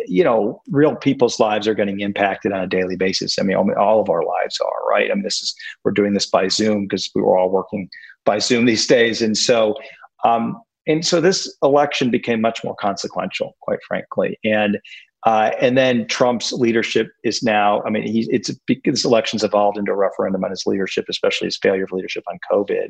you 0.06 0.24
know, 0.24 0.60
real 0.70 0.96
people's 0.96 1.38
lives 1.38 1.68
are 1.68 1.74
getting 1.74 2.00
impacted 2.00 2.52
on 2.52 2.60
a 2.60 2.66
daily 2.66 2.96
basis. 2.96 3.38
I 3.38 3.42
mean, 3.42 3.56
all 3.56 4.00
of 4.00 4.10
our 4.10 4.24
lives 4.24 4.58
are, 4.60 4.88
right? 4.88 5.08
I 5.08 5.14
mean, 5.14 5.22
this 5.22 5.40
is 5.40 5.54
we're 5.84 5.92
doing 5.92 6.14
this 6.14 6.26
by 6.26 6.48
Zoom 6.48 6.86
because 6.86 7.08
we 7.14 7.22
were 7.22 7.38
all 7.38 7.48
working 7.48 7.88
by 8.24 8.40
Zoom 8.40 8.64
these 8.66 8.86
days, 8.86 9.22
and 9.22 9.38
so 9.38 9.76
um, 10.24 10.60
and 10.86 11.06
so 11.06 11.20
this 11.20 11.56
election 11.62 12.10
became 12.10 12.40
much 12.40 12.64
more 12.64 12.74
consequential, 12.74 13.56
quite 13.60 13.78
frankly, 13.86 14.38
and. 14.44 14.78
Uh, 15.26 15.50
and 15.60 15.76
then 15.76 16.06
Trump's 16.06 16.52
leadership 16.52 17.08
is 17.24 17.42
now, 17.42 17.82
I 17.82 17.90
mean, 17.90 18.04
he's, 18.04 18.28
it's 18.28 18.50
this 18.84 19.04
election's 19.04 19.44
evolved 19.44 19.76
into 19.76 19.92
a 19.92 19.96
referendum 19.96 20.44
on 20.44 20.50
his 20.50 20.64
leadership, 20.66 21.06
especially 21.08 21.46
his 21.46 21.58
failure 21.58 21.84
of 21.84 21.92
leadership 21.92 22.24
on 22.30 22.38
COVID. 22.50 22.88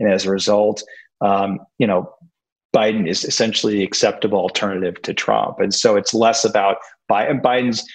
And 0.00 0.10
as 0.10 0.24
a 0.24 0.30
result, 0.30 0.82
um, 1.20 1.60
you 1.78 1.86
know, 1.86 2.12
Biden 2.74 3.08
is 3.08 3.24
essentially 3.24 3.74
the 3.74 3.84
acceptable 3.84 4.38
alternative 4.38 5.00
to 5.02 5.14
Trump. 5.14 5.60
And 5.60 5.72
so 5.72 5.96
it's 5.96 6.12
less 6.12 6.44
about 6.44 6.76
Biden, 7.10 7.40
Biden's, 7.40 7.86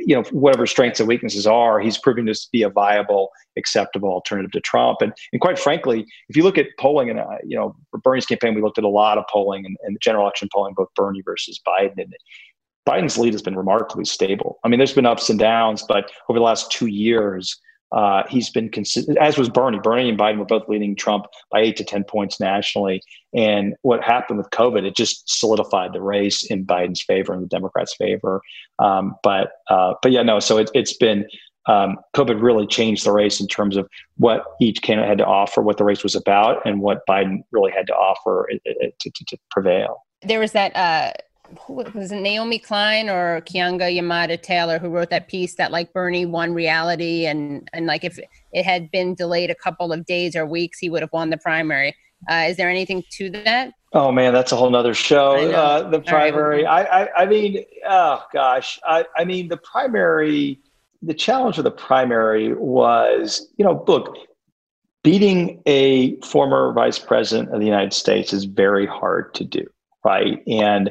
you 0.00 0.16
know, 0.16 0.22
whatever 0.32 0.66
strengths 0.66 0.98
and 0.98 1.08
weaknesses 1.08 1.46
are, 1.46 1.78
he's 1.78 1.98
proving 1.98 2.26
to 2.26 2.34
be 2.50 2.62
a 2.62 2.68
viable, 2.68 3.30
acceptable 3.56 4.08
alternative 4.08 4.50
to 4.52 4.60
Trump. 4.60 5.02
And, 5.02 5.12
and 5.32 5.40
quite 5.40 5.58
frankly, 5.58 6.04
if 6.28 6.36
you 6.36 6.42
look 6.42 6.58
at 6.58 6.66
polling, 6.80 7.10
and, 7.10 7.20
uh, 7.20 7.26
you 7.44 7.56
know, 7.56 7.76
for 7.90 7.98
Bernie's 7.98 8.26
campaign, 8.26 8.54
we 8.54 8.62
looked 8.62 8.78
at 8.78 8.84
a 8.84 8.88
lot 8.88 9.18
of 9.18 9.24
polling 9.30 9.66
and, 9.66 9.76
and 9.82 9.94
the 9.94 10.00
general 10.00 10.24
election 10.24 10.48
polling, 10.52 10.74
both 10.74 10.88
Bernie 10.96 11.22
versus 11.24 11.60
Biden. 11.64 11.98
And 11.98 12.12
Biden's 12.88 13.16
lead 13.16 13.32
has 13.32 13.42
been 13.42 13.56
remarkably 13.56 14.04
stable. 14.04 14.58
I 14.64 14.68
mean, 14.68 14.78
there's 14.78 14.92
been 14.92 15.06
ups 15.06 15.30
and 15.30 15.38
downs, 15.38 15.84
but 15.86 16.10
over 16.28 16.38
the 16.38 16.44
last 16.44 16.70
two 16.70 16.86
years, 16.86 17.58
uh, 17.92 18.24
he's 18.28 18.50
been 18.50 18.68
consistent, 18.68 19.16
as 19.18 19.38
was 19.38 19.48
Bernie. 19.48 19.78
Bernie 19.78 20.08
and 20.08 20.18
Biden 20.18 20.38
were 20.38 20.44
both 20.44 20.68
leading 20.68 20.96
Trump 20.96 21.26
by 21.52 21.60
eight 21.60 21.76
to 21.76 21.84
10 21.84 22.04
points 22.04 22.40
nationally. 22.40 23.00
And 23.32 23.74
what 23.82 24.02
happened 24.02 24.38
with 24.38 24.50
COVID, 24.50 24.84
it 24.84 24.96
just 24.96 25.22
solidified 25.28 25.92
the 25.92 26.02
race 26.02 26.44
in 26.44 26.66
Biden's 26.66 27.02
favor 27.02 27.32
and 27.32 27.42
the 27.42 27.46
Democrats' 27.46 27.94
favor. 27.94 28.42
Um, 28.80 29.14
but, 29.22 29.52
uh, 29.70 29.94
but 30.02 30.10
yeah, 30.10 30.22
no, 30.22 30.40
so 30.40 30.58
it, 30.58 30.70
has 30.74 30.94
been, 30.94 31.24
um, 31.66 31.96
COVID 32.16 32.42
really 32.42 32.66
changed 32.66 33.04
the 33.04 33.12
race 33.12 33.40
in 33.40 33.46
terms 33.46 33.76
of 33.76 33.88
what 34.16 34.44
each 34.60 34.82
candidate 34.82 35.08
had 35.08 35.18
to 35.18 35.26
offer, 35.26 35.62
what 35.62 35.76
the 35.76 35.84
race 35.84 36.02
was 36.02 36.16
about, 36.16 36.66
and 36.66 36.80
what 36.80 37.06
Biden 37.08 37.44
really 37.52 37.70
had 37.70 37.86
to 37.86 37.94
offer 37.94 38.48
uh, 38.52 38.70
uh, 38.70 38.86
to, 39.00 39.10
to, 39.10 39.24
to 39.26 39.38
prevail. 39.52 40.04
There 40.22 40.40
was 40.40 40.52
that 40.52 40.74
uh, 40.74 41.12
was 41.68 42.10
it 42.10 42.20
Naomi 42.20 42.58
Klein 42.58 43.08
or 43.08 43.42
Keeanga-Yamahtta 43.42 44.42
Taylor 44.42 44.78
who 44.78 44.88
wrote 44.88 45.10
that 45.10 45.28
piece 45.28 45.54
that 45.56 45.70
like 45.70 45.92
Bernie 45.92 46.26
won 46.26 46.54
reality 46.54 47.26
and 47.26 47.68
and 47.72 47.86
like 47.86 48.04
if 48.04 48.18
it 48.52 48.64
had 48.64 48.90
been 48.90 49.14
delayed 49.14 49.50
a 49.50 49.54
couple 49.54 49.92
of 49.92 50.06
days 50.06 50.34
or 50.36 50.46
weeks, 50.46 50.78
he 50.78 50.90
would 50.90 51.02
have 51.02 51.12
won 51.12 51.30
the 51.30 51.36
primary. 51.36 51.94
Uh, 52.30 52.46
is 52.48 52.56
there 52.56 52.70
anything 52.70 53.02
to 53.10 53.28
that? 53.30 53.72
Oh 53.92 54.10
man, 54.10 54.32
that's 54.32 54.52
a 54.52 54.56
whole 54.56 54.70
nother 54.70 54.94
show. 54.94 55.34
Uh, 55.50 55.88
the 55.88 56.00
primary. 56.00 56.64
Right. 56.64 56.86
I, 56.86 57.04
I 57.04 57.22
I 57.22 57.26
mean, 57.26 57.64
oh 57.86 58.22
gosh, 58.32 58.78
I 58.84 59.04
I 59.16 59.24
mean 59.24 59.48
the 59.48 59.58
primary. 59.58 60.60
The 61.02 61.14
challenge 61.14 61.58
of 61.58 61.64
the 61.64 61.70
primary 61.70 62.54
was, 62.54 63.46
you 63.58 63.64
know, 63.64 63.84
look, 63.86 64.16
beating 65.02 65.62
a 65.66 66.18
former 66.22 66.72
vice 66.72 66.98
president 66.98 67.52
of 67.52 67.60
the 67.60 67.66
United 67.66 67.92
States 67.92 68.32
is 68.32 68.44
very 68.44 68.86
hard 68.86 69.34
to 69.34 69.44
do 69.44 69.66
right? 70.04 70.42
And 70.46 70.90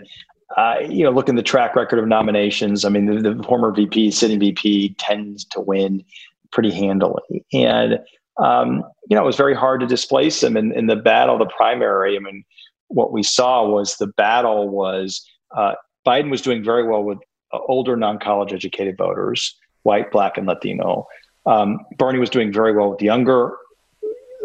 uh, 0.57 0.75
you 0.87 1.03
know, 1.03 1.11
look 1.11 1.29
in 1.29 1.35
the 1.35 1.43
track 1.43 1.75
record 1.75 1.99
of 1.99 2.07
nominations. 2.07 2.85
I 2.85 2.89
mean, 2.89 3.05
the, 3.05 3.33
the, 3.33 3.43
former 3.43 3.71
VP, 3.71 4.11
sitting 4.11 4.39
VP, 4.39 4.95
tends 4.99 5.45
to 5.45 5.59
win 5.59 6.03
pretty 6.51 6.71
handily, 6.71 7.43
and 7.51 7.99
um, 8.37 8.83
you 9.09 9.15
know, 9.15 9.23
it 9.23 9.25
was 9.25 9.35
very 9.35 9.55
hard 9.55 9.79
to 9.81 9.87
displace 9.87 10.41
him 10.41 10.57
in, 10.57 10.71
in 10.73 10.87
the 10.87 10.95
battle, 10.95 11.37
the 11.37 11.45
primary. 11.45 12.15
I 12.15 12.19
mean, 12.19 12.43
what 12.87 13.11
we 13.11 13.23
saw 13.23 13.67
was 13.67 13.97
the 13.97 14.07
battle 14.07 14.69
was 14.69 15.27
uh, 15.55 15.73
Biden 16.05 16.29
was 16.29 16.41
doing 16.41 16.63
very 16.63 16.87
well 16.87 17.03
with 17.03 17.19
uh, 17.53 17.59
older, 17.67 17.95
non-college 17.95 18.53
educated 18.53 18.97
voters, 18.97 19.55
white, 19.83 20.11
black, 20.11 20.37
and 20.37 20.47
Latino. 20.47 21.07
Um, 21.45 21.79
Bernie 21.97 22.19
was 22.19 22.29
doing 22.29 22.51
very 22.51 22.75
well 22.75 22.91
with 22.91 23.01
younger 23.01 23.55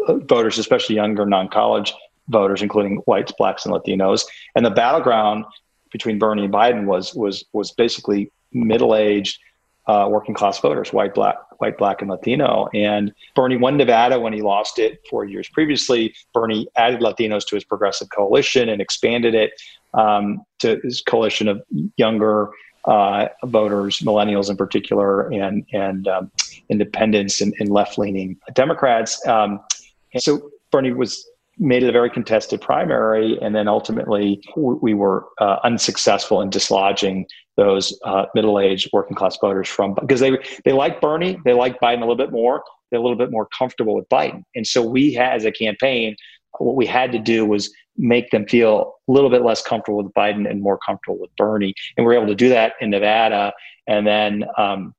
uh, 0.07 0.15
voters, 0.15 0.57
especially 0.57 0.95
younger 0.95 1.25
non-college 1.25 1.93
voters, 2.27 2.61
including 2.61 2.97
whites, 3.05 3.31
blacks, 3.37 3.65
and 3.65 3.73
Latinos. 3.73 4.25
And 4.55 4.65
the 4.65 4.71
battleground 4.71 5.45
between 5.91 6.19
Bernie 6.19 6.45
and 6.45 6.53
Biden 6.53 6.85
was 6.85 7.13
was 7.13 7.45
was 7.53 7.71
basically 7.71 8.31
middle 8.51 8.95
aged 8.95 9.39
uh, 9.87 10.07
working 10.07 10.35
class 10.35 10.59
voters, 10.59 10.93
white, 10.93 11.15
black, 11.15 11.35
white, 11.57 11.77
black, 11.77 12.01
and 12.01 12.11
Latino. 12.11 12.69
And 12.75 13.11
Bernie 13.35 13.57
won 13.57 13.75
Nevada 13.75 14.19
when 14.19 14.33
he 14.33 14.41
lost 14.41 14.77
it 14.77 15.01
four 15.09 15.25
years 15.25 15.49
previously. 15.49 16.13
Bernie 16.31 16.67
added 16.75 16.99
Latinos 16.99 17.45
to 17.47 17.55
his 17.55 17.63
progressive 17.63 18.09
coalition 18.11 18.69
and 18.69 18.81
expanded 18.81 19.33
it 19.33 19.59
um, 19.95 20.43
to 20.59 20.79
his 20.83 21.01
coalition 21.01 21.47
of 21.47 21.63
younger 21.97 22.51
uh, 22.85 23.27
voters, 23.45 23.99
millennials 23.99 24.49
in 24.49 24.57
particular, 24.57 25.27
and 25.29 25.65
and 25.73 26.07
um, 26.07 26.31
independents 26.69 27.41
and, 27.41 27.53
and 27.59 27.69
left 27.69 27.97
leaning 27.97 28.37
Democrats. 28.53 29.25
Um, 29.27 29.59
and 30.13 30.21
so 30.21 30.51
Bernie 30.71 30.93
was 30.93 31.27
made 31.59 31.83
it 31.83 31.89
a 31.89 31.91
very 31.91 32.09
contested 32.09 32.61
primary, 32.61 33.37
and 33.41 33.53
then 33.53 33.67
ultimately 33.67 34.41
we 34.55 34.93
were 34.93 35.25
uh, 35.39 35.57
unsuccessful 35.63 36.41
in 36.41 36.49
dislodging 36.49 37.25
those 37.57 37.97
uh, 38.05 38.25
middle-aged 38.33 38.89
working-class 38.93 39.37
voters 39.41 39.67
from 39.67 39.93
because 39.95 40.21
they 40.21 40.37
they 40.63 40.71
like 40.71 41.01
Bernie, 41.01 41.37
they 41.45 41.53
like 41.53 41.79
Biden 41.79 41.97
a 41.97 42.01
little 42.01 42.15
bit 42.15 42.31
more, 42.31 42.63
they're 42.89 42.99
a 42.99 43.03
little 43.03 43.17
bit 43.17 43.31
more 43.31 43.47
comfortable 43.57 43.95
with 43.95 44.07
Biden, 44.09 44.43
and 44.55 44.65
so 44.65 44.81
we 44.81 45.13
had 45.13 45.33
as 45.33 45.45
a 45.45 45.51
campaign, 45.51 46.15
what 46.57 46.75
we 46.75 46.85
had 46.85 47.11
to 47.11 47.19
do 47.19 47.45
was 47.45 47.71
make 47.97 48.29
them 48.31 48.47
feel 48.47 48.93
a 49.09 49.11
little 49.11 49.29
bit 49.29 49.41
less 49.41 49.61
comfortable 49.61 50.01
with 50.01 50.13
Biden 50.13 50.49
and 50.49 50.61
more 50.61 50.79
comfortable 50.85 51.19
with 51.19 51.35
Bernie, 51.35 51.73
and 51.97 52.05
we 52.05 52.15
are 52.15 52.17
able 52.17 52.27
to 52.27 52.35
do 52.35 52.49
that 52.49 52.73
in 52.81 52.89
Nevada, 52.89 53.53
and 53.87 54.07
then. 54.07 54.45
Um, 54.57 54.93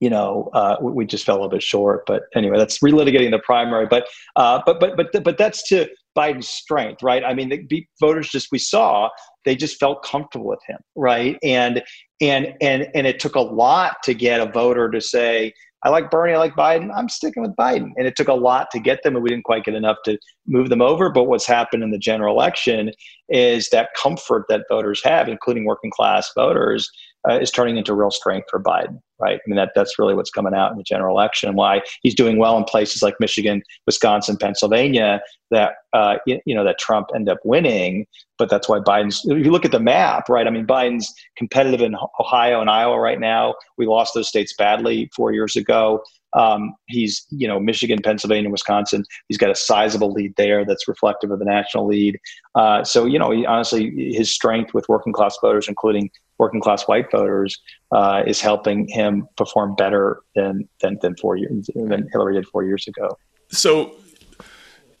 you 0.00 0.08
know, 0.08 0.48
uh, 0.54 0.76
we 0.80 1.04
just 1.04 1.24
fell 1.24 1.36
a 1.36 1.38
little 1.38 1.50
bit 1.50 1.62
short. 1.62 2.04
But 2.06 2.22
anyway, 2.34 2.58
that's 2.58 2.78
relitigating 2.78 3.30
the 3.30 3.38
primary. 3.38 3.86
But 3.86 4.08
uh, 4.36 4.60
but 4.64 4.80
but 4.80 4.96
but 4.96 5.22
but 5.22 5.38
that's 5.38 5.66
to 5.68 5.88
Biden's 6.16 6.48
strength, 6.48 7.02
right? 7.02 7.22
I 7.24 7.34
mean, 7.34 7.50
the 7.68 7.86
voters 8.00 8.30
just 8.30 8.48
we 8.50 8.58
saw 8.58 9.10
they 9.44 9.54
just 9.54 9.78
felt 9.78 10.02
comfortable 10.02 10.46
with 10.46 10.60
him, 10.66 10.78
right? 10.96 11.36
And 11.42 11.82
and 12.20 12.54
and 12.60 12.88
and 12.94 13.06
it 13.06 13.20
took 13.20 13.34
a 13.34 13.40
lot 13.40 13.96
to 14.04 14.14
get 14.14 14.40
a 14.40 14.50
voter 14.50 14.90
to 14.90 15.00
say, 15.00 15.52
I 15.82 15.88
like 15.88 16.10
Bernie, 16.10 16.34
I 16.34 16.38
like 16.38 16.54
Biden, 16.54 16.90
I'm 16.94 17.08
sticking 17.08 17.42
with 17.42 17.54
Biden. 17.56 17.90
And 17.96 18.06
it 18.06 18.16
took 18.16 18.28
a 18.28 18.34
lot 18.34 18.68
to 18.72 18.78
get 18.78 19.02
them, 19.02 19.14
and 19.16 19.22
we 19.22 19.30
didn't 19.30 19.44
quite 19.44 19.64
get 19.64 19.74
enough 19.74 19.98
to 20.04 20.18
move 20.50 20.68
them 20.68 20.82
over. 20.82 21.10
But 21.10 21.24
what's 21.24 21.46
happened 21.46 21.82
in 21.82 21.90
the 21.90 21.98
general 21.98 22.34
election 22.34 22.92
is 23.28 23.68
that 23.70 23.90
comfort 23.96 24.44
that 24.48 24.64
voters 24.68 25.02
have, 25.04 25.28
including 25.28 25.64
working 25.64 25.90
class 25.90 26.30
voters, 26.34 26.90
uh, 27.28 27.38
is 27.38 27.50
turning 27.50 27.76
into 27.76 27.94
real 27.94 28.10
strength 28.10 28.48
for 28.50 28.60
Biden, 28.60 28.98
right? 29.18 29.36
I 29.36 29.42
mean, 29.46 29.56
that, 29.56 29.72
that's 29.74 29.98
really 29.98 30.14
what's 30.14 30.30
coming 30.30 30.54
out 30.54 30.72
in 30.72 30.78
the 30.78 30.82
general 30.82 31.16
election 31.16 31.48
and 31.48 31.56
why 31.56 31.82
he's 32.02 32.14
doing 32.14 32.38
well 32.38 32.56
in 32.56 32.64
places 32.64 33.02
like 33.02 33.14
Michigan, 33.20 33.62
Wisconsin, 33.86 34.38
Pennsylvania 34.38 35.20
that, 35.50 35.74
uh, 35.92 36.16
you, 36.26 36.40
you, 36.46 36.54
know, 36.54 36.64
that 36.64 36.78
Trump 36.78 37.08
end 37.14 37.28
up 37.28 37.38
winning. 37.44 38.06
But 38.38 38.48
that's 38.48 38.70
why 38.70 38.78
Biden's, 38.78 39.22
if 39.26 39.44
you 39.44 39.52
look 39.52 39.66
at 39.66 39.72
the 39.72 39.80
map, 39.80 40.30
right? 40.30 40.46
I 40.46 40.50
mean, 40.50 40.66
Biden's 40.66 41.12
competitive 41.36 41.82
in 41.82 41.94
Ohio 42.18 42.60
and 42.60 42.70
Iowa 42.70 42.98
right 42.98 43.20
now. 43.20 43.54
We 43.76 43.86
lost 43.86 44.14
those 44.14 44.28
states 44.28 44.54
badly 44.56 45.10
four 45.14 45.32
years 45.32 45.56
ago. 45.56 46.02
Um, 46.32 46.74
he's, 46.86 47.26
you 47.30 47.48
know, 47.48 47.58
Michigan, 47.58 48.00
Pennsylvania, 48.02 48.50
Wisconsin. 48.50 49.04
He's 49.28 49.38
got 49.38 49.50
a 49.50 49.54
sizable 49.54 50.12
lead 50.12 50.34
there 50.36 50.64
that's 50.64 50.88
reflective 50.88 51.30
of 51.30 51.38
the 51.38 51.44
national 51.44 51.86
lead. 51.86 52.18
Uh, 52.54 52.84
so, 52.84 53.06
you 53.06 53.18
know, 53.18 53.30
he, 53.30 53.46
honestly, 53.46 54.12
his 54.12 54.32
strength 54.32 54.74
with 54.74 54.88
working 54.88 55.12
class 55.12 55.36
voters, 55.40 55.68
including 55.68 56.10
working 56.38 56.60
class 56.60 56.84
white 56.84 57.10
voters, 57.10 57.60
uh, 57.92 58.22
is 58.26 58.40
helping 58.40 58.88
him 58.88 59.28
perform 59.36 59.74
better 59.74 60.22
than, 60.34 60.68
than 60.80 60.98
than 61.02 61.16
four 61.16 61.36
years 61.36 61.68
than 61.74 62.08
Hillary 62.12 62.34
did 62.34 62.46
four 62.46 62.64
years 62.64 62.86
ago. 62.86 63.16
So, 63.48 63.96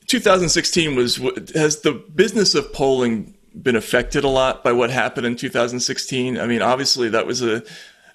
2016 0.06 0.96
was 0.96 1.16
has 1.54 1.80
the 1.80 1.92
business 2.14 2.54
of 2.54 2.72
polling 2.72 3.34
been 3.62 3.76
affected 3.76 4.24
a 4.24 4.28
lot 4.28 4.62
by 4.62 4.72
what 4.72 4.90
happened 4.90 5.26
in 5.26 5.36
2016? 5.36 6.38
I 6.38 6.46
mean, 6.46 6.62
obviously 6.62 7.08
that 7.10 7.26
was 7.26 7.42
a 7.42 7.62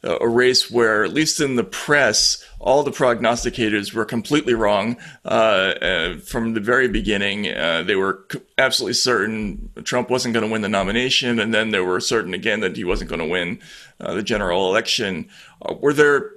a 0.06 0.28
race 0.28 0.70
where, 0.70 1.03
at 1.03 1.14
least 1.14 1.41
in 1.41 1.56
the 1.56 1.64
press, 1.64 2.43
all 2.60 2.84
the 2.84 2.91
prognosticators 2.91 3.93
were 3.93 4.06
completely 4.06 4.53
wrong 4.53 4.97
uh, 5.26 5.28
uh, 5.28 6.18
from 6.20 6.53
the 6.53 6.60
very 6.60 6.88
beginning. 6.88 7.47
Uh, 7.47 7.84
they 7.84 7.95
were 7.95 8.26
absolutely 8.58 8.93
certain 8.93 9.70
Trump 9.84 10.10
wasn't 10.10 10.34
going 10.34 10.45
to 10.45 10.51
win 10.51 10.62
the 10.62 10.70
nomination, 10.70 11.39
and 11.39 11.53
then 11.53 11.72
they 11.72 11.80
were 11.80 11.99
certain 11.99 12.34
again 12.34 12.60
that 12.60 12.78
he 12.78 12.84
wasn't 12.84 13.10
going 13.10 13.20
to 13.20 13.28
win 13.28 13.60
uh, 13.99 14.14
the 14.14 14.24
general 14.24 14.70
election. 14.70 15.28
Uh, 15.62 15.74
were 15.74 15.93
there 15.93 16.32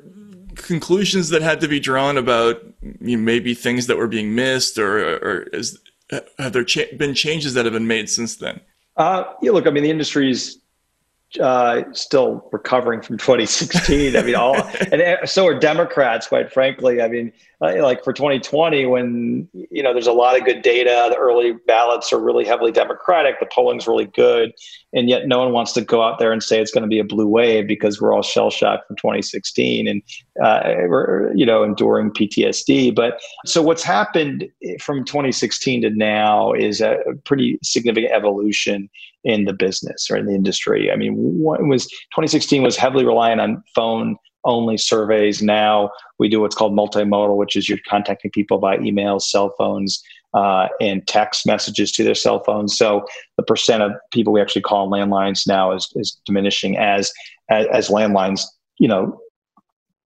conclusions 0.54 1.28
that 1.28 1.42
had 1.42 1.60
to 1.60 1.68
be 1.68 1.78
drawn 1.78 2.16
about 2.16 2.62
you 3.00 3.16
know, 3.16 3.22
maybe 3.22 3.54
things 3.54 3.86
that 3.86 3.96
were 3.96 4.08
being 4.08 4.34
missed, 4.34 4.78
or, 4.78 5.16
or 5.18 5.42
is, 5.52 5.78
have 6.38 6.52
there 6.52 6.64
cha- 6.64 6.96
been 6.96 7.14
changes 7.14 7.54
that 7.54 7.64
have 7.64 7.74
been 7.74 7.86
made 7.86 8.08
since 8.08 8.36
then? 8.36 8.60
Uh, 8.96 9.24
yeah, 9.42 9.52
look, 9.52 9.66
I 9.66 9.70
mean, 9.70 9.84
the 9.84 9.90
industry's 9.90 10.58
uh, 11.40 11.82
still 11.92 12.48
recovering 12.52 13.02
from 13.02 13.18
2016. 13.18 14.16
I 14.16 14.22
mean, 14.22 14.34
all 14.34 14.56
and 14.92 15.28
so 15.28 15.46
are 15.46 15.58
Democrats, 15.58 16.26
quite 16.26 16.52
frankly. 16.52 17.02
I 17.02 17.08
mean, 17.08 17.32
like 17.60 18.04
for 18.04 18.12
2020, 18.12 18.86
when 18.86 19.48
you 19.52 19.82
know 19.82 19.92
there's 19.92 20.06
a 20.06 20.12
lot 20.12 20.38
of 20.38 20.44
good 20.44 20.62
data, 20.62 21.08
the 21.10 21.16
early 21.16 21.52
ballots 21.66 22.12
are 22.12 22.18
really 22.18 22.44
heavily 22.44 22.72
Democratic, 22.72 23.40
the 23.40 23.46
polling's 23.46 23.86
really 23.86 24.06
good, 24.06 24.52
and 24.92 25.08
yet 25.08 25.26
no 25.26 25.40
one 25.40 25.52
wants 25.52 25.72
to 25.72 25.82
go 25.82 26.02
out 26.02 26.18
there 26.18 26.32
and 26.32 26.42
say 26.42 26.60
it's 26.60 26.70
going 26.70 26.82
to 26.82 26.88
be 26.88 26.98
a 26.98 27.04
blue 27.04 27.26
wave 27.26 27.66
because 27.66 28.00
we're 28.00 28.14
all 28.14 28.22
shell 28.22 28.50
shocked 28.50 28.86
from 28.86 28.96
2016 28.96 29.88
and 29.88 30.02
uh, 30.42 30.60
we're 30.86 31.32
you 31.34 31.44
know 31.44 31.62
enduring 31.62 32.10
PTSD. 32.10 32.94
But 32.94 33.20
so 33.44 33.60
what's 33.60 33.82
happened 33.82 34.48
from 34.80 35.04
2016 35.04 35.82
to 35.82 35.90
now 35.90 36.52
is 36.52 36.80
a 36.80 36.98
pretty 37.24 37.58
significant 37.62 38.12
evolution 38.12 38.88
in 39.24 39.44
the 39.44 39.52
business 39.52 40.08
or 40.10 40.16
in 40.16 40.26
the 40.26 40.34
industry. 40.34 40.90
I 40.90 40.96
mean, 40.96 41.14
what 41.14 41.62
was 41.64 41.86
2016 41.86 42.62
was 42.62 42.76
heavily 42.76 43.04
reliant 43.04 43.40
on 43.40 43.62
phone 43.74 44.16
only 44.44 44.78
surveys. 44.78 45.42
Now 45.42 45.90
we 46.18 46.28
do 46.28 46.40
what's 46.40 46.54
called 46.54 46.72
multimodal, 46.72 47.36
which 47.36 47.56
is 47.56 47.68
you're 47.68 47.78
contacting 47.88 48.30
people 48.30 48.58
by 48.58 48.78
emails, 48.78 49.22
cell 49.22 49.54
phones, 49.58 50.02
uh, 50.34 50.68
and 50.80 51.06
text 51.06 51.46
messages 51.46 51.90
to 51.92 52.04
their 52.04 52.14
cell 52.14 52.42
phones. 52.44 52.76
So 52.76 53.04
the 53.36 53.42
percent 53.42 53.82
of 53.82 53.92
people 54.12 54.32
we 54.32 54.40
actually 54.40 54.62
call 54.62 54.90
landlines 54.90 55.46
now 55.46 55.72
is, 55.72 55.90
is 55.96 56.20
diminishing 56.26 56.76
as, 56.76 57.12
as, 57.50 57.66
as 57.72 57.88
landlines, 57.88 58.42
you 58.78 58.88
know, 58.88 59.18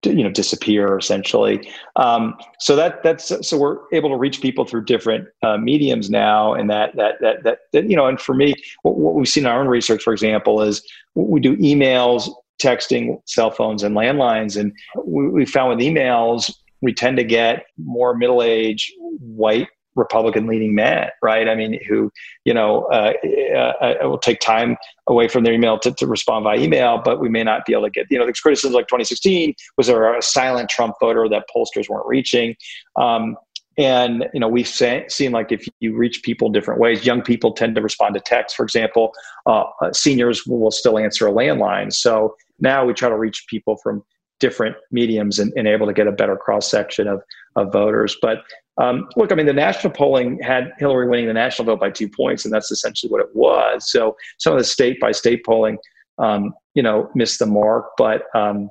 you 0.04 0.22
know 0.22 0.30
disappear 0.30 0.98
essentially. 0.98 1.68
Um, 1.96 2.34
so 2.58 2.76
that 2.76 3.02
that's 3.02 3.32
so 3.46 3.58
we're 3.58 3.78
able 3.92 4.10
to 4.10 4.16
reach 4.16 4.40
people 4.40 4.64
through 4.64 4.84
different 4.84 5.28
uh, 5.42 5.56
mediums 5.56 6.10
now 6.10 6.54
and 6.54 6.68
that, 6.70 6.96
that 6.96 7.20
that 7.20 7.44
that 7.44 7.58
that 7.72 7.88
you 7.88 7.96
know 7.96 8.06
and 8.06 8.20
for 8.20 8.34
me 8.34 8.54
what, 8.82 8.96
what 8.96 9.14
we've 9.14 9.28
seen 9.28 9.44
in 9.44 9.50
our 9.50 9.60
own 9.60 9.68
research 9.68 10.02
for 10.02 10.12
example 10.12 10.60
is 10.62 10.82
we 11.14 11.40
do 11.40 11.56
emails 11.56 12.30
texting 12.62 13.20
cell 13.26 13.50
phones 13.50 13.82
and 13.82 13.96
landlines 13.96 14.58
and 14.58 14.72
we, 15.04 15.28
we 15.28 15.46
found 15.46 15.70
with 15.70 15.78
emails 15.78 16.52
we 16.80 16.92
tend 16.92 17.16
to 17.16 17.24
get 17.24 17.66
more 17.78 18.14
middle-aged 18.16 18.92
white 19.20 19.68
Republican 19.94 20.46
leaning 20.46 20.74
man, 20.74 21.08
right? 21.22 21.48
I 21.48 21.54
mean, 21.54 21.78
who, 21.86 22.10
you 22.44 22.54
know, 22.54 22.84
uh, 22.84 23.12
uh, 23.54 23.56
uh, 23.58 24.08
will 24.08 24.18
take 24.18 24.40
time 24.40 24.76
away 25.06 25.28
from 25.28 25.44
their 25.44 25.52
email 25.52 25.78
to, 25.80 25.92
to 25.92 26.06
respond 26.06 26.44
by 26.44 26.56
email, 26.56 27.00
but 27.04 27.20
we 27.20 27.28
may 27.28 27.42
not 27.42 27.66
be 27.66 27.72
able 27.72 27.84
to 27.84 27.90
get, 27.90 28.06
you 28.10 28.18
know, 28.18 28.26
the 28.26 28.32
criticisms 28.32 28.74
like 28.74 28.86
2016 28.86 29.54
was 29.76 29.86
there 29.86 30.16
a 30.16 30.22
silent 30.22 30.68
Trump 30.68 30.94
voter 31.00 31.28
that 31.28 31.44
pollsters 31.54 31.88
weren't 31.88 32.06
reaching. 32.06 32.54
Um, 32.96 33.36
and, 33.78 34.28
you 34.34 34.40
know, 34.40 34.48
we've 34.48 34.68
seen 34.68 35.32
like 35.32 35.50
if 35.50 35.66
you 35.80 35.96
reach 35.96 36.22
people 36.22 36.50
different 36.50 36.78
ways, 36.80 37.06
young 37.06 37.22
people 37.22 37.52
tend 37.52 37.74
to 37.76 37.82
respond 37.82 38.14
to 38.14 38.20
text, 38.20 38.54
for 38.54 38.64
example, 38.64 39.12
uh, 39.46 39.64
uh, 39.80 39.92
seniors 39.92 40.46
will 40.46 40.70
still 40.70 40.98
answer 40.98 41.26
a 41.26 41.32
landline. 41.32 41.92
So 41.92 42.36
now 42.60 42.84
we 42.84 42.92
try 42.92 43.08
to 43.08 43.16
reach 43.16 43.46
people 43.48 43.76
from 43.82 44.02
different 44.40 44.76
mediums 44.90 45.38
and, 45.38 45.52
and 45.56 45.66
able 45.66 45.86
to 45.86 45.92
get 45.92 46.06
a 46.06 46.12
better 46.12 46.36
cross 46.36 46.70
section 46.70 47.06
of, 47.06 47.22
of 47.56 47.72
voters. 47.72 48.16
But 48.20 48.38
um, 48.80 49.08
look, 49.16 49.32
I 49.32 49.34
mean, 49.34 49.46
the 49.46 49.52
national 49.52 49.92
polling 49.92 50.40
had 50.40 50.72
Hillary 50.78 51.08
winning 51.08 51.26
the 51.26 51.34
national 51.34 51.66
vote 51.66 51.80
by 51.80 51.90
two 51.90 52.08
points, 52.08 52.44
and 52.44 52.52
that's 52.52 52.70
essentially 52.70 53.10
what 53.10 53.20
it 53.20 53.34
was. 53.34 53.90
So 53.90 54.16
some 54.38 54.52
of 54.52 54.58
the 54.58 54.64
state 54.64 54.98
by 55.00 55.12
state 55.12 55.44
polling, 55.44 55.78
um, 56.18 56.54
you 56.74 56.82
know, 56.82 57.10
missed 57.14 57.38
the 57.38 57.46
mark. 57.46 57.90
But 57.98 58.22
um, 58.34 58.70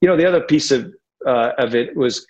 you 0.00 0.08
know, 0.08 0.16
the 0.16 0.26
other 0.26 0.40
piece 0.40 0.70
of 0.70 0.92
uh, 1.26 1.50
of 1.58 1.74
it 1.74 1.96
was, 1.96 2.24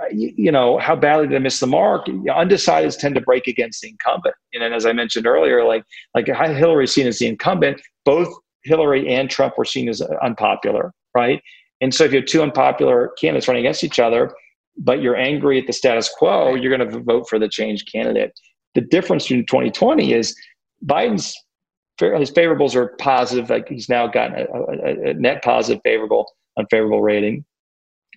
uh, 0.00 0.08
you, 0.12 0.52
know, 0.52 0.78
how 0.78 0.94
badly 0.94 1.26
did 1.26 1.36
I 1.36 1.40
miss 1.40 1.58
the 1.58 1.66
mark? 1.66 2.06
Undecideds 2.06 2.98
tend 2.98 3.14
to 3.16 3.20
break 3.20 3.46
against 3.46 3.80
the 3.80 3.88
incumbent, 3.88 4.34
and 4.52 4.62
then 4.62 4.72
as 4.74 4.84
I 4.84 4.92
mentioned 4.92 5.26
earlier, 5.26 5.64
like 5.64 5.84
like 6.14 6.26
Hillary 6.26 6.86
seen 6.86 7.06
as 7.06 7.18
the 7.18 7.28
incumbent, 7.28 7.80
both 8.04 8.28
Hillary 8.64 9.08
and 9.08 9.30
Trump 9.30 9.56
were 9.56 9.64
seen 9.64 9.88
as 9.88 10.02
unpopular, 10.22 10.92
right? 11.14 11.40
And 11.80 11.94
so 11.94 12.04
if 12.04 12.12
you 12.12 12.18
have 12.18 12.26
two 12.26 12.42
unpopular 12.42 13.12
candidates 13.20 13.48
running 13.48 13.64
against 13.64 13.84
each 13.84 14.00
other, 14.00 14.34
but 14.76 15.02
you're 15.02 15.16
angry 15.16 15.58
at 15.58 15.66
the 15.66 15.72
status 15.72 16.08
quo, 16.08 16.54
you're 16.54 16.76
going 16.76 16.88
to 16.88 17.00
vote 17.00 17.28
for 17.28 17.38
the 17.38 17.48
change 17.48 17.84
candidate. 17.90 18.38
The 18.74 18.80
difference 18.80 19.30
in 19.30 19.44
2020 19.46 20.12
is 20.12 20.36
Biden's 20.84 21.34
his 22.00 22.30
favorables 22.30 22.76
are 22.76 22.94
positive. 22.98 23.50
Like 23.50 23.68
he's 23.68 23.88
now 23.88 24.06
gotten 24.06 24.36
a, 24.38 24.46
a, 24.46 25.10
a 25.10 25.14
net 25.14 25.42
positive, 25.42 25.80
favorable, 25.82 26.30
unfavorable 26.56 27.02
rating, 27.02 27.44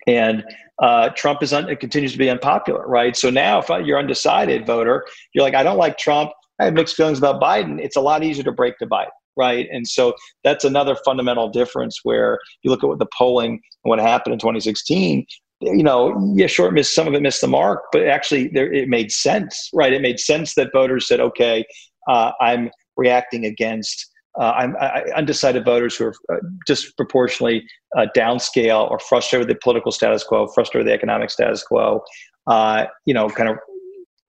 and 0.06 0.44
uh, 0.80 1.08
Trump 1.10 1.42
is 1.42 1.52
un, 1.52 1.68
it 1.68 1.80
continues 1.80 2.12
to 2.12 2.18
be 2.18 2.30
unpopular, 2.30 2.86
right? 2.86 3.16
So 3.16 3.28
now, 3.28 3.58
if 3.58 3.68
you're 3.84 3.98
undecided 3.98 4.66
voter, 4.66 5.04
you're 5.34 5.42
like, 5.42 5.54
I 5.54 5.64
don't 5.64 5.78
like 5.78 5.98
Trump. 5.98 6.30
I 6.60 6.66
have 6.66 6.74
mixed 6.74 6.94
feelings 6.94 7.18
about 7.18 7.42
Biden. 7.42 7.80
It's 7.80 7.96
a 7.96 8.00
lot 8.00 8.22
easier 8.22 8.44
to 8.44 8.52
break 8.52 8.74
the 8.78 8.86
Biden 8.86 9.10
right? 9.36 9.68
And 9.72 9.86
so 9.86 10.14
that's 10.44 10.64
another 10.64 10.96
fundamental 11.04 11.48
difference 11.48 12.00
where 12.02 12.38
you 12.62 12.70
look 12.70 12.82
at 12.82 12.88
what 12.88 12.98
the 12.98 13.08
polling 13.16 13.52
and 13.52 13.60
what 13.88 13.98
happened 13.98 14.34
in 14.34 14.38
2016. 14.38 15.26
You 15.62 15.82
know, 15.82 16.32
yeah, 16.34 16.48
sure, 16.48 16.70
missed 16.72 16.94
some 16.94 17.06
of 17.06 17.14
it 17.14 17.22
missed 17.22 17.40
the 17.40 17.46
mark, 17.46 17.84
but 17.92 18.06
actually, 18.06 18.48
there, 18.48 18.72
it 18.72 18.88
made 18.88 19.12
sense, 19.12 19.70
right? 19.72 19.92
It 19.92 20.02
made 20.02 20.18
sense 20.18 20.54
that 20.54 20.70
voters 20.72 21.06
said, 21.06 21.20
"Okay, 21.20 21.64
uh, 22.08 22.32
I'm 22.40 22.70
reacting 22.96 23.46
against." 23.46 24.08
Uh, 24.40 24.52
I'm 24.56 24.76
I, 24.80 25.04
undecided 25.14 25.64
voters 25.64 25.94
who 25.94 26.06
are 26.06 26.14
uh, 26.32 26.38
disproportionately 26.66 27.64
uh, 27.96 28.06
downscale 28.16 28.90
or 28.90 28.98
frustrated 28.98 29.46
with 29.46 29.56
the 29.56 29.60
political 29.62 29.92
status 29.92 30.24
quo, 30.24 30.46
frustrated 30.48 30.86
with 30.86 30.90
the 30.90 30.94
economic 30.94 31.30
status 31.30 31.62
quo. 31.62 32.02
Uh, 32.46 32.86
you 33.04 33.14
know, 33.14 33.28
kind 33.28 33.48
of 33.48 33.56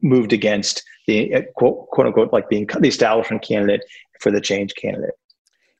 moved 0.01 0.33
against 0.33 0.83
the 1.07 1.33
uh, 1.33 1.41
quote, 1.55 1.87
quote 1.87 2.07
unquote 2.07 2.31
like 2.31 2.47
being 2.49 2.67
the 2.79 2.87
establishment 2.87 3.41
candidate 3.41 3.81
for 4.19 4.29
the 4.29 4.41
change 4.41 4.75
candidate. 4.75 5.15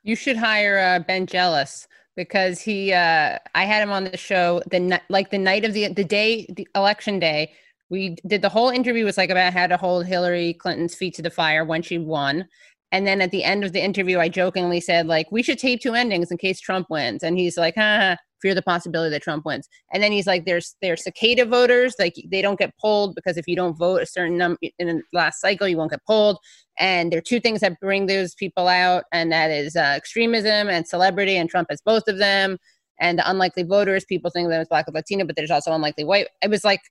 You 0.03 0.15
should 0.15 0.37
hire 0.37 0.99
Ben 1.01 1.27
Jealous 1.27 1.87
because 2.15 2.61
he 2.61 2.93
uh, 2.93 3.39
I 3.55 3.65
had 3.65 3.81
him 3.81 3.91
on 3.91 4.05
the 4.05 4.17
show 4.17 4.61
the 4.69 5.01
like 5.09 5.31
the 5.31 5.37
night 5.37 5.65
of 5.65 5.73
the 5.73 5.93
the 5.93 6.03
day 6.03 6.45
the 6.49 6.67
election 6.75 7.19
day. 7.19 7.53
We 7.89 8.17
did 8.25 8.41
the 8.41 8.49
whole 8.49 8.69
interview 8.69 9.05
was 9.05 9.17
like 9.17 9.29
about 9.29 9.53
how 9.53 9.67
to 9.67 9.77
hold 9.77 10.05
Hillary 10.05 10.53
Clinton's 10.53 10.95
feet 10.95 11.13
to 11.15 11.21
the 11.21 11.29
fire 11.29 11.63
when 11.63 11.81
she 11.81 11.97
won. 11.97 12.47
And 12.91 13.07
then 13.07 13.21
at 13.21 13.31
the 13.31 13.43
end 13.43 13.63
of 13.63 13.73
the 13.73 13.81
interview, 13.81 14.19
I 14.19 14.29
jokingly 14.29 14.79
said, 14.79 15.07
like, 15.07 15.31
we 15.31 15.41
should 15.41 15.57
tape 15.57 15.81
two 15.81 15.95
endings 15.95 16.29
in 16.29 16.37
case 16.37 16.59
Trump 16.59 16.91
wins. 16.91 17.23
And 17.23 17.39
he's 17.39 17.57
like, 17.57 17.73
ha, 17.75 18.17
fear 18.43 18.53
the 18.53 18.61
possibility 18.61 19.09
that 19.09 19.23
Trump 19.23 19.45
wins. 19.45 19.67
And 19.91 20.03
then 20.03 20.11
he's 20.11 20.27
like, 20.27 20.45
there's 20.45 20.75
there's 20.81 21.03
cicada 21.03 21.45
voters, 21.45 21.95
like 21.97 22.15
they 22.29 22.41
don't 22.43 22.59
get 22.59 22.77
polled 22.77 23.15
because 23.15 23.37
if 23.37 23.47
you 23.47 23.55
don't 23.55 23.75
vote 23.75 24.03
a 24.03 24.05
certain 24.05 24.37
number 24.37 24.59
in 24.77 24.87
the 24.87 25.01
last 25.13 25.41
cycle, 25.41 25.67
you 25.67 25.77
won't 25.77 25.91
get 25.91 26.05
polled. 26.05 26.37
And 26.77 27.11
there 27.11 27.19
are 27.19 27.21
two 27.21 27.39
things 27.39 27.61
that 27.61 27.79
bring 27.79 28.05
those 28.05 28.35
people 28.35 28.67
out, 28.67 29.05
and 29.11 29.31
that 29.31 29.49
is 29.49 29.75
uh, 29.75 29.93
extremism 29.95 30.69
and 30.69 30.87
celebrity, 30.87 31.37
and 31.37 31.49
Trump 31.49 31.67
has 31.71 31.81
both 31.83 32.07
of 32.07 32.17
them. 32.17 32.57
And 32.99 33.17
the 33.17 33.29
unlikely 33.29 33.63
voters, 33.63 34.05
people 34.05 34.29
think 34.29 34.49
that 34.49 34.61
it's 34.61 34.69
black 34.69 34.87
or 34.87 34.91
Latino, 34.91 35.25
but 35.25 35.35
there's 35.35 35.51
also 35.51 35.71
unlikely 35.71 36.03
white. 36.03 36.27
It 36.43 36.49
was 36.49 36.63
like, 36.63 36.81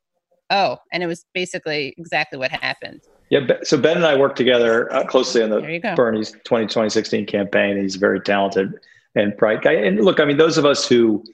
oh, 0.51 0.79
and 0.93 1.03
it 1.03 1.07
was 1.07 1.25
basically 1.33 1.95
exactly 1.99 2.39
what 2.39 2.51
happened. 2.51 3.03
Yeah, 3.31 3.47
so 3.63 3.79
Ben 3.79 3.97
and 3.97 4.05
I 4.05 4.17
worked 4.17 4.37
together 4.37 4.93
uh, 4.93 5.05
closely 5.05 5.43
on 5.43 5.51
the 5.51 5.95
Bernie's 5.97 6.33
20, 6.45 6.67
2016 6.67 7.27
campaign. 7.27 7.81
He's 7.81 7.97
a 7.97 7.99
very 7.99 8.21
talented 8.21 8.75
and 9.15 9.37
bright 9.37 9.63
guy. 9.63 9.75
And 9.75 10.05
look, 10.05 10.21
I 10.21 10.25
mean, 10.25 10.37
those 10.37 10.59
of 10.59 10.65
us 10.65 10.87
who 10.87 11.25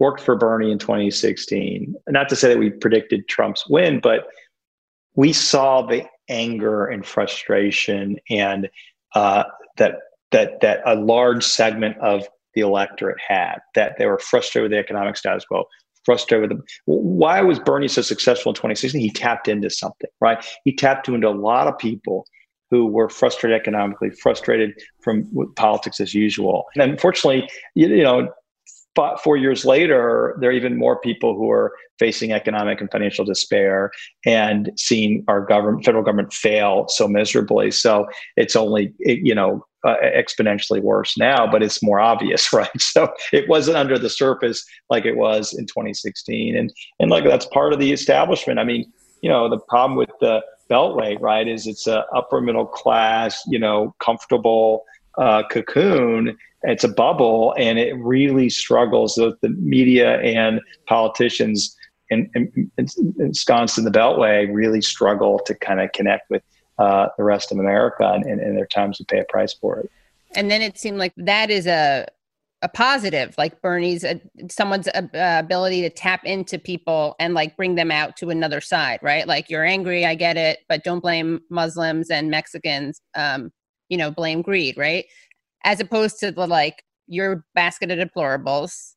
worked 0.00 0.20
for 0.20 0.34
Bernie 0.34 0.72
in 0.72 0.78
2016. 0.78 1.94
Not 2.08 2.28
to 2.30 2.36
say 2.36 2.48
that 2.48 2.58
we 2.58 2.70
predicted 2.70 3.28
Trump's 3.28 3.68
win, 3.68 4.00
but 4.00 4.26
we 5.14 5.32
saw 5.32 5.82
the 5.82 6.04
anger 6.28 6.86
and 6.86 7.04
frustration 7.06 8.16
and 8.30 8.68
uh, 9.14 9.44
that 9.76 9.96
that 10.30 10.60
that 10.60 10.80
a 10.86 10.94
large 10.94 11.44
segment 11.44 11.98
of 11.98 12.26
the 12.54 12.60
electorate 12.60 13.18
had 13.26 13.58
that 13.74 13.96
they 13.98 14.06
were 14.06 14.18
frustrated 14.18 14.70
with 14.70 14.76
the 14.76 14.78
economic 14.78 15.16
status 15.16 15.44
quo 15.44 15.64
frustrated 16.04 16.48
with 16.48 16.58
them 16.58 16.66
why 16.86 17.40
was 17.40 17.58
bernie 17.58 17.88
so 17.88 18.02
successful 18.02 18.50
in 18.50 18.54
2016 18.54 19.00
he 19.00 19.10
tapped 19.10 19.48
into 19.48 19.68
something 19.68 20.08
right? 20.20 20.44
He 20.64 20.74
tapped 20.74 21.08
into 21.08 21.28
a 21.28 21.30
lot 21.30 21.66
of 21.66 21.78
people 21.78 22.26
who 22.70 22.86
were 22.86 23.08
frustrated 23.08 23.60
economically 23.60 24.10
frustrated 24.10 24.80
from 25.02 25.28
politics 25.56 25.98
as 25.98 26.14
usual. 26.14 26.66
And 26.74 26.90
unfortunately 26.90 27.48
you, 27.74 27.88
you 27.88 28.04
know 28.04 28.32
four 29.22 29.36
years 29.36 29.64
later, 29.64 30.36
there 30.40 30.50
are 30.50 30.54
even 30.54 30.76
more 30.76 31.00
people 31.00 31.34
who 31.36 31.50
are 31.50 31.72
facing 31.98 32.32
economic 32.32 32.80
and 32.80 32.90
financial 32.90 33.24
despair 33.24 33.90
and 34.26 34.70
seeing 34.76 35.24
our 35.28 35.44
government, 35.44 35.84
federal 35.84 36.02
government 36.02 36.32
fail 36.32 36.86
so 36.88 37.06
miserably. 37.06 37.70
So 37.70 38.06
it's 38.36 38.56
only, 38.56 38.92
you 38.98 39.34
know, 39.34 39.64
uh, 39.86 39.96
exponentially 40.04 40.82
worse 40.82 41.16
now, 41.16 41.50
but 41.50 41.62
it's 41.62 41.82
more 41.82 42.00
obvious, 42.00 42.52
right? 42.52 42.68
So 42.80 43.12
it 43.32 43.48
wasn't 43.48 43.76
under 43.76 43.98
the 43.98 44.10
surface 44.10 44.64
like 44.90 45.04
it 45.04 45.16
was 45.16 45.54
in 45.54 45.66
2016, 45.66 46.56
and 46.56 46.72
and 46.98 47.10
like 47.10 47.24
that's 47.24 47.46
part 47.46 47.72
of 47.72 47.78
the 47.78 47.92
establishment. 47.92 48.58
I 48.58 48.64
mean, 48.64 48.92
you 49.22 49.30
know, 49.30 49.48
the 49.48 49.58
problem 49.58 49.96
with 49.96 50.10
the 50.20 50.42
Beltway, 50.70 51.20
right, 51.20 51.48
is 51.48 51.66
it's 51.66 51.86
a 51.86 52.04
upper 52.14 52.40
middle 52.40 52.66
class, 52.66 53.42
you 53.48 53.58
know, 53.58 53.94
comfortable 54.00 54.84
uh, 55.18 55.42
cocoon. 55.48 56.36
It's 56.62 56.84
a 56.84 56.88
bubble, 56.88 57.54
and 57.58 57.78
it 57.78 57.94
really 57.96 58.50
struggles. 58.50 59.16
with 59.16 59.40
the 59.40 59.48
media 59.48 60.20
and 60.20 60.60
politicians 60.86 61.76
and, 62.10 62.28
ensconced 63.18 63.78
in 63.78 63.84
the 63.84 63.90
Beltway 63.90 64.52
really 64.52 64.82
struggle 64.82 65.38
to 65.46 65.54
kind 65.54 65.80
of 65.80 65.92
connect 65.92 66.28
with 66.28 66.42
uh, 66.78 67.08
the 67.16 67.24
rest 67.24 67.52
of 67.52 67.58
America, 67.58 68.10
and, 68.12 68.24
and, 68.24 68.40
and 68.40 68.56
there 68.56 68.64
are 68.64 68.66
times 68.66 68.98
to 68.98 69.04
pay 69.04 69.20
a 69.20 69.24
price 69.24 69.54
for 69.54 69.80
it. 69.80 69.90
And 70.34 70.50
then 70.50 70.62
it 70.62 70.78
seemed 70.78 70.98
like 70.98 71.12
that 71.16 71.50
is 71.50 71.66
a 71.66 72.06
a 72.62 72.68
positive, 72.68 73.34
like 73.38 73.60
Bernie's 73.62 74.04
uh, 74.04 74.16
someone's 74.50 74.86
uh, 74.88 75.08
ability 75.14 75.80
to 75.82 75.90
tap 75.90 76.24
into 76.24 76.58
people 76.58 77.16
and 77.18 77.32
like 77.32 77.56
bring 77.56 77.74
them 77.74 77.90
out 77.90 78.16
to 78.18 78.28
another 78.28 78.60
side, 78.60 78.98
right? 79.02 79.26
Like 79.26 79.48
you're 79.48 79.64
angry, 79.64 80.04
I 80.04 80.14
get 80.14 80.36
it, 80.36 80.58
but 80.68 80.84
don't 80.84 81.00
blame 81.00 81.40
Muslims 81.48 82.10
and 82.10 82.30
Mexicans. 82.30 83.00
Um, 83.14 83.50
you 83.90 83.98
know, 83.98 84.10
blame 84.10 84.40
greed, 84.40 84.78
right? 84.78 85.04
As 85.64 85.80
opposed 85.80 86.18
to 86.20 86.32
the 86.32 86.46
like 86.46 86.82
your 87.06 87.44
basket 87.54 87.90
of 87.90 87.98
deplorables. 87.98 88.94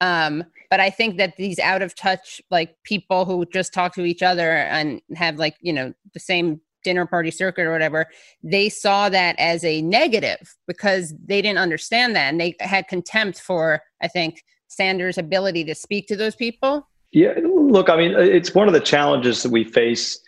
Um, 0.00 0.44
but 0.70 0.80
I 0.80 0.88
think 0.90 1.18
that 1.18 1.36
these 1.36 1.58
out 1.58 1.82
of 1.82 1.94
touch 1.94 2.40
like 2.50 2.76
people 2.84 3.26
who 3.26 3.44
just 3.46 3.74
talk 3.74 3.94
to 3.94 4.04
each 4.04 4.22
other 4.22 4.52
and 4.52 5.02
have 5.14 5.36
like 5.36 5.56
you 5.60 5.72
know 5.72 5.92
the 6.14 6.20
same 6.20 6.60
dinner 6.86 7.04
party 7.04 7.32
circuit 7.32 7.66
or 7.66 7.72
whatever, 7.72 8.06
they 8.44 8.68
saw 8.68 9.08
that 9.08 9.34
as 9.38 9.64
a 9.64 9.82
negative 9.82 10.54
because 10.68 11.12
they 11.26 11.42
didn't 11.42 11.58
understand 11.58 12.14
that 12.14 12.28
and 12.30 12.40
they 12.40 12.54
had 12.60 12.86
contempt 12.86 13.40
for, 13.40 13.82
I 14.00 14.06
think, 14.06 14.44
Sanders' 14.68 15.18
ability 15.18 15.64
to 15.64 15.74
speak 15.74 16.06
to 16.06 16.16
those 16.16 16.36
people. 16.36 16.88
Yeah, 17.10 17.34
look, 17.42 17.90
I 17.90 17.96
mean, 17.96 18.12
it's 18.16 18.54
one 18.54 18.68
of 18.68 18.74
the 18.74 18.80
challenges 18.80 19.42
that 19.42 19.50
we 19.50 19.64
face 19.64 20.20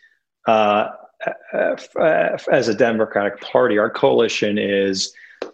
uh, 0.49 0.89
as 2.51 2.69
a 2.69 2.75
Democratic 2.75 3.41
Party. 3.41 3.79
Our 3.79 3.91
coalition 3.91 4.59
is 4.59 5.13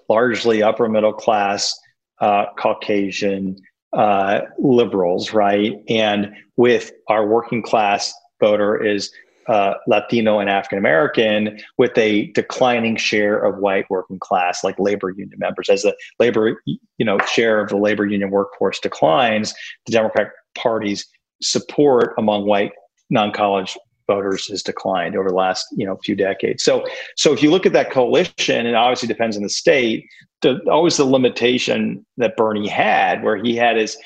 largely 0.09 0.63
upper 0.63 0.89
middle 0.89 1.13
class, 1.13 1.79
uh, 2.21 2.47
Caucasian 2.59 3.57
uh, 3.93 4.41
liberals, 4.59 5.33
right? 5.33 5.75
And 5.89 6.35
with 6.57 6.93
our 7.09 7.27
working 7.27 7.63
class 7.63 8.13
voter 8.41 8.83
is 8.85 9.11
uh, 9.47 9.75
Latino 9.87 10.39
and 10.39 10.49
African 10.49 10.79
American 10.79 11.61
with 11.77 11.97
a 11.99 12.27
declining 12.33 12.97
share 12.97 13.39
of 13.39 13.59
white 13.59 13.85
working 13.91 14.19
class, 14.19 14.65
like 14.65 14.79
labor 14.79 15.11
union 15.11 15.39
members. 15.39 15.69
As 15.69 15.83
the 15.83 15.95
labor, 16.19 16.61
you 16.67 17.05
know, 17.05 17.19
share 17.33 17.61
of 17.61 17.69
the 17.69 17.77
labor 17.77 18.07
union 18.07 18.31
workforce 18.31 18.81
declines, 18.81 19.55
the 19.87 19.93
Democratic 19.93 20.33
Party's 20.57 21.07
support 21.43 22.15
among 22.17 22.47
white 22.47 22.73
non-college 23.11 23.77
voters 24.07 24.49
has 24.49 24.63
declined 24.63 25.17
over 25.17 25.29
the 25.29 25.35
last 25.35 25.67
you 25.73 25.87
know 25.87 25.97
few 26.05 26.17
decades. 26.17 26.63
So 26.63 26.85
so 27.17 27.33
if 27.33 27.43
you 27.43 27.51
look 27.51 27.67
at 27.67 27.73
that 27.73 27.91
coalition, 27.91 28.67
it 28.67 28.75
obviously 28.75 29.09
depends 29.09 29.37
on 29.37 29.43
the 29.43 29.51
state. 29.51 30.07
The, 30.43 30.61
always 30.71 30.99
the 30.99 31.07
limitation 31.07 32.05
that 32.19 32.37
Bernie 32.37 32.69
had, 32.69 33.23
where 33.23 33.43
he 33.43 33.57
had 33.57 33.79
his 33.79 33.97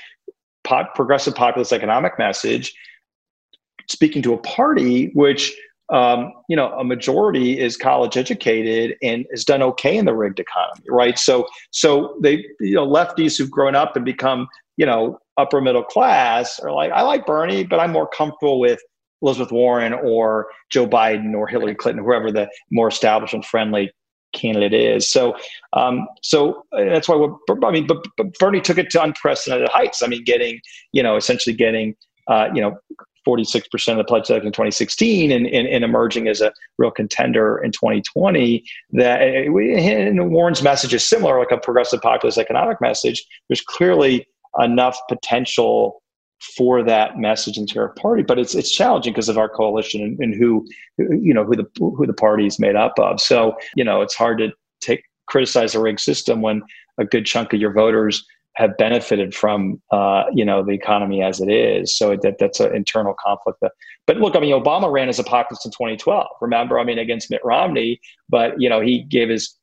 pop, 0.62 0.94
progressive 0.94 1.34
populist 1.34 1.72
economic 1.72 2.12
message 2.18 2.72
speaking 3.88 4.22
to 4.22 4.34
a 4.34 4.38
party 4.38 5.10
which 5.14 5.56
um, 5.90 6.32
you 6.48 6.56
know 6.56 6.72
a 6.78 6.84
majority 6.84 7.58
is 7.58 7.76
college 7.76 8.16
educated 8.16 8.96
and 9.02 9.24
has 9.30 9.44
done 9.44 9.62
okay 9.62 9.96
in 9.96 10.04
the 10.04 10.14
rigged 10.14 10.38
economy 10.38 10.84
right 10.90 11.18
so 11.18 11.46
so 11.70 12.18
they 12.22 12.44
you 12.60 12.74
know 12.74 12.86
lefties 12.86 13.38
who've 13.38 13.50
grown 13.50 13.74
up 13.74 13.96
and 13.96 14.04
become 14.04 14.46
you 14.76 14.84
know 14.84 15.18
upper 15.38 15.60
middle 15.60 15.82
class 15.82 16.60
are 16.60 16.72
like 16.72 16.92
i 16.92 17.00
like 17.00 17.24
bernie 17.24 17.64
but 17.64 17.80
i'm 17.80 17.92
more 17.92 18.08
comfortable 18.08 18.60
with 18.60 18.80
elizabeth 19.22 19.52
warren 19.52 19.92
or 19.92 20.46
joe 20.70 20.86
biden 20.86 21.34
or 21.34 21.46
hillary 21.46 21.74
clinton 21.74 22.04
whoever 22.04 22.30
the 22.30 22.48
more 22.70 22.88
establishment 22.88 23.44
friendly 23.44 23.90
candidate 24.32 24.74
is. 24.74 25.08
So 25.08 25.36
um, 25.72 26.06
so 26.22 26.64
that's 26.72 27.08
why 27.08 27.28
i 27.64 27.70
mean 27.70 27.86
but, 27.86 28.06
but 28.16 28.32
bernie 28.38 28.60
took 28.60 28.78
it 28.78 28.90
to 28.90 29.02
unprecedented 29.02 29.68
heights. 29.68 30.02
I 30.02 30.06
mean 30.06 30.24
getting 30.24 30.60
you 30.92 31.02
know 31.02 31.16
essentially 31.16 31.54
getting 31.54 31.94
uh, 32.28 32.48
you 32.54 32.60
know 32.60 32.76
46% 33.26 33.88
of 33.90 33.98
the 33.98 34.04
pledge 34.04 34.30
in 34.30 34.40
2016 34.40 35.30
and, 35.30 35.46
and, 35.46 35.68
and, 35.68 35.84
emerging 35.84 36.28
as 36.28 36.40
a 36.40 36.50
real 36.78 36.90
contender 36.90 37.58
in 37.58 37.72
2020 37.72 38.64
that 38.92 39.20
and 39.20 40.30
warren's 40.30 40.62
message 40.62 40.94
is 40.94 41.04
similar 41.04 41.38
like 41.38 41.50
a 41.50 41.58
progressive 41.58 42.00
populist 42.00 42.38
economic 42.38 42.80
message. 42.80 43.22
There's 43.48 43.60
clearly 43.60 44.26
enough 44.60 44.98
potential 45.10 46.02
for 46.56 46.82
that 46.82 47.18
message 47.18 47.58
into 47.58 47.78
our 47.78 47.90
party 47.94 48.22
but 48.22 48.38
it's 48.38 48.54
it's 48.54 48.70
challenging 48.70 49.12
because 49.12 49.28
of 49.28 49.38
our 49.38 49.48
coalition 49.48 50.02
and, 50.02 50.18
and 50.20 50.34
who 50.34 50.64
you 50.98 51.34
know 51.34 51.44
who 51.44 51.56
the 51.56 51.66
who 51.78 52.06
the 52.06 52.12
party 52.12 52.46
is 52.46 52.58
made 52.58 52.76
up 52.76 52.98
of 52.98 53.20
so 53.20 53.56
you 53.74 53.84
know 53.84 54.00
it's 54.02 54.14
hard 54.14 54.38
to 54.38 54.50
take 54.80 55.02
criticize 55.26 55.74
a 55.74 55.80
rigged 55.80 56.00
system 56.00 56.40
when 56.40 56.62
a 56.98 57.04
good 57.04 57.26
chunk 57.26 57.52
of 57.52 57.60
your 57.60 57.72
voters 57.72 58.24
have 58.58 58.76
benefited 58.76 59.34
from 59.34 59.80
uh, 59.92 60.24
you 60.34 60.44
know 60.44 60.64
the 60.64 60.72
economy 60.72 61.22
as 61.22 61.40
it 61.40 61.48
is. 61.48 61.96
So 61.96 62.16
that 62.22 62.38
that's 62.40 62.58
an 62.58 62.74
internal 62.74 63.14
conflict. 63.14 63.62
But 64.06 64.16
look, 64.16 64.34
I 64.34 64.40
mean, 64.40 64.52
Obama 64.52 64.90
ran 64.90 65.08
as 65.08 65.20
a 65.20 65.24
populist 65.24 65.64
in 65.64 65.70
2012. 65.70 66.26
Remember, 66.40 66.80
I 66.80 66.84
mean, 66.84 66.98
against 66.98 67.30
Mitt 67.30 67.40
Romney, 67.44 68.00
but 68.28 68.60
you 68.60 68.68
know 68.68 68.80
he 68.80 69.04
gave 69.04 69.28
his 69.28 69.54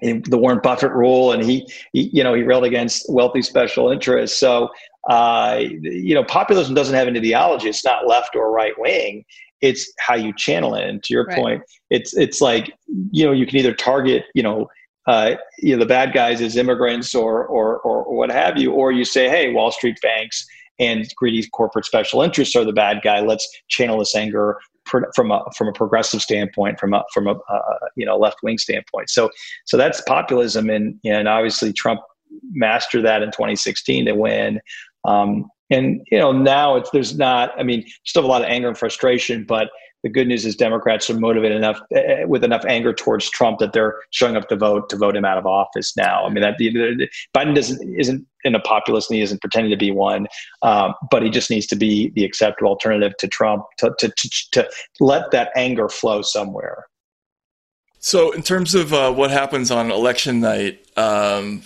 the 0.00 0.36
Warren 0.36 0.60
Buffett 0.62 0.90
rule, 0.90 1.30
and 1.32 1.44
he, 1.44 1.66
he 1.92 2.10
you 2.12 2.24
know 2.24 2.34
he 2.34 2.42
railed 2.42 2.64
against 2.64 3.06
wealthy 3.08 3.42
special 3.42 3.90
interests. 3.90 4.38
So 4.38 4.70
uh, 5.08 5.60
you 5.60 6.14
know, 6.14 6.24
populism 6.24 6.74
doesn't 6.74 6.94
have 6.94 7.08
an 7.08 7.16
ideology. 7.16 7.68
It's 7.68 7.84
not 7.84 8.06
left 8.06 8.34
or 8.34 8.50
right 8.50 8.74
wing. 8.78 9.24
It's 9.60 9.92
how 9.98 10.14
you 10.14 10.34
channel 10.34 10.74
it. 10.74 10.88
And 10.88 11.02
to 11.04 11.14
your 11.14 11.24
right. 11.24 11.36
point, 11.36 11.62
it's 11.90 12.16
it's 12.16 12.40
like 12.40 12.72
you 13.10 13.24
know 13.24 13.32
you 13.32 13.46
can 13.46 13.56
either 13.56 13.74
target 13.74 14.24
you 14.34 14.42
know 14.42 14.68
uh, 15.06 15.36
you 15.58 15.74
know 15.74 15.78
the 15.78 15.86
bad 15.86 16.12
guys 16.12 16.40
as 16.40 16.56
immigrants 16.56 17.14
or, 17.14 17.46
or 17.46 17.78
or 17.80 18.16
what 18.16 18.30
have 18.30 18.58
you, 18.58 18.72
or 18.72 18.92
you 18.92 19.04
say, 19.04 19.28
hey, 19.28 19.52
Wall 19.52 19.70
Street 19.70 19.98
banks 20.02 20.44
and 20.78 21.08
greedy 21.16 21.46
corporate 21.50 21.86
special 21.86 22.22
interests 22.22 22.54
are 22.54 22.64
the 22.64 22.72
bad 22.72 23.00
guy. 23.02 23.20
Let's 23.20 23.48
channel 23.68 23.98
this 23.98 24.14
anger 24.14 24.58
from 24.84 25.30
a 25.30 25.44
from 25.56 25.68
a 25.68 25.72
progressive 25.72 26.22
standpoint, 26.22 26.78
from 26.78 26.94
a 26.94 27.04
from 27.12 27.26
a 27.28 27.32
uh, 27.32 27.60
you 27.96 28.04
know 28.04 28.16
left 28.16 28.38
wing 28.42 28.58
standpoint. 28.58 29.10
So 29.10 29.30
so 29.64 29.76
that's 29.76 30.00
populism, 30.02 30.68
and 30.70 30.98
and 31.04 31.28
obviously 31.28 31.72
Trump 31.72 32.00
mastered 32.52 33.04
that 33.04 33.22
in 33.22 33.30
2016 33.30 34.06
to 34.06 34.12
win. 34.12 34.60
Um, 35.06 35.46
and 35.70 36.06
you 36.10 36.18
know 36.18 36.32
now 36.32 36.76
it's 36.76 36.90
there's 36.90 37.16
not. 37.16 37.58
I 37.58 37.62
mean, 37.62 37.84
still 38.04 38.24
a 38.24 38.28
lot 38.28 38.42
of 38.42 38.48
anger 38.48 38.68
and 38.68 38.78
frustration, 38.78 39.44
but 39.44 39.68
the 40.02 40.10
good 40.10 40.28
news 40.28 40.46
is 40.46 40.54
Democrats 40.54 41.10
are 41.10 41.18
motivated 41.18 41.56
enough 41.56 41.80
uh, 41.96 42.28
with 42.28 42.44
enough 42.44 42.64
anger 42.66 42.92
towards 42.92 43.28
Trump 43.28 43.58
that 43.58 43.72
they're 43.72 43.96
showing 44.10 44.36
up 44.36 44.48
to 44.48 44.56
vote 44.56 44.88
to 44.90 44.96
vote 44.96 45.16
him 45.16 45.24
out 45.24 45.38
of 45.38 45.46
office 45.46 45.96
now. 45.96 46.24
I 46.24 46.28
mean, 46.28 46.42
that 46.42 46.58
Biden 47.36 47.54
doesn't 47.54 47.98
isn't 47.98 48.24
in 48.44 48.54
a 48.54 48.60
populist 48.60 49.10
and 49.10 49.16
he 49.16 49.22
isn't 49.22 49.40
pretending 49.40 49.70
to 49.70 49.76
be 49.76 49.90
one, 49.90 50.28
um, 50.62 50.94
but 51.10 51.24
he 51.24 51.30
just 51.30 51.50
needs 51.50 51.66
to 51.66 51.76
be 51.76 52.10
the 52.14 52.24
acceptable 52.24 52.70
alternative 52.70 53.16
to 53.18 53.26
Trump 53.26 53.64
to, 53.78 53.92
to, 53.98 54.08
to, 54.16 54.30
to 54.52 54.70
let 55.00 55.32
that 55.32 55.50
anger 55.56 55.88
flow 55.88 56.22
somewhere. 56.22 56.86
So, 57.98 58.30
in 58.30 58.44
terms 58.44 58.76
of 58.76 58.92
uh, 58.92 59.12
what 59.12 59.32
happens 59.32 59.72
on 59.72 59.90
election 59.90 60.38
night, 60.38 60.86
um, 60.96 61.62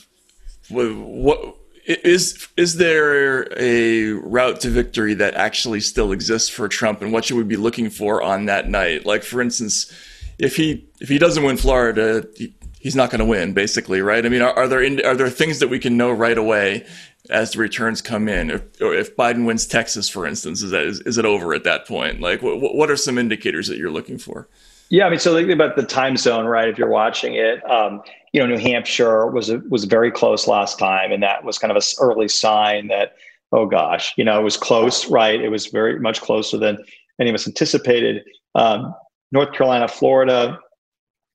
what 0.70 1.59
is 1.90 2.48
is 2.56 2.76
there 2.76 3.46
a 3.58 4.12
route 4.12 4.60
to 4.60 4.70
victory 4.70 5.14
that 5.14 5.34
actually 5.34 5.80
still 5.80 6.12
exists 6.12 6.48
for 6.48 6.68
Trump, 6.68 7.02
and 7.02 7.12
what 7.12 7.24
should 7.24 7.36
we 7.36 7.44
be 7.44 7.56
looking 7.56 7.90
for 7.90 8.22
on 8.22 8.46
that 8.46 8.68
night? 8.68 9.06
Like, 9.06 9.22
for 9.22 9.40
instance, 9.40 9.92
if 10.38 10.56
he 10.56 10.88
if 11.00 11.08
he 11.08 11.18
doesn't 11.18 11.42
win 11.42 11.56
Florida, 11.56 12.26
he, 12.36 12.54
he's 12.80 12.96
not 12.96 13.10
going 13.10 13.20
to 13.20 13.24
win, 13.24 13.52
basically, 13.52 14.00
right? 14.00 14.24
I 14.24 14.28
mean, 14.28 14.42
are, 14.42 14.52
are 14.56 14.68
there 14.68 14.82
in, 14.82 15.04
are 15.04 15.14
there 15.14 15.30
things 15.30 15.58
that 15.60 15.68
we 15.68 15.78
can 15.78 15.96
know 15.96 16.10
right 16.10 16.38
away 16.38 16.86
as 17.28 17.52
the 17.52 17.58
returns 17.58 18.02
come 18.02 18.28
in? 18.28 18.50
If, 18.50 18.62
if 18.80 19.16
Biden 19.16 19.46
wins 19.46 19.66
Texas, 19.66 20.08
for 20.08 20.26
instance, 20.26 20.62
is 20.62 20.70
that 20.70 20.82
is, 20.82 21.00
is 21.00 21.18
it 21.18 21.24
over 21.24 21.54
at 21.54 21.64
that 21.64 21.86
point? 21.86 22.20
Like, 22.20 22.42
what, 22.42 22.74
what 22.74 22.90
are 22.90 22.96
some 22.96 23.18
indicators 23.18 23.68
that 23.68 23.78
you're 23.78 23.90
looking 23.90 24.18
for? 24.18 24.48
Yeah, 24.88 25.06
I 25.06 25.10
mean, 25.10 25.20
so 25.20 25.34
think 25.34 25.50
about 25.50 25.76
the 25.76 25.84
time 25.84 26.16
zone, 26.16 26.46
right? 26.46 26.68
If 26.68 26.76
you're 26.76 26.88
watching 26.88 27.34
it, 27.34 27.62
um, 27.70 28.02
you 28.32 28.40
know, 28.40 28.46
New 28.46 28.58
Hampshire 28.58 29.26
was 29.26 29.50
was 29.68 29.84
very 29.84 30.10
close 30.10 30.46
last 30.46 30.78
time, 30.78 31.12
and 31.12 31.22
that 31.22 31.44
was 31.44 31.58
kind 31.58 31.70
of 31.70 31.76
an 31.76 31.82
early 32.00 32.28
sign 32.28 32.88
that, 32.88 33.14
oh 33.52 33.66
gosh, 33.66 34.12
you 34.16 34.24
know, 34.24 34.38
it 34.38 34.44
was 34.44 34.56
close, 34.56 35.08
right? 35.10 35.40
It 35.40 35.48
was 35.48 35.66
very 35.66 35.98
much 35.98 36.20
closer 36.20 36.56
than 36.56 36.78
any 37.20 37.30
of 37.30 37.34
us 37.34 37.46
anticipated. 37.46 38.22
Um, 38.54 38.94
North 39.32 39.52
Carolina, 39.52 39.88
Florida, 39.88 40.58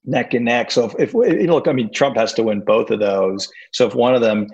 neck 0.04 0.34
and 0.34 0.44
neck. 0.44 0.70
So 0.70 0.86
if, 0.98 1.14
if 1.14 1.14
you 1.14 1.46
look, 1.48 1.68
I 1.68 1.72
mean, 1.72 1.92
Trump 1.92 2.16
has 2.16 2.32
to 2.34 2.42
win 2.42 2.60
both 2.60 2.90
of 2.90 3.00
those. 3.00 3.48
So 3.72 3.86
if 3.86 3.94
one 3.94 4.14
of 4.14 4.20
them, 4.20 4.46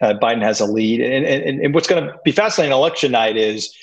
uh, 0.00 0.14
Biden 0.20 0.42
has 0.42 0.60
a 0.60 0.66
lead, 0.66 1.00
and, 1.00 1.24
and, 1.24 1.60
and 1.60 1.74
what's 1.74 1.88
going 1.88 2.04
to 2.04 2.14
be 2.24 2.32
fascinating 2.32 2.72
election 2.72 3.12
night 3.12 3.36
is 3.36 3.74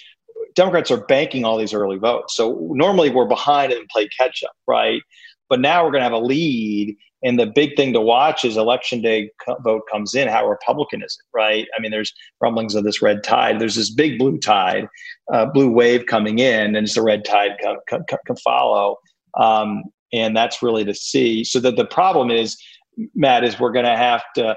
Democrats 0.56 0.92
are 0.92 1.06
banking 1.06 1.44
all 1.44 1.58
these 1.58 1.74
early 1.74 1.98
votes. 1.98 2.36
So 2.36 2.70
normally 2.72 3.10
we're 3.10 3.26
behind 3.28 3.74
and 3.74 3.88
play 3.90 4.08
catch 4.18 4.44
up, 4.44 4.56
right? 4.68 5.02
But 5.50 5.60
now 5.60 5.84
we're 5.84 5.92
going 5.92 6.00
to 6.00 6.06
have 6.06 6.14
a 6.14 6.18
lead, 6.18 6.96
And 7.24 7.40
the 7.40 7.48
big 7.48 7.76
thing 7.76 7.94
to 7.94 8.02
watch 8.02 8.46
is 8.46 8.58
election 8.58 9.02
day 9.02 9.30
vote 9.64 9.84
comes 9.92 10.14
in. 10.14 10.28
How 10.28 10.48
Republican 10.48 11.02
is 11.02 11.18
it, 11.20 11.38
right? 11.38 11.66
I 11.78 11.82
mean, 11.82 11.92
there's 11.92 12.14
rumblings 12.42 12.76
of 12.76 12.84
this 12.84 13.02
red 13.02 13.24
tide. 13.24 13.60
There's 13.60 13.76
this 13.76 13.90
big 13.90 14.20
blue 14.20 14.38
tide, 14.38 14.88
uh, 15.34 15.46
blue 15.48 15.72
wave 15.72 16.06
coming 16.06 16.40
in, 16.40 16.76
and 16.76 16.86
it's 16.86 16.96
the 16.96 17.02
red 17.02 17.26
tide 17.26 17.52
can, 17.62 17.78
can, 17.88 18.04
can 18.26 18.36
follow. 18.38 18.98
Um, 19.40 19.84
and 20.14 20.36
that's 20.36 20.62
really 20.62 20.86
to 20.86 20.94
see. 20.94 21.44
So 21.44 21.60
that 21.62 21.78
the 21.78 21.86
problem 21.86 22.30
is, 22.30 22.58
Matt, 23.16 23.44
is 23.44 23.60
we're 23.60 23.72
going 23.72 23.86
to 23.86 23.98
have 23.98 24.24
to 24.36 24.56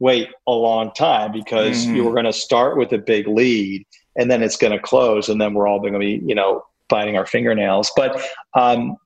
wait 0.00 0.30
a 0.46 0.52
long 0.52 0.92
time 0.92 1.30
because 1.30 1.84
mm-hmm. 1.84 1.96
you're 1.96 2.12
going 2.12 2.24
to 2.24 2.32
start 2.32 2.76
with 2.76 2.92
a 2.92 2.98
big 2.98 3.28
lead 3.28 3.86
and 4.16 4.30
then 4.30 4.42
it's 4.42 4.56
going 4.56 4.72
to 4.72 4.78
close 4.78 5.28
and 5.28 5.40
then 5.40 5.54
we're 5.54 5.68
all 5.68 5.78
going 5.78 5.92
to 5.92 5.98
be 5.98 6.20
you 6.26 6.34
know 6.34 6.62
biting 6.88 7.16
our 7.16 7.26
fingernails 7.26 7.92
but 7.94 8.20
um, 8.54 8.96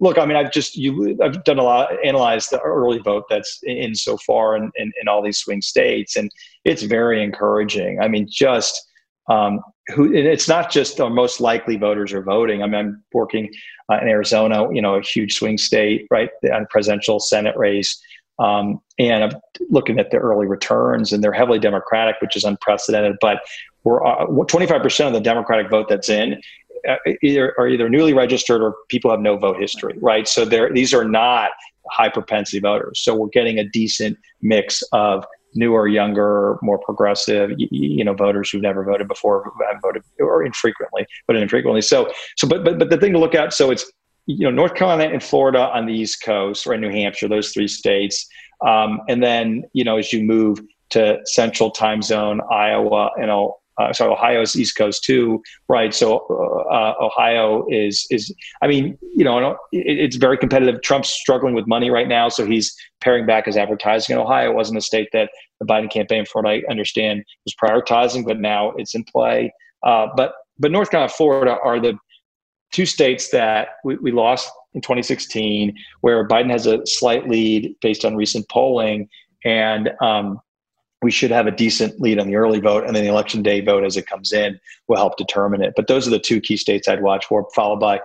look 0.00 0.18
i 0.18 0.26
mean 0.26 0.36
i've 0.36 0.52
just 0.52 0.76
you 0.76 1.16
i've 1.22 1.42
done 1.44 1.58
a 1.58 1.62
lot 1.62 1.90
analyzed 2.04 2.50
the 2.50 2.60
early 2.60 2.98
vote 2.98 3.24
that's 3.28 3.60
in 3.64 3.94
so 3.94 4.16
far 4.18 4.56
in, 4.56 4.70
in, 4.76 4.92
in 5.00 5.08
all 5.08 5.22
these 5.22 5.38
swing 5.38 5.62
states 5.62 6.16
and 6.16 6.30
it's 6.64 6.82
very 6.82 7.22
encouraging 7.22 8.00
i 8.00 8.08
mean 8.08 8.26
just 8.30 8.82
um, 9.28 9.58
who 9.88 10.12
it's 10.12 10.46
not 10.46 10.70
just 10.70 10.98
the 10.98 11.10
most 11.10 11.40
likely 11.40 11.76
voters 11.76 12.12
are 12.12 12.22
voting 12.22 12.62
i 12.62 12.66
mean 12.66 12.74
i'm 12.74 13.04
working 13.12 13.50
uh, 13.90 13.98
in 14.00 14.08
arizona 14.08 14.72
you 14.72 14.82
know 14.82 14.94
a 14.94 15.02
huge 15.02 15.34
swing 15.34 15.58
state 15.58 16.06
right 16.10 16.30
on 16.52 16.66
presidential 16.70 17.18
senate 17.18 17.56
race 17.56 18.00
um, 18.38 18.80
and 18.98 19.24
I'm 19.24 19.40
looking 19.70 19.98
at 19.98 20.10
the 20.10 20.18
early 20.18 20.46
returns, 20.46 21.12
and 21.12 21.22
they're 21.22 21.32
heavily 21.32 21.58
Democratic, 21.58 22.16
which 22.20 22.36
is 22.36 22.44
unprecedented. 22.44 23.16
But 23.20 23.40
we're 23.84 24.04
uh, 24.04 24.26
25% 24.26 25.06
of 25.06 25.12
the 25.12 25.20
Democratic 25.20 25.70
vote 25.70 25.88
that's 25.88 26.08
in 26.08 26.34
uh, 26.34 26.36
either 27.22 27.54
are 27.58 27.68
either 27.68 27.88
newly 27.88 28.14
registered 28.14 28.62
or 28.62 28.76
people 28.88 29.10
have 29.10 29.20
no 29.20 29.36
vote 29.36 29.58
history, 29.60 29.96
right? 30.00 30.26
So 30.26 30.44
these 30.44 30.94
are 30.94 31.04
not 31.04 31.50
high 31.90 32.08
propensity 32.08 32.60
voters. 32.60 33.00
So 33.00 33.14
we're 33.14 33.28
getting 33.28 33.58
a 33.58 33.64
decent 33.64 34.18
mix 34.42 34.82
of 34.92 35.24
newer, 35.54 35.88
younger, 35.88 36.58
more 36.62 36.78
progressive, 36.78 37.50
you, 37.56 38.04
know, 38.04 38.12
voters 38.12 38.50
who've 38.50 38.62
never 38.62 38.84
voted 38.84 39.08
before, 39.08 39.50
haven't 39.64 39.80
voted 39.80 40.02
or 40.20 40.44
infrequently, 40.44 41.06
but 41.26 41.36
infrequently. 41.36 41.80
So, 41.80 42.10
so, 42.36 42.46
but, 42.46 42.64
but, 42.64 42.78
but 42.78 42.90
the 42.90 42.98
thing 42.98 43.12
to 43.12 43.18
look 43.18 43.34
at, 43.34 43.54
so 43.54 43.70
it's 43.70 43.90
you 44.26 44.44
know, 44.44 44.50
North 44.50 44.74
Carolina 44.74 45.04
and 45.12 45.22
Florida 45.22 45.70
on 45.70 45.86
the 45.86 45.92
East 45.92 46.22
Coast, 46.22 46.66
or 46.66 46.76
New 46.76 46.90
Hampshire, 46.90 47.28
those 47.28 47.52
three 47.52 47.68
states. 47.68 48.26
Um, 48.66 49.00
and 49.08 49.22
then, 49.22 49.64
you 49.72 49.84
know, 49.84 49.98
as 49.98 50.12
you 50.12 50.22
move 50.24 50.60
to 50.90 51.18
Central 51.24 51.70
Time 51.70 52.02
Zone, 52.02 52.40
Iowa, 52.50 53.10
and 53.20 53.30
uh, 53.78 53.92
sorry, 53.92 54.12
Ohio's 54.12 54.56
East 54.56 54.76
Coast 54.76 55.04
too, 55.04 55.42
right? 55.68 55.92
So 55.92 56.18
uh, 56.70 56.94
Ohio 57.00 57.66
is 57.68 58.06
is, 58.10 58.34
I 58.62 58.66
mean, 58.66 58.96
you 59.14 59.24
know, 59.24 59.56
it, 59.72 59.98
it's 59.98 60.16
very 60.16 60.38
competitive. 60.38 60.80
Trump's 60.82 61.10
struggling 61.10 61.54
with 61.54 61.66
money 61.66 61.90
right 61.90 62.08
now, 62.08 62.28
so 62.28 62.46
he's 62.46 62.74
paring 63.00 63.26
back 63.26 63.46
his 63.46 63.56
advertising. 63.56 64.14
And 64.14 64.22
Ohio 64.22 64.52
wasn't 64.52 64.78
a 64.78 64.82
state 64.82 65.08
that 65.12 65.30
the 65.60 65.66
Biden 65.66 65.90
campaign, 65.90 66.24
from 66.24 66.44
what 66.44 66.52
I 66.52 66.62
understand, 66.70 67.24
was 67.44 67.54
prioritizing, 67.54 68.26
but 68.26 68.40
now 68.40 68.72
it's 68.76 68.94
in 68.94 69.04
play. 69.04 69.52
Uh, 69.82 70.06
but 70.16 70.32
but 70.58 70.72
North 70.72 70.90
Carolina, 70.90 71.12
Florida 71.12 71.58
are 71.62 71.78
the 71.78 71.98
two 72.72 72.86
states 72.86 73.30
that 73.30 73.68
we, 73.84 73.96
we 73.96 74.10
lost 74.10 74.50
in 74.74 74.80
2016, 74.80 75.74
where 76.00 76.26
Biden 76.26 76.50
has 76.50 76.66
a 76.66 76.84
slight 76.86 77.28
lead 77.28 77.74
based 77.80 78.04
on 78.04 78.16
recent 78.16 78.48
polling, 78.48 79.08
and 79.44 79.90
um, 80.00 80.40
we 81.06 81.12
should 81.12 81.30
have 81.30 81.46
a 81.46 81.52
decent 81.52 82.00
lead 82.00 82.18
on 82.18 82.26
the 82.26 82.34
early 82.34 82.58
vote, 82.58 82.82
and 82.84 82.96
then 82.96 83.04
the 83.04 83.08
election 83.08 83.40
day 83.40 83.60
vote 83.60 83.84
as 83.84 83.96
it 83.96 84.08
comes 84.08 84.32
in 84.32 84.58
will 84.88 84.96
help 84.96 85.16
determine 85.16 85.62
it. 85.62 85.72
But 85.76 85.86
those 85.86 86.04
are 86.04 86.10
the 86.10 86.18
two 86.18 86.40
key 86.40 86.56
states 86.56 86.88
I'd 86.88 87.00
watch 87.00 87.26
for, 87.26 87.46
followed 87.54 87.78
by, 87.78 88.00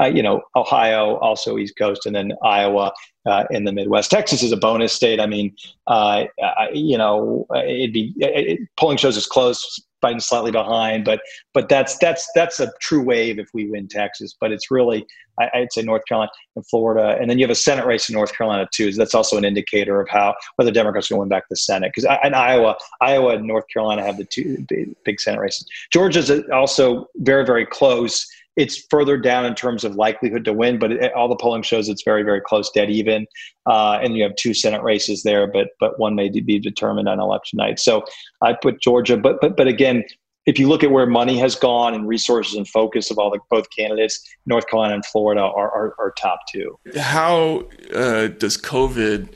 uh, 0.00 0.06
you 0.06 0.22
know, 0.22 0.42
Ohio, 0.54 1.16
also 1.16 1.58
East 1.58 1.76
Coast, 1.78 2.06
and 2.06 2.14
then 2.14 2.32
Iowa 2.44 2.92
uh, 3.26 3.44
in 3.50 3.64
the 3.64 3.72
Midwest. 3.72 4.10
Texas 4.10 4.42
is 4.42 4.52
a 4.52 4.56
bonus 4.56 4.92
state. 4.92 5.20
I 5.20 5.26
mean, 5.26 5.54
uh, 5.86 6.24
you 6.72 6.98
know, 6.98 7.46
it'd 7.54 7.92
be 7.92 8.12
it, 8.18 8.60
polling 8.76 8.98
shows 8.98 9.16
it's 9.16 9.26
close 9.26 9.80
Biden 10.02 10.22
slightly 10.22 10.50
behind, 10.50 11.04
but 11.04 11.20
but 11.54 11.68
that's 11.68 11.96
that's 11.98 12.28
that's 12.34 12.60
a 12.60 12.72
true 12.80 13.02
wave 13.02 13.38
if 13.38 13.48
we 13.54 13.68
win 13.68 13.88
Texas. 13.88 14.36
But 14.38 14.52
it's 14.52 14.70
really 14.70 15.06
I, 15.38 15.60
would 15.60 15.72
say 15.72 15.82
North 15.82 16.02
Carolina 16.06 16.30
and 16.54 16.66
Florida, 16.66 17.16
and 17.20 17.30
then 17.30 17.38
you 17.38 17.44
have 17.44 17.50
a 17.50 17.56
Senate 17.56 17.86
race 17.86 18.08
in 18.08 18.14
North 18.14 18.36
Carolina 18.36 18.68
too. 18.72 18.92
So 18.92 18.98
that's 18.98 19.14
also 19.14 19.36
an 19.36 19.44
indicator 19.44 20.00
of 20.00 20.08
how 20.08 20.34
whether 20.56 20.70
Democrats 20.70 21.10
are 21.10 21.14
going 21.14 21.18
to 21.18 21.20
win 21.22 21.28
back 21.28 21.48
the 21.48 21.56
Senate 21.56 21.92
because 21.94 22.08
in 22.24 22.34
Iowa, 22.34 22.76
Iowa 23.00 23.36
and 23.36 23.46
North 23.46 23.64
Carolina 23.72 24.04
have 24.04 24.18
the 24.18 24.24
two 24.24 24.64
big, 24.68 24.94
big 25.04 25.20
Senate 25.20 25.40
races. 25.40 25.66
Georgia's 25.92 26.30
also 26.52 27.08
very 27.16 27.44
very 27.44 27.66
close 27.66 28.26
it's 28.56 28.86
further 28.90 29.16
down 29.18 29.44
in 29.44 29.54
terms 29.54 29.84
of 29.84 29.96
likelihood 29.96 30.44
to 30.46 30.52
win, 30.52 30.78
but 30.78 30.92
it, 30.92 31.12
all 31.12 31.28
the 31.28 31.36
polling 31.36 31.62
shows 31.62 31.88
it's 31.88 32.02
very, 32.02 32.22
very 32.22 32.40
close, 32.40 32.70
dead 32.70 32.90
even. 32.90 33.26
Uh, 33.66 33.98
and 34.02 34.16
you 34.16 34.22
have 34.22 34.34
two 34.36 34.54
Senate 34.54 34.82
races 34.82 35.22
there, 35.22 35.46
but 35.46 35.68
but 35.78 35.98
one 35.98 36.14
may 36.14 36.28
be 36.28 36.58
determined 36.58 37.08
on 37.08 37.20
election 37.20 37.58
night. 37.58 37.78
So 37.78 38.04
I 38.42 38.54
put 38.54 38.80
Georgia, 38.80 39.16
but 39.16 39.40
but 39.40 39.56
but 39.56 39.68
again, 39.68 40.04
if 40.46 40.58
you 40.58 40.68
look 40.68 40.82
at 40.82 40.90
where 40.90 41.06
money 41.06 41.38
has 41.38 41.54
gone 41.54 41.92
and 41.92 42.08
resources 42.08 42.54
and 42.54 42.66
focus 42.66 43.10
of 43.10 43.18
all 43.18 43.30
the 43.30 43.40
both 43.50 43.66
candidates, 43.76 44.20
North 44.46 44.66
Carolina 44.68 44.94
and 44.94 45.04
Florida 45.06 45.42
are 45.42 45.70
are, 45.70 45.94
are 45.98 46.14
top 46.18 46.40
two. 46.50 46.78
How 46.96 47.68
uh, 47.94 48.28
does 48.28 48.56
COVID? 48.56 49.28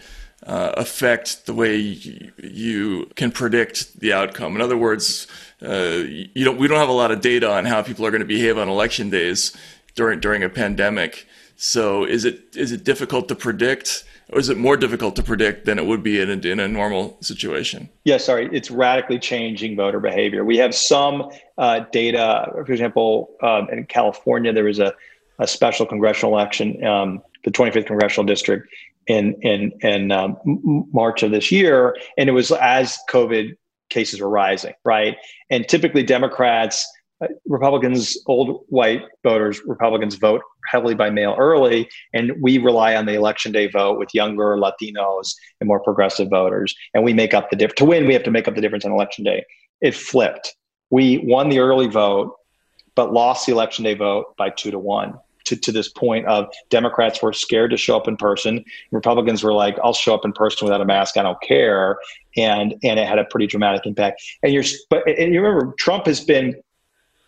Uh, 0.46 0.72
affect 0.78 1.44
the 1.44 1.52
way 1.52 1.76
you 1.76 3.10
can 3.14 3.30
predict 3.30 4.00
the 4.00 4.10
outcome. 4.10 4.56
In 4.56 4.62
other 4.62 4.76
words, 4.76 5.26
uh, 5.60 6.02
you 6.06 6.44
don't 6.46 6.56
we 6.56 6.66
don't 6.66 6.78
have 6.78 6.88
a 6.88 6.92
lot 6.92 7.10
of 7.10 7.20
data 7.20 7.50
on 7.50 7.66
how 7.66 7.82
people 7.82 8.06
are 8.06 8.10
going 8.10 8.22
to 8.22 8.26
behave 8.26 8.56
on 8.56 8.66
election 8.66 9.10
days 9.10 9.54
during 9.94 10.18
during 10.18 10.42
a 10.42 10.48
pandemic. 10.48 11.26
So 11.56 12.04
is 12.04 12.24
it 12.24 12.56
is 12.56 12.72
it 12.72 12.84
difficult 12.84 13.28
to 13.28 13.34
predict? 13.34 14.04
Or 14.32 14.38
is 14.38 14.48
it 14.48 14.56
more 14.56 14.76
difficult 14.76 15.16
to 15.16 15.24
predict 15.24 15.66
than 15.66 15.78
it 15.78 15.86
would 15.86 16.04
be 16.04 16.20
in 16.20 16.30
a, 16.30 16.48
in 16.48 16.60
a 16.60 16.68
normal 16.68 17.18
situation? 17.20 17.88
Yeah, 18.04 18.16
sorry, 18.18 18.48
it's 18.52 18.70
radically 18.70 19.18
changing 19.18 19.74
voter 19.74 19.98
behavior. 19.98 20.44
We 20.44 20.56
have 20.58 20.72
some 20.72 21.30
uh, 21.58 21.80
data, 21.90 22.48
for 22.52 22.70
example, 22.70 23.30
um, 23.42 23.68
in 23.70 23.84
California, 23.86 24.52
there 24.52 24.64
was 24.64 24.78
a, 24.78 24.94
a 25.40 25.48
special 25.48 25.84
congressional 25.84 26.32
election, 26.32 26.84
um, 26.86 27.22
the 27.42 27.50
25th 27.50 27.86
congressional 27.86 28.24
district, 28.24 28.68
in 29.06 29.34
in 29.42 29.72
in 29.80 30.12
um, 30.12 30.36
March 30.92 31.22
of 31.22 31.30
this 31.30 31.50
year, 31.50 31.96
and 32.18 32.28
it 32.28 32.32
was 32.32 32.52
as 32.52 32.98
COVID 33.10 33.54
cases 33.88 34.20
were 34.20 34.30
rising, 34.30 34.74
right? 34.84 35.16
And 35.50 35.66
typically, 35.68 36.02
Democrats, 36.02 36.86
uh, 37.22 37.28
Republicans, 37.46 38.16
old 38.26 38.64
white 38.68 39.02
voters, 39.24 39.60
Republicans 39.66 40.14
vote 40.14 40.42
heavily 40.70 40.94
by 40.94 41.10
mail 41.10 41.34
early, 41.38 41.88
and 42.12 42.32
we 42.40 42.58
rely 42.58 42.94
on 42.94 43.06
the 43.06 43.14
election 43.14 43.52
day 43.52 43.66
vote 43.66 43.98
with 43.98 44.14
younger 44.14 44.56
Latinos 44.56 45.34
and 45.60 45.66
more 45.66 45.80
progressive 45.80 46.28
voters, 46.28 46.74
and 46.94 47.02
we 47.02 47.12
make 47.12 47.34
up 47.34 47.50
the 47.50 47.56
difference. 47.56 47.78
To 47.78 47.84
win, 47.84 48.06
we 48.06 48.14
have 48.14 48.24
to 48.24 48.30
make 48.30 48.46
up 48.46 48.54
the 48.54 48.60
difference 48.60 48.84
on 48.84 48.92
election 48.92 49.24
day. 49.24 49.44
It 49.80 49.94
flipped. 49.94 50.54
We 50.90 51.18
won 51.18 51.48
the 51.48 51.60
early 51.60 51.86
vote, 51.86 52.36
but 52.94 53.12
lost 53.12 53.46
the 53.46 53.52
election 53.52 53.84
day 53.84 53.94
vote 53.94 54.36
by 54.36 54.50
two 54.50 54.70
to 54.70 54.78
one 54.78 55.14
to, 55.50 55.56
to 55.56 55.72
this 55.72 55.88
point 55.88 56.26
of 56.26 56.46
Democrats 56.70 57.20
were 57.20 57.32
scared 57.32 57.72
to 57.72 57.76
show 57.76 57.96
up 57.96 58.08
in 58.08 58.16
person. 58.16 58.64
Republicans 58.92 59.42
were 59.42 59.52
like, 59.52 59.76
I'll 59.82 59.92
show 59.92 60.14
up 60.14 60.24
in 60.24 60.32
person 60.32 60.64
without 60.64 60.80
a 60.80 60.84
mask. 60.84 61.16
I 61.16 61.22
don't 61.22 61.40
care. 61.42 61.98
And, 62.36 62.74
and 62.84 62.98
it 62.98 63.06
had 63.06 63.18
a 63.18 63.24
pretty 63.24 63.46
dramatic 63.46 63.84
impact. 63.84 64.22
And 64.42 64.52
you're, 64.52 64.64
but 64.88 65.06
and 65.08 65.34
you 65.34 65.42
remember 65.42 65.74
Trump 65.78 66.06
has 66.06 66.20
been 66.20 66.54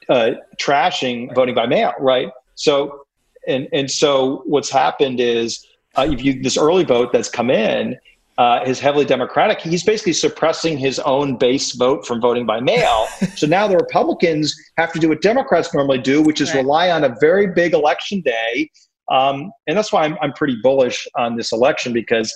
uh, 0.09 0.33
trashing 0.61 1.35
voting 1.35 1.55
by 1.55 1.67
mail, 1.67 1.93
right? 1.99 2.31
So, 2.55 3.07
and, 3.47 3.69
and 3.73 3.91
so 3.91 4.43
what's 4.47 4.71
happened 4.71 5.19
is 5.19 5.67
uh, 5.97 6.07
if 6.09 6.25
you, 6.25 6.43
this 6.43 6.57
early 6.57 6.85
vote 6.85 7.13
that's 7.13 7.29
come 7.29 7.51
in, 7.51 7.99
uh, 8.39 8.61
is 8.67 8.81
heavily 8.81 9.05
Democratic, 9.05 9.61
he's 9.61 9.85
basically 9.85 10.13
suppressing 10.13 10.79
his 10.79 10.99
own 11.01 11.37
base 11.37 11.73
vote 11.73 12.07
from 12.07 12.21
voting 12.21 12.47
by 12.47 12.61
mail. 12.61 13.07
so 13.37 13.47
now 13.47 13.69
the 13.69 13.77
Republicans 13.77 14.55
have 14.79 14.93
to 14.93 14.99
do 14.99 15.09
what 15.09 15.21
Democrats 15.23 15.73
normally 15.75 15.99
do, 15.99 16.23
which 16.23 16.41
is 16.41 16.51
right. 16.51 16.63
rely 16.63 16.91
on 16.91 17.05
a 17.05 17.15
very 17.21 17.49
big 17.49 17.75
election 17.75 18.21
day. 18.23 18.71
Um, 19.11 19.51
and 19.67 19.77
that's 19.77 19.93
why 19.93 20.05
I'm, 20.05 20.17
I'm 20.23 20.33
pretty 20.33 20.57
bullish 20.63 21.07
on 21.17 21.37
this 21.37 21.53
election 21.53 21.93
because 21.93 22.33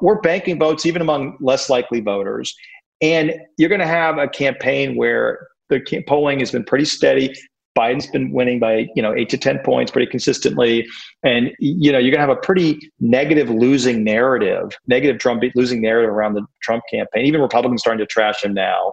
we're 0.00 0.20
banking 0.20 0.58
votes 0.58 0.86
even 0.86 1.02
among 1.02 1.36
less 1.40 1.68
likely 1.68 2.00
voters. 2.00 2.54
And 3.00 3.34
you're 3.58 3.68
going 3.68 3.80
to 3.80 3.86
have 3.86 4.18
a 4.18 4.28
campaign 4.28 4.96
where 4.96 5.48
the 5.68 6.04
polling 6.06 6.38
has 6.38 6.52
been 6.52 6.64
pretty 6.64 6.84
steady. 6.84 7.34
Biden's 7.76 8.06
been 8.06 8.32
winning 8.32 8.58
by 8.58 8.88
you 8.94 9.02
know 9.02 9.14
eight 9.14 9.28
to 9.30 9.38
ten 9.38 9.58
points 9.60 9.90
pretty 9.90 10.10
consistently, 10.10 10.86
and 11.24 11.50
you 11.58 11.90
know 11.90 11.98
you're 11.98 12.10
gonna 12.10 12.26
have 12.26 12.36
a 12.36 12.40
pretty 12.40 12.78
negative 13.00 13.48
losing 13.48 14.04
narrative, 14.04 14.76
negative 14.86 15.18
Trump 15.18 15.42
losing 15.54 15.80
narrative 15.80 16.10
around 16.10 16.34
the 16.34 16.44
Trump 16.62 16.82
campaign. 16.90 17.24
Even 17.24 17.40
Republicans 17.40 17.80
starting 17.80 17.98
to 17.98 18.06
trash 18.06 18.44
him 18.44 18.52
now, 18.52 18.92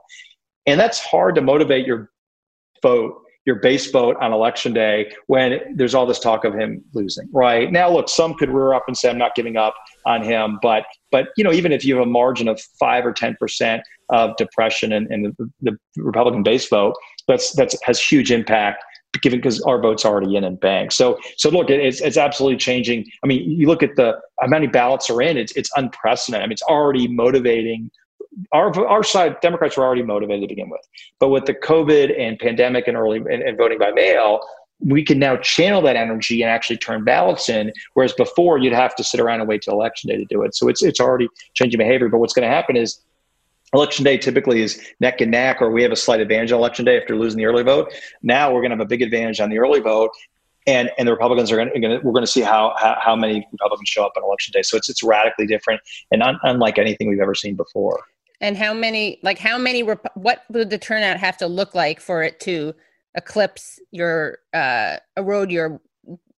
and 0.65 0.80
that's 0.80 0.99
hard 0.99 1.35
to 1.35 1.41
motivate 1.41 1.85
your 1.85 2.10
vote, 2.81 3.22
your 3.45 3.56
base 3.56 3.91
vote 3.91 4.15
on 4.22 4.31
election 4.31 4.73
day 4.73 5.11
when 5.27 5.60
there's 5.76 5.93
all 5.93 6.06
this 6.06 6.19
talk 6.19 6.45
of 6.45 6.53
him 6.53 6.81
losing. 6.93 7.27
Right 7.34 7.72
now, 7.72 7.89
look, 7.89 8.07
some 8.07 8.34
could 8.35 8.49
rear 8.49 8.73
up 8.73 8.85
and 8.88 8.97
say 8.97 9.10
I'm 9.10 9.18
not 9.18 9.35
giving 9.35 9.57
up 9.57 9.76
on 10.06 10.23
him, 10.23 10.57
but 10.61 10.85
but 11.11 11.27
you 11.35 11.43
know 11.43 11.51
even 11.51 11.73
if 11.73 11.84
you 11.84 11.97
have 11.97 12.07
a 12.07 12.10
margin 12.10 12.47
of 12.47 12.61
five 12.80 13.06
or 13.06 13.11
ten 13.11 13.35
percent 13.39 13.84
of 14.10 14.36
depression 14.38 14.91
and, 14.94 15.11
in 15.11 15.36
the, 15.38 15.52
the 15.61 15.77
Republican 15.98 16.44
base 16.44 16.68
vote, 16.69 16.95
that's 17.27 17.53
that's 17.53 17.77
has 17.84 18.02
huge 18.02 18.31
impact 18.31 18.84
given 19.22 19.40
because 19.40 19.61
our 19.61 19.81
vote's 19.81 20.06
already 20.06 20.36
in 20.36 20.44
and 20.44 20.60
banked. 20.60 20.94
So, 20.94 21.19
so 21.38 21.49
look, 21.49 21.69
it's 21.69 22.02
it's 22.02 22.18
absolutely 22.18 22.57
changing. 22.57 23.06
I 23.23 23.27
mean, 23.27 23.49
you 23.49 23.68
look 23.68 23.84
at 23.84 23.95
the 23.95 24.19
how 24.40 24.48
many 24.48 24.68
ballots 24.68 25.10
are 25.10 25.22
in; 25.22 25.38
it's 25.38 25.56
it's 25.56 25.69
unprecedented. 25.76 26.44
I 26.44 26.48
mean, 26.48 26.53
it's 26.53 26.64
already 26.64 27.07
motivating. 27.07 27.90
Our 28.52 28.88
our 28.88 29.03
side, 29.03 29.40
Democrats 29.41 29.77
were 29.77 29.84
already 29.84 30.03
motivated 30.03 30.44
to 30.44 30.48
begin 30.48 30.69
with, 30.69 30.81
but 31.19 31.30
with 31.30 31.45
the 31.45 31.53
COVID 31.53 32.18
and 32.19 32.38
pandemic 32.40 32.88
and 32.88 32.95
early 32.95 33.18
and, 33.18 33.27
and 33.44 33.57
voting 33.57 33.80
by 33.80 33.91
mail, 33.91 34.40
we 34.80 35.03
can 35.03 35.19
now 35.19 35.36
channel 35.38 35.81
that 35.81 35.95
energy 35.95 36.41
and 36.41 36.49
actually 36.49 36.77
turn 36.77 37.03
ballots 37.03 37.49
in. 37.49 37.73
Whereas 37.95 38.14
before, 38.14 38.57
you'd 38.60 38.73
have 38.73 38.95
to 38.95 39.03
sit 39.03 39.19
around 39.19 39.41
and 39.41 39.49
wait 39.49 39.64
till 39.64 39.73
election 39.73 40.10
day 40.10 40.18
to 40.18 40.26
do 40.26 40.44
it. 40.44 40.56
So 40.56 40.69
it's 40.69 40.84
it's 40.84 40.99
already 40.99 41.27
changing 41.56 41.80
behavior. 41.80 42.10
But 42.10 42.19
what's 42.19 42.34
going 42.34 42.48
to 42.48 42.53
happen 42.53 42.77
is 42.77 43.02
election 43.73 44.03
day 44.03 44.17
typically 44.17 44.61
is 44.61 44.81
neck 44.99 45.21
and 45.21 45.31
neck, 45.31 45.61
or 45.61 45.71
we 45.71 45.83
have 45.83 45.91
a 45.91 45.95
slight 45.95 46.19
advantage 46.19 46.51
on 46.51 46.59
election 46.59 46.85
day 46.85 46.99
after 46.99 47.15
losing 47.15 47.37
the 47.37 47.45
early 47.45 47.63
vote. 47.63 47.93
Now 48.21 48.51
we're 48.51 48.61
going 48.61 48.71
to 48.71 48.77
have 48.77 48.85
a 48.85 48.87
big 48.87 49.01
advantage 49.01 49.39
on 49.39 49.49
the 49.49 49.59
early 49.59 49.79
vote. 49.79 50.11
And, 50.67 50.91
and 50.97 51.07
the 51.07 51.11
Republicans 51.11 51.51
are 51.51 51.55
going 51.55 51.71
to, 51.73 51.99
we're 52.03 52.11
going 52.11 52.25
to 52.25 52.27
see 52.27 52.41
how, 52.41 52.75
how, 52.77 52.95
how 53.01 53.15
many 53.15 53.47
Republicans 53.51 53.89
show 53.89 54.05
up 54.05 54.11
on 54.17 54.23
election 54.23 54.51
day. 54.51 54.61
So 54.61 54.77
it's, 54.77 54.89
it's 54.89 55.01
radically 55.01 55.47
different 55.47 55.81
and 56.11 56.21
un, 56.21 56.37
unlike 56.43 56.77
anything 56.77 57.09
we've 57.09 57.21
ever 57.21 57.33
seen 57.33 57.55
before. 57.55 57.99
And 58.41 58.55
how 58.55 58.73
many, 58.73 59.19
like 59.23 59.39
how 59.39 59.57
many, 59.57 59.81
what 59.81 60.43
would 60.49 60.69
the 60.69 60.77
turnout 60.77 61.17
have 61.17 61.37
to 61.37 61.47
look 61.47 61.73
like 61.73 61.99
for 61.99 62.23
it 62.23 62.39
to 62.41 62.75
eclipse 63.15 63.79
your, 63.91 64.39
uh, 64.53 64.97
erode 65.17 65.49
your 65.49 65.81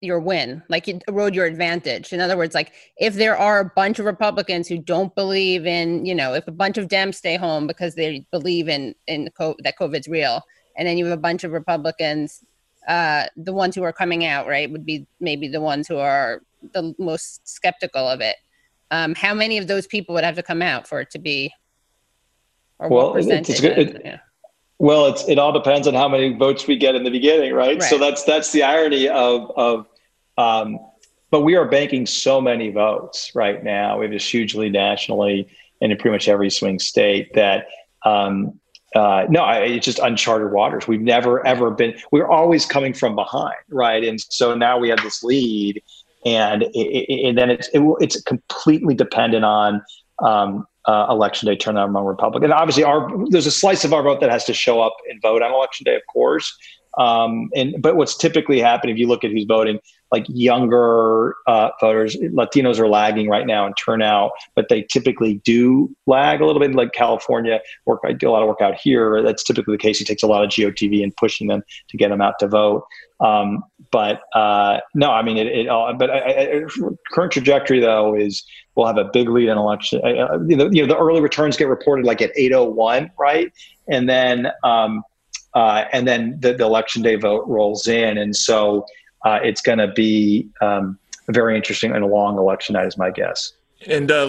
your 0.01 0.19
win, 0.19 0.63
like 0.67 0.87
you 0.87 0.99
erode 1.07 1.35
your 1.35 1.45
advantage. 1.45 2.11
In 2.11 2.19
other 2.19 2.35
words, 2.35 2.55
like 2.55 2.73
if 2.97 3.13
there 3.13 3.37
are 3.37 3.59
a 3.59 3.71
bunch 3.75 3.99
of 3.99 4.05
Republicans 4.05 4.67
who 4.67 4.79
don't 4.79 5.13
believe 5.15 5.65
in, 5.65 6.05
you 6.05 6.15
know, 6.15 6.33
if 6.33 6.47
a 6.47 6.51
bunch 6.51 6.77
of 6.77 6.87
Dems 6.87 7.15
stay 7.15 7.37
home 7.37 7.67
because 7.67 7.95
they 7.95 8.25
believe 8.31 8.67
in 8.67 8.95
in 9.07 9.29
COVID, 9.39 9.57
that 9.63 9.77
COVID's 9.79 10.07
real, 10.07 10.41
and 10.75 10.87
then 10.87 10.97
you 10.97 11.05
have 11.05 11.17
a 11.17 11.21
bunch 11.21 11.43
of 11.43 11.51
Republicans, 11.51 12.43
uh, 12.87 13.25
the 13.37 13.53
ones 13.53 13.75
who 13.75 13.83
are 13.83 13.93
coming 13.93 14.25
out, 14.25 14.47
right, 14.47 14.71
would 14.71 14.85
be 14.85 15.05
maybe 15.19 15.47
the 15.47 15.61
ones 15.61 15.87
who 15.87 15.97
are 15.97 16.41
the 16.73 16.95
most 16.97 17.47
skeptical 17.47 18.07
of 18.07 18.21
it. 18.21 18.37
Um, 18.89 19.13
how 19.15 19.33
many 19.33 19.57
of 19.57 19.67
those 19.67 19.87
people 19.87 20.15
would 20.15 20.23
have 20.23 20.35
to 20.35 20.43
come 20.43 20.61
out 20.61 20.87
for 20.87 20.99
it 20.99 21.11
to 21.11 21.19
be? 21.19 21.53
Or 22.79 22.89
well, 22.89 23.15
it's, 23.15 23.27
it's 23.27 23.61
good. 23.61 23.77
It, 23.77 24.01
yeah. 24.03 24.17
Well, 24.79 25.05
it's, 25.05 25.29
it 25.29 25.37
all 25.37 25.51
depends 25.51 25.87
on 25.87 25.93
how 25.93 26.09
many 26.09 26.33
votes 26.33 26.65
we 26.65 26.75
get 26.75 26.95
in 26.95 27.03
the 27.03 27.11
beginning, 27.11 27.53
right? 27.53 27.79
right? 27.79 27.83
So 27.83 27.99
that's 27.99 28.23
that's 28.23 28.51
the 28.51 28.63
irony 28.63 29.07
of 29.07 29.51
of 29.55 29.85
um, 30.37 30.79
but 31.29 31.41
we 31.41 31.55
are 31.55 31.65
banking 31.65 32.05
so 32.05 32.41
many 32.41 32.71
votes 32.71 33.31
right 33.33 33.63
now. 33.63 33.99
We 33.99 34.05
have 34.05 34.11
this 34.11 34.31
huge 34.31 34.53
lead 34.53 34.73
nationally 34.73 35.47
and 35.81 35.91
in 35.91 35.97
pretty 35.97 36.13
much 36.13 36.27
every 36.27 36.49
swing 36.49 36.79
state 36.79 37.33
that 37.33 37.67
um, 38.05 38.59
uh, 38.95 39.25
no, 39.29 39.41
I, 39.41 39.59
it's 39.59 39.85
just 39.85 39.99
uncharted 39.99 40.51
waters. 40.51 40.87
We've 40.87 41.01
never 41.01 41.45
ever 41.47 41.71
been. 41.71 41.95
We're 42.11 42.27
always 42.27 42.65
coming 42.65 42.93
from 42.93 43.15
behind, 43.15 43.55
right? 43.69 44.03
And 44.03 44.19
so 44.19 44.53
now 44.53 44.77
we 44.77 44.89
have 44.89 45.01
this 45.01 45.23
lead, 45.23 45.81
and 46.25 46.63
it, 46.63 46.69
it, 46.75 47.27
and 47.27 47.37
then 47.37 47.49
it's 47.49 47.69
it, 47.69 47.81
it's 48.01 48.21
completely 48.23 48.93
dependent 48.93 49.45
on 49.45 49.81
um, 50.19 50.67
uh, 50.85 51.07
election 51.09 51.47
day 51.47 51.55
turnout 51.55 51.87
among 51.87 52.05
Republicans. 52.05 52.51
Obviously, 52.53 52.83
our 52.83 53.09
there's 53.29 53.47
a 53.47 53.51
slice 53.51 53.85
of 53.85 53.93
our 53.93 54.03
vote 54.03 54.19
that 54.19 54.29
has 54.29 54.43
to 54.45 54.53
show 54.53 54.81
up 54.81 54.95
and 55.09 55.21
vote 55.21 55.41
on 55.41 55.53
election 55.53 55.85
day, 55.85 55.95
of 55.95 56.01
course. 56.11 56.53
Um, 56.97 57.49
and 57.55 57.81
but 57.81 57.95
what's 57.95 58.17
typically 58.17 58.59
happening 58.59 58.95
if 58.95 58.99
you 58.99 59.07
look 59.07 59.23
at 59.23 59.31
who's 59.31 59.45
voting, 59.45 59.79
like 60.11 60.25
younger 60.27 61.35
uh, 61.47 61.69
voters, 61.79 62.17
Latinos 62.17 62.79
are 62.79 62.87
lagging 62.87 63.29
right 63.29 63.47
now 63.47 63.65
in 63.65 63.73
turnout, 63.73 64.31
but 64.55 64.67
they 64.69 64.81
typically 64.81 65.35
do 65.45 65.95
lag 66.05 66.41
a 66.41 66.45
little 66.45 66.59
bit. 66.59 66.75
Like 66.75 66.91
California, 66.91 67.59
work 67.85 68.01
I 68.03 68.13
do 68.13 68.29
a 68.29 68.31
lot 68.31 68.41
of 68.41 68.47
work 68.47 68.61
out 68.61 68.75
here. 68.75 69.23
That's 69.23 69.43
typically 69.43 69.75
the 69.75 69.81
case. 69.81 69.99
He 69.99 70.05
takes 70.05 70.23
a 70.23 70.27
lot 70.27 70.43
of 70.43 70.49
GOTV 70.49 71.03
and 71.03 71.15
pushing 71.15 71.47
them 71.47 71.63
to 71.89 71.97
get 71.97 72.09
them 72.09 72.21
out 72.21 72.39
to 72.39 72.47
vote. 72.47 72.85
Um, 73.21 73.63
but 73.91 74.21
uh, 74.33 74.79
no, 74.95 75.11
I 75.11 75.21
mean 75.21 75.37
it. 75.37 75.47
it 75.47 75.67
all, 75.67 75.93
but 75.93 76.09
I, 76.09 76.17
I, 76.17 76.61
current 77.11 77.31
trajectory 77.31 77.79
though 77.79 78.15
is 78.15 78.43
we'll 78.75 78.87
have 78.87 78.97
a 78.97 79.05
big 79.05 79.29
lead 79.29 79.49
in 79.49 79.57
election. 79.57 80.01
Uh, 80.03 80.39
you, 80.47 80.57
know, 80.57 80.69
you 80.71 80.81
know, 80.81 80.87
the 80.87 80.97
early 80.97 81.21
returns 81.21 81.55
get 81.55 81.67
reported 81.67 82.05
like 82.05 82.21
at 82.21 82.35
8:01, 82.35 83.11
right? 83.19 83.51
And 83.87 84.09
then 84.09 84.47
um, 84.63 85.03
uh, 85.53 85.85
and 85.91 86.07
then 86.07 86.37
the, 86.39 86.53
the, 86.53 86.63
election 86.63 87.01
day 87.01 87.15
vote 87.15 87.45
rolls 87.47 87.87
in, 87.87 88.17
and 88.17 88.35
so 88.35 88.85
uh, 89.25 89.39
it's 89.43 89.61
going 89.61 89.77
to 89.77 89.87
be 89.87 90.49
um, 90.61 90.97
very 91.29 91.55
interesting 91.55 91.93
and 91.93 92.03
a 92.03 92.07
long 92.07 92.37
election 92.37 92.73
night, 92.73 92.87
is 92.87 92.97
my 92.97 93.11
guess. 93.11 93.53
And 93.87 94.11
uh, 94.11 94.27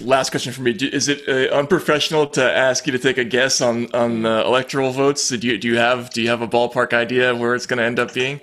last 0.00 0.30
question 0.30 0.52
for 0.52 0.62
me: 0.62 0.72
Is 0.72 1.08
it 1.08 1.28
uh, 1.28 1.54
unprofessional 1.54 2.26
to 2.28 2.42
ask 2.42 2.86
you 2.86 2.92
to 2.92 2.98
take 2.98 3.16
a 3.16 3.24
guess 3.24 3.60
on 3.60 3.92
on 3.94 4.22
the 4.22 4.44
electoral 4.44 4.90
votes? 4.90 5.28
Do 5.28 5.46
you 5.46 5.56
do 5.56 5.68
you 5.68 5.76
have 5.76 6.10
do 6.10 6.20
you 6.20 6.28
have 6.28 6.42
a 6.42 6.48
ballpark 6.48 6.92
idea 6.92 7.34
where 7.34 7.54
it's 7.54 7.66
going 7.66 7.78
to 7.78 7.84
end 7.84 8.00
up 8.00 8.12
being? 8.12 8.40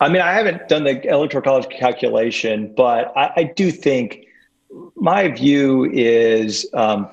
I 0.00 0.08
mean, 0.08 0.22
I 0.22 0.32
haven't 0.32 0.68
done 0.68 0.84
the 0.84 1.06
electoral 1.08 1.42
college 1.42 1.68
calculation, 1.68 2.72
but 2.74 3.12
I, 3.14 3.32
I 3.36 3.42
do 3.44 3.70
think 3.70 4.26
my 4.96 5.28
view 5.28 5.84
is 5.92 6.68
um, 6.74 7.08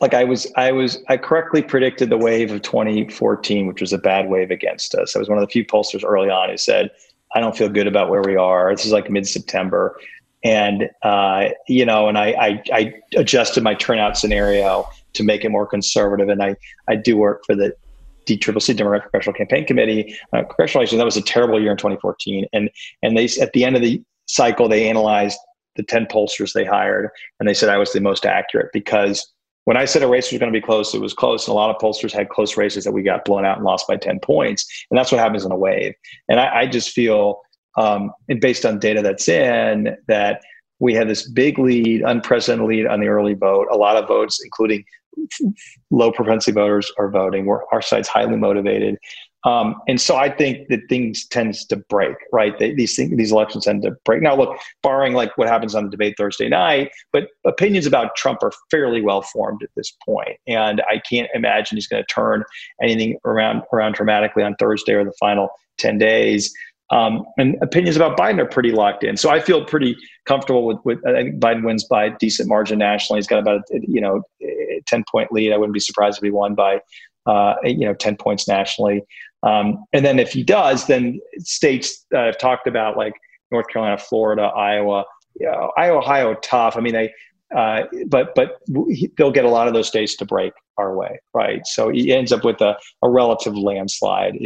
like 0.00 0.14
I 0.14 0.24
was, 0.24 0.50
I 0.56 0.72
was, 0.72 0.98
I 1.08 1.16
correctly 1.16 1.62
predicted 1.62 2.08
the 2.08 2.16
wave 2.16 2.50
of 2.50 2.62
2014, 2.62 3.66
which 3.66 3.80
was 3.80 3.92
a 3.92 3.98
bad 3.98 4.28
wave 4.28 4.50
against 4.50 4.94
us. 4.94 5.14
I 5.14 5.18
was 5.18 5.28
one 5.28 5.38
of 5.38 5.42
the 5.42 5.50
few 5.50 5.64
pollsters 5.64 6.04
early 6.04 6.30
on 6.30 6.48
who 6.48 6.56
said, 6.56 6.90
I 7.34 7.40
don't 7.40 7.56
feel 7.56 7.68
good 7.68 7.86
about 7.86 8.08
where 8.08 8.22
we 8.22 8.34
are. 8.36 8.74
This 8.74 8.86
is 8.86 8.92
like 8.92 9.10
mid 9.10 9.28
September. 9.28 9.98
And, 10.42 10.88
uh, 11.02 11.50
you 11.68 11.84
know, 11.84 12.08
and 12.08 12.16
I, 12.16 12.28
I, 12.32 12.62
I, 12.72 12.94
adjusted 13.14 13.62
my 13.62 13.74
turnout 13.74 14.16
scenario 14.16 14.88
to 15.12 15.22
make 15.22 15.44
it 15.44 15.50
more 15.50 15.66
conservative. 15.66 16.30
And 16.30 16.42
I, 16.42 16.56
I 16.88 16.96
do 16.96 17.18
work 17.18 17.42
for 17.44 17.54
the 17.54 17.74
DCCC, 18.24 18.74
Democratic 18.74 19.04
Congressional 19.04 19.36
Campaign 19.36 19.66
Committee. 19.66 20.16
Uh, 20.32 20.42
congressional 20.44 20.80
election, 20.80 20.96
that 20.96 21.04
was 21.04 21.18
a 21.18 21.22
terrible 21.22 21.60
year 21.60 21.72
in 21.72 21.76
2014. 21.76 22.46
And, 22.54 22.70
and 23.02 23.18
they, 23.18 23.28
at 23.40 23.52
the 23.52 23.64
end 23.64 23.76
of 23.76 23.82
the 23.82 24.02
cycle, 24.26 24.66
they 24.66 24.88
analyzed 24.88 25.38
the 25.76 25.82
10 25.82 26.06
pollsters 26.06 26.54
they 26.54 26.64
hired. 26.64 27.10
And 27.38 27.46
they 27.46 27.54
said 27.54 27.68
I 27.68 27.76
was 27.76 27.92
the 27.92 28.00
most 28.00 28.24
accurate 28.24 28.70
because 28.72 29.30
when 29.64 29.76
I 29.76 29.84
said 29.84 30.02
a 30.02 30.08
race 30.08 30.30
was 30.32 30.38
going 30.38 30.52
to 30.52 30.58
be 30.58 30.64
close, 30.64 30.94
it 30.94 31.00
was 31.00 31.14
close. 31.14 31.46
And 31.46 31.52
a 31.52 31.54
lot 31.54 31.70
of 31.70 31.80
pollsters 31.80 32.12
had 32.12 32.28
close 32.28 32.56
races 32.56 32.84
that 32.84 32.92
we 32.92 33.02
got 33.02 33.24
blown 33.24 33.44
out 33.44 33.58
and 33.58 33.64
lost 33.64 33.86
by 33.86 33.96
10 33.96 34.20
points. 34.20 34.66
And 34.90 34.98
that's 34.98 35.12
what 35.12 35.20
happens 35.20 35.44
in 35.44 35.52
a 35.52 35.56
wave. 35.56 35.94
And 36.28 36.40
I, 36.40 36.60
I 36.60 36.66
just 36.66 36.90
feel, 36.90 37.40
um, 37.76 38.12
and 38.28 38.40
based 38.40 38.64
on 38.64 38.78
data 38.78 39.02
that's 39.02 39.28
in, 39.28 39.96
that 40.08 40.40
we 40.78 40.94
had 40.94 41.08
this 41.08 41.28
big 41.28 41.58
lead, 41.58 42.02
unprecedented 42.02 42.66
lead 42.66 42.86
on 42.86 43.00
the 43.00 43.08
early 43.08 43.34
vote. 43.34 43.68
A 43.70 43.76
lot 43.76 43.96
of 43.96 44.08
votes, 44.08 44.40
including 44.42 44.84
low 45.90 46.10
propensity 46.10 46.52
voters, 46.52 46.90
are 46.98 47.10
voting. 47.10 47.44
We're, 47.44 47.64
our 47.70 47.82
side's 47.82 48.08
highly 48.08 48.36
motivated. 48.36 48.96
Um, 49.44 49.76
and 49.88 50.00
so 50.00 50.16
I 50.16 50.28
think 50.28 50.68
that 50.68 50.80
things 50.88 51.26
tends 51.26 51.64
to 51.66 51.76
break, 51.76 52.16
right? 52.32 52.58
They, 52.58 52.74
these 52.74 52.94
things, 52.94 53.16
these 53.16 53.32
elections 53.32 53.64
tend 53.64 53.82
to 53.82 53.92
break. 54.04 54.20
Now, 54.20 54.36
look, 54.36 54.58
barring 54.82 55.14
like 55.14 55.36
what 55.38 55.48
happens 55.48 55.74
on 55.74 55.84
the 55.84 55.90
debate 55.90 56.14
Thursday 56.18 56.48
night, 56.48 56.90
but 57.12 57.28
opinions 57.46 57.86
about 57.86 58.16
Trump 58.16 58.42
are 58.42 58.52
fairly 58.70 59.00
well 59.00 59.22
formed 59.22 59.62
at 59.62 59.70
this 59.76 59.96
point, 60.04 60.36
and 60.46 60.82
I 60.82 61.00
can't 61.08 61.30
imagine 61.34 61.76
he's 61.76 61.86
going 61.86 62.02
to 62.02 62.14
turn 62.14 62.44
anything 62.82 63.18
around 63.24 63.62
around 63.72 63.94
dramatically 63.94 64.42
on 64.42 64.56
Thursday 64.56 64.92
or 64.92 65.04
the 65.04 65.14
final 65.18 65.48
ten 65.78 65.96
days. 65.96 66.52
Um, 66.90 67.24
and 67.38 67.56
opinions 67.62 67.96
about 67.96 68.18
Biden 68.18 68.40
are 68.40 68.46
pretty 68.46 68.72
locked 68.72 69.04
in. 69.04 69.16
So 69.16 69.30
I 69.30 69.38
feel 69.38 69.64
pretty 69.64 69.96
comfortable 70.26 70.66
with, 70.66 70.78
with 70.84 70.98
I 71.06 71.12
think 71.12 71.36
Biden 71.36 71.64
wins 71.64 71.84
by 71.84 72.06
a 72.06 72.18
decent 72.18 72.48
margin 72.48 72.80
nationally. 72.80 73.18
He's 73.18 73.28
got 73.28 73.38
about 73.38 73.62
a, 73.72 73.78
you 73.86 74.00
know, 74.00 74.22
a 74.42 74.82
10 74.88 75.04
point 75.10 75.30
lead. 75.30 75.52
I 75.52 75.56
wouldn't 75.56 75.72
be 75.72 75.80
surprised 75.80 76.18
if 76.18 76.24
he 76.24 76.30
won 76.30 76.56
by, 76.56 76.80
uh, 77.26 77.54
you 77.62 77.86
know, 77.86 77.94
10 77.94 78.16
points 78.16 78.48
nationally. 78.48 79.04
Um, 79.42 79.84
and 79.92 80.04
then 80.04 80.18
if 80.18 80.32
he 80.32 80.42
does, 80.42 80.86
then 80.86 81.20
states 81.38 82.04
that 82.10 82.24
I've 82.24 82.38
talked 82.38 82.66
about 82.66 82.96
like 82.96 83.14
North 83.50 83.68
Carolina, 83.68 83.98
Florida, 83.98 84.42
Iowa, 84.42 85.04
you 85.38 85.48
Iowa, 85.76 85.98
Ohio, 85.98 86.34
tough. 86.34 86.76
I 86.76 86.80
mean, 86.80 86.92
they, 86.92 87.12
uh, 87.56 87.82
but 88.06 88.34
but 88.34 88.60
they'll 89.16 89.32
get 89.32 89.44
a 89.44 89.48
lot 89.48 89.66
of 89.66 89.74
those 89.74 89.88
states 89.88 90.14
to 90.16 90.24
break 90.24 90.52
our 90.78 90.96
way, 90.96 91.18
right? 91.34 91.66
So 91.66 91.90
he 91.90 92.12
ends 92.12 92.32
up 92.32 92.44
with 92.44 92.60
a, 92.60 92.76
a 93.02 93.08
relative 93.08 93.56
landslide. 93.56 94.38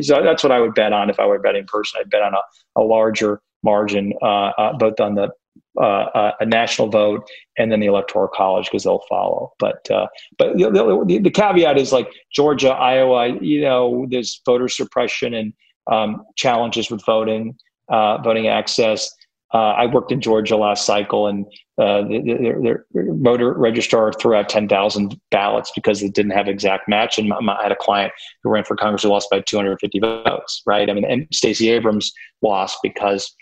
so 0.00 0.22
that's 0.22 0.42
what 0.42 0.52
I 0.52 0.60
would 0.60 0.74
bet 0.74 0.92
on 0.92 1.10
if 1.10 1.20
I 1.20 1.26
were 1.26 1.38
betting 1.38 1.66
person. 1.66 2.00
I'd 2.00 2.10
bet 2.10 2.22
on 2.22 2.34
a, 2.34 2.80
a 2.80 2.82
larger 2.82 3.40
margin, 3.62 4.12
uh, 4.22 4.52
uh, 4.58 4.76
both 4.76 5.00
on 5.00 5.14
the 5.14 5.30
uh, 5.76 6.06
uh, 6.14 6.32
a 6.40 6.46
national 6.46 6.88
vote 6.88 7.28
and 7.58 7.72
then 7.72 7.80
the 7.80 7.86
electoral 7.86 8.28
college 8.28 8.66
because 8.66 8.84
they'll 8.84 9.04
follow. 9.08 9.52
But 9.58 9.90
uh, 9.90 10.06
but 10.38 10.56
the, 10.56 10.70
the, 11.06 11.18
the, 11.18 11.30
caveat 11.30 11.78
is 11.78 11.92
like 11.92 12.08
Georgia, 12.32 12.70
Iowa. 12.70 13.36
You 13.40 13.62
know, 13.62 14.06
there's 14.08 14.40
voter 14.46 14.68
suppression 14.68 15.34
and 15.34 15.52
um, 15.90 16.24
challenges 16.36 16.90
with 16.90 17.04
voting, 17.04 17.56
uh, 17.88 18.18
voting 18.18 18.46
access. 18.46 19.10
Uh, 19.52 19.72
I 19.72 19.86
worked 19.86 20.10
in 20.10 20.20
Georgia 20.20 20.56
last 20.56 20.84
cycle, 20.84 21.28
and 21.28 21.46
uh, 21.78 22.02
their, 22.08 22.86
voter 22.92 23.52
registrar 23.52 24.12
threw 24.12 24.34
out 24.34 24.48
10,000 24.48 25.20
ballots 25.30 25.70
because 25.76 26.02
it 26.02 26.12
didn't 26.12 26.32
have 26.32 26.48
exact 26.48 26.88
match. 26.88 27.18
And 27.18 27.32
I 27.32 27.62
had 27.62 27.70
a 27.70 27.76
client 27.76 28.12
who 28.42 28.50
ran 28.50 28.64
for 28.64 28.74
Congress 28.74 29.04
who 29.04 29.10
lost 29.10 29.30
by 29.30 29.40
250 29.40 30.00
votes, 30.00 30.62
right? 30.66 30.90
I 30.90 30.92
mean, 30.92 31.04
and 31.04 31.28
Stacey 31.32 31.68
Abrams 31.70 32.12
lost 32.42 32.78
because 32.82 33.32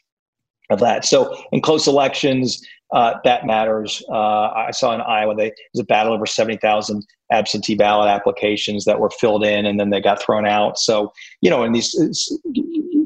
of 0.70 0.80
that. 0.80 1.04
So 1.04 1.36
in 1.52 1.60
close 1.60 1.86
elections, 1.86 2.66
uh, 2.92 3.14
that 3.24 3.46
matters. 3.46 4.02
Uh, 4.10 4.50
I 4.50 4.70
saw 4.70 4.94
in 4.94 5.00
Iowa 5.00 5.34
they, 5.34 5.48
there 5.48 5.54
was 5.74 5.80
a 5.80 5.84
battle 5.84 6.12
over 6.12 6.26
seventy 6.26 6.58
thousand 6.58 7.06
absentee 7.30 7.74
ballot 7.74 8.08
applications 8.08 8.84
that 8.84 9.00
were 9.00 9.10
filled 9.10 9.44
in 9.44 9.64
and 9.64 9.80
then 9.80 9.90
they 9.90 10.00
got 10.00 10.20
thrown 10.20 10.46
out. 10.46 10.78
So 10.78 11.12
you 11.40 11.48
know, 11.48 11.64
in 11.64 11.72
these 11.72 11.94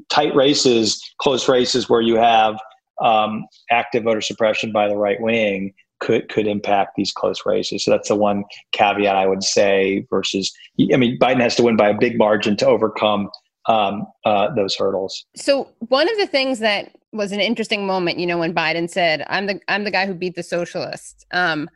tight 0.09 0.35
races, 0.35 1.01
close 1.19 1.49
races 1.49 1.89
where 1.89 2.01
you 2.01 2.17
have 2.17 2.59
um, 3.01 3.47
active 3.71 4.05
voter 4.05 4.21
suppression 4.21 4.73
by 4.73 4.89
the 4.89 4.97
right 4.97 5.21
wing, 5.21 5.73
could 6.01 6.29
could 6.29 6.47
impact 6.47 6.93
these 6.97 7.13
close 7.13 7.47
races. 7.47 7.85
So 7.85 7.91
that's 7.91 8.09
the 8.09 8.17
one 8.17 8.45
caveat 8.73 9.15
I 9.15 9.27
would 9.27 9.45
say. 9.45 10.07
Versus, 10.11 10.53
I 10.93 10.97
mean, 10.97 11.19
Biden 11.19 11.41
has 11.41 11.55
to 11.57 11.63
win 11.63 11.77
by 11.77 11.91
a 11.91 11.99
big 11.99 12.19
margin 12.19 12.57
to 12.57 12.67
overcome 12.67 13.31
um, 13.69 14.07
uh, 14.25 14.55
those 14.55 14.75
hurdles. 14.77 15.27
So 15.35 15.69
one 15.81 16.09
of 16.09 16.17
the 16.19 16.27
things 16.27 16.59
that 16.61 16.93
was 17.13 17.33
an 17.33 17.41
interesting 17.41 17.87
moment, 17.87 18.19
you 18.19 18.27
know, 18.27 18.39
when 18.39 18.55
Biden 18.55 18.89
said, 18.89 19.25
"I'm 19.29 19.47
the 19.47 19.61
I'm 19.69 19.85
the 19.85 19.91
guy 19.91 20.07
who 20.07 20.15
beat 20.15 20.37
the 20.37 20.43
socialists," 20.43 21.25
um, 21.33 21.69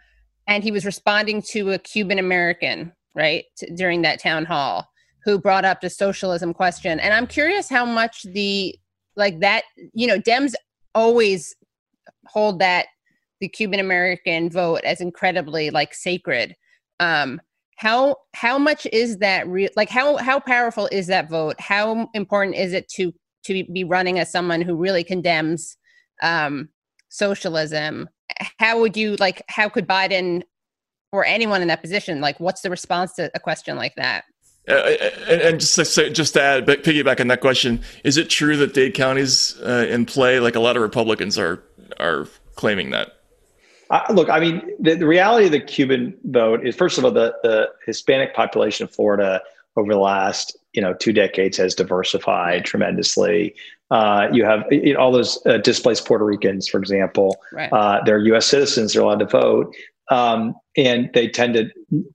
and 0.47 0.63
he 0.63 0.71
was 0.71 0.85
responding 0.85 1.43
to 1.51 1.73
a 1.73 1.79
Cuban 1.79 2.19
American, 2.19 2.93
right, 3.15 3.45
t- 3.57 3.71
during 3.75 4.03
that 4.03 4.21
town 4.21 4.45
hall, 4.45 4.89
who 5.25 5.39
brought 5.39 5.65
up 5.65 5.81
the 5.81 5.91
socialism 5.91 6.55
question. 6.55 7.01
And 7.01 7.13
I'm 7.15 7.27
curious 7.27 7.69
how 7.69 7.85
much 7.85 8.23
the 8.23 8.79
like 9.17 9.41
that, 9.41 9.65
you 9.93 10.07
know, 10.07 10.19
Dems 10.19 10.55
always 10.95 11.55
hold 12.27 12.59
that 12.61 12.87
the 13.41 13.49
Cuban 13.49 13.81
American 13.81 14.51
vote 14.51 14.83
as 14.85 15.01
incredibly 15.01 15.71
like 15.71 15.95
sacred. 15.95 16.55
Um, 17.01 17.41
how 17.81 18.17
how 18.35 18.59
much 18.59 18.87
is 18.93 19.19
that 19.19 19.49
real? 19.49 19.71
Like 19.75 19.89
how 19.89 20.19
how 20.19 20.39
powerful 20.39 20.87
is 20.93 21.07
that 21.07 21.31
vote? 21.31 21.59
How 21.59 22.11
important 22.13 22.57
is 22.57 22.75
it 22.75 22.87
to 22.91 23.11
to 23.45 23.65
be 23.73 23.85
running 23.85 24.19
as 24.19 24.31
someone 24.31 24.61
who 24.61 24.77
really 24.77 25.03
condemns 25.03 25.79
um, 26.23 26.69
socialism? 27.09 28.11
How 28.59 28.79
would 28.81 28.99
you 28.99 29.17
like? 29.17 29.43
How 29.49 29.71
could 29.71 29.89
Biden 29.89 30.43
or 31.11 31.25
anyone 31.25 31.63
in 31.63 31.69
that 31.69 31.81
position 31.81 32.21
like? 32.21 32.39
What's 32.39 32.61
the 32.61 32.69
response 32.69 33.15
to 33.15 33.31
a 33.35 33.41
question 33.41 33.79
like 33.79 33.95
that? 33.97 34.25
Uh, 34.69 34.95
and, 35.27 35.41
and, 35.41 35.61
just 35.61 35.75
to 35.77 35.87
say, 35.87 36.11
just 36.11 36.35
to 36.35 36.43
add, 36.43 36.67
piggyback 36.67 37.19
on 37.19 37.29
that 37.29 37.41
question, 37.41 37.81
is 38.05 38.19
it 38.19 38.29
true 38.29 38.59
that 38.59 38.75
Dade 38.75 38.93
County's 38.93 39.59
uh, 39.63 39.87
in 39.89 40.05
play? 40.05 40.39
Like 40.39 40.55
a 40.55 40.61
lot 40.61 40.77
of 40.77 40.83
Republicans 40.83 41.39
are 41.39 41.65
are 41.99 42.29
claiming 42.57 42.91
that. 42.91 43.20
Uh, 43.91 44.03
look, 44.13 44.31
I 44.31 44.39
mean, 44.39 44.63
the, 44.79 44.95
the, 44.95 45.07
reality 45.07 45.47
of 45.47 45.53
the 45.53 45.61
Cuban 45.61 46.17
vote 46.25 46.65
is, 46.65 46.77
first 46.77 46.97
of 46.97 47.05
all, 47.05 47.11
the, 47.11 47.35
the 47.43 47.71
Hispanic 47.85 48.35
population 48.35 48.85
of 48.85 48.95
Florida 48.95 49.43
over 49.77 49.93
the 49.93 49.99
last 49.99 50.57
you 50.73 50.83
know 50.83 50.95
two 50.95 51.13
decades 51.13 51.57
has 51.57 51.75
diversified 51.75 52.65
tremendously. 52.65 53.55
Uh, 53.91 54.29
you 54.33 54.45
have 54.45 54.65
you 54.71 54.95
know, 54.95 55.01
all 55.01 55.11
those 55.11 55.45
uh, 55.47 55.59
displaced 55.59 56.07
Puerto 56.07 56.25
Ricans, 56.25 56.69
for 56.69 56.79
example. 56.79 57.37
Right. 57.53 57.73
Uh, 57.73 58.01
they're 58.05 58.19
U.S. 58.19 58.47
citizens; 58.47 58.93
they're 58.93 59.03
allowed 59.03 59.19
to 59.21 59.27
vote 59.27 59.75
um, 60.11 60.55
and 60.77 61.11
they 61.15 61.29
tend 61.29 61.55
to 61.55 61.71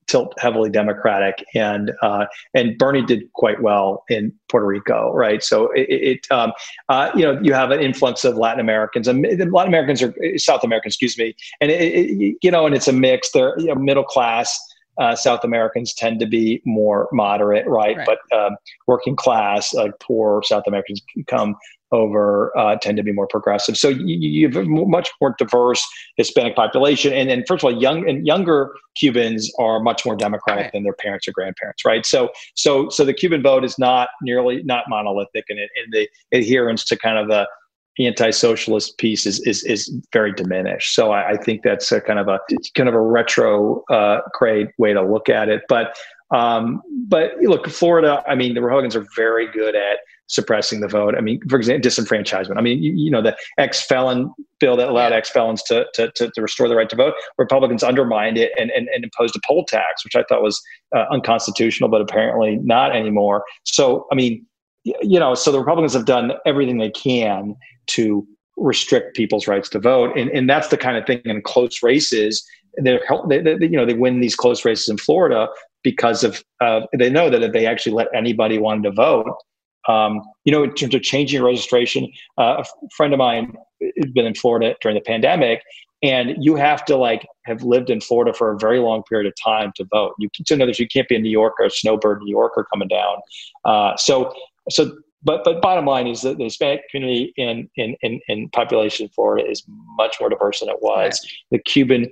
tilt 0.08 0.34
heavily 0.40 0.70
Democratic. 0.70 1.44
And 1.56 1.92
uh, 2.02 2.26
and 2.54 2.78
Bernie 2.78 3.06
did 3.06 3.32
quite 3.34 3.62
well 3.62 4.04
in 4.10 4.34
Puerto 4.50 4.66
Rico, 4.66 5.12
right? 5.14 5.44
So 5.44 5.72
it, 5.72 5.88
it 5.90 6.32
um, 6.32 6.52
uh, 6.90 7.12
you 7.16 7.24
know 7.24 7.40
you 7.42 7.54
have 7.54 7.72
an 7.72 7.80
influx 7.80 8.24
of 8.24 8.36
Latin 8.36 8.60
Americans, 8.60 9.08
and 9.08 9.24
Latin 9.52 9.74
Americans 9.74 10.02
are 10.04 10.14
South 10.38 10.64
Americans, 10.64 10.94
excuse 10.94 11.18
me, 11.18 11.36
and 11.62 11.72
it, 11.72 11.82
it, 11.82 12.38
you 12.42 12.52
know, 12.52 12.66
and 12.66 12.76
it's 12.76 12.88
a 12.88 12.94
mix. 12.94 13.32
They're 13.32 13.58
you 13.60 13.68
know, 13.68 13.76
middle 13.76 14.04
class. 14.04 14.58
Uh, 14.98 15.14
South 15.14 15.44
Americans 15.44 15.94
tend 15.94 16.22
to 16.22 16.26
be 16.26 16.62
more 16.64 17.10
moderate, 17.12 17.68
right? 17.68 17.98
right. 17.98 18.08
But 18.08 18.38
um, 18.38 18.56
working 18.88 19.18
class, 19.18 19.74
like 19.74 19.92
poor 20.00 20.42
South 20.44 20.64
Americans, 20.68 21.02
come 21.28 21.58
over 21.96 22.56
uh, 22.58 22.76
tend 22.76 22.98
to 22.98 23.04
be 23.04 23.12
more 23.12 23.28
progressive. 23.28 23.78
So 23.78 23.90
you, 23.90 24.18
you, 24.20 24.48
have 24.48 24.58
a 24.58 24.64
much 24.66 25.10
more 25.22 25.34
diverse 25.38 25.86
Hispanic 26.18 26.56
population, 26.56 27.14
and 27.14 27.30
then 27.30 27.44
first 27.48 27.64
of 27.64 27.74
all, 27.74 27.82
young 27.82 28.08
and 28.08 28.26
younger 28.28 28.76
Cubans 28.96 29.52
are 29.58 29.80
much 29.80 30.06
more 30.06 30.16
democratic 30.16 30.66
right. 30.66 30.74
than 30.74 30.84
their 30.84 30.94
parents 30.94 31.28
or 31.28 31.32
grandparents, 31.32 31.86
right? 31.86 32.06
So 32.06 32.30
so 32.56 32.90
so 32.90 33.06
the 33.06 33.14
Cuban 33.14 33.42
vote 33.42 33.64
is 33.64 33.80
not 33.80 34.10
nearly 34.22 34.62
not 34.64 34.86
monolithic, 34.90 35.46
and, 35.50 35.58
it, 35.58 35.70
and 35.82 35.94
the 35.94 36.08
adherence 36.38 36.84
to 36.86 36.98
kind 36.98 37.18
of 37.18 37.28
the 37.30 37.48
anti-socialist 37.98 38.98
piece 38.98 39.26
is 39.26 39.40
is, 39.48 39.64
is 39.64 39.96
very 40.12 40.34
diminished. 40.34 40.94
So 40.94 41.12
I, 41.12 41.32
I 41.32 41.38
think 41.38 41.64
that's 41.64 41.92
a 41.92 42.02
kind 42.02 42.20
of 42.20 42.28
a 42.28 42.40
kind 42.76 42.90
of 42.90 42.96
a 42.96 43.02
retro 43.02 43.84
uh, 43.90 44.20
grade 44.34 44.68
way 44.78 44.94
to 44.94 45.02
look 45.02 45.30
at 45.30 45.50
it, 45.50 45.64
but. 45.70 45.98
Um, 46.32 46.82
but 47.08 47.34
look, 47.40 47.68
Florida. 47.70 48.24
I 48.28 48.34
mean, 48.34 48.56
the 48.56 48.62
Republicans 48.62 48.96
are 48.96 49.06
very 49.16 49.48
good 49.52 49.76
at 49.76 50.00
suppressing 50.28 50.80
the 50.80 50.88
vote. 50.88 51.16
I 51.16 51.22
mean, 51.22 51.40
for 51.50 51.58
example, 51.58 51.90
disenfranchisement. 51.90 52.58
I 52.58 52.62
mean, 52.62 52.82
you, 52.82 52.94
you 52.94 53.12
know, 53.12 53.22
the 53.22 53.36
ex 53.58 53.86
felon 53.86 54.34
bill 54.60 54.76
that 54.78 54.88
allowed 54.88 55.14
ex 55.14 55.30
felons 55.30 55.62
to, 55.64 55.86
to, 55.94 56.12
to, 56.16 56.32
to, 56.32 56.42
restore 56.42 56.68
the 56.68 56.76
right 56.76 56.90
to 56.90 56.96
vote, 56.96 57.14
Republicans 57.38 57.84
undermined 57.84 58.38
it 58.38 58.52
and, 58.58 58.72
and, 58.72 58.88
and 58.94 59.04
imposed 59.04 59.36
a 59.36 59.40
poll 59.46 59.66
tax, 59.66 60.04
which 60.04 60.16
I 60.16 60.24
thought 60.28 60.42
was 60.42 60.62
uh, 60.96 61.06
unconstitutional, 61.12 61.90
but 61.90 62.02
apparently 62.02 62.58
not 62.58 62.96
anymore. 62.96 63.44
So, 63.64 64.08
I 64.12 64.16
mean, 64.16 64.46
you 64.84 65.20
know, 65.20 65.34
so 65.36 65.52
the 65.52 65.60
Republicans 65.60 65.94
have 65.94 66.06
done 66.06 66.34
everything 66.46 66.78
they 66.78 66.92
can 66.92 67.56
to 67.88 68.28
restrict 68.58 69.16
people's 69.16 69.48
rights 69.48 69.70
to 69.70 69.80
vote. 69.80 70.18
And, 70.18 70.30
and 70.30 70.50
that's 70.50 70.70
the 70.70 70.78
kind 70.78 70.98
of 70.98 71.06
thing 71.06 71.22
in 71.26 71.42
close 71.42 71.84
races. 71.84 72.46
They're, 72.78 73.02
they, 73.28 73.42
they, 73.42 73.58
you 73.62 73.78
know, 73.78 73.86
they 73.86 73.94
win 73.94 74.22
these 74.22 74.36
close 74.36 74.64
races 74.64 74.88
in 74.88 74.98
Florida 74.98 75.48
because 75.84 76.24
of 76.24 76.44
uh, 76.62 76.82
they 76.98 77.10
know 77.10 77.30
that 77.30 77.44
if 77.44 77.54
they 77.54 77.66
actually 77.66 77.94
let 77.94 78.08
anybody 78.14 78.58
want 78.58 78.84
to 78.84 78.92
vote, 78.92 79.28
um, 79.88 80.22
you 80.44 80.52
know, 80.52 80.64
in 80.64 80.74
terms 80.74 80.96
of 80.96 81.02
changing 81.02 81.44
registration, 81.44 82.12
uh, 82.38 82.64
a 82.64 82.90
friend 82.96 83.14
of 83.14 83.20
mine 83.20 83.54
has 83.82 84.12
been 84.14 84.26
in 84.26 84.36
Florida 84.36 84.76
during 84.82 84.96
the 84.96 85.02
pandemic, 85.02 85.62
and 86.04 86.36
you 86.40 86.56
have 86.56 86.86
to 86.86 86.96
like 86.96 87.26
have 87.46 87.64
lived 87.64 87.90
in 87.90 88.02
Florida 88.02 88.34
for 88.34 88.52
a 88.52 88.58
very 88.58 88.80
long 88.80 89.04
period 89.04 89.28
of 89.28 89.34
time 89.44 89.72
to 89.76 89.86
vote. 89.92 90.14
You, 90.20 90.30
in 90.50 90.62
other 90.62 90.68
words, 90.68 90.80
you 90.80 90.88
can't 90.88 91.08
be 91.08 91.16
a 91.16 91.20
New 91.20 91.30
Yorker, 91.30 91.64
a 91.64 91.70
snowbird 91.70 92.22
New 92.22 92.32
Yorker 92.32 92.68
coming 92.72 92.88
down. 92.88 93.18
Uh, 93.64 93.96
so, 93.98 94.34
so, 94.70 94.96
but 95.24 95.44
but 95.44 95.62
bottom 95.62 95.86
line 95.86 96.08
is 96.08 96.22
that 96.22 96.38
the 96.38 96.44
Hispanic 96.46 96.82
community 96.90 97.34
in 97.38 97.70
in 97.76 97.96
in, 98.02 98.20
in 98.28 98.50
population 98.50 99.06
in 99.06 99.10
Florida 99.10 99.50
is 99.50 99.64
much 99.98 100.18
more 100.20 100.30
diverse 100.30 100.60
than 100.60 100.70
it 100.70 100.82
was. 100.82 101.20
Right. 101.24 101.32
The 101.52 101.60
Cuban 101.60 102.08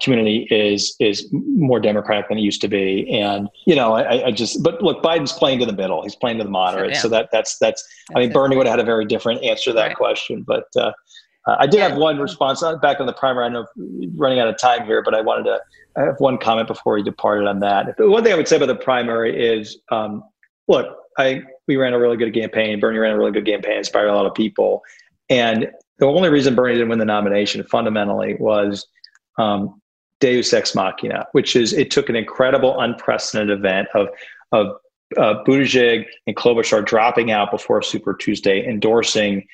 community 0.00 0.46
is 0.50 0.96
is 0.98 1.28
more 1.32 1.78
democratic 1.78 2.28
than 2.28 2.38
it 2.38 2.40
used 2.40 2.60
to 2.62 2.68
be. 2.68 3.08
And 3.10 3.48
you 3.66 3.74
know 3.74 3.94
I, 3.94 4.28
I, 4.28 4.30
just 4.30 4.62
but 4.62 4.82
look 4.82 5.02
biden's 5.02 5.32
playing 5.32 5.58
to 5.58 5.66
the 5.66 5.74
middle. 5.74 6.02
He's 6.02 6.16
playing 6.16 6.38
to 6.38 6.44
the 6.44 6.50
moderate. 6.50 6.92
yeah. 6.92 7.00
so 7.00 7.08
that 7.08 7.28
that's 7.30 7.58
that's, 7.58 7.82
that's 7.82 8.16
i 8.16 8.20
mean 8.20 8.32
bernie 8.32 8.56
would 8.56 8.66
have 8.66 8.78
had 8.78 8.80
a 8.80 8.86
very 8.86 9.04
different 9.04 9.42
answer 9.42 9.70
to 9.70 9.74
that 9.74 9.88
right. 9.88 9.96
question 9.96 10.42
but 10.42 10.64
uh, 10.76 10.92
uh, 11.46 11.56
i 11.58 11.66
did 11.66 11.78
yeah. 11.78 11.88
have 11.88 11.98
one 11.98 12.18
response 12.18 12.62
uh, 12.62 12.76
back 12.76 12.98
on 12.98 13.06
the 13.06 13.12
primary. 13.12 13.44
I 13.44 13.48
know 13.50 13.66
running 14.16 14.38
out 14.38 14.48
of 14.48 14.56
time 14.58 14.86
here 14.86 15.02
but 15.02 15.14
i 15.14 15.20
wanted 15.20 15.44
to 15.44 15.60
I 15.96 16.02
have 16.02 16.16
one 16.18 16.38
comment 16.38 16.66
before 16.66 16.94
we 16.94 17.04
departed 17.04 17.46
on 17.46 17.60
that. 17.60 17.94
One 17.98 18.24
thing 18.24 18.32
i 18.32 18.36
would 18.36 18.48
say 18.48 18.56
about 18.56 18.66
the 18.66 18.74
primary 18.74 19.38
is 19.38 19.78
um, 19.92 20.24
look 20.66 20.96
i 21.18 21.42
we 21.68 21.76
ran 21.76 21.92
a 21.92 21.98
really 21.98 22.16
good 22.16 22.34
campaign. 22.34 22.80
Bernie 22.80 22.98
ran 22.98 23.12
a 23.12 23.18
really 23.18 23.32
good 23.32 23.46
campaign 23.46 23.78
inspired 23.78 24.08
a 24.08 24.14
lot 24.14 24.26
of 24.26 24.34
people. 24.34 24.82
And 25.30 25.70
the 25.98 26.06
only 26.06 26.28
reason 26.30 26.54
bernie 26.54 26.74
didn't 26.74 26.88
win 26.88 26.98
the 26.98 27.04
nomination 27.04 27.62
fundamentally 27.64 28.36
was 28.40 28.86
um, 29.38 29.80
Deus 30.20 30.52
Ex 30.52 30.74
Machina, 30.74 31.26
which 31.32 31.56
is 31.56 31.72
it 31.72 31.90
took 31.90 32.08
an 32.08 32.16
incredible, 32.16 32.80
unprecedented 32.80 33.58
event 33.58 33.88
of 33.94 34.08
of 34.52 34.68
uh, 35.18 35.42
Buttigieg 35.44 36.06
and 36.26 36.36
Klobuchar 36.36 36.84
dropping 36.84 37.30
out 37.30 37.50
before 37.50 37.82
Super 37.82 38.14
Tuesday, 38.14 38.66
endorsing 38.66 39.46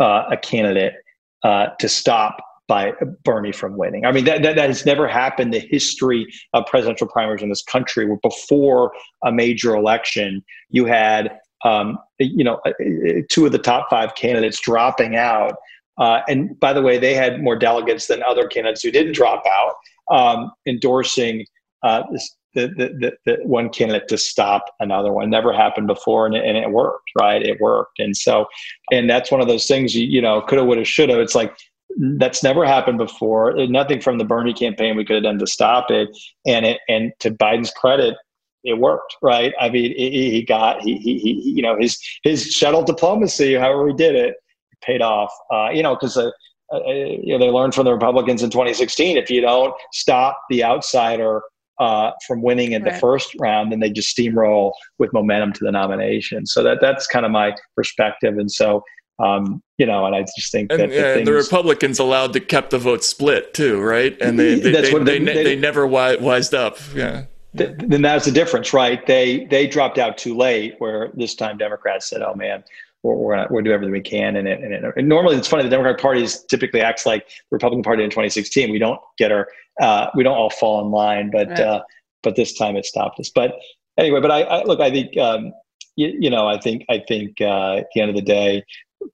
uh, 0.00 0.24
a 0.30 0.36
candidate 0.36 0.94
uh, 1.42 1.68
to 1.78 1.88
stop 1.88 2.38
by 2.66 2.92
Bernie 3.24 3.52
from 3.52 3.78
winning. 3.78 4.04
I 4.04 4.12
mean, 4.12 4.26
that, 4.26 4.42
that, 4.42 4.56
that 4.56 4.68
has 4.68 4.84
never 4.84 5.08
happened 5.08 5.54
in 5.54 5.62
the 5.62 5.66
history 5.66 6.26
of 6.52 6.66
presidential 6.66 7.06
primaries 7.06 7.42
in 7.42 7.48
this 7.48 7.62
country, 7.62 8.06
where 8.06 8.18
before 8.22 8.92
a 9.24 9.32
major 9.32 9.74
election, 9.74 10.44
you 10.68 10.84
had 10.84 11.38
um, 11.64 11.98
you 12.18 12.44
know 12.44 12.60
uh, 12.66 12.72
two 13.30 13.46
of 13.46 13.52
the 13.52 13.58
top 13.58 13.88
five 13.90 14.14
candidates 14.14 14.60
dropping 14.60 15.16
out 15.16 15.56
uh, 15.98 16.20
and 16.28 16.58
by 16.60 16.72
the 16.72 16.82
way, 16.82 16.98
they 16.98 17.14
had 17.14 17.42
more 17.42 17.56
delegates 17.56 18.06
than 18.06 18.22
other 18.22 18.46
candidates 18.46 18.82
who 18.82 18.90
didn't 18.90 19.12
drop 19.12 19.44
out, 19.46 19.74
um, 20.14 20.52
endorsing 20.66 21.44
uh, 21.82 22.02
the, 22.54 22.68
the, 22.68 22.88
the, 22.98 23.12
the, 23.26 23.38
one 23.44 23.68
candidate 23.68 24.08
to 24.08 24.18
stop 24.18 24.64
another 24.80 25.12
one. 25.12 25.28
Never 25.30 25.52
happened 25.52 25.86
before, 25.86 26.26
and 26.26 26.34
it, 26.34 26.44
and 26.44 26.56
it 26.56 26.70
worked, 26.70 27.10
right? 27.20 27.42
It 27.42 27.60
worked. 27.60 27.98
And 27.98 28.16
so, 28.16 28.46
and 28.92 29.08
that's 29.08 29.30
one 29.30 29.40
of 29.40 29.48
those 29.48 29.66
things, 29.66 29.94
you, 29.94 30.06
you 30.06 30.22
know, 30.22 30.40
coulda, 30.42 30.64
woulda, 30.64 30.84
shoulda. 30.84 31.20
It's 31.20 31.34
like, 31.34 31.54
that's 32.18 32.42
never 32.42 32.64
happened 32.64 32.98
before. 32.98 33.54
Nothing 33.66 34.00
from 34.00 34.18
the 34.18 34.24
Bernie 34.24 34.54
campaign 34.54 34.96
we 34.96 35.04
could 35.04 35.16
have 35.16 35.22
done 35.24 35.38
to 35.38 35.46
stop 35.46 35.90
it. 35.90 36.08
And 36.46 36.64
it, 36.64 36.80
and 36.88 37.12
to 37.20 37.30
Biden's 37.30 37.72
credit, 37.72 38.14
it 38.64 38.78
worked, 38.78 39.16
right? 39.22 39.52
I 39.60 39.68
mean, 39.68 39.94
he, 39.96 40.30
he 40.30 40.42
got 40.42 40.82
he, 40.82 40.98
he, 40.98 41.18
he 41.18 41.52
you 41.56 41.62
know 41.62 41.76
his 41.78 41.98
his 42.22 42.52
shuttle 42.52 42.82
diplomacy, 42.82 43.54
however 43.54 43.88
he 43.88 43.94
did 43.94 44.14
it, 44.14 44.34
paid 44.82 45.02
off. 45.02 45.32
Uh, 45.52 45.68
you 45.70 45.82
know, 45.82 45.94
because 45.94 46.16
uh, 46.16 46.30
uh, 46.72 46.78
you 46.88 47.32
know, 47.32 47.38
they 47.38 47.50
learned 47.50 47.74
from 47.74 47.84
the 47.84 47.92
Republicans 47.92 48.42
in 48.42 48.50
2016. 48.50 49.16
If 49.16 49.30
you 49.30 49.40
don't 49.40 49.74
stop 49.92 50.38
the 50.50 50.64
outsider 50.64 51.42
uh, 51.80 52.10
from 52.26 52.42
winning 52.42 52.72
in 52.72 52.82
right. 52.82 52.92
the 52.94 52.98
first 53.00 53.30
round, 53.40 53.72
then 53.72 53.80
they 53.80 53.90
just 53.90 54.16
steamroll 54.16 54.72
with 54.98 55.12
momentum 55.12 55.52
to 55.54 55.64
the 55.64 55.72
nomination. 55.72 56.44
So 56.46 56.62
that 56.62 56.78
that's 56.80 57.06
kind 57.06 57.24
of 57.24 57.32
my 57.32 57.54
perspective. 57.76 58.36
And 58.38 58.50
so 58.50 58.82
Um, 59.20 59.62
you 59.78 59.86
know, 59.86 60.06
and 60.06 60.14
I 60.14 60.22
just 60.22 60.52
think 60.52 60.70
and, 60.70 60.80
that 60.80 60.90
the, 60.90 60.94
yeah, 60.94 61.14
things, 61.14 61.26
the 61.26 61.32
Republicans 61.32 61.98
allowed 61.98 62.32
to 62.34 62.40
kept 62.40 62.70
the 62.70 62.78
vote 62.78 63.02
split 63.02 63.52
too, 63.52 63.80
right? 63.80 64.16
And 64.20 64.38
they 64.38 64.60
they, 64.60 64.70
That's 64.70 64.88
they, 64.88 64.92
what 64.92 65.04
they, 65.06 65.18
they- 65.18 65.24
they, 65.24 65.34
they- 65.34 65.44
they 65.44 65.56
never 65.56 65.82
wi- 65.82 66.16
wised 66.20 66.54
up. 66.54 66.78
Yeah. 66.94 67.24
th- 67.56 67.74
then 67.78 68.02
that's 68.02 68.26
the 68.26 68.30
difference, 68.32 68.72
right? 68.72 69.04
They 69.06 69.46
they 69.46 69.66
dropped 69.66 69.98
out 69.98 70.18
too 70.18 70.36
late. 70.36 70.76
Where 70.78 71.10
this 71.14 71.34
time 71.34 71.58
Democrats 71.58 72.08
said, 72.08 72.22
"Oh 72.22 72.34
man, 72.34 72.62
we're 73.02 73.14
we're 73.14 73.36
gonna 73.36 73.48
we're 73.50 73.62
do 73.62 73.72
everything 73.72 73.92
we 73.92 74.00
can." 74.00 74.36
And 74.36 74.48
it, 74.48 74.60
and, 74.60 74.72
it, 74.72 74.84
and 74.96 75.08
normally 75.08 75.36
it's 75.36 75.48
funny. 75.48 75.62
The 75.62 75.68
Democratic 75.70 76.00
Party 76.00 76.22
is 76.22 76.44
typically 76.44 76.80
acts 76.80 77.06
like 77.06 77.26
the 77.28 77.34
Republican 77.52 77.82
Party 77.82 78.04
in 78.04 78.10
2016. 78.10 78.70
We 78.70 78.78
don't 78.78 79.00
get 79.18 79.32
our 79.32 79.48
uh, 79.80 80.08
we 80.14 80.22
don't 80.24 80.36
all 80.36 80.50
fall 80.50 80.84
in 80.84 80.90
line, 80.90 81.30
but 81.30 81.48
Right. 81.48 81.60
uh, 81.60 81.82
but 82.22 82.34
this 82.36 82.54
time 82.54 82.76
it 82.76 82.84
stopped 82.84 83.20
us. 83.20 83.30
But 83.32 83.54
anyway, 83.96 84.20
but 84.20 84.30
I, 84.30 84.42
I 84.42 84.64
look. 84.64 84.80
I 84.80 84.90
think 84.90 85.16
um, 85.18 85.52
you, 85.96 86.16
you 86.18 86.30
know. 86.30 86.46
I 86.48 86.58
think 86.58 86.84
I 86.88 87.02
think 87.06 87.40
uh, 87.40 87.76
at 87.76 87.86
the 87.94 88.00
end 88.00 88.10
of 88.10 88.16
the 88.16 88.22
day. 88.22 88.64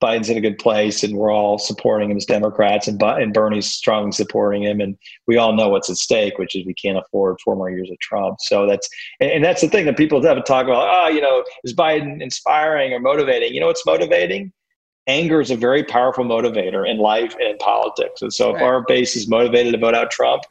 Biden's 0.01 0.29
in 0.29 0.37
a 0.37 0.41
good 0.41 0.57
place, 0.57 1.03
and 1.03 1.15
we're 1.15 1.31
all 1.31 1.57
supporting 1.57 2.09
him 2.09 2.17
as 2.17 2.25
Democrats, 2.25 2.87
and, 2.87 3.01
and 3.01 3.33
Bernie's 3.33 3.71
strongly 3.71 4.11
supporting 4.11 4.63
him, 4.63 4.81
and 4.81 4.97
we 5.27 5.37
all 5.37 5.53
know 5.53 5.69
what's 5.69 5.89
at 5.89 5.97
stake, 5.97 6.37
which 6.37 6.55
is 6.55 6.65
we 6.65 6.73
can't 6.73 6.97
afford 6.97 7.39
four 7.41 7.55
more 7.55 7.69
years 7.69 7.89
of 7.91 7.99
Trump. 7.99 8.41
So 8.41 8.67
that's 8.67 8.89
and, 9.19 9.43
that's 9.43 9.61
the 9.61 9.67
thing 9.67 9.85
that 9.85 9.97
people 9.97 10.21
have 10.23 10.37
to 10.37 10.43
talk 10.43 10.65
about. 10.65 10.87
Oh, 10.89 11.09
you 11.09 11.21
know, 11.21 11.43
is 11.63 11.73
Biden 11.73 12.21
inspiring 12.21 12.93
or 12.93 12.99
motivating? 12.99 13.53
You 13.53 13.59
know, 13.59 13.67
what's 13.67 13.85
motivating? 13.85 14.51
Anger 15.07 15.39
is 15.39 15.51
a 15.51 15.55
very 15.55 15.83
powerful 15.83 16.25
motivator 16.25 16.89
in 16.89 16.97
life 16.97 17.33
and 17.35 17.43
in 17.43 17.57
politics. 17.57 18.23
And 18.23 18.33
so, 18.33 18.55
if 18.55 18.61
our 18.61 18.83
base 18.87 19.15
is 19.15 19.27
motivated 19.27 19.73
to 19.73 19.79
vote 19.79 19.93
out 19.93 20.09
Trump, 20.09 20.43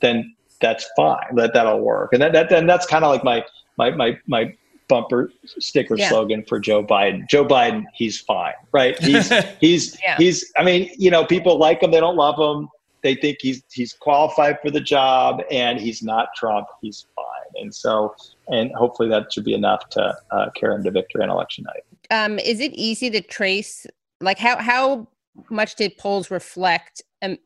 then 0.00 0.34
that's 0.60 0.86
fine. 0.94 1.34
That 1.36 1.54
that'll 1.54 1.80
work. 1.80 2.12
And 2.12 2.20
that, 2.20 2.32
that 2.32 2.52
and 2.52 2.68
that's 2.68 2.86
kind 2.86 3.04
of 3.04 3.10
like 3.10 3.24
my 3.24 3.44
my 3.78 3.90
my 3.90 4.18
my 4.26 4.54
bumper 4.88 5.30
sticker 5.44 5.96
Yeah. 5.96 6.08
slogan 6.08 6.44
for 6.44 6.58
Joe 6.60 6.84
Biden. 6.84 7.28
Joe 7.28 7.44
Biden, 7.44 7.84
he's 7.94 8.20
fine, 8.20 8.54
right? 8.72 8.98
He's 9.02 9.30
he's 9.60 9.98
Yeah. 10.02 10.16
he's. 10.16 10.52
I 10.56 10.64
mean, 10.64 10.90
you 10.96 11.10
know, 11.10 11.24
people 11.24 11.58
like 11.58 11.82
him. 11.82 11.90
They 11.90 12.00
don't 12.00 12.16
love 12.16 12.38
him. 12.38 12.68
They 13.02 13.14
think 13.14 13.38
he's 13.40 13.62
he's 13.70 13.92
qualified 13.92 14.58
for 14.62 14.70
the 14.70 14.80
job, 14.80 15.42
and 15.50 15.78
he's 15.80 16.02
not 16.02 16.28
Trump. 16.36 16.66
He's 16.80 17.06
fine. 17.14 17.62
And 17.62 17.74
so, 17.74 18.14
and 18.48 18.72
hopefully 18.72 19.08
that 19.10 19.32
should 19.32 19.44
be 19.44 19.54
enough 19.54 19.88
to 19.90 20.16
uh, 20.30 20.50
carry 20.56 20.74
him 20.74 20.84
to 20.84 20.90
victory 20.90 21.22
on 21.22 21.28
election 21.30 21.64
night. 21.64 21.84
um, 22.24 22.38
is 22.38 22.60
it 22.60 22.72
easy 22.72 23.10
to 23.10 23.20
trace 23.20 23.86
like 24.20 24.38
how 24.38 24.56
how 24.58 25.06
much 25.50 25.74
did 25.76 25.96
polls 25.98 26.30
reflect 26.30 27.02
um, 27.22 27.36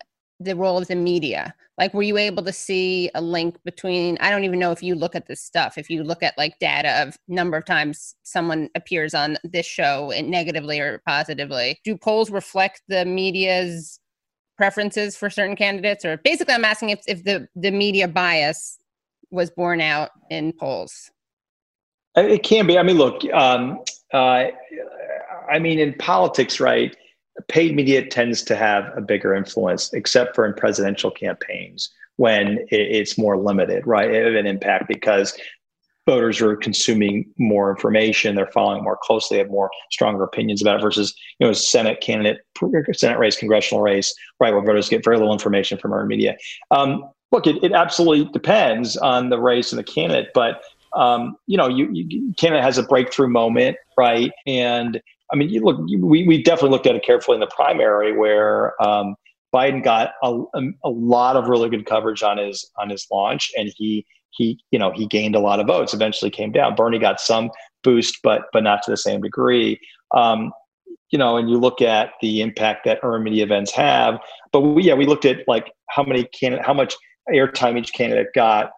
the 0.41 0.55
role 0.55 0.79
of 0.79 0.89
the 0.89 0.95
media 0.95 1.55
like 1.79 1.93
were 1.95 2.03
you 2.03 2.17
able 2.17 2.43
to 2.43 2.53
see 2.53 3.11
a 3.15 3.21
link 3.21 3.57
between 3.65 4.17
i 4.21 4.31
don't 4.31 4.45
even 4.45 4.59
know 4.59 4.71
if 4.73 4.83
you 4.83 4.95
look 4.95 5.15
at 5.15 5.27
this 5.27 5.41
stuff 5.41 5.77
if 5.79 5.91
you 5.91 6.05
look 6.05 6.23
at 6.23 6.37
like 6.39 6.59
data 6.59 7.03
of 7.03 7.19
number 7.29 7.57
of 7.57 7.65
times 7.65 8.15
someone 8.23 8.69
appears 8.75 9.15
on 9.15 9.37
this 9.45 9.67
show 9.67 10.13
negatively 10.25 10.79
or 10.81 11.03
positively 11.07 11.79
do 11.85 11.97
polls 11.97 12.31
reflect 12.31 12.83
the 12.89 13.05
media's 13.05 14.01
preferences 14.57 15.17
for 15.17 15.31
certain 15.31 15.57
candidates 15.57 16.05
or 16.05 16.19
basically 16.19 16.55
i'm 16.55 16.65
asking 16.65 16.91
if, 16.91 17.01
if 17.07 17.25
the 17.25 17.49
the 17.57 17.71
media 17.71 18.07
bias 18.07 18.79
was 19.31 19.51
borne 19.51 19.81
out 19.81 20.11
in 20.31 20.53
polls 20.53 21.11
It 22.17 22.43
can 22.43 22.67
be. 22.67 22.79
I 22.79 22.83
mean, 22.83 22.97
look. 22.97 23.23
Um, 23.33 23.81
uh, 24.13 24.47
I 25.51 25.59
mean, 25.59 25.79
in 25.79 25.95
politics, 25.95 26.61
right? 26.61 26.97
Paid 27.47 27.77
media 27.77 28.05
tends 28.07 28.43
to 28.45 28.57
have 28.57 28.91
a 28.97 29.01
bigger 29.01 29.35
influence, 29.35 29.93
except 29.93 30.35
for 30.35 30.45
in 30.45 30.55
presidential 30.55 31.11
campaigns 31.11 31.91
when 32.17 32.59
it's 32.71 33.17
more 33.17 33.37
limited, 33.37 33.87
right? 33.87 34.13
Of 34.13 34.35
an 34.35 34.47
impact 34.47 34.89
because 34.89 35.39
voters 36.05 36.41
are 36.41 36.57
consuming 36.57 37.31
more 37.39 37.71
information, 37.71 38.35
they're 38.35 38.51
following 38.51 38.83
more 38.83 38.99
closely, 39.01 39.39
have 39.39 39.51
more 39.51 39.71
stronger 39.91 40.25
opinions 40.25 40.63
about 40.63 40.79
it 40.79 40.83
versus 40.83 41.15
you 41.39 41.47
know, 41.47 41.53
Senate 41.53 42.01
candidate, 42.01 42.41
Senate 42.93 43.19
race, 43.19 43.37
congressional 43.37 43.83
race, 43.83 44.15
right, 44.41 44.53
where 44.53 44.65
voters 44.65 44.89
get 44.89 45.05
very 45.05 45.19
little 45.19 45.35
information 45.35 45.77
from 45.79 45.93
earned 45.93 46.09
media. 46.09 46.37
Um, 46.71 47.05
look, 47.31 47.47
it, 47.47 47.63
it 47.63 47.73
absolutely 47.73 48.33
depends 48.33 48.97
on 48.97 49.29
the 49.29 49.39
race 49.39 49.71
and 49.71 49.79
the 49.79 49.85
candidate, 49.85 50.31
but 50.35 50.63
um, 50.95 51.37
you 51.47 51.59
know, 51.59 51.69
you, 51.69 51.91
you 51.93 52.33
Canada 52.39 52.63
has 52.63 52.79
a 52.79 52.83
breakthrough 52.83 53.29
moment, 53.29 53.77
right? 53.97 54.33
And 54.47 55.01
I 55.33 55.37
mean, 55.37 55.51
you 55.51 55.61
look, 55.63 55.79
we, 55.79 56.27
we 56.27 56.43
definitely 56.43 56.71
looked 56.71 56.87
at 56.87 56.95
it 56.95 57.05
carefully 57.05 57.37
in 57.37 57.41
the 57.41 57.51
primary 57.55 58.17
where 58.17 58.81
um, 58.83 59.15
Biden 59.55 59.83
got 59.83 60.13
a, 60.23 60.43
a, 60.85 60.89
lot 60.89 61.37
of 61.37 61.49
really 61.49 61.69
good 61.69 61.87
coverage 61.87 62.23
on 62.23 62.39
his 62.39 62.71
on 62.79 62.91
his 62.91 63.07
launch, 63.11 63.51
and 63.57 63.73
he 63.77 64.07
he 64.31 64.59
you 64.71 64.79
know 64.79 64.93
he 64.93 65.07
gained 65.07 65.35
a 65.35 65.41
lot 65.41 65.61
of 65.61 65.67
votes. 65.67 65.95
Eventually, 65.95 66.31
came 66.31 66.53
down. 66.53 66.75
Bernie 66.75 66.99
got 66.99 67.21
some 67.21 67.51
boost, 67.83 68.19
but 68.23 68.43
but 68.53 68.63
not 68.63 68.83
to 68.85 68.91
the 68.91 68.97
same 68.97 69.21
degree. 69.21 69.81
Um, 70.15 70.53
you 71.11 71.19
know, 71.19 71.37
and 71.37 71.49
you 71.49 71.59
look 71.59 71.81
at 71.81 72.13
the 72.21 72.43
impact 72.43 72.85
that 72.85 73.03
media 73.21 73.45
events 73.45 73.73
have. 73.73 74.19
But 74.53 74.61
we, 74.61 74.83
yeah, 74.83 74.95
we 74.95 75.07
looked 75.07 75.25
at 75.25 75.47
like 75.49 75.73
how 75.89 76.03
many 76.03 76.25
candidate, 76.25 76.67
how 76.67 76.75
much 76.75 76.95
airtime 77.31 77.79
each 77.79 77.93
candidate 77.93 78.29
got. 78.35 78.71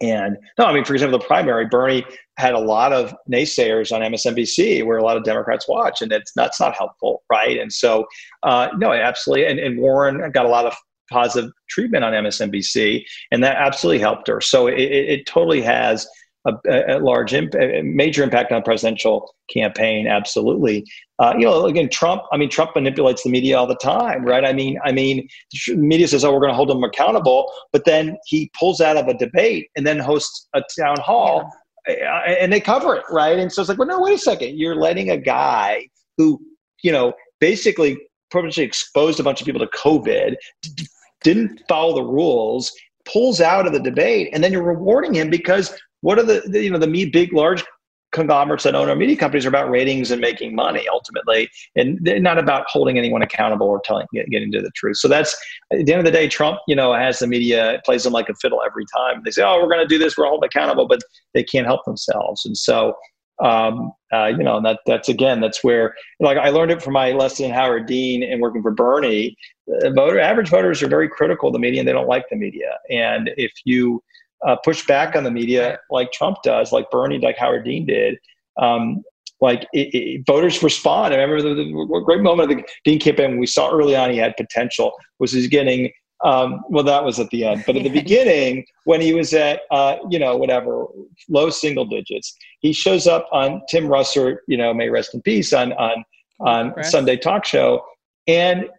And 0.00 0.36
no, 0.58 0.64
I 0.64 0.74
mean, 0.74 0.84
for 0.84 0.94
example, 0.94 1.18
the 1.18 1.24
primary, 1.24 1.66
Bernie 1.66 2.04
had 2.36 2.54
a 2.54 2.58
lot 2.58 2.92
of 2.92 3.14
naysayers 3.30 3.92
on 3.92 4.00
MSNBC 4.00 4.84
where 4.84 4.98
a 4.98 5.04
lot 5.04 5.16
of 5.16 5.24
Democrats 5.24 5.68
watch, 5.68 6.02
and 6.02 6.12
it's 6.12 6.32
that's 6.34 6.60
not 6.60 6.74
helpful, 6.74 7.22
right? 7.30 7.58
And 7.58 7.72
so, 7.72 8.04
uh, 8.42 8.68
no, 8.76 8.92
absolutely. 8.92 9.46
And, 9.46 9.60
and 9.60 9.78
Warren 9.78 10.30
got 10.32 10.46
a 10.46 10.48
lot 10.48 10.66
of 10.66 10.74
positive 11.10 11.50
treatment 11.68 12.04
on 12.04 12.12
MSNBC, 12.12 13.04
and 13.30 13.42
that 13.44 13.56
absolutely 13.56 14.00
helped 14.00 14.26
her. 14.28 14.40
So 14.40 14.66
it, 14.66 14.78
it, 14.78 15.08
it 15.10 15.26
totally 15.26 15.62
has 15.62 16.06
a, 16.46 16.96
a 16.96 16.98
large, 16.98 17.32
imp- 17.32 17.54
a 17.54 17.82
major 17.82 18.22
impact 18.22 18.52
on 18.52 18.58
the 18.58 18.64
presidential 18.64 19.34
campaign. 19.50 20.06
Absolutely. 20.06 20.84
Uh, 21.18 21.34
you 21.38 21.44
know, 21.44 21.66
again, 21.66 21.88
Trump. 21.88 22.22
I 22.32 22.36
mean, 22.36 22.50
Trump 22.50 22.72
manipulates 22.74 23.22
the 23.22 23.30
media 23.30 23.56
all 23.56 23.66
the 23.66 23.76
time, 23.76 24.24
right? 24.24 24.44
I 24.44 24.52
mean, 24.52 24.78
I 24.84 24.92
mean, 24.92 25.28
media 25.68 26.08
says, 26.08 26.24
"Oh, 26.24 26.32
we're 26.32 26.40
going 26.40 26.50
to 26.50 26.56
hold 26.56 26.70
him 26.70 26.82
accountable," 26.82 27.50
but 27.72 27.84
then 27.84 28.16
he 28.26 28.50
pulls 28.58 28.80
out 28.80 28.96
of 28.96 29.06
a 29.08 29.14
debate 29.14 29.68
and 29.76 29.86
then 29.86 29.98
hosts 29.98 30.48
a 30.54 30.62
town 30.78 30.96
hall, 31.00 31.50
uh, 31.88 31.92
and 31.92 32.52
they 32.52 32.60
cover 32.60 32.96
it, 32.96 33.04
right? 33.10 33.38
And 33.38 33.52
so 33.52 33.62
it's 33.62 33.68
like, 33.68 33.78
well, 33.78 33.88
no, 33.88 34.00
wait 34.00 34.14
a 34.14 34.18
second. 34.18 34.58
You're 34.58 34.76
letting 34.76 35.10
a 35.10 35.16
guy 35.16 35.88
who, 36.16 36.40
you 36.82 36.90
know, 36.90 37.12
basically 37.40 37.98
probably 38.30 38.64
exposed 38.64 39.20
a 39.20 39.22
bunch 39.22 39.40
of 39.40 39.46
people 39.46 39.60
to 39.60 39.78
COVID, 39.78 40.34
d- 40.62 40.86
didn't 41.22 41.62
follow 41.68 41.94
the 41.94 42.02
rules, 42.02 42.72
pulls 43.04 43.40
out 43.40 43.66
of 43.66 43.72
the 43.72 43.80
debate, 43.80 44.30
and 44.32 44.42
then 44.42 44.52
you're 44.52 44.64
rewarding 44.64 45.14
him 45.14 45.30
because 45.30 45.72
what 46.04 46.18
are 46.18 46.22
the, 46.22 46.42
the 46.46 46.62
you 46.62 46.70
know 46.70 46.78
the 46.78 46.86
me 46.86 47.06
big 47.06 47.32
large 47.32 47.64
conglomerates 48.12 48.62
that 48.62 48.74
own 48.74 48.88
our 48.88 48.94
media 48.94 49.16
companies 49.16 49.44
are 49.44 49.48
about 49.48 49.68
ratings 49.70 50.10
and 50.10 50.20
making 50.20 50.54
money 50.54 50.86
ultimately, 50.88 51.48
and 51.76 51.98
they're 52.02 52.20
not 52.20 52.38
about 52.38 52.66
holding 52.68 52.98
anyone 52.98 53.22
accountable 53.22 53.66
or 53.66 53.80
telling 53.84 54.06
getting 54.12 54.52
to 54.52 54.60
the 54.60 54.70
truth. 54.76 54.98
So 54.98 55.08
that's 55.08 55.34
at 55.72 55.86
the 55.86 55.92
end 55.92 56.00
of 56.00 56.04
the 56.04 56.10
day, 56.10 56.28
Trump, 56.28 56.58
you 56.68 56.76
know, 56.76 56.92
has 56.92 57.20
the 57.20 57.26
media 57.26 57.80
plays 57.86 58.04
them 58.04 58.12
like 58.12 58.28
a 58.28 58.34
fiddle 58.34 58.60
every 58.64 58.84
time. 58.94 59.22
They 59.24 59.30
say, 59.30 59.42
"Oh, 59.42 59.58
we're 59.60 59.68
going 59.68 59.80
to 59.80 59.86
do 59.86 59.98
this, 59.98 60.16
we're 60.16 60.26
holding 60.26 60.46
accountable," 60.46 60.86
but 60.86 61.00
they 61.32 61.42
can't 61.42 61.66
help 61.66 61.84
themselves, 61.84 62.44
and 62.44 62.56
so. 62.56 62.94
Um, 63.42 63.90
uh, 64.12 64.26
you 64.26 64.44
know, 64.44 64.58
and 64.58 64.64
that 64.64 64.78
that's 64.86 65.08
again, 65.08 65.40
that's 65.40 65.64
where 65.64 65.96
like 66.20 66.38
I 66.38 66.50
learned 66.50 66.70
it 66.70 66.80
from 66.80 66.92
my 66.92 67.10
lesson 67.10 67.46
in 67.46 67.50
Howard 67.50 67.86
Dean 67.86 68.22
and 68.22 68.40
working 68.40 68.62
for 68.62 68.70
Bernie. 68.70 69.36
Uh, 69.82 69.90
voter 69.90 70.20
average 70.20 70.50
voters 70.50 70.84
are 70.84 70.86
very 70.86 71.08
critical 71.08 71.48
of 71.48 71.52
the 71.52 71.58
media 71.58 71.80
and 71.80 71.88
they 71.88 71.92
don't 71.92 72.06
like 72.06 72.26
the 72.30 72.36
media. 72.36 72.78
And 72.90 73.32
if 73.36 73.50
you 73.64 74.03
uh, 74.46 74.56
push 74.64 74.86
back 74.86 75.16
on 75.16 75.24
the 75.24 75.30
media 75.30 75.78
like 75.90 76.12
Trump 76.12 76.38
does, 76.42 76.72
like 76.72 76.90
Bernie, 76.90 77.18
like 77.18 77.36
Howard 77.38 77.64
Dean 77.64 77.86
did, 77.86 78.18
um, 78.60 79.02
like 79.40 79.66
it, 79.72 79.94
it, 79.94 80.26
voters 80.26 80.62
respond. 80.62 81.12
I 81.12 81.18
remember 81.18 81.42
the, 81.42 81.54
the 81.54 82.02
great 82.04 82.22
moment 82.22 82.50
of 82.50 82.58
the 82.58 82.64
Dean 82.84 82.98
campaign 82.98 83.38
we 83.38 83.46
saw 83.46 83.70
early 83.70 83.96
on 83.96 84.10
he 84.10 84.16
had 84.16 84.36
potential 84.36 84.92
was 85.18 85.32
he's 85.32 85.48
getting. 85.48 85.92
Um, 86.24 86.62
well, 86.70 86.84
that 86.84 87.04
was 87.04 87.20
at 87.20 87.28
the 87.30 87.44
end, 87.44 87.64
but 87.66 87.76
at 87.76 87.82
the 87.82 87.90
beginning, 87.90 88.64
when 88.84 89.02
he 89.02 89.12
was 89.12 89.34
at, 89.34 89.62
uh, 89.70 89.96
you 90.08 90.18
know, 90.18 90.36
whatever, 90.36 90.86
low 91.28 91.50
single 91.50 91.84
digits, 91.84 92.34
he 92.60 92.72
shows 92.72 93.06
up 93.06 93.28
on 93.30 93.60
Tim 93.68 93.88
Russert, 93.88 94.38
you 94.48 94.56
know, 94.56 94.72
may 94.72 94.88
rest 94.88 95.12
in 95.12 95.20
peace, 95.20 95.52
on 95.52 95.74
on 95.74 96.04
on. 96.40 96.72
Sunday 96.84 97.18
talk 97.18 97.44
show, 97.44 97.84
and 98.26 98.70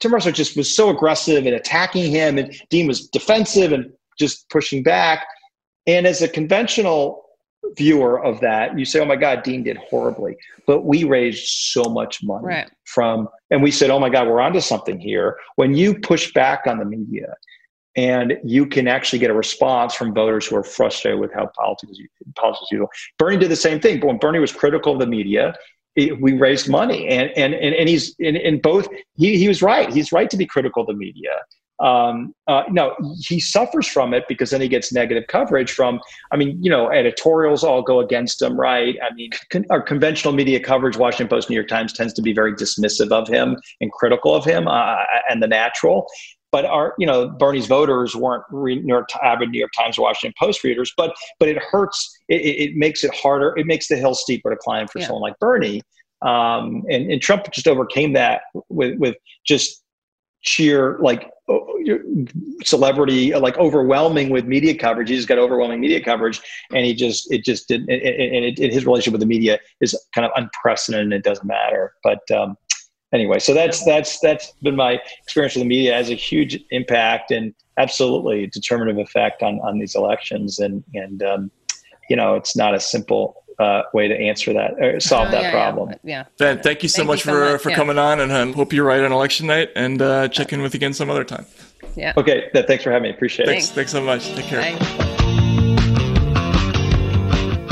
Tim 0.00 0.10
Russert 0.10 0.34
just 0.34 0.56
was 0.56 0.74
so 0.74 0.90
aggressive 0.90 1.46
and 1.46 1.54
attacking 1.54 2.10
him, 2.10 2.36
and 2.36 2.52
Dean 2.70 2.88
was 2.88 3.06
defensive 3.06 3.70
and 3.70 3.92
just 4.22 4.48
pushing 4.50 4.82
back. 4.82 5.24
And 5.86 6.06
as 6.06 6.22
a 6.22 6.28
conventional 6.28 7.24
viewer 7.76 8.22
of 8.22 8.40
that, 8.40 8.78
you 8.78 8.84
say, 8.84 9.00
"Oh 9.00 9.04
my 9.04 9.16
God, 9.16 9.42
Dean 9.42 9.62
did 9.62 9.76
horribly," 9.76 10.36
but 10.66 10.84
we 10.84 11.04
raised 11.04 11.46
so 11.46 11.84
much 11.84 12.22
money 12.22 12.46
Right. 12.46 12.70
from, 12.84 13.28
and 13.50 13.62
we 13.62 13.70
said, 13.70 13.90
"Oh 13.90 13.98
my 13.98 14.10
God, 14.10 14.28
we're 14.28 14.40
onto 14.40 14.60
something 14.60 14.98
here." 14.98 15.36
When 15.56 15.74
you 15.74 15.98
push 15.98 16.32
back 16.32 16.66
on 16.66 16.78
the 16.78 16.84
media, 16.84 17.34
and 17.96 18.38
you 18.44 18.66
can 18.66 18.88
actually 18.88 19.18
get 19.18 19.30
a 19.30 19.34
response 19.34 19.94
from 19.94 20.14
voters 20.14 20.46
who 20.46 20.56
are 20.56 20.64
frustrated 20.64 21.20
with 21.20 21.32
how 21.32 21.50
politics 21.54 21.98
politics 22.36 22.68
is. 22.72 22.80
Bernie 23.18 23.36
did 23.36 23.50
the 23.50 23.56
same 23.56 23.80
thing, 23.80 24.00
but 24.00 24.06
when 24.06 24.18
Bernie 24.18 24.38
was 24.38 24.52
critical 24.52 24.94
of 24.94 24.98
the 24.98 25.06
media, 25.06 25.54
it, 25.94 26.20
we 26.20 26.32
raised 26.32 26.68
money, 26.68 27.06
and 27.08 27.30
and 27.36 27.54
and, 27.54 27.74
and 27.74 27.88
he's 27.88 28.14
in, 28.18 28.36
in 28.36 28.60
both. 28.60 28.88
He 29.16 29.36
he 29.36 29.48
was 29.48 29.60
right. 29.62 29.92
He's 29.92 30.10
right 30.10 30.30
to 30.30 30.36
be 30.36 30.46
critical 30.46 30.82
of 30.82 30.86
the 30.86 30.94
media, 30.94 31.30
um, 31.80 32.34
uh, 32.46 32.62
no, 32.70 32.94
he 33.20 33.40
suffers 33.40 33.88
from 33.88 34.14
it 34.14 34.24
because 34.28 34.50
then 34.50 34.60
he 34.60 34.68
gets 34.68 34.92
negative 34.92 35.24
coverage 35.28 35.72
from. 35.72 36.00
I 36.30 36.36
mean, 36.36 36.62
you 36.62 36.70
know, 36.70 36.90
editorials 36.90 37.64
all 37.64 37.82
go 37.82 38.00
against 38.00 38.40
him, 38.40 38.58
right? 38.58 38.96
I 39.02 39.12
mean, 39.14 39.30
con- 39.50 39.66
our 39.70 39.82
conventional 39.82 40.32
media 40.32 40.60
coverage, 40.60 40.96
Washington 40.96 41.28
Post, 41.28 41.50
New 41.50 41.56
York 41.56 41.68
Times, 41.68 41.92
tends 41.92 42.12
to 42.14 42.22
be 42.22 42.32
very 42.32 42.54
dismissive 42.54 43.10
of 43.10 43.26
him 43.26 43.56
and 43.80 43.90
critical 43.90 44.34
of 44.34 44.44
him 44.44 44.68
uh, 44.68 44.96
and 45.28 45.42
the 45.42 45.48
natural. 45.48 46.06
But 46.52 46.66
our, 46.66 46.94
you 46.98 47.06
know, 47.06 47.30
Bernie's 47.30 47.66
voters 47.66 48.14
weren't 48.14 48.44
New 48.52 48.82
York 48.86 49.08
avid 49.22 49.50
New 49.50 49.58
York 49.58 49.72
Times, 49.76 49.98
Washington 49.98 50.34
Post 50.38 50.62
readers. 50.62 50.92
But 50.96 51.14
but 51.40 51.48
it 51.48 51.58
hurts. 51.58 52.16
It, 52.28 52.42
it 52.42 52.76
makes 52.76 53.02
it 53.02 53.14
harder. 53.14 53.54
It 53.56 53.66
makes 53.66 53.88
the 53.88 53.96
hill 53.96 54.14
steeper 54.14 54.50
to 54.50 54.56
climb 54.56 54.86
for 54.86 54.98
yeah. 54.98 55.06
someone 55.06 55.22
like 55.22 55.38
Bernie. 55.40 55.82
Um, 56.20 56.84
and, 56.88 57.10
and 57.10 57.20
Trump 57.20 57.50
just 57.50 57.66
overcame 57.66 58.12
that 58.12 58.42
with 58.68 58.98
with 58.98 59.16
just 59.44 59.81
sheer 60.42 60.98
like 61.00 61.30
celebrity 62.64 63.34
like 63.34 63.56
overwhelming 63.58 64.30
with 64.30 64.44
media 64.44 64.76
coverage. 64.76 65.08
He 65.08 65.16
just 65.16 65.28
got 65.28 65.38
overwhelming 65.38 65.80
media 65.80 66.02
coverage 66.02 66.40
and 66.72 66.84
he 66.84 66.94
just 66.94 67.32
it 67.32 67.44
just 67.44 67.68
didn't 67.68 67.90
and 67.90 68.00
it, 68.02 68.58
it, 68.58 68.72
his 68.72 68.84
relationship 68.84 69.12
with 69.12 69.20
the 69.20 69.26
media 69.26 69.58
is 69.80 69.98
kind 70.14 70.24
of 70.24 70.32
unprecedented 70.36 71.06
and 71.06 71.12
it 71.12 71.24
doesn't 71.24 71.46
matter. 71.46 71.94
But 72.02 72.28
um, 72.30 72.56
anyway 73.12 73.38
so 73.38 73.54
that's 73.54 73.84
that's 73.84 74.20
that's 74.20 74.52
been 74.62 74.76
my 74.76 75.00
experience 75.22 75.54
with 75.54 75.62
the 75.62 75.68
media. 75.68 75.94
Has 75.94 76.10
a 76.10 76.14
huge 76.14 76.58
impact 76.70 77.30
and 77.30 77.54
absolutely 77.78 78.46
determinative 78.48 78.98
effect 79.04 79.42
on 79.42 79.60
on 79.60 79.78
these 79.78 79.94
elections. 79.94 80.58
And 80.58 80.84
and 80.94 81.22
um, 81.22 81.50
you 82.08 82.16
know 82.16 82.34
it's 82.34 82.56
not 82.56 82.74
a 82.74 82.80
simple 82.80 83.44
uh, 83.62 83.84
way 83.94 84.08
to 84.08 84.14
answer 84.18 84.52
that 84.52 84.82
or 84.82 85.00
solve 85.00 85.28
oh, 85.28 85.30
that 85.30 85.42
yeah, 85.42 85.50
problem. 85.50 85.90
Yeah. 85.90 85.96
yeah. 86.04 86.24
Ben, 86.38 86.62
thank 86.62 86.82
you 86.82 86.88
so 86.88 86.98
thank 86.98 87.08
much 87.08 87.18
you 87.20 87.24
so 87.24 87.32
for 87.32 87.52
much. 87.52 87.62
for 87.62 87.70
yeah. 87.70 87.76
coming 87.76 87.98
on, 87.98 88.20
and 88.20 88.32
um, 88.32 88.52
hope 88.52 88.72
you're 88.72 88.84
right 88.84 89.02
on 89.02 89.12
election 89.12 89.46
night. 89.46 89.70
And 89.76 90.02
uh, 90.02 90.28
check 90.28 90.52
in 90.52 90.62
with 90.62 90.74
you 90.74 90.78
again 90.78 90.92
some 90.92 91.10
other 91.10 91.24
time. 91.24 91.46
Yeah. 91.96 92.12
Okay. 92.16 92.50
Thanks 92.52 92.84
for 92.84 92.90
having 92.90 93.10
me. 93.10 93.10
Appreciate 93.10 93.46
thanks, 93.46 93.70
it. 93.70 93.74
Thanks. 93.74 93.92
Thanks 93.92 93.92
so 93.92 94.02
much. 94.02 94.26
Take 94.34 94.46
care. 94.46 94.60
Bye. 94.60 95.02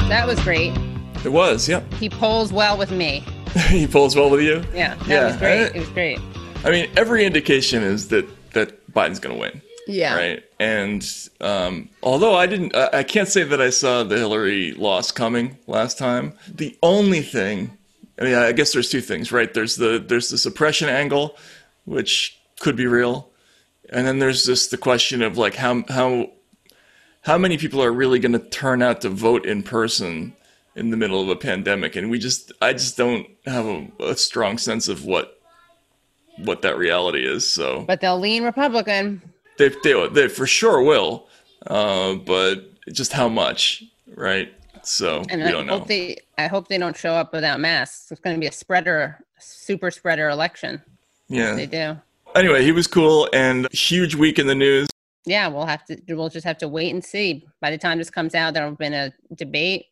That 0.08 0.26
was 0.26 0.40
great. 0.40 0.76
It 1.24 1.32
was. 1.32 1.68
Yeah. 1.68 1.82
He 1.98 2.08
polls 2.08 2.52
well 2.52 2.76
with 2.76 2.90
me. 2.90 3.24
he 3.68 3.86
polls 3.86 4.16
well 4.16 4.30
with 4.30 4.42
you. 4.42 4.64
Yeah. 4.74 4.94
That 4.94 5.08
yeah. 5.08 5.26
was 5.26 5.36
great. 5.36 5.60
it 5.74 5.78
was 5.78 5.88
great. 5.90 6.18
I 6.64 6.70
mean, 6.70 6.90
every 6.96 7.24
indication 7.24 7.82
is 7.82 8.08
that 8.08 8.28
that 8.52 8.92
Biden's 8.92 9.20
going 9.20 9.34
to 9.34 9.40
win. 9.40 9.62
Yeah. 9.90 10.16
Right. 10.16 10.44
And 10.58 11.06
um, 11.40 11.88
although 12.02 12.34
I 12.34 12.46
didn't, 12.46 12.74
I 12.76 13.02
can't 13.02 13.28
say 13.28 13.42
that 13.42 13.60
I 13.60 13.70
saw 13.70 14.02
the 14.02 14.16
Hillary 14.16 14.72
loss 14.72 15.10
coming 15.10 15.58
last 15.66 15.98
time. 15.98 16.34
The 16.48 16.76
only 16.82 17.22
thing, 17.22 17.76
I 18.20 18.24
mean, 18.24 18.34
I 18.34 18.52
guess 18.52 18.72
there's 18.72 18.90
two 18.90 19.00
things, 19.00 19.32
right? 19.32 19.52
There's 19.52 19.76
the 19.76 19.98
there's 19.98 20.30
the 20.30 20.38
suppression 20.38 20.88
angle, 20.88 21.36
which 21.84 22.38
could 22.60 22.76
be 22.76 22.86
real, 22.86 23.30
and 23.88 24.06
then 24.06 24.18
there's 24.18 24.44
just 24.44 24.70
the 24.70 24.78
question 24.78 25.22
of 25.22 25.38
like 25.38 25.54
how 25.54 25.84
how 25.88 26.30
how 27.22 27.38
many 27.38 27.58
people 27.58 27.82
are 27.82 27.92
really 27.92 28.18
going 28.18 28.32
to 28.32 28.38
turn 28.38 28.82
out 28.82 29.00
to 29.02 29.08
vote 29.08 29.44
in 29.44 29.62
person 29.62 30.34
in 30.76 30.90
the 30.90 30.96
middle 30.96 31.20
of 31.20 31.28
a 31.28 31.36
pandemic, 31.36 31.96
and 31.96 32.10
we 32.10 32.18
just 32.18 32.52
I 32.60 32.72
just 32.72 32.96
don't 32.96 33.26
have 33.46 33.66
a, 33.66 33.88
a 34.00 34.16
strong 34.16 34.58
sense 34.58 34.88
of 34.88 35.04
what 35.04 35.40
what 36.38 36.62
that 36.62 36.76
reality 36.78 37.26
is. 37.26 37.50
So, 37.50 37.84
but 37.86 38.00
they'll 38.00 38.18
lean 38.18 38.44
Republican. 38.44 39.22
They 39.61 39.69
they 39.82 40.09
they 40.09 40.28
for 40.28 40.47
sure 40.47 40.82
will, 40.82 41.28
uh, 41.66 42.15
but 42.15 42.65
just 42.91 43.12
how 43.12 43.28
much, 43.28 43.85
right? 44.15 44.51
So 44.82 45.23
and 45.28 45.43
we 45.43 45.49
I 45.49 45.51
don't 45.51 45.66
know. 45.66 45.81
Hope 45.81 45.89
they, 45.89 46.16
I 46.39 46.47
hope 46.47 46.69
they 46.69 46.78
don't 46.78 46.97
show 46.97 47.12
up 47.12 47.35
without 47.35 47.61
masks. 47.61 48.11
It's 48.11 48.23
going 48.23 48.35
to 48.35 48.41
be 48.41 48.47
a 48.47 48.53
spreader, 48.53 49.23
super 49.39 49.91
spreader 49.91 50.31
election. 50.31 50.81
Yeah, 51.28 51.55
they 51.55 51.66
do. 51.66 51.99
Anyway, 52.35 52.65
he 52.65 52.73
was 52.73 52.87
cool 52.87 53.28
and 53.35 53.70
huge 53.70 54.15
week 54.15 54.39
in 54.39 54.47
the 54.47 54.55
news. 54.55 54.89
Yeah, 55.27 55.49
we'll 55.49 55.66
have 55.66 55.85
to. 55.85 56.01
We'll 56.09 56.31
just 56.31 56.47
have 56.47 56.57
to 56.59 56.69
wait 56.69 56.95
and 56.95 57.05
see. 57.05 57.47
By 57.61 57.70
the 57.70 57.77
time 57.77 57.99
this 57.99 58.09
comes 58.09 58.35
out, 58.35 58.55
there 58.55 58.62
will 58.62 58.70
have 58.70 58.78
been 58.78 58.95
a 58.95 59.12
debate. 59.35 59.89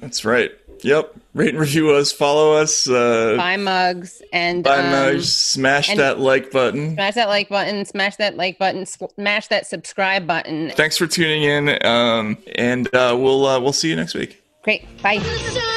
That's 0.00 0.24
right. 0.24 0.50
Yep. 0.82 1.14
Rate 1.34 1.50
and 1.50 1.60
review 1.60 1.90
us. 1.90 2.10
Follow 2.10 2.54
us. 2.54 2.88
Uh, 2.88 3.34
buy 3.36 3.56
mugs 3.56 4.22
and 4.32 4.64
buy 4.64 4.78
um, 4.78 4.90
mugs. 4.90 5.32
Smash 5.32 5.94
that 5.94 6.18
like 6.18 6.50
button. 6.50 6.94
Smash 6.94 7.14
that 7.14 7.28
like 7.28 7.48
button. 7.48 7.84
Smash 7.84 8.16
that 8.16 8.36
like 8.36 8.58
button. 8.58 8.86
Smash 8.86 9.48
that 9.48 9.66
subscribe 9.66 10.26
button. 10.26 10.70
Thanks 10.70 10.96
for 10.96 11.06
tuning 11.06 11.44
in. 11.44 11.86
Um, 11.86 12.38
and 12.56 12.92
uh, 12.94 13.16
we'll 13.18 13.46
uh, 13.46 13.60
we'll 13.60 13.72
see 13.72 13.90
you 13.90 13.96
next 13.96 14.14
week. 14.14 14.42
Great. 14.62 14.84
Bye. 15.02 15.76